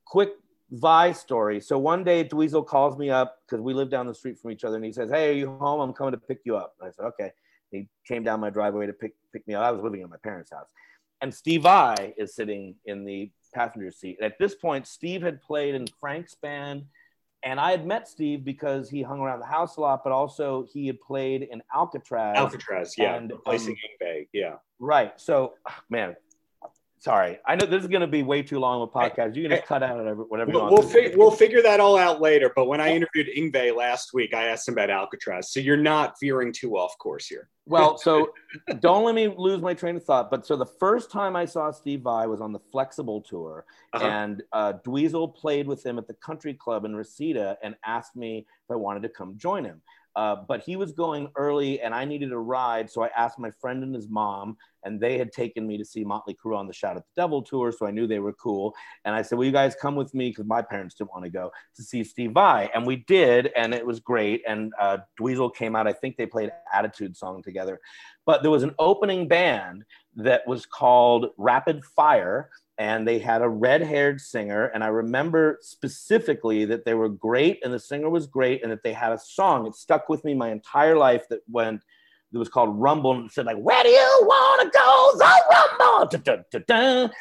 Quick 0.06 0.32
Vai 0.70 1.12
story. 1.12 1.60
So 1.60 1.78
one 1.78 2.02
day 2.02 2.24
Dweezil 2.24 2.66
calls 2.66 2.96
me 2.96 3.10
up 3.10 3.38
because 3.46 3.62
we 3.62 3.74
live 3.74 3.90
down 3.90 4.06
the 4.06 4.14
street 4.14 4.38
from 4.38 4.50
each 4.50 4.64
other, 4.64 4.76
and 4.76 4.84
he 4.84 4.92
says, 4.92 5.10
"Hey, 5.10 5.30
are 5.30 5.34
you 5.34 5.56
home? 5.58 5.80
I'm 5.80 5.92
coming 5.92 6.12
to 6.12 6.18
pick 6.18 6.40
you 6.44 6.56
up." 6.56 6.74
And 6.80 6.88
I 6.88 6.92
said, 6.92 7.04
"Okay." 7.06 7.32
He 7.70 7.88
came 8.06 8.22
down 8.22 8.40
my 8.40 8.50
driveway 8.50 8.86
to 8.86 8.92
pick 8.92 9.14
pick 9.32 9.46
me 9.46 9.54
up. 9.54 9.64
I 9.64 9.70
was 9.70 9.82
living 9.82 10.02
in 10.02 10.10
my 10.10 10.16
parents' 10.22 10.50
house, 10.50 10.68
and 11.20 11.32
Steve 11.34 11.62
Vai 11.62 12.14
is 12.16 12.34
sitting 12.34 12.74
in 12.84 13.04
the 13.04 13.30
passenger 13.54 13.90
seat. 13.90 14.18
At 14.20 14.38
this 14.38 14.54
point, 14.54 14.86
Steve 14.86 15.22
had 15.22 15.42
played 15.42 15.74
in 15.74 15.86
Frank's 16.00 16.34
band 16.34 16.84
and 17.44 17.58
I 17.58 17.70
had 17.70 17.86
met 17.86 18.08
Steve 18.08 18.44
because 18.44 18.88
he 18.88 19.02
hung 19.02 19.20
around 19.20 19.40
the 19.40 19.46
house 19.46 19.76
a 19.76 19.80
lot, 19.80 20.04
but 20.04 20.12
also 20.12 20.66
he 20.72 20.86
had 20.86 21.00
played 21.00 21.42
in 21.42 21.62
Alcatrazz. 21.74 22.36
Alcatrazz, 22.36 22.92
yeah, 22.96 23.16
and, 23.16 23.30
replacing 23.30 23.76
um, 24.02 24.24
yeah. 24.32 24.54
Right. 24.78 25.12
So, 25.20 25.54
man, 25.90 26.16
sorry. 27.02 27.38
I 27.44 27.56
know 27.56 27.66
this 27.66 27.82
is 27.82 27.88
going 27.88 28.02
to 28.02 28.06
be 28.06 28.22
way 28.22 28.42
too 28.42 28.60
long 28.60 28.80
of 28.80 28.88
a 28.88 28.92
podcast. 28.92 29.34
You 29.34 29.42
can 29.42 29.50
just 29.50 29.66
cut 29.66 29.82
out 29.82 29.96
whatever, 29.96 30.22
whatever 30.22 30.52
we'll, 30.52 30.70
we'll, 30.70 30.82
fi- 30.82 31.12
we'll, 31.16 31.32
figure 31.32 31.60
that 31.62 31.80
all 31.80 31.98
out 31.98 32.20
later. 32.20 32.52
But 32.54 32.66
when 32.66 32.80
I 32.80 32.94
interviewed 32.94 33.28
Yngwie 33.36 33.76
last 33.76 34.14
week, 34.14 34.34
I 34.34 34.44
asked 34.44 34.68
him 34.68 34.78
about 34.78 34.88
Alcatrazz. 34.88 35.46
So 35.46 35.58
you're 35.58 35.76
not 35.76 36.14
veering 36.20 36.52
too 36.52 36.76
off 36.76 36.96
course 36.98 37.26
here. 37.26 37.48
Well, 37.66 37.98
so 37.98 38.32
don't 38.80 39.04
let 39.04 39.14
me 39.14 39.32
lose 39.36 39.60
my 39.62 39.74
train 39.74 39.96
of 39.96 40.04
thought. 40.04 40.30
But 40.30 40.46
so 40.46 40.56
the 40.56 40.66
first 40.66 41.10
time 41.10 41.34
I 41.34 41.44
saw 41.44 41.70
Steve 41.72 42.02
Vai 42.02 42.26
was 42.26 42.40
on 42.40 42.52
the 42.52 42.60
Flexible 42.70 43.20
tour, 43.20 43.64
uh-huh. 43.92 44.06
and 44.06 44.42
uh, 44.52 44.74
Dweezil 44.84 45.34
played 45.34 45.66
with 45.66 45.84
him 45.84 45.98
at 45.98 46.06
the 46.06 46.14
Country 46.14 46.54
Club 46.54 46.84
in 46.84 46.94
Reseda 46.94 47.56
and 47.62 47.74
asked 47.84 48.16
me 48.16 48.38
if 48.38 48.70
I 48.70 48.76
wanted 48.76 49.02
to 49.02 49.08
come 49.08 49.36
join 49.36 49.64
him. 49.64 49.82
Uh, 50.14 50.36
but 50.46 50.62
he 50.62 50.76
was 50.76 50.92
going 50.92 51.28
early 51.36 51.80
and 51.80 51.94
I 51.94 52.04
needed 52.04 52.32
a 52.32 52.38
ride. 52.38 52.90
So 52.90 53.02
I 53.02 53.10
asked 53.16 53.38
my 53.38 53.50
friend 53.50 53.82
and 53.82 53.94
his 53.94 54.08
mom, 54.08 54.56
and 54.84 55.00
they 55.00 55.16
had 55.16 55.32
taken 55.32 55.66
me 55.66 55.78
to 55.78 55.84
see 55.84 56.04
Motley 56.04 56.34
Crue 56.34 56.56
on 56.56 56.66
the 56.66 56.72
Shout 56.72 56.96
at 56.96 57.04
the 57.04 57.20
Devil 57.20 57.42
tour. 57.42 57.72
So 57.72 57.86
I 57.86 57.90
knew 57.90 58.06
they 58.06 58.18
were 58.18 58.32
cool. 58.32 58.74
And 59.04 59.14
I 59.14 59.22
said, 59.22 59.38
Will 59.38 59.46
you 59.46 59.52
guys 59.52 59.74
come 59.80 59.94
with 59.94 60.12
me? 60.12 60.30
Because 60.30 60.44
my 60.44 60.60
parents 60.60 60.96
didn't 60.96 61.12
want 61.12 61.24
to 61.24 61.30
go 61.30 61.50
to 61.76 61.82
see 61.82 62.04
Steve 62.04 62.32
Vai. 62.32 62.68
And 62.74 62.86
we 62.86 62.96
did. 62.96 63.50
And 63.56 63.72
it 63.72 63.86
was 63.86 64.00
great. 64.00 64.42
And 64.46 64.72
uh, 64.78 64.98
Dweezil 65.18 65.54
came 65.54 65.76
out. 65.76 65.86
I 65.86 65.92
think 65.92 66.16
they 66.16 66.26
played 66.26 66.52
Attitude 66.72 67.16
Song 67.16 67.42
together. 67.42 67.80
But 68.26 68.42
there 68.42 68.50
was 68.50 68.62
an 68.62 68.74
opening 68.78 69.28
band 69.28 69.84
that 70.16 70.46
was 70.46 70.66
called 70.66 71.30
Rapid 71.38 71.84
Fire 71.84 72.50
and 72.78 73.06
they 73.06 73.18
had 73.18 73.42
a 73.42 73.48
red-haired 73.48 74.20
singer 74.20 74.66
and 74.66 74.82
i 74.82 74.88
remember 74.88 75.58
specifically 75.60 76.64
that 76.64 76.84
they 76.84 76.94
were 76.94 77.08
great 77.08 77.60
and 77.64 77.72
the 77.72 77.78
singer 77.78 78.08
was 78.08 78.26
great 78.26 78.62
and 78.62 78.72
that 78.72 78.82
they 78.82 78.92
had 78.92 79.12
a 79.12 79.18
song. 79.18 79.66
It 79.66 79.74
stuck 79.74 80.08
with 80.08 80.24
me 80.24 80.34
my 80.34 80.50
entire 80.50 80.96
life 80.96 81.28
that 81.28 81.40
went 81.50 81.82
it 82.32 82.38
was 82.38 82.48
called 82.48 82.74
rumble 82.80 83.12
and 83.12 83.26
it 83.26 83.32
said 83.32 83.46
like 83.46 83.58
where 83.58 83.82
do 83.82 83.90
you 83.90 84.20
want 84.22 84.62
to 84.62 84.78
go? 84.78 85.12
The 85.18 86.64
rumble! 86.68 87.14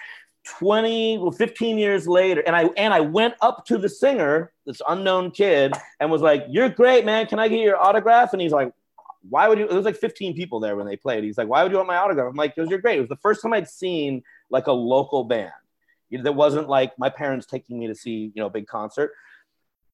20 0.44 1.20
well 1.20 1.32
15 1.32 1.78
years 1.78 2.08
later 2.08 2.42
and 2.48 2.56
i 2.56 2.64
and 2.76 2.96
i 2.96 3.00
went 3.00 3.36
up 3.42 3.64
to 3.64 3.78
the 3.78 3.88
singer 3.88 4.52
this 4.66 4.82
unknown 4.90 5.30
kid 5.30 5.72
and 6.00 6.10
was 6.10 6.24
like 6.24 6.46
you're 6.50 6.68
great 6.68 7.06
man. 7.06 7.28
Can 7.28 7.38
i 7.40 7.48
get 7.48 7.60
your 7.60 7.78
autograph? 7.78 8.34
And 8.34 8.42
he's 8.42 8.52
like 8.52 8.74
why 9.30 9.48
would 9.48 9.60
you? 9.60 9.68
There 9.68 9.78
was 9.78 9.86
like 9.86 9.98
15 9.98 10.34
people 10.34 10.60
there 10.60 10.76
when 10.76 10.88
they 10.88 10.96
played. 10.96 11.24
He's 11.24 11.38
like 11.38 11.48
why 11.48 11.62
would 11.62 11.72
you 11.72 11.78
want 11.78 11.88
my 11.88 11.98
autograph? 11.98 12.30
I'm 12.30 12.36
like 12.36 12.56
because 12.56 12.70
you're 12.70 12.80
great. 12.80 12.98
It 12.98 13.02
was 13.02 13.10
the 13.10 13.18
first 13.18 13.42
time 13.42 13.54
i'd 13.54 13.68
seen 13.68 14.24
like 14.52 14.68
a 14.68 14.72
local 14.72 15.24
band. 15.24 15.52
You 16.10 16.18
know, 16.18 16.26
that 16.26 16.34
wasn't 16.34 16.70
like 16.70 16.92
my 17.00 17.10
parents 17.10 17.46
taking 17.46 17.80
me 17.80 17.88
to 17.88 17.96
see, 17.96 18.32
you 18.36 18.42
know, 18.42 18.48
a 18.48 18.52
big 18.52 18.68
concert. 18.68 19.12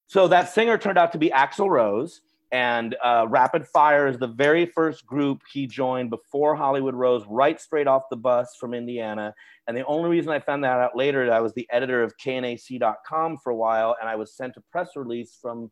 So 0.07 0.27
that 0.29 0.49
singer 0.49 0.77
turned 0.77 0.97
out 0.97 1.11
to 1.11 1.17
be 1.17 1.29
Axl 1.29 1.69
Rose. 1.69 2.21
And 2.51 2.95
uh, 3.03 3.25
Rapid 3.27 3.67
Fire 3.67 4.07
is 4.07 4.17
the 4.17 4.27
very 4.27 4.65
first 4.65 5.05
group 5.05 5.41
he 5.51 5.67
joined 5.67 6.09
before 6.09 6.55
Hollywood 6.55 6.95
Rose, 6.95 7.25
right 7.27 7.59
straight 7.59 7.87
off 7.87 8.03
the 8.09 8.15
bus 8.15 8.55
from 8.57 8.73
Indiana. 8.73 9.33
And 9.67 9.75
the 9.75 9.85
only 9.85 10.09
reason 10.09 10.31
I 10.31 10.39
found 10.39 10.63
that 10.63 10.79
out 10.79 10.95
later, 10.95 11.29
I 11.31 11.41
was 11.41 11.53
the 11.53 11.67
editor 11.69 12.01
of 12.01 12.13
KNAC.com 12.17 13.39
for 13.43 13.49
a 13.49 13.55
while, 13.55 13.97
and 13.99 14.09
I 14.09 14.15
was 14.15 14.33
sent 14.33 14.55
a 14.55 14.61
press 14.71 14.91
release 14.95 15.37
from 15.41 15.69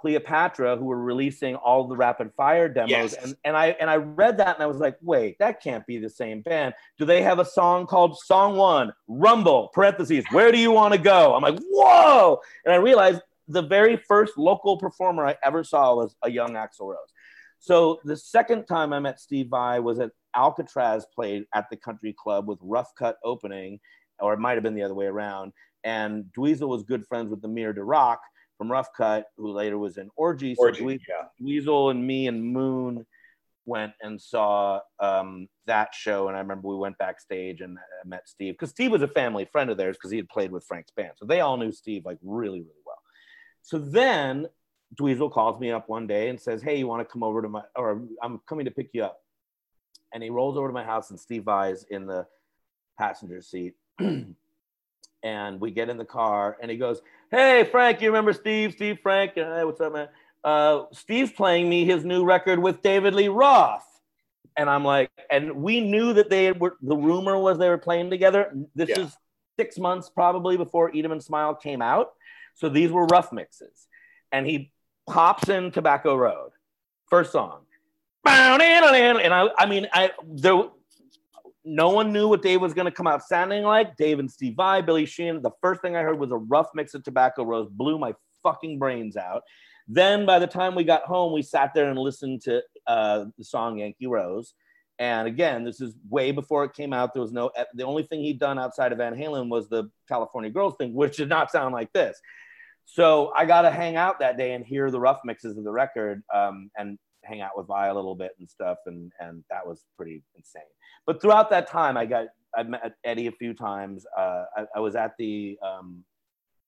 Cleopatra 0.00 0.76
who 0.76 0.86
were 0.86 1.00
releasing 1.00 1.54
all 1.56 1.86
the 1.86 1.96
rapid 1.96 2.32
fire 2.34 2.68
demos. 2.68 2.90
Yes. 2.90 3.14
and, 3.16 3.36
and 3.44 3.56
I 3.56 3.76
and 3.80 3.90
I 3.90 3.96
read 3.96 4.38
that 4.38 4.56
and 4.56 4.62
I 4.62 4.66
was 4.66 4.78
like 4.78 4.96
wait 5.02 5.38
that 5.38 5.62
can't 5.62 5.86
be 5.86 5.98
the 5.98 6.08
same 6.08 6.40
band. 6.40 6.74
Do 6.98 7.04
they 7.04 7.22
have 7.22 7.38
a 7.38 7.44
song 7.44 7.86
called 7.86 8.18
song 8.18 8.56
one? 8.56 8.92
Rumble 9.08 9.68
parentheses 9.74 10.24
where 10.30 10.50
do 10.50 10.58
you 10.58 10.70
want 10.70 10.94
to 10.94 10.98
go? 10.98 11.34
I'm 11.34 11.42
like 11.42 11.58
whoa! 11.70 12.40
And 12.64 12.72
I 12.72 12.78
realized 12.78 13.20
the 13.48 13.62
very 13.62 13.96
first 13.96 14.38
local 14.38 14.76
performer 14.76 15.26
I 15.26 15.36
ever 15.44 15.64
saw 15.64 15.94
was 15.94 16.16
a 16.22 16.30
young 16.30 16.50
Axl 16.50 16.88
Rose. 16.88 17.12
So 17.58 18.00
the 18.04 18.16
second 18.16 18.64
time 18.64 18.92
I 18.92 19.00
met 19.00 19.20
Steve 19.20 19.48
Vai 19.48 19.80
was 19.80 19.98
at 19.98 20.12
Alcatrazz 20.34 21.02
played 21.14 21.44
at 21.54 21.68
the 21.68 21.76
country 21.76 22.14
club 22.16 22.48
with 22.48 22.58
Rough 22.62 22.94
Cut 22.96 23.18
opening 23.22 23.80
or 24.18 24.32
it 24.32 24.38
might 24.38 24.54
have 24.54 24.62
been 24.62 24.74
the 24.74 24.82
other 24.82 24.94
way 24.94 25.06
around. 25.06 25.52
And 25.84 26.24
Dweezil 26.36 26.68
was 26.68 26.82
good 26.82 27.06
friends 27.06 27.30
with 27.30 27.44
Amir 27.44 27.72
Derakh 27.72 28.18
from 28.60 28.70
Rough 28.70 28.92
Cut, 28.94 29.24
who 29.38 29.52
later 29.52 29.78
was 29.78 29.96
in 29.96 30.10
Orgy. 30.16 30.54
So 30.54 30.64
Orgy, 30.64 30.82
Dweezil, 30.82 31.00
yeah. 31.08 31.24
Dweezil 31.40 31.92
and 31.92 32.06
me 32.06 32.26
and 32.26 32.44
Moon 32.44 33.06
went 33.64 33.94
and 34.02 34.20
saw 34.20 34.80
um, 34.98 35.48
that 35.64 35.94
show. 35.94 36.28
And 36.28 36.36
I 36.36 36.40
remember 36.40 36.68
we 36.68 36.76
went 36.76 36.98
backstage 36.98 37.62
and 37.62 37.78
uh, 37.78 37.80
met 38.04 38.28
Steve 38.28 38.52
because 38.52 38.68
Steve 38.68 38.90
was 38.90 39.00
a 39.00 39.08
family 39.08 39.46
friend 39.50 39.70
of 39.70 39.78
theirs 39.78 39.96
because 39.96 40.10
he 40.10 40.18
had 40.18 40.28
played 40.28 40.52
with 40.52 40.62
Frank's 40.66 40.90
band. 40.90 41.12
So 41.16 41.24
they 41.24 41.40
all 41.40 41.56
knew 41.56 41.72
Steve 41.72 42.04
like 42.04 42.18
really, 42.20 42.58
really 42.58 42.82
well. 42.84 42.98
So 43.62 43.78
then 43.78 44.46
Dweezil 45.00 45.32
calls 45.32 45.58
me 45.58 45.70
up 45.70 45.88
one 45.88 46.06
day 46.06 46.28
and 46.28 46.38
says, 46.38 46.60
Hey, 46.60 46.76
you 46.76 46.86
want 46.86 47.00
to 47.00 47.10
come 47.10 47.22
over 47.22 47.40
to 47.40 47.48
my, 47.48 47.62
or 47.74 48.02
I'm 48.22 48.42
coming 48.46 48.66
to 48.66 48.70
pick 48.70 48.90
you 48.92 49.04
up. 49.04 49.22
And 50.12 50.22
he 50.22 50.28
rolls 50.28 50.58
over 50.58 50.68
to 50.68 50.74
my 50.74 50.84
house 50.84 51.08
and 51.08 51.18
Steve 51.18 51.44
Vai's 51.44 51.86
in 51.88 52.04
the 52.04 52.26
passenger 52.98 53.40
seat. 53.40 53.72
and 55.22 55.60
we 55.60 55.70
get 55.70 55.88
in 55.88 55.96
the 55.96 56.04
car 56.04 56.58
and 56.60 56.70
he 56.70 56.76
goes, 56.76 57.00
Hey, 57.30 57.62
Frank, 57.70 58.00
you 58.00 58.08
remember 58.08 58.32
Steve? 58.32 58.72
Steve 58.72 58.98
Frank? 59.04 59.32
Hey, 59.36 59.62
what's 59.64 59.80
up, 59.80 59.92
man? 59.92 60.08
Uh, 60.42 60.86
Steve's 60.92 61.30
playing 61.30 61.68
me 61.68 61.84
his 61.84 62.04
new 62.04 62.24
record 62.24 62.58
with 62.58 62.82
David 62.82 63.14
Lee 63.14 63.28
Roth. 63.28 63.86
And 64.56 64.68
I'm 64.68 64.84
like, 64.84 65.10
and 65.30 65.62
we 65.62 65.80
knew 65.80 66.12
that 66.14 66.28
they 66.28 66.50
were, 66.50 66.76
the 66.82 66.96
rumor 66.96 67.38
was 67.38 67.56
they 67.56 67.68
were 67.68 67.78
playing 67.78 68.10
together. 68.10 68.52
This 68.74 68.88
yeah. 68.88 69.02
is 69.02 69.16
six 69.56 69.78
months 69.78 70.10
probably 70.10 70.56
before 70.56 70.90
Eat 70.92 71.04
'em 71.04 71.12
and 71.12 71.22
Smile 71.22 71.54
came 71.54 71.80
out. 71.80 72.08
So 72.56 72.68
these 72.68 72.90
were 72.90 73.06
rough 73.06 73.32
mixes. 73.32 73.86
And 74.32 74.44
he 74.44 74.72
pops 75.08 75.48
in 75.48 75.70
Tobacco 75.70 76.16
Road, 76.16 76.50
first 77.08 77.30
song. 77.30 77.60
And 79.20 79.32
I, 79.32 79.48
I 79.56 79.66
mean, 79.66 79.86
I 79.92 80.10
there 80.26 80.64
no 81.70 81.90
one 81.90 82.12
knew 82.12 82.26
what 82.26 82.42
Dave 82.42 82.60
was 82.60 82.74
going 82.74 82.86
to 82.86 82.90
come 82.90 83.06
out 83.06 83.22
sounding 83.22 83.62
like. 83.62 83.96
Dave 83.96 84.18
and 84.18 84.30
Steve 84.30 84.54
Vai, 84.56 84.82
Billy 84.82 85.06
Sheehan. 85.06 85.40
The 85.40 85.52
first 85.60 85.80
thing 85.80 85.94
I 85.94 86.02
heard 86.02 86.18
was 86.18 86.32
a 86.32 86.36
rough 86.36 86.68
mix 86.74 86.94
of 86.94 87.04
Tobacco 87.04 87.44
Road, 87.44 87.70
blew 87.70 87.96
my 87.96 88.12
fucking 88.42 88.78
brains 88.80 89.16
out. 89.16 89.42
Then 89.86 90.26
by 90.26 90.40
the 90.40 90.48
time 90.48 90.74
we 90.74 90.82
got 90.82 91.02
home, 91.02 91.32
we 91.32 91.42
sat 91.42 91.72
there 91.72 91.88
and 91.88 91.98
listened 91.98 92.42
to 92.42 92.60
uh, 92.88 93.26
the 93.38 93.44
song 93.44 93.78
Yankee 93.78 94.08
Rose. 94.08 94.54
And 94.98 95.28
again, 95.28 95.64
this 95.64 95.80
is 95.80 95.94
way 96.08 96.32
before 96.32 96.64
it 96.64 96.74
came 96.74 96.92
out. 96.92 97.14
There 97.14 97.22
was 97.22 97.32
no, 97.32 97.52
the 97.74 97.84
only 97.84 98.02
thing 98.02 98.20
he'd 98.20 98.40
done 98.40 98.58
outside 98.58 98.90
of 98.90 98.98
Van 98.98 99.14
Halen 99.14 99.48
was 99.48 99.68
the 99.68 99.90
California 100.08 100.50
Girls 100.50 100.74
thing, 100.76 100.92
which 100.92 101.18
did 101.18 101.28
not 101.28 101.52
sound 101.52 101.72
like 101.72 101.92
this. 101.92 102.20
So 102.84 103.32
I 103.36 103.44
got 103.44 103.62
to 103.62 103.70
hang 103.70 103.94
out 103.94 104.18
that 104.18 104.36
day 104.36 104.54
and 104.54 104.64
hear 104.64 104.90
the 104.90 104.98
rough 104.98 105.20
mixes 105.24 105.56
of 105.56 105.62
the 105.62 105.70
record 105.70 106.22
um, 106.34 106.70
and 106.76 106.98
hang 107.22 107.40
out 107.40 107.56
with 107.56 107.66
Vai 107.66 107.88
a 107.88 107.94
little 107.94 108.14
bit 108.14 108.32
and 108.38 108.48
stuff. 108.48 108.78
And, 108.86 109.12
and 109.20 109.44
that 109.50 109.66
was 109.66 109.84
pretty 109.96 110.22
insane 110.36 110.62
but 111.06 111.20
throughout 111.20 111.50
that 111.50 111.66
time, 111.66 111.96
I 111.96 112.06
got 112.06 112.26
I 112.56 112.62
met 112.62 112.94
Eddie 113.04 113.28
a 113.28 113.32
few 113.32 113.54
times. 113.54 114.06
Uh, 114.16 114.44
I, 114.56 114.64
I, 114.76 114.80
was 114.80 114.96
at 114.96 115.14
the 115.18 115.56
um, 115.62 116.04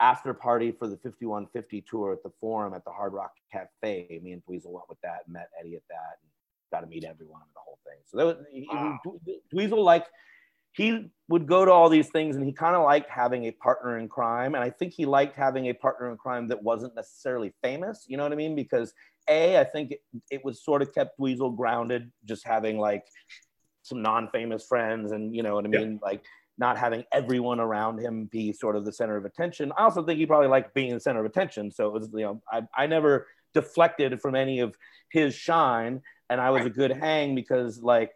after 0.01 0.33
party 0.33 0.73
for 0.73 0.87
the 0.87 0.97
5150 0.97 1.85
tour 1.89 2.13
at 2.13 2.23
the 2.23 2.31
Forum 2.41 2.73
at 2.73 2.85
the 2.85 2.91
Hard 2.91 3.13
Rock 3.13 3.33
Cafe. 3.53 4.21
Me 4.23 4.33
and 4.33 4.43
Dweezil 4.45 4.71
went 4.71 4.89
with 4.89 5.01
that, 5.03 5.21
and 5.27 5.35
met 5.35 5.49
Eddie 5.61 5.75
at 5.75 5.83
that, 5.91 6.19
and 6.23 6.31
got 6.73 6.81
to 6.81 6.87
meet 6.87 7.05
everyone 7.05 7.41
and 7.43 7.51
the 7.55 7.61
whole 7.61 7.79
thing. 7.85 7.99
So 8.07 8.17
that 8.17 8.27
was 8.27 8.37
wow. 8.73 8.99
Dweezil 9.55 9.85
like 9.85 10.07
he 10.75 11.11
would 11.29 11.47
go 11.47 11.65
to 11.65 11.71
all 11.71 11.89
these 11.89 12.09
things 12.09 12.35
and 12.35 12.45
he 12.47 12.53
kind 12.53 12.75
of 12.75 12.83
liked 12.83 13.11
having 13.11 13.45
a 13.45 13.51
partner 13.51 13.99
in 13.99 14.09
crime 14.09 14.55
and 14.55 14.65
i 14.65 14.71
think 14.71 14.93
he 14.93 15.05
liked 15.05 15.37
having 15.37 15.67
a 15.67 15.75
partner 15.75 16.11
in 16.11 16.17
crime 16.17 16.49
that 16.49 16.63
wasn't 16.63 16.95
necessarily 16.95 17.53
famous 17.63 18.07
you 18.09 18.17
know 18.17 18.23
what 18.23 18.33
i 18.33 18.37
mean 18.37 18.57
because 18.57 18.95
a 19.29 19.59
i 19.59 19.65
think 19.65 19.93
it, 19.93 20.01
it 20.31 20.45
was 20.45 20.65
sort 20.65 20.83
of 20.83 20.93
kept 20.95 21.19
Dweezil 21.19 21.57
grounded 21.57 22.11
just 22.25 22.47
having 22.47 22.79
like 22.79 23.05
some 23.83 24.01
non-famous 24.01 24.65
friends 24.65 25.13
and 25.13 25.35
you 25.35 25.43
know 25.43 25.55
what 25.55 25.65
I 25.65 25.69
mean, 25.69 25.93
yeah. 25.93 25.99
like 26.03 26.25
not 26.59 26.79
having 26.79 27.05
everyone 27.13 27.61
around 27.61 27.99
him 27.99 28.27
be 28.27 28.53
sort 28.53 28.77
of 28.77 28.85
the 28.85 28.93
center 28.93 29.17
of 29.17 29.25
attention. 29.25 29.73
I 29.77 29.83
also 29.83 30.05
think 30.05 30.19
he 30.19 30.27
probably 30.27 30.49
liked 30.49 30.75
being 30.75 30.95
the 30.95 31.01
center 31.01 31.21
of 31.21 31.27
attention. 31.27 31.71
So 31.71 31.89
it 31.89 31.93
was, 31.93 32.11
you 32.13 32.21
know, 32.21 32.43
I, 32.51 32.63
I 32.77 32.87
never 32.87 33.27
deflected 33.55 34.21
from 34.21 34.35
any 34.35 34.61
of 34.61 34.75
his 35.11 35.35
shine 35.35 36.01
and 36.31 36.41
I 36.41 36.51
was 36.51 36.65
a 36.65 36.71
good 36.71 36.93
hang 36.93 37.35
because 37.35 37.83
like 37.83 38.13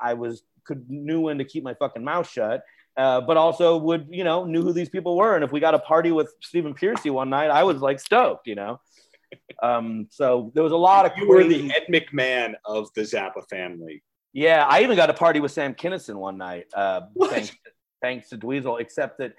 I 0.00 0.14
was 0.14 0.42
could 0.64 0.88
knew 0.88 1.20
when 1.20 1.38
to 1.38 1.44
keep 1.44 1.64
my 1.64 1.74
fucking 1.74 2.04
mouth 2.04 2.28
shut. 2.28 2.62
Uh, 2.96 3.20
but 3.20 3.36
also 3.36 3.76
would 3.76 4.08
you 4.10 4.24
know 4.24 4.44
knew 4.44 4.62
who 4.62 4.72
these 4.72 4.88
people 4.88 5.16
were 5.16 5.36
and 5.36 5.44
if 5.44 5.52
we 5.52 5.60
got 5.60 5.72
a 5.72 5.78
party 5.78 6.10
with 6.10 6.34
Stephen 6.42 6.74
Pearcy 6.74 7.10
one 7.10 7.30
night 7.30 7.48
I 7.48 7.62
was 7.62 7.80
like 7.80 8.00
stoked 8.00 8.48
you 8.48 8.56
know 8.56 8.80
um, 9.62 10.06
so 10.10 10.50
there 10.54 10.62
was 10.62 10.72
a 10.72 10.76
lot 10.76 11.06
of 11.06 11.12
you 11.16 11.26
crazy... 11.26 11.62
were 11.62 11.68
the 11.68 11.74
Ed 11.74 11.86
McMahon 11.90 12.54
of 12.64 12.92
the 12.94 13.02
Zappa 13.02 13.48
family. 13.48 14.02
Yeah, 14.32 14.66
I 14.68 14.82
even 14.82 14.96
got 14.96 15.10
a 15.10 15.14
party 15.14 15.40
with 15.40 15.52
Sam 15.52 15.74
Kinison 15.74 16.16
one 16.16 16.36
night, 16.36 16.66
uh, 16.74 17.02
thanks, 17.28 17.52
thanks 18.02 18.28
to 18.28 18.36
Dweezil, 18.36 18.80
except 18.80 19.18
that 19.18 19.32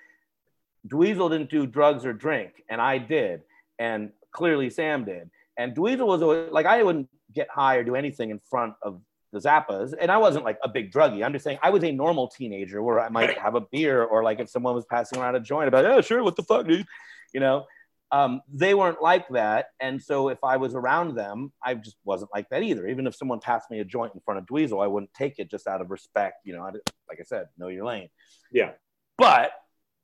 Dweezil 0.88 1.30
didn't 1.30 1.50
do 1.50 1.68
drugs 1.68 2.06
or 2.06 2.14
drink, 2.14 2.64
and 2.70 2.82
I 2.82 2.98
did, 2.98 3.42
and 3.78 4.12
clearly 4.32 4.70
Sam 4.70 5.06
did. 5.06 5.30
And 5.58 5.76
Dweezil 5.76 6.08
was 6.08 6.22
always, 6.22 6.52
like, 6.52 6.66
I 6.66 6.82
wouldn't 6.84 7.08
get 7.34 7.48
high 7.50 7.76
or 7.76 7.84
do 7.84 7.96
anything 7.96 8.32
in 8.32 8.40
front 8.40 8.74
of 8.82 9.00
the 9.32 9.40
Zappas, 9.40 9.94
and 10.00 10.12
I 10.12 10.18
wasn't 10.18 10.44
like 10.44 10.58
a 10.64 10.70
big 10.70 10.92
druggie. 10.92 11.24
I'm 11.24 11.34
just 11.34 11.44
saying 11.44 11.60
I 11.62 11.70
was 11.70 11.84
a 11.84 11.92
normal 11.92 12.28
teenager 12.28 12.82
where 12.82 13.00
I 13.00 13.10
might 13.10 13.38
have 13.38 13.56
a 13.56 13.62
beer, 13.62 14.04
or 14.04 14.24
like 14.24 14.40
if 14.40 14.50
someone 14.50 14.74
was 14.74 14.86
passing 14.86 15.20
around 15.20 15.36
a 15.36 15.40
joint, 15.40 15.68
about, 15.68 15.86
oh, 15.86 16.02
sure, 16.02 16.24
what 16.24 16.36
the 16.36 16.44
fuck, 16.44 16.68
dude, 16.68 16.86
you 17.34 17.40
know 17.40 17.66
um, 18.12 18.42
they 18.52 18.74
weren't 18.74 19.02
like 19.02 19.28
that. 19.30 19.68
And 19.80 20.02
so 20.02 20.30
if 20.30 20.44
I 20.44 20.58
was 20.58 20.74
around 20.74 21.16
them, 21.16 21.52
I 21.64 21.76
just 21.76 21.98
wasn't 22.04 22.32
like 22.34 22.50
that 22.50 22.64
either. 22.64 22.88
Even 22.88 23.06
if 23.06 23.16
someone 23.16 23.40
passed 23.40 23.70
me 23.70 23.80
a 23.80 23.86
joint 23.86 24.14
in 24.16 24.22
front 24.22 24.40
of 24.40 24.46
Dweezil, 24.46 24.84
I 24.84 24.88
wouldn't 24.88 25.14
take 25.14 25.38
it 25.38 25.52
just 25.52 25.68
out 25.68 25.82
of 25.82 25.92
respect. 25.92 26.38
You 26.44 26.54
know, 26.54 26.64
I, 26.64 26.72
like 27.08 27.20
I 27.20 27.24
said, 27.24 27.46
know 27.58 27.68
your 27.68 27.86
lane. 27.86 28.10
Yeah. 28.52 28.72
But, 29.18 29.52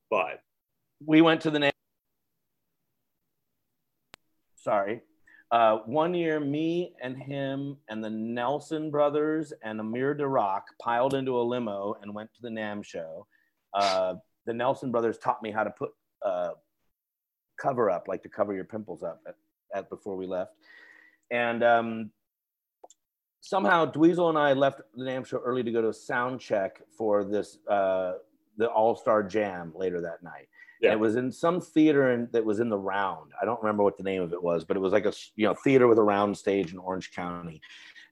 but 0.10 0.39
we 1.03 1.22
went 1.22 1.41
to 1.41 1.51
the 1.51 1.60
name. 1.60 1.72
Sorry. 4.56 5.01
Uh, 5.51 5.78
one 5.86 6.14
year, 6.14 6.39
me 6.39 6.93
and 7.01 7.16
him 7.16 7.78
and 7.88 8.03
the 8.03 8.10
Nelson 8.10 8.91
brothers 8.91 9.53
and 9.64 9.80
Amir 9.80 10.16
Derakh 10.16 10.64
piled 10.82 11.14
into 11.14 11.39
a 11.39 11.43
limo 11.43 11.95
and 12.01 12.14
went 12.14 12.34
to 12.34 12.41
the 12.41 12.49
NAMM 12.49 12.84
show. 12.84 13.28
Uh, 13.74 14.16
the 14.45 14.53
Nelson 14.53 14.91
brothers 14.91 15.18
taught 15.18 15.41
me 15.41 15.51
how 15.51 15.64
to 15.64 15.70
put 15.70 15.91
uh, 16.24 16.51
cover 17.58 17.89
up, 17.89 18.08
like 18.08 18.24
to 18.24 18.30
cover 18.30 18.53
your 18.53 18.66
pimples 18.66 19.03
up 19.03 19.22
at, 19.28 19.36
at 19.74 19.89
before 19.89 20.16
we 20.16 20.28
left. 20.28 20.53
and 21.32 21.64
um, 21.64 22.12
somehow 23.45 23.86
Dweezil 23.86 24.30
and 24.30 24.38
I 24.38 24.53
left 24.53 24.82
the 24.95 25.03
NAMM 25.03 25.26
show 25.26 25.38
early 25.38 25.64
to 25.64 25.72
go 25.72 25.82
to 25.82 25.89
a 25.89 25.93
sound 25.93 26.39
check 26.39 26.82
for 26.97 27.24
this 27.24 27.58
uh, 27.70 28.14
the 28.58 28.68
All 28.68 28.95
Star 28.95 29.22
Jam 29.24 29.72
later 29.76 30.01
that 30.01 30.24
night. 30.24 30.47
Yeah. 30.82 30.91
it 30.91 30.99
was 30.99 31.16
in 31.16 31.32
some 31.32 31.62
theater 31.62 32.12
in, 32.12 32.28
that 32.32 32.43
was 32.43 32.60
in 32.60 32.70
the 32.70 32.78
round. 32.78 33.32
I 33.41 33.45
don't 33.45 33.62
remember 33.62 33.84
what 33.84 33.97
the 33.97 34.03
name 34.03 34.22
of 34.22 34.34
it 34.34 34.43
was, 34.43 34.66
but 34.66 34.76
it 34.76 34.82
was 34.82 34.93
like 34.93 35.06
a 35.06 35.14
you 35.36 35.47
know 35.47 35.53
theater 35.53 35.88
with 35.88 35.97
a 35.97 36.03
round 36.03 36.38
stage 36.38 36.74
in 36.74 36.80
Orange 36.80 37.12
County. 37.12 37.62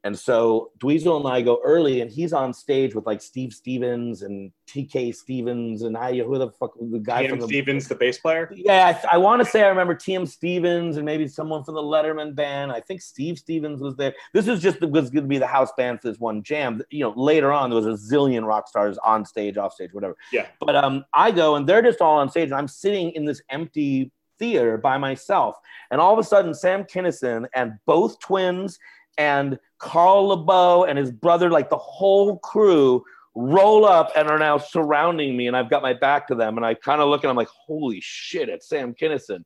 And 0.05 0.17
so 0.17 0.71
Dweezil 0.79 1.17
and 1.17 1.27
I 1.27 1.41
go 1.41 1.61
early, 1.63 2.01
and 2.01 2.11
he's 2.11 2.33
on 2.33 2.53
stage 2.53 2.93
with 2.93 3.05
like 3.05 3.21
Steve 3.21 3.53
Stevens 3.53 4.21
and 4.21 4.51
TK 4.67 5.15
Stevens 5.15 5.83
and 5.83 5.95
I 5.95 6.17
who 6.17 6.37
the 6.37 6.49
fuck 6.51 6.73
the 6.79 6.99
guy 6.99 7.25
TM 7.25 7.29
from 7.29 7.39
the, 7.39 7.47
Stevens, 7.47 7.87
the 7.87 7.95
bass 7.95 8.17
player. 8.17 8.51
Yeah, 8.53 8.99
I, 9.03 9.15
I 9.15 9.17
want 9.17 9.41
to 9.41 9.49
say 9.49 9.63
I 9.63 9.67
remember 9.67 9.95
TM 9.95 10.27
Stevens 10.27 10.97
and 10.97 11.05
maybe 11.05 11.27
someone 11.27 11.63
from 11.63 11.75
the 11.75 11.81
Letterman 11.81 12.35
band. 12.35 12.71
I 12.71 12.81
think 12.81 13.01
Steve 13.01 13.37
Stevens 13.37 13.81
was 13.81 13.95
there. 13.95 14.13
This 14.33 14.45
was 14.45 14.61
just 14.61 14.81
was 14.81 15.09
going 15.09 15.23
to 15.23 15.29
be 15.29 15.37
the 15.37 15.47
house 15.47 15.71
band 15.77 16.01
for 16.01 16.09
this 16.09 16.19
one 16.19 16.43
jam. 16.43 16.81
You 16.89 17.05
know, 17.05 17.13
later 17.15 17.53
on 17.53 17.69
there 17.69 17.79
was 17.79 17.85
a 17.85 18.13
zillion 18.13 18.45
rock 18.45 18.67
stars 18.67 18.97
on 19.05 19.23
stage, 19.25 19.57
off 19.57 19.73
stage, 19.73 19.93
whatever. 19.93 20.17
Yeah. 20.33 20.47
But 20.59 20.75
um, 20.75 21.05
I 21.13 21.31
go 21.31 21.55
and 21.55 21.65
they're 21.65 21.81
just 21.81 22.01
all 22.01 22.17
on 22.17 22.29
stage, 22.29 22.45
and 22.49 22.55
I'm 22.55 22.67
sitting 22.67 23.11
in 23.11 23.23
this 23.23 23.41
empty 23.49 24.11
theater 24.37 24.77
by 24.77 24.97
myself, 24.97 25.55
and 25.91 26.01
all 26.01 26.11
of 26.11 26.19
a 26.19 26.23
sudden 26.23 26.53
Sam 26.53 26.83
Kinison 26.83 27.45
and 27.55 27.73
both 27.85 28.19
twins 28.19 28.79
and 29.17 29.59
Carl 29.79 30.35
LaBove 30.35 30.89
and 30.89 30.97
his 30.97 31.11
brother, 31.11 31.49
like 31.49 31.69
the 31.69 31.77
whole 31.77 32.37
crew, 32.39 33.03
roll 33.35 33.85
up 33.85 34.11
and 34.15 34.29
are 34.29 34.39
now 34.39 34.57
surrounding 34.57 35.35
me. 35.35 35.47
And 35.47 35.57
I've 35.57 35.69
got 35.69 35.81
my 35.81 35.93
back 35.93 36.27
to 36.27 36.35
them. 36.35 36.57
And 36.57 36.65
I 36.65 36.73
kind 36.73 37.01
of 37.01 37.09
look 37.09 37.23
and 37.23 37.29
I'm 37.29 37.35
like, 37.35 37.47
holy 37.47 37.99
shit, 38.01 38.49
it's 38.49 38.67
Sam 38.67 38.93
Kinison. 38.93 39.43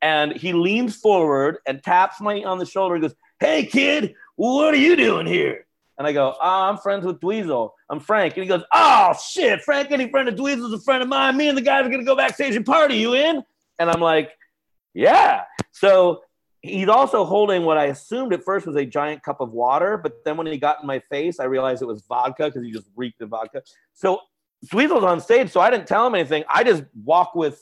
And 0.00 0.32
he 0.32 0.52
leans 0.52 0.96
forward 0.96 1.58
and 1.66 1.82
taps 1.82 2.20
me 2.20 2.44
on 2.44 2.58
the 2.58 2.66
shoulder 2.66 2.96
and 2.96 3.02
goes, 3.02 3.14
Hey, 3.38 3.66
kid, 3.66 4.14
what 4.36 4.74
are 4.74 4.78
you 4.78 4.96
doing 4.96 5.26
here? 5.26 5.66
And 5.98 6.06
I 6.06 6.12
go, 6.12 6.34
oh, 6.40 6.62
I'm 6.62 6.78
friends 6.78 7.04
with 7.04 7.20
Dweezil. 7.20 7.70
I'm 7.88 8.00
Frank. 8.00 8.34
And 8.34 8.42
he 8.42 8.48
goes, 8.48 8.64
Oh, 8.72 9.14
shit, 9.30 9.60
Frank, 9.62 9.92
any 9.92 10.10
friend 10.10 10.28
of 10.28 10.34
Dweezil's 10.34 10.72
a 10.72 10.80
friend 10.80 11.02
of 11.02 11.08
mine. 11.08 11.36
Me 11.36 11.48
and 11.48 11.56
the 11.56 11.62
guys 11.62 11.86
are 11.86 11.90
to 11.90 12.04
go 12.04 12.16
backstage 12.16 12.56
and 12.56 12.66
party. 12.66 12.96
You 12.96 13.14
in? 13.14 13.42
And 13.78 13.90
I'm 13.90 14.00
like, 14.00 14.32
Yeah. 14.94 15.44
So 15.70 16.22
he's 16.62 16.88
also 16.88 17.24
holding 17.24 17.64
what 17.64 17.76
I 17.76 17.86
assumed 17.86 18.32
at 18.32 18.44
first 18.44 18.66
was 18.66 18.76
a 18.76 18.86
giant 18.86 19.22
cup 19.22 19.40
of 19.40 19.50
water, 19.50 19.98
but 19.98 20.24
then 20.24 20.36
when 20.36 20.46
he 20.46 20.56
got 20.56 20.80
in 20.80 20.86
my 20.86 21.00
face, 21.10 21.40
I 21.40 21.44
realized 21.44 21.82
it 21.82 21.86
was 21.86 22.02
vodka 22.02 22.46
because 22.46 22.64
he 22.64 22.70
just 22.70 22.86
reeked 22.96 23.20
of 23.20 23.30
vodka. 23.30 23.62
So 23.92 24.20
Dweezil's 24.66 25.04
on 25.04 25.20
stage, 25.20 25.50
so 25.50 25.60
I 25.60 25.70
didn't 25.70 25.88
tell 25.88 26.06
him 26.06 26.14
anything. 26.14 26.44
I 26.48 26.62
just 26.64 26.84
walk 27.04 27.34
with 27.34 27.60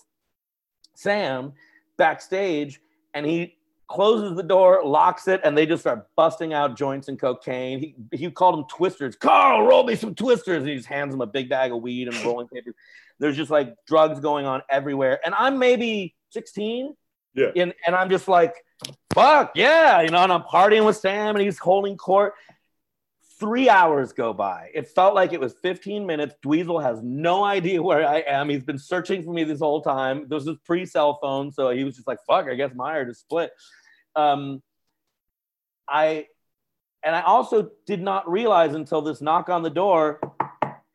Sam 0.94 1.54
backstage, 1.96 2.80
and 3.14 3.24
he 3.24 3.56
closes 3.88 4.36
the 4.36 4.42
door, 4.42 4.82
locks 4.84 5.26
it, 5.28 5.40
and 5.42 5.58
they 5.58 5.66
just 5.66 5.82
start 5.82 6.06
busting 6.14 6.52
out 6.52 6.76
joints 6.76 7.08
and 7.08 7.18
cocaine. 7.18 7.80
He, 7.80 7.94
he 8.12 8.30
called 8.30 8.56
them 8.56 8.64
twisters. 8.68 9.16
Carl, 9.16 9.66
roll 9.66 9.82
me 9.82 9.96
some 9.96 10.14
twisters. 10.14 10.58
And 10.58 10.68
he 10.68 10.76
just 10.76 10.86
hands 10.86 11.12
him 11.12 11.20
a 11.20 11.26
big 11.26 11.48
bag 11.48 11.72
of 11.72 11.82
weed 11.82 12.06
and 12.06 12.16
rolling 12.24 12.46
papers. 12.46 12.74
There's 13.18 13.36
just 13.36 13.50
like 13.50 13.74
drugs 13.88 14.20
going 14.20 14.46
on 14.46 14.62
everywhere. 14.70 15.18
And 15.24 15.34
I'm 15.34 15.58
maybe 15.58 16.14
16. 16.30 16.94
Yeah. 17.34 17.50
And, 17.56 17.74
and 17.86 17.94
I'm 17.94 18.10
just 18.10 18.28
like, 18.28 18.54
fuck 19.14 19.52
yeah, 19.54 20.00
you 20.00 20.08
know, 20.08 20.22
and 20.22 20.32
I'm 20.32 20.42
partying 20.42 20.84
with 20.84 20.96
Sam 20.96 21.36
and 21.36 21.44
he's 21.44 21.58
holding 21.58 21.96
court. 21.96 22.34
Three 23.38 23.70
hours 23.70 24.12
go 24.12 24.34
by. 24.34 24.70
It 24.74 24.88
felt 24.88 25.14
like 25.14 25.32
it 25.32 25.40
was 25.40 25.54
15 25.62 26.04
minutes. 26.04 26.34
Dweezil 26.44 26.82
has 26.82 27.02
no 27.02 27.42
idea 27.42 27.82
where 27.82 28.06
I 28.06 28.18
am. 28.18 28.50
He's 28.50 28.64
been 28.64 28.78
searching 28.78 29.22
for 29.22 29.32
me 29.32 29.44
this 29.44 29.60
whole 29.60 29.80
time. 29.80 30.26
This 30.28 30.44
was 30.44 30.58
pre 30.64 30.84
cell 30.84 31.18
phone, 31.22 31.50
so 31.50 31.70
he 31.70 31.82
was 31.82 31.94
just 31.94 32.06
like, 32.06 32.18
"Fuck, 32.26 32.48
I 32.48 32.54
guess 32.54 32.74
Meyer 32.74 33.06
just 33.06 33.20
split." 33.20 33.50
Um, 34.14 34.62
I 35.88 36.26
and 37.02 37.16
I 37.16 37.22
also 37.22 37.70
did 37.86 38.02
not 38.02 38.30
realize 38.30 38.74
until 38.74 39.00
this 39.00 39.22
knock 39.22 39.48
on 39.48 39.62
the 39.62 39.70
door 39.70 40.20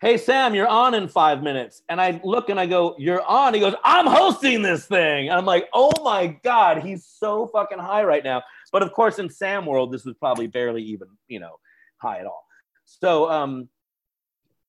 hey 0.01 0.17
sam 0.17 0.53
you're 0.53 0.67
on 0.67 0.93
in 0.93 1.07
five 1.07 1.41
minutes. 1.41 1.81
And 1.89 2.01
i 2.01 2.19
look 2.23 2.49
and 2.49 2.59
i 2.59 2.65
go 2.65 2.95
you're 2.97 3.23
on. 3.23 3.53
He 3.53 3.59
goes 3.59 3.75
i'm 3.83 4.07
hosting 4.07 4.61
this 4.61 4.85
thing. 4.85 5.29
And 5.29 5.37
i'm 5.37 5.45
like 5.45 5.67
oh 5.73 5.91
my 6.03 6.27
god 6.43 6.83
he's 6.83 7.05
so 7.05 7.47
fucking 7.47 7.79
high 7.79 8.03
right 8.03 8.23
now. 8.23 8.43
But 8.71 8.83
of 8.83 8.91
course 8.93 9.19
in 9.19 9.29
sam 9.29 9.65
world 9.65 9.91
this 9.91 10.05
was 10.05 10.15
probably 10.15 10.47
barely 10.47 10.83
even 10.83 11.07
you 11.27 11.39
know 11.39 11.59
high 11.97 12.19
at 12.19 12.25
all. 12.25 12.45
So 12.85 13.29
um 13.29 13.69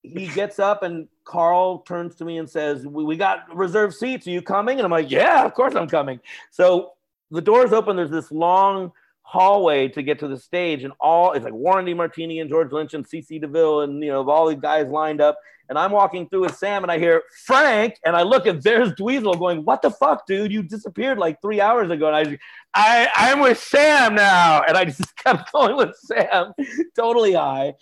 he 0.02 0.28
gets 0.28 0.60
up 0.60 0.84
and 0.84 1.08
carl 1.24 1.80
turns 1.80 2.14
to 2.14 2.24
me 2.24 2.38
and 2.38 2.48
says 2.48 2.86
we, 2.86 3.02
we 3.02 3.16
got 3.16 3.54
reserved 3.54 3.94
seats. 3.94 4.26
Are 4.28 4.30
you 4.30 4.42
coming? 4.42 4.78
And 4.78 4.84
i'm 4.84 4.90
like 4.90 5.10
yeah 5.10 5.44
of 5.44 5.54
course 5.54 5.74
i'm 5.74 5.88
coming. 5.88 6.20
So 6.50 6.92
the 7.30 7.40
doors 7.40 7.72
open. 7.72 7.96
There's 7.96 8.10
this 8.10 8.30
long 8.30 8.92
hallway 9.26 9.88
to 9.88 10.02
get 10.04 10.20
to 10.20 10.28
the 10.28 10.38
stage, 10.38 10.84
and 10.84 10.92
all 11.00 11.32
it's 11.32 11.44
like 11.44 11.52
Warren 11.52 11.84
DeMartini 11.84 12.40
and 12.40 12.48
George 12.48 12.70
Lynch 12.70 12.94
and 12.94 13.04
CC 13.06 13.40
DeVille, 13.40 13.82
and 13.82 14.02
you 14.02 14.10
know, 14.10 14.28
all 14.30 14.48
these 14.48 14.60
guys 14.60 14.88
lined 14.88 15.20
up. 15.20 15.36
And 15.68 15.76
I'm 15.76 15.90
walking 15.90 16.28
through 16.28 16.42
with 16.42 16.56
Sam, 16.56 16.84
and 16.84 16.92
I 16.92 16.98
hear 17.00 17.24
Frank, 17.44 17.96
and 18.04 18.14
I 18.14 18.22
look 18.22 18.46
and 18.46 18.62
there's 18.62 18.92
Dweezil 18.92 19.36
going, 19.36 19.64
"What 19.64 19.82
the 19.82 19.90
fuck, 19.90 20.24
dude? 20.24 20.52
You 20.52 20.62
disappeared 20.62 21.18
like 21.18 21.42
three 21.42 21.60
hours 21.60 21.90
ago." 21.90 22.06
And 22.06 22.16
I, 22.16 22.38
I, 22.72 23.08
I'm 23.16 23.40
with 23.40 23.58
Sam 23.58 24.14
now, 24.14 24.62
and 24.62 24.76
I 24.76 24.84
just 24.84 25.16
kept 25.24 25.50
going 25.50 25.76
with 25.76 25.96
Sam, 25.96 26.52
totally 26.96 27.32
high. 27.32 27.74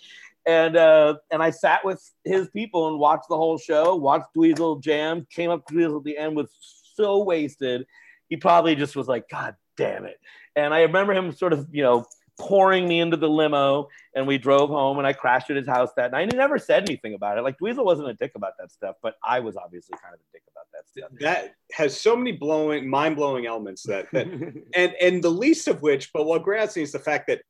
And 0.47 0.75
uh, 0.75 1.17
and 1.29 1.43
I 1.43 1.51
sat 1.51 1.85
with 1.85 2.01
his 2.23 2.49
people 2.49 2.87
and 2.87 2.97
watched 2.97 3.29
the 3.29 3.37
whole 3.37 3.59
show, 3.59 3.95
watched 3.95 4.33
Dweezil 4.35 4.81
jam, 4.81 5.27
came 5.29 5.51
up 5.51 5.67
to 5.67 5.75
Dweezil 5.75 5.97
at 5.99 6.03
the 6.05 6.17
end, 6.17 6.35
was 6.35 6.49
so 6.95 7.23
wasted. 7.23 7.85
He 8.29 8.37
probably 8.37 8.75
just 8.75 8.95
was 8.95 9.07
like, 9.07 9.29
God 9.29 9.55
damn 9.77 10.05
it. 10.05 10.17
And 10.55 10.73
I 10.73 10.81
remember 10.81 11.13
him 11.13 11.31
sort 11.31 11.53
of, 11.53 11.67
you 11.71 11.83
know, 11.83 12.05
pouring 12.37 12.87
me 12.87 12.99
into 12.99 13.17
the 13.17 13.29
limo 13.29 13.87
and 14.13 14.27
we 14.27 14.37
drove 14.37 14.69
home 14.69 14.97
and 14.97 15.07
I 15.07 15.13
crashed 15.13 15.49
at 15.49 15.55
his 15.55 15.67
house 15.67 15.89
that 15.95 16.11
night. 16.11 16.23
And 16.23 16.31
he 16.33 16.37
never 16.37 16.57
said 16.57 16.83
anything 16.83 17.13
about 17.13 17.37
it. 17.37 17.41
Like 17.41 17.57
Dweezil 17.57 17.85
wasn't 17.85 18.09
a 18.09 18.13
dick 18.13 18.33
about 18.35 18.53
that 18.59 18.71
stuff, 18.71 18.95
but 19.01 19.15
I 19.23 19.39
was 19.39 19.55
obviously 19.55 19.97
kind 20.01 20.13
of 20.13 20.19
a 20.19 20.31
dick 20.33 20.43
about 20.51 20.65
that 20.73 20.89
stuff. 20.89 21.11
That 21.21 21.55
has 21.71 21.99
so 21.99 22.15
many 22.15 22.33
blowing, 22.33 22.89
mind 22.89 23.15
blowing 23.15 23.45
elements 23.45 23.83
that, 23.83 24.07
that 24.11 24.27
and 24.75 24.95
and 25.01 25.23
the 25.23 25.29
least 25.29 25.67
of 25.67 25.81
which, 25.81 26.11
but 26.13 26.25
what 26.25 26.43
grabs 26.43 26.75
me 26.75 26.81
is 26.81 26.91
the 26.91 26.99
fact 26.99 27.27
that 27.27 27.41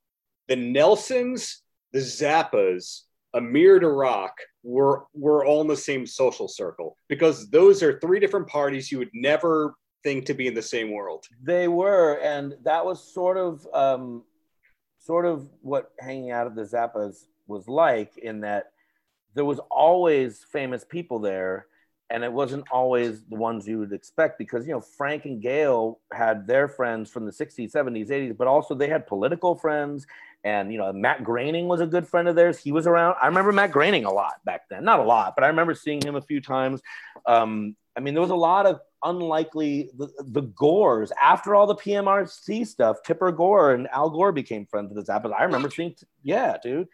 the 0.48 0.56
Nelsons, 0.56 1.62
the 1.92 2.00
Zappas, 2.00 3.02
Amir 3.34 3.80
Derakh 3.80 4.30
were 4.64 5.06
were 5.14 5.46
all 5.46 5.62
in 5.62 5.68
the 5.68 5.76
same 5.76 6.06
social 6.06 6.48
circle 6.48 6.98
because 7.10 7.50
those 7.50 7.84
are 7.84 8.00
three 8.00 8.20
different 8.20 8.48
parties 8.48 8.92
you 8.92 9.00
would 9.00 9.12
never 9.14 9.76
thing 10.06 10.24
to 10.24 10.34
be 10.34 10.48
in 10.48 10.54
the 10.54 10.62
same 10.62 10.92
world. 10.92 11.28
They 11.44 11.68
were, 11.68 12.20
and 12.22 12.56
that 12.64 12.86
was 12.86 13.04
sort 13.04 13.38
of 13.38 13.68
um, 13.74 14.24
sort 15.00 15.26
of 15.26 15.50
what 15.62 15.92
hanging 16.00 16.32
out 16.32 16.48
at 16.48 16.56
the 16.56 16.62
Zappas 16.62 17.26
was 17.48 17.68
like 17.68 18.18
in 18.18 18.42
that 18.42 18.72
there 19.34 19.46
was 19.46 19.60
always 19.70 20.46
famous 20.52 20.86
people 20.86 21.20
there 21.20 21.68
and 22.10 22.24
it 22.24 22.32
wasn't 22.32 22.64
always 22.72 23.24
the 23.26 23.36
ones 23.36 23.68
you 23.68 23.80
would 23.80 23.92
expect 23.92 24.38
because 24.38 24.66
you 24.66 24.74
know 24.74 24.82
Frank 24.82 25.26
and 25.26 25.42
Gail 25.42 26.00
had 26.14 26.48
their 26.48 26.68
friends 26.68 27.10
from 27.10 27.26
the 27.26 27.32
60s 27.32 27.72
70s 27.72 28.10
80s 28.10 28.38
but 28.38 28.48
also 28.48 28.74
they 28.74 28.88
had 28.88 29.06
political 29.08 29.56
friends 29.56 30.08
and 30.44 30.72
you 30.72 30.78
know 30.78 30.92
Matt 30.94 31.24
Groening 31.24 31.68
was 31.68 31.82
a 31.82 31.88
good 31.88 32.08
friend 32.08 32.28
of 32.28 32.36
theirs. 32.36 32.58
He 32.58 32.72
was 32.72 32.88
around. 32.88 33.16
I 33.22 33.28
remember 33.28 33.52
Matt 33.52 33.72
Groening 33.72 34.06
a 34.06 34.12
lot 34.12 34.36
back 34.46 34.70
then. 34.70 34.84
Not 34.84 35.00
a 35.00 35.04
lot 35.04 35.36
but 35.36 35.44
I 35.44 35.48
remember 35.48 35.76
seeing 35.76 36.02
him 36.02 36.16
a 36.16 36.22
few 36.22 36.42
times. 36.42 36.82
Um, 37.26 37.76
I 37.96 38.00
mean 38.00 38.14
there 38.14 38.22
was 38.22 38.32
a 38.32 38.36
lot 38.36 38.66
of 38.66 38.80
unlikely 39.06 39.92
the, 39.98 40.10
the 40.20 40.42
Gores 40.42 41.12
after 41.22 41.56
all 41.56 41.68
the 41.68 41.76
PMRC 41.76 42.68
stuff. 42.68 42.98
Tipper 43.06 43.32
Gore 43.32 43.74
and 43.74 43.88
Al 43.92 44.10
Gore 44.10 44.32
became 44.32 44.66
friends 44.66 44.94
with 44.94 45.06
the 45.06 45.12
Zappas. 45.12 45.34
I 45.38 45.44
remember 45.44 45.70
seeing, 45.70 45.96
yeah, 46.24 46.58
dude. 46.62 46.88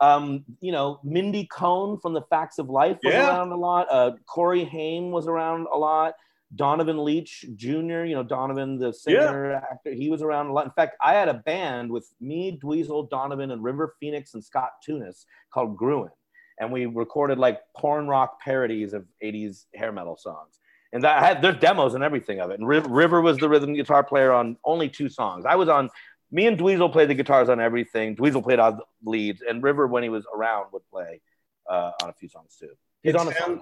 Um, 0.00 0.44
you 0.60 0.72
know, 0.72 0.98
Mindy 1.04 1.46
Cohn 1.46 1.98
from 1.98 2.12
the 2.12 2.22
Facts 2.22 2.58
of 2.58 2.68
Life 2.68 2.98
was 3.04 3.14
yeah. 3.14 3.28
around 3.28 3.52
a 3.52 3.56
lot. 3.56 3.86
Uh, 3.90 4.12
Corey 4.26 4.64
Haim 4.64 5.12
was 5.12 5.26
around 5.28 5.66
a 5.72 5.78
lot. 5.78 6.14
Donovan 6.54 6.98
Leitch 6.98 7.46
Jr., 7.54 8.04
you 8.04 8.14
know, 8.14 8.22
Donovan, 8.22 8.78
the 8.78 8.92
singer, 8.92 9.52
yeah. 9.52 9.60
actor, 9.70 9.92
he 9.92 10.10
was 10.10 10.20
around 10.20 10.48
a 10.48 10.52
lot. 10.52 10.66
In 10.66 10.72
fact, 10.72 10.96
I 11.00 11.14
had 11.14 11.28
a 11.28 11.34
band 11.34 11.90
with 11.90 12.12
me, 12.20 12.58
Dweezil, 12.62 13.08
Donovan, 13.08 13.52
and 13.52 13.62
River 13.62 13.94
Phoenix 14.00 14.34
and 14.34 14.44
Scott 14.44 14.72
Thunes 14.86 15.24
called 15.50 15.76
Gruen. 15.76 16.10
And 16.58 16.70
we 16.70 16.86
recorded 16.86 17.38
like 17.38 17.60
porn 17.74 18.06
rock 18.06 18.40
parodies 18.40 18.92
of 18.92 19.06
80s 19.24 19.64
hair 19.74 19.92
metal 19.92 20.16
songs 20.16 20.60
and 20.92 21.04
that 21.04 21.22
had, 21.22 21.42
there's 21.42 21.58
demos 21.58 21.94
and 21.94 22.04
everything 22.04 22.40
of 22.40 22.50
it. 22.50 22.60
And 22.60 22.68
River 22.68 23.20
was 23.20 23.38
the 23.38 23.48
rhythm 23.48 23.74
guitar 23.74 24.04
player 24.04 24.32
on 24.32 24.56
only 24.64 24.88
two 24.88 25.08
songs. 25.08 25.44
I 25.46 25.56
was 25.56 25.68
on. 25.68 25.90
Me 26.30 26.46
and 26.46 26.58
Dweezil 26.58 26.90
played 26.90 27.10
the 27.10 27.14
guitars 27.14 27.50
on 27.50 27.60
everything. 27.60 28.16
Dweezil 28.16 28.42
played 28.42 28.58
on 28.58 28.78
the 28.78 29.10
leads, 29.10 29.42
and 29.46 29.62
River, 29.62 29.86
when 29.86 30.02
he 30.02 30.08
was 30.08 30.24
around, 30.34 30.66
would 30.72 30.82
play 30.90 31.20
uh, 31.68 31.92
on 32.02 32.08
a 32.08 32.12
few 32.14 32.28
songs 32.28 32.56
too. 32.58 32.70
He's 33.02 33.14
on 33.14 33.28
a 33.28 33.34
song. 33.34 33.60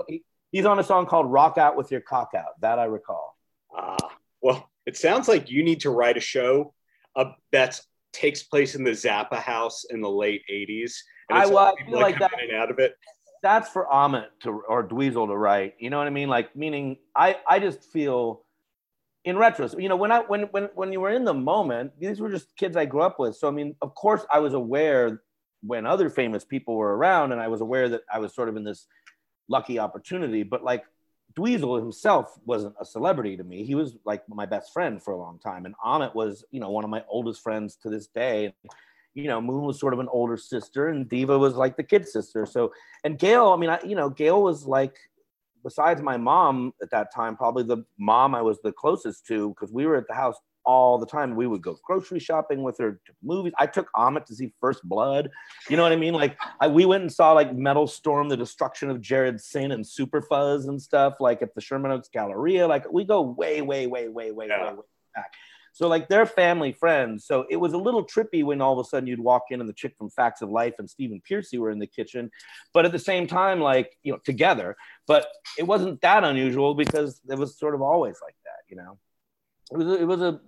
he's 0.52 0.66
on 0.66 0.78
a 0.78 0.84
song 0.84 1.06
called 1.06 1.30
"Rock 1.30 1.58
Out 1.58 1.76
with 1.76 1.90
Your 1.90 2.00
Cock 2.00 2.30
Out." 2.36 2.60
That 2.60 2.78
I 2.78 2.84
recall. 2.84 3.36
Ah, 3.74 3.96
well, 4.40 4.70
it 4.86 4.96
sounds 4.96 5.26
like 5.26 5.50
you 5.50 5.64
need 5.64 5.80
to 5.80 5.90
write 5.90 6.16
a 6.16 6.20
show 6.20 6.72
uh, 7.16 7.32
that 7.52 7.80
takes 8.12 8.42
place 8.42 8.74
in 8.74 8.84
the 8.84 8.92
Zappa 8.92 9.36
house 9.36 9.84
in 9.90 10.00
the 10.00 10.10
late 10.10 10.42
'80s. 10.50 10.94
I, 11.30 11.46
well, 11.46 11.58
I 11.78 11.84
feel 11.88 12.00
like 12.00 12.18
that. 12.18 12.32
out 12.54 12.70
of 12.70 12.78
it 12.80 12.94
that's 13.42 13.68
for 13.68 13.86
Ahmet 13.86 14.30
to 14.40 14.62
or 14.68 14.86
Dweezil 14.86 15.26
to 15.28 15.36
write. 15.36 15.74
You 15.78 15.90
know 15.90 15.98
what 15.98 16.06
I 16.06 16.10
mean? 16.10 16.28
Like 16.28 16.54
meaning 16.54 16.98
I 17.14 17.36
I 17.48 17.58
just 17.58 17.84
feel 17.84 18.44
in 19.24 19.36
retrospect, 19.36 19.82
you 19.82 19.88
know, 19.88 19.96
when 19.96 20.12
I 20.12 20.20
when 20.20 20.42
when 20.44 20.64
when 20.74 20.92
you 20.92 21.00
were 21.00 21.10
in 21.10 21.24
the 21.24 21.34
moment, 21.34 21.92
these 21.98 22.20
were 22.20 22.30
just 22.30 22.56
kids 22.56 22.76
I 22.76 22.86
grew 22.86 23.02
up 23.02 23.18
with. 23.18 23.36
So 23.36 23.48
I 23.48 23.50
mean, 23.50 23.74
of 23.82 23.94
course, 23.94 24.24
I 24.32 24.38
was 24.40 24.54
aware 24.54 25.22
when 25.62 25.84
other 25.86 26.08
famous 26.08 26.44
people 26.44 26.76
were 26.76 26.96
around, 26.96 27.32
and 27.32 27.40
I 27.40 27.48
was 27.48 27.60
aware 27.60 27.88
that 27.90 28.02
I 28.12 28.18
was 28.18 28.34
sort 28.34 28.48
of 28.48 28.56
in 28.56 28.64
this 28.64 28.86
lucky 29.48 29.78
opportunity. 29.78 30.42
But 30.42 30.64
like 30.64 30.84
Dweezil 31.34 31.78
himself 31.78 32.38
wasn't 32.44 32.74
a 32.80 32.84
celebrity 32.84 33.36
to 33.36 33.44
me. 33.44 33.64
He 33.64 33.74
was 33.74 33.96
like 34.04 34.26
my 34.28 34.46
best 34.46 34.72
friend 34.72 35.02
for 35.02 35.12
a 35.12 35.18
long 35.18 35.38
time, 35.38 35.66
and 35.66 35.74
Ahmet 35.84 36.14
was, 36.14 36.44
you 36.50 36.60
know, 36.60 36.70
one 36.70 36.84
of 36.84 36.90
my 36.90 37.04
oldest 37.08 37.42
friends 37.42 37.76
to 37.82 37.90
this 37.90 38.06
day. 38.06 38.54
You 39.14 39.24
know, 39.24 39.40
Moon 39.40 39.64
was 39.64 39.80
sort 39.80 39.92
of 39.92 39.98
an 39.98 40.08
older 40.10 40.36
sister, 40.36 40.88
and 40.88 41.08
Diva 41.08 41.36
was 41.38 41.54
like 41.54 41.76
the 41.76 41.82
kid 41.82 42.06
sister. 42.06 42.46
So, 42.46 42.72
and 43.04 43.18
Gail, 43.18 43.48
I 43.48 43.56
mean, 43.56 43.70
I, 43.70 43.80
you 43.82 43.96
know, 43.96 44.08
Gail 44.08 44.42
was 44.42 44.66
like 44.66 44.96
besides 45.62 46.02
my 46.02 46.16
mom 46.16 46.72
at 46.82 46.90
that 46.90 47.12
time, 47.14 47.36
probably 47.36 47.62
the 47.62 47.84
mom 47.98 48.34
I 48.34 48.42
was 48.42 48.58
the 48.62 48.72
closest 48.72 49.26
to 49.26 49.50
because 49.50 49.72
we 49.72 49.86
were 49.86 49.96
at 49.96 50.06
the 50.08 50.14
house 50.14 50.36
all 50.64 50.98
the 50.98 51.06
time. 51.06 51.34
We 51.36 51.46
would 51.46 51.62
go 51.62 51.78
grocery 51.84 52.20
shopping 52.20 52.62
with 52.62 52.78
her 52.78 53.00
to 53.06 53.12
movies. 53.22 53.52
I 53.58 53.66
took 53.66 53.88
Ahmet 53.94 54.26
to 54.26 54.34
see 54.34 54.52
First 54.60 54.82
Blood. 54.84 55.30
You 55.68 55.76
know 55.76 55.82
what 55.82 55.92
I 55.92 55.96
mean? 55.96 56.14
Like 56.14 56.36
I, 56.60 56.68
we 56.68 56.84
went 56.84 57.02
and 57.02 57.12
saw 57.12 57.32
like 57.32 57.54
Metal 57.54 57.86
Storm, 57.86 58.28
The 58.28 58.36
Destruction 58.36 58.90
of 58.90 59.00
Jared-Syn 59.00 59.72
and 59.72 59.86
Super 59.86 60.20
Fuzz 60.20 60.66
and 60.66 60.80
stuff 60.80 61.14
like 61.20 61.42
at 61.42 61.54
the 61.54 61.60
Sherman 61.60 61.90
Oaks 61.90 62.08
Galleria. 62.12 62.66
Like 62.66 62.90
we 62.90 63.04
go 63.04 63.22
way, 63.22 63.62
way, 63.62 63.86
way, 63.86 64.08
way, 64.08 64.30
way, 64.30 64.48
yeah. 64.48 64.66
way, 64.66 64.74
way 64.74 64.82
back. 65.14 65.32
So 65.72 65.88
like 65.88 66.08
they're 66.08 66.26
family 66.26 66.72
friends. 66.72 67.24
So 67.24 67.46
it 67.48 67.56
was 67.56 67.72
a 67.72 67.78
little 67.78 68.04
trippy 68.04 68.44
when 68.44 68.60
all 68.60 68.78
of 68.78 68.84
a 68.84 68.88
sudden 68.88 69.06
you'd 69.06 69.20
walk 69.20 69.44
in 69.50 69.60
and 69.60 69.68
the 69.68 69.74
chick 69.74 69.94
from 69.96 70.10
Facts 70.10 70.42
of 70.42 70.50
Life 70.50 70.74
and 70.78 70.88
Stephen 70.88 71.22
Pearcy 71.28 71.58
were 71.58 71.70
in 71.70 71.78
the 71.78 71.86
kitchen, 71.86 72.30
but 72.74 72.84
at 72.84 72.92
the 72.92 72.98
same 72.98 73.26
time, 73.26 73.60
like 73.60 73.96
you 74.02 74.12
know, 74.12 74.18
together. 74.24 74.76
But 75.06 75.26
it 75.58 75.64
wasn't 75.64 76.00
that 76.02 76.24
unusual 76.24 76.74
because 76.74 77.20
it 77.28 77.38
was 77.38 77.58
sort 77.58 77.74
of 77.74 77.82
always 77.82 78.16
like 78.22 78.36
that, 78.44 78.62
you 78.68 78.76
know. 78.76 78.98
It 79.72 79.76
was 79.76 79.86
a, 79.86 80.00
it 80.00 80.06
was 80.06 80.20
a 80.20 80.40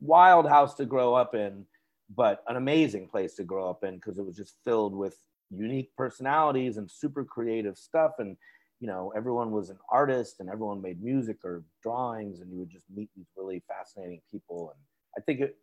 wild 0.00 0.48
house 0.48 0.74
to 0.74 0.86
grow 0.86 1.14
up 1.14 1.34
in, 1.34 1.66
but 2.14 2.42
an 2.48 2.56
amazing 2.56 3.08
place 3.08 3.34
to 3.34 3.44
grow 3.44 3.68
up 3.68 3.84
in 3.84 3.96
because 3.96 4.18
it 4.18 4.24
was 4.24 4.36
just 4.36 4.56
filled 4.64 4.94
with 4.94 5.16
unique 5.50 5.90
personalities 5.96 6.76
and 6.76 6.90
super 6.90 7.24
creative 7.24 7.76
stuff 7.76 8.12
and 8.18 8.36
you 8.80 8.86
know, 8.86 9.12
everyone 9.14 9.50
was 9.50 9.68
an 9.68 9.78
artist 9.90 10.40
and 10.40 10.48
everyone 10.48 10.80
made 10.80 11.02
music 11.02 11.44
or 11.44 11.62
drawings, 11.82 12.40
and 12.40 12.50
you 12.50 12.58
would 12.58 12.70
just 12.70 12.86
meet 12.94 13.10
these 13.14 13.26
really 13.36 13.62
fascinating 13.68 14.22
people. 14.30 14.72
And 14.74 14.80
I 15.18 15.20
think 15.24 15.40
it, 15.40 15.56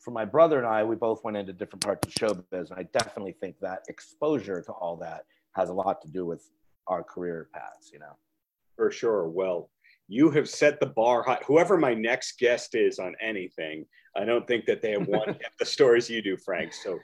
for 0.00 0.10
my 0.10 0.24
brother 0.24 0.58
and 0.58 0.66
I, 0.66 0.82
we 0.82 0.96
both 0.96 1.22
went 1.22 1.36
into 1.36 1.52
different 1.52 1.84
parts 1.84 2.08
of 2.08 2.14
showbiz, 2.14 2.70
and 2.70 2.78
I 2.78 2.84
definitely 2.84 3.36
think 3.38 3.56
that 3.60 3.82
exposure 3.88 4.62
to 4.62 4.72
all 4.72 4.96
that 4.96 5.24
has 5.54 5.68
a 5.68 5.74
lot 5.74 6.00
to 6.02 6.08
do 6.08 6.24
with 6.24 6.50
our 6.88 7.02
career 7.02 7.48
paths, 7.52 7.90
you 7.92 7.98
know. 7.98 8.16
For 8.76 8.90
sure. 8.90 9.28
Well, 9.28 9.70
you 10.08 10.30
have 10.30 10.48
set 10.48 10.80
the 10.80 10.86
bar 10.86 11.22
high. 11.22 11.40
Whoever 11.46 11.76
my 11.76 11.94
next 11.94 12.38
guest 12.38 12.74
is 12.74 12.98
on 12.98 13.14
anything, 13.20 13.84
I 14.16 14.24
don't 14.24 14.46
think 14.46 14.64
that 14.66 14.80
they 14.80 14.92
have 14.92 15.06
won 15.06 15.36
the 15.58 15.66
stories 15.66 16.08
you 16.08 16.22
do, 16.22 16.36
Frank. 16.36 16.72
So 16.72 16.98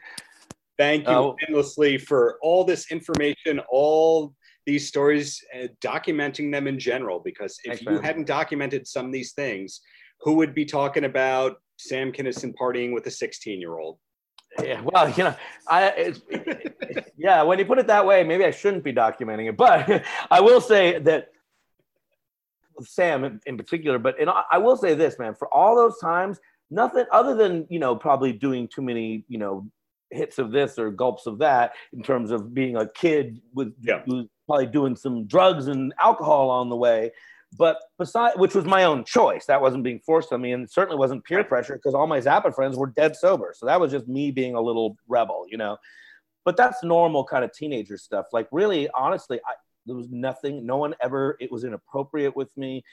thank 0.78 1.06
you 1.06 1.12
uh, 1.12 1.34
endlessly 1.46 1.98
for 1.98 2.38
all 2.42 2.64
this 2.64 2.90
information, 2.90 3.60
all 3.70 4.34
these 4.66 4.86
stories, 4.88 5.42
uh, 5.54 5.66
documenting 5.80 6.52
them 6.52 6.66
in 6.66 6.78
general. 6.78 7.20
Because 7.20 7.58
if 7.64 7.78
Thanks, 7.78 7.82
you 7.82 7.92
man. 7.92 8.02
hadn't 8.02 8.26
documented 8.26 8.86
some 8.86 9.06
of 9.06 9.12
these 9.12 9.32
things, 9.32 9.80
who 10.20 10.34
would 10.34 10.54
be 10.54 10.64
talking 10.64 11.04
about 11.04 11.56
Sam 11.78 12.12
Kinison 12.12 12.54
partying 12.54 12.92
with 12.92 13.06
a 13.06 13.10
16 13.10 13.60
year 13.60 13.78
old? 13.78 13.98
Yeah, 14.62 14.80
well, 14.82 15.08
you 15.10 15.24
know, 15.24 15.36
I 15.68 16.12
yeah, 17.16 17.42
when 17.42 17.58
you 17.60 17.64
put 17.64 17.78
it 17.78 17.86
that 17.86 18.04
way, 18.04 18.24
maybe 18.24 18.44
I 18.44 18.50
shouldn't 18.50 18.82
be 18.82 18.92
documenting 18.92 19.48
it, 19.48 19.56
but 19.56 20.04
I 20.30 20.40
will 20.40 20.60
say 20.60 20.98
that 20.98 21.28
Sam 22.82 23.24
in, 23.24 23.40
in 23.46 23.56
particular, 23.56 23.98
but 23.98 24.18
in, 24.18 24.28
I 24.28 24.58
will 24.58 24.76
say 24.76 24.94
this, 24.94 25.18
man, 25.20 25.36
for 25.36 25.52
all 25.54 25.76
those 25.76 25.98
times, 26.00 26.40
nothing 26.70 27.04
other 27.12 27.34
than 27.34 27.66
you 27.70 27.78
know 27.78 27.94
probably 27.96 28.32
doing 28.32 28.68
too 28.68 28.82
many 28.82 29.24
you 29.28 29.38
know 29.38 29.66
hits 30.10 30.38
of 30.38 30.50
this 30.50 30.78
or 30.78 30.90
gulps 30.90 31.26
of 31.26 31.38
that 31.38 31.74
in 31.92 32.02
terms 32.02 32.30
of 32.30 32.52
being 32.52 32.76
a 32.76 32.88
kid 32.88 33.40
with 33.54 33.72
yeah. 33.80 34.02
who's 34.06 34.26
probably 34.50 34.66
doing 34.66 34.96
some 34.96 35.26
drugs 35.26 35.68
and 35.68 35.94
alcohol 36.00 36.50
on 36.50 36.68
the 36.68 36.76
way. 36.76 37.12
But 37.56 37.78
besides, 37.98 38.36
which 38.36 38.54
was 38.54 38.64
my 38.64 38.84
own 38.84 39.04
choice, 39.04 39.46
that 39.46 39.60
wasn't 39.60 39.84
being 39.84 40.00
forced 40.00 40.32
on 40.32 40.40
me, 40.40 40.52
and 40.52 40.68
certainly 40.68 40.98
wasn't 40.98 41.24
peer 41.24 41.42
pressure 41.44 41.74
because 41.74 41.94
all 41.94 42.06
my 42.06 42.20
Zappa 42.20 42.54
friends 42.54 42.76
were 42.76 42.88
dead 42.88 43.16
sober. 43.16 43.54
So 43.56 43.66
that 43.66 43.80
was 43.80 43.90
just 43.90 44.08
me 44.08 44.30
being 44.30 44.54
a 44.54 44.60
little 44.60 44.96
rebel, 45.08 45.46
you 45.48 45.56
know. 45.56 45.76
But 46.44 46.56
that's 46.56 46.82
normal 46.82 47.24
kind 47.24 47.44
of 47.44 47.52
teenager 47.52 47.96
stuff. 47.96 48.26
Like 48.32 48.48
really, 48.50 48.88
honestly, 48.96 49.40
I, 49.46 49.52
there 49.86 49.96
was 49.96 50.08
nothing. 50.10 50.66
No 50.66 50.76
one 50.76 50.94
ever. 51.02 51.36
It 51.40 51.50
was 51.50 51.64
inappropriate 51.64 52.36
with 52.36 52.56
me. 52.56 52.84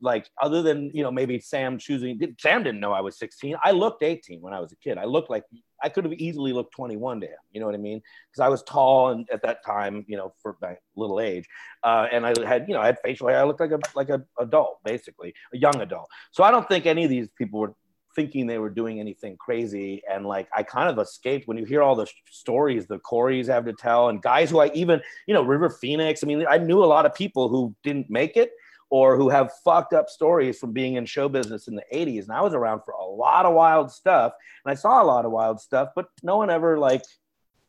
Like 0.00 0.28
other 0.40 0.62
than 0.62 0.90
you 0.92 1.02
know 1.02 1.10
maybe 1.10 1.40
Sam 1.40 1.78
choosing. 1.78 2.18
Sam 2.38 2.62
didn't 2.62 2.80
know 2.80 2.92
I 2.92 3.00
was 3.00 3.18
16. 3.18 3.56
I 3.62 3.70
looked 3.70 4.02
18 4.02 4.40
when 4.40 4.52
I 4.52 4.60
was 4.60 4.72
a 4.72 4.76
kid. 4.76 4.98
I 4.98 5.04
looked 5.04 5.30
like 5.30 5.44
I 5.82 5.88
could 5.88 6.04
have 6.04 6.12
easily 6.14 6.52
looked 6.52 6.74
21 6.74 7.20
to 7.20 7.26
him. 7.26 7.38
You 7.52 7.60
know 7.60 7.66
what 7.66 7.74
I 7.74 7.78
mean? 7.78 8.02
Because 8.30 8.44
I 8.44 8.48
was 8.48 8.62
tall 8.62 9.10
and 9.10 9.28
at 9.32 9.42
that 9.42 9.64
time, 9.64 10.04
you 10.08 10.16
know, 10.16 10.32
for 10.42 10.56
my 10.60 10.76
little 10.96 11.20
age, 11.20 11.46
uh, 11.82 12.06
and 12.12 12.26
I 12.26 12.34
had, 12.46 12.66
you 12.68 12.74
know, 12.74 12.80
I 12.80 12.86
had 12.86 12.98
facial 13.02 13.28
hair. 13.28 13.38
I 13.38 13.44
looked 13.44 13.60
like 13.60 13.72
a 13.72 13.80
like 13.94 14.10
a 14.10 14.22
adult, 14.38 14.78
basically, 14.84 15.34
a 15.54 15.58
young 15.58 15.80
adult. 15.80 16.08
So 16.32 16.44
I 16.44 16.50
don't 16.50 16.68
think 16.68 16.86
any 16.86 17.04
of 17.04 17.10
these 17.10 17.28
people 17.38 17.60
were 17.60 17.74
thinking 18.14 18.46
they 18.46 18.58
were 18.58 18.70
doing 18.70 18.98
anything 18.98 19.36
crazy. 19.36 20.02
And 20.10 20.26
like 20.26 20.48
I 20.54 20.62
kind 20.62 20.90
of 20.90 20.98
escaped 20.98 21.46
when 21.46 21.56
you 21.56 21.64
hear 21.64 21.82
all 21.82 21.94
the 21.94 22.06
stories 22.28 22.86
the 22.86 22.98
Corys 22.98 23.46
have 23.46 23.64
to 23.64 23.72
tell, 23.72 24.08
and 24.08 24.20
guys 24.20 24.50
who 24.50 24.60
I 24.60 24.70
even, 24.74 25.00
you 25.26 25.34
know, 25.34 25.42
River 25.42 25.70
Phoenix. 25.70 26.22
I 26.22 26.26
mean, 26.26 26.44
I 26.48 26.58
knew 26.58 26.84
a 26.84 26.86
lot 26.86 27.06
of 27.06 27.14
people 27.14 27.48
who 27.48 27.74
didn't 27.82 28.10
make 28.10 28.36
it 28.36 28.52
or 28.90 29.16
who 29.16 29.28
have 29.28 29.52
fucked 29.64 29.92
up 29.92 30.10
stories 30.10 30.58
from 30.58 30.72
being 30.72 30.96
in 30.96 31.06
show 31.06 31.28
business 31.28 31.68
in 31.68 31.76
the 31.76 31.84
80s. 31.94 32.24
And 32.24 32.32
I 32.32 32.40
was 32.42 32.54
around 32.54 32.82
for 32.84 32.92
a 32.92 33.04
lot 33.04 33.46
of 33.46 33.54
wild 33.54 33.90
stuff 33.90 34.32
and 34.64 34.72
I 34.72 34.74
saw 34.74 35.00
a 35.00 35.04
lot 35.04 35.24
of 35.24 35.30
wild 35.30 35.60
stuff, 35.60 35.90
but 35.94 36.06
no 36.24 36.36
one 36.36 36.50
ever 36.50 36.76
like 36.76 37.02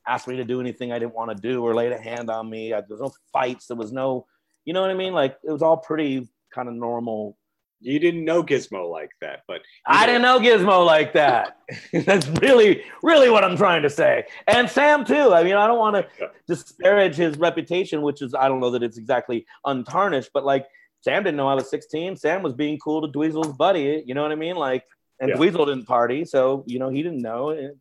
asked 0.08 0.28
me 0.28 0.36
to 0.38 0.44
do 0.44 0.60
anything 0.60 0.92
I 0.92 0.98
didn't 0.98 1.14
want 1.14 1.30
to 1.30 1.42
do 1.42 1.64
or 1.64 1.76
laid 1.76 1.92
a 1.92 2.02
hand 2.02 2.32
on 2.32 2.50
me. 2.50 2.74
I, 2.74 2.82
there 2.82 2.98
was 2.98 3.02
no 3.02 3.14
fights. 3.32 3.68
There 3.68 3.78
was 3.78 3.92
no, 3.92 4.26
you 4.66 4.74
know 4.74 4.82
what 4.82 4.90
I 4.90 4.96
mean? 4.96 5.14
Like 5.14 5.38
it 5.44 5.52
was 5.52 5.62
all 5.62 5.78
pretty 5.78 6.28
kind 6.54 6.68
of 6.68 6.74
normal. 6.74 7.38
You 7.84 8.00
didn't 8.00 8.26
know 8.26 8.44
Gizmo 8.44 8.92
like 8.92 9.12
that, 9.22 9.42
but 9.48 9.62
I 9.88 10.06
didn't 10.06 10.22
know 10.24 10.40
Gizmo 10.40 10.86
like 10.86 11.14
that. 11.14 11.58
That's 11.94 12.28
really, 12.28 12.84
really 13.02 13.30
what 13.30 13.44
I'm 13.44 13.58
trying 13.58 13.82
to 13.84 13.90
say. 13.90 14.26
And 14.48 14.70
Sam 14.70 15.04
too. 15.06 15.34
I 15.34 15.44
mean, 15.44 15.56
I 15.56 15.66
don't 15.66 15.80
want 15.80 15.96
to 15.96 16.08
yeah. 16.20 16.28
disparage 16.48 17.16
his 17.16 17.38
reputation, 17.38 18.04
which 18.04 18.22
is 18.22 18.36
I 18.36 18.48
don't 18.48 18.60
know 18.60 18.72
that 18.72 18.84
it's 18.84 18.98
exactly 18.98 19.48
untarnished, 19.66 20.30
but 20.32 20.46
like 20.46 20.68
Sam 21.02 21.24
didn't 21.24 21.38
know 21.38 21.48
I 21.48 21.56
was 21.56 21.70
16. 21.70 22.16
Sam 22.16 22.44
was 22.44 22.54
being 22.54 22.78
cool 22.78 23.02
to 23.02 23.08
Dweezil's 23.08 23.56
buddy. 23.58 24.04
You 24.06 24.14
know 24.14 24.22
what 24.22 24.32
I 24.32 24.36
mean? 24.36 24.56
Like, 24.56 24.86
and 25.20 25.30
yeah. 25.30 25.36
Dweezil 25.36 25.66
didn't 25.66 25.86
party, 25.86 26.26
so 26.26 26.64
you 26.68 26.80
know 26.80 26.90
he 26.90 27.04
didn't 27.04 27.22
know. 27.22 27.72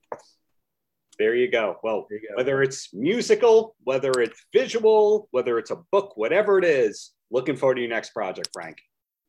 There 1.19 1.35
you 1.35 1.51
go. 1.51 1.77
Well, 1.83 2.07
you 2.11 2.21
go. 2.21 2.37
whether 2.37 2.63
it's 2.63 2.95
musical, 2.95 3.77
whether 3.85 4.11
it's 4.21 4.45
visual, 4.53 5.29
whether 5.33 5.59
it's 5.59 5.71
a 5.71 5.77
book, 5.93 6.17
whatever 6.17 6.59
it 6.59 6.65
is, 6.65 7.13
looking 7.31 7.57
forward 7.57 7.75
to 7.75 7.81
your 7.83 7.91
next 7.91 8.11
project, 8.11 8.49
Frank. 8.53 8.79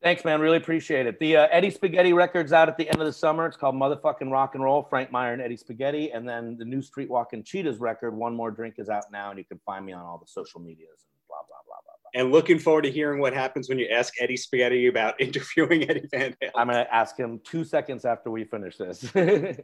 Thanks, 0.02 0.24
man. 0.24 0.40
Really 0.40 0.56
appreciate 0.56 1.06
it. 1.06 1.20
The 1.20 1.36
uh, 1.36 1.48
Eddie 1.52 1.70
Spaghetti 1.70 2.12
record's 2.12 2.52
out 2.52 2.68
at 2.68 2.76
the 2.76 2.88
end 2.88 3.00
of 3.00 3.06
the 3.06 3.12
summer. 3.12 3.46
It's 3.46 3.56
called 3.56 3.76
Motherfucking 3.76 4.32
Rock 4.32 4.54
and 4.54 4.64
Roll, 4.64 4.82
Frank 4.82 5.12
Meyer 5.12 5.32
and 5.32 5.40
Eddie 5.40 5.56
Spaghetti. 5.56 6.10
And 6.10 6.28
then 6.28 6.56
the 6.58 6.64
new 6.64 6.80
Streetwalkin' 6.80 7.44
Cheetahs 7.44 7.78
record, 7.78 8.16
One 8.16 8.34
More 8.34 8.50
Drink, 8.50 8.76
is 8.78 8.88
out 8.88 9.04
now, 9.12 9.30
and 9.30 9.38
you 9.38 9.44
can 9.44 9.60
find 9.64 9.86
me 9.86 9.92
on 9.92 10.02
all 10.02 10.18
the 10.18 10.26
social 10.26 10.60
medias 10.60 10.88
and 10.88 11.20
blah, 11.28 11.36
blah, 11.46 11.58
blah, 11.66 11.76
blah 11.84 11.91
and 12.14 12.30
looking 12.30 12.58
forward 12.58 12.82
to 12.82 12.90
hearing 12.90 13.20
what 13.20 13.32
happens 13.32 13.68
when 13.68 13.78
you 13.78 13.88
ask 13.88 14.14
Eddie 14.20 14.36
Spaghetti 14.36 14.86
about 14.86 15.20
interviewing 15.20 15.88
Eddie 15.88 16.08
Van 16.10 16.36
Halen. 16.42 16.50
I'm 16.54 16.68
going 16.68 16.84
to 16.84 16.94
ask 16.94 17.16
him 17.16 17.40
two 17.44 17.64
seconds 17.64 18.04
after 18.04 18.30
we 18.30 18.44
finish 18.44 18.76
this. 18.76 19.02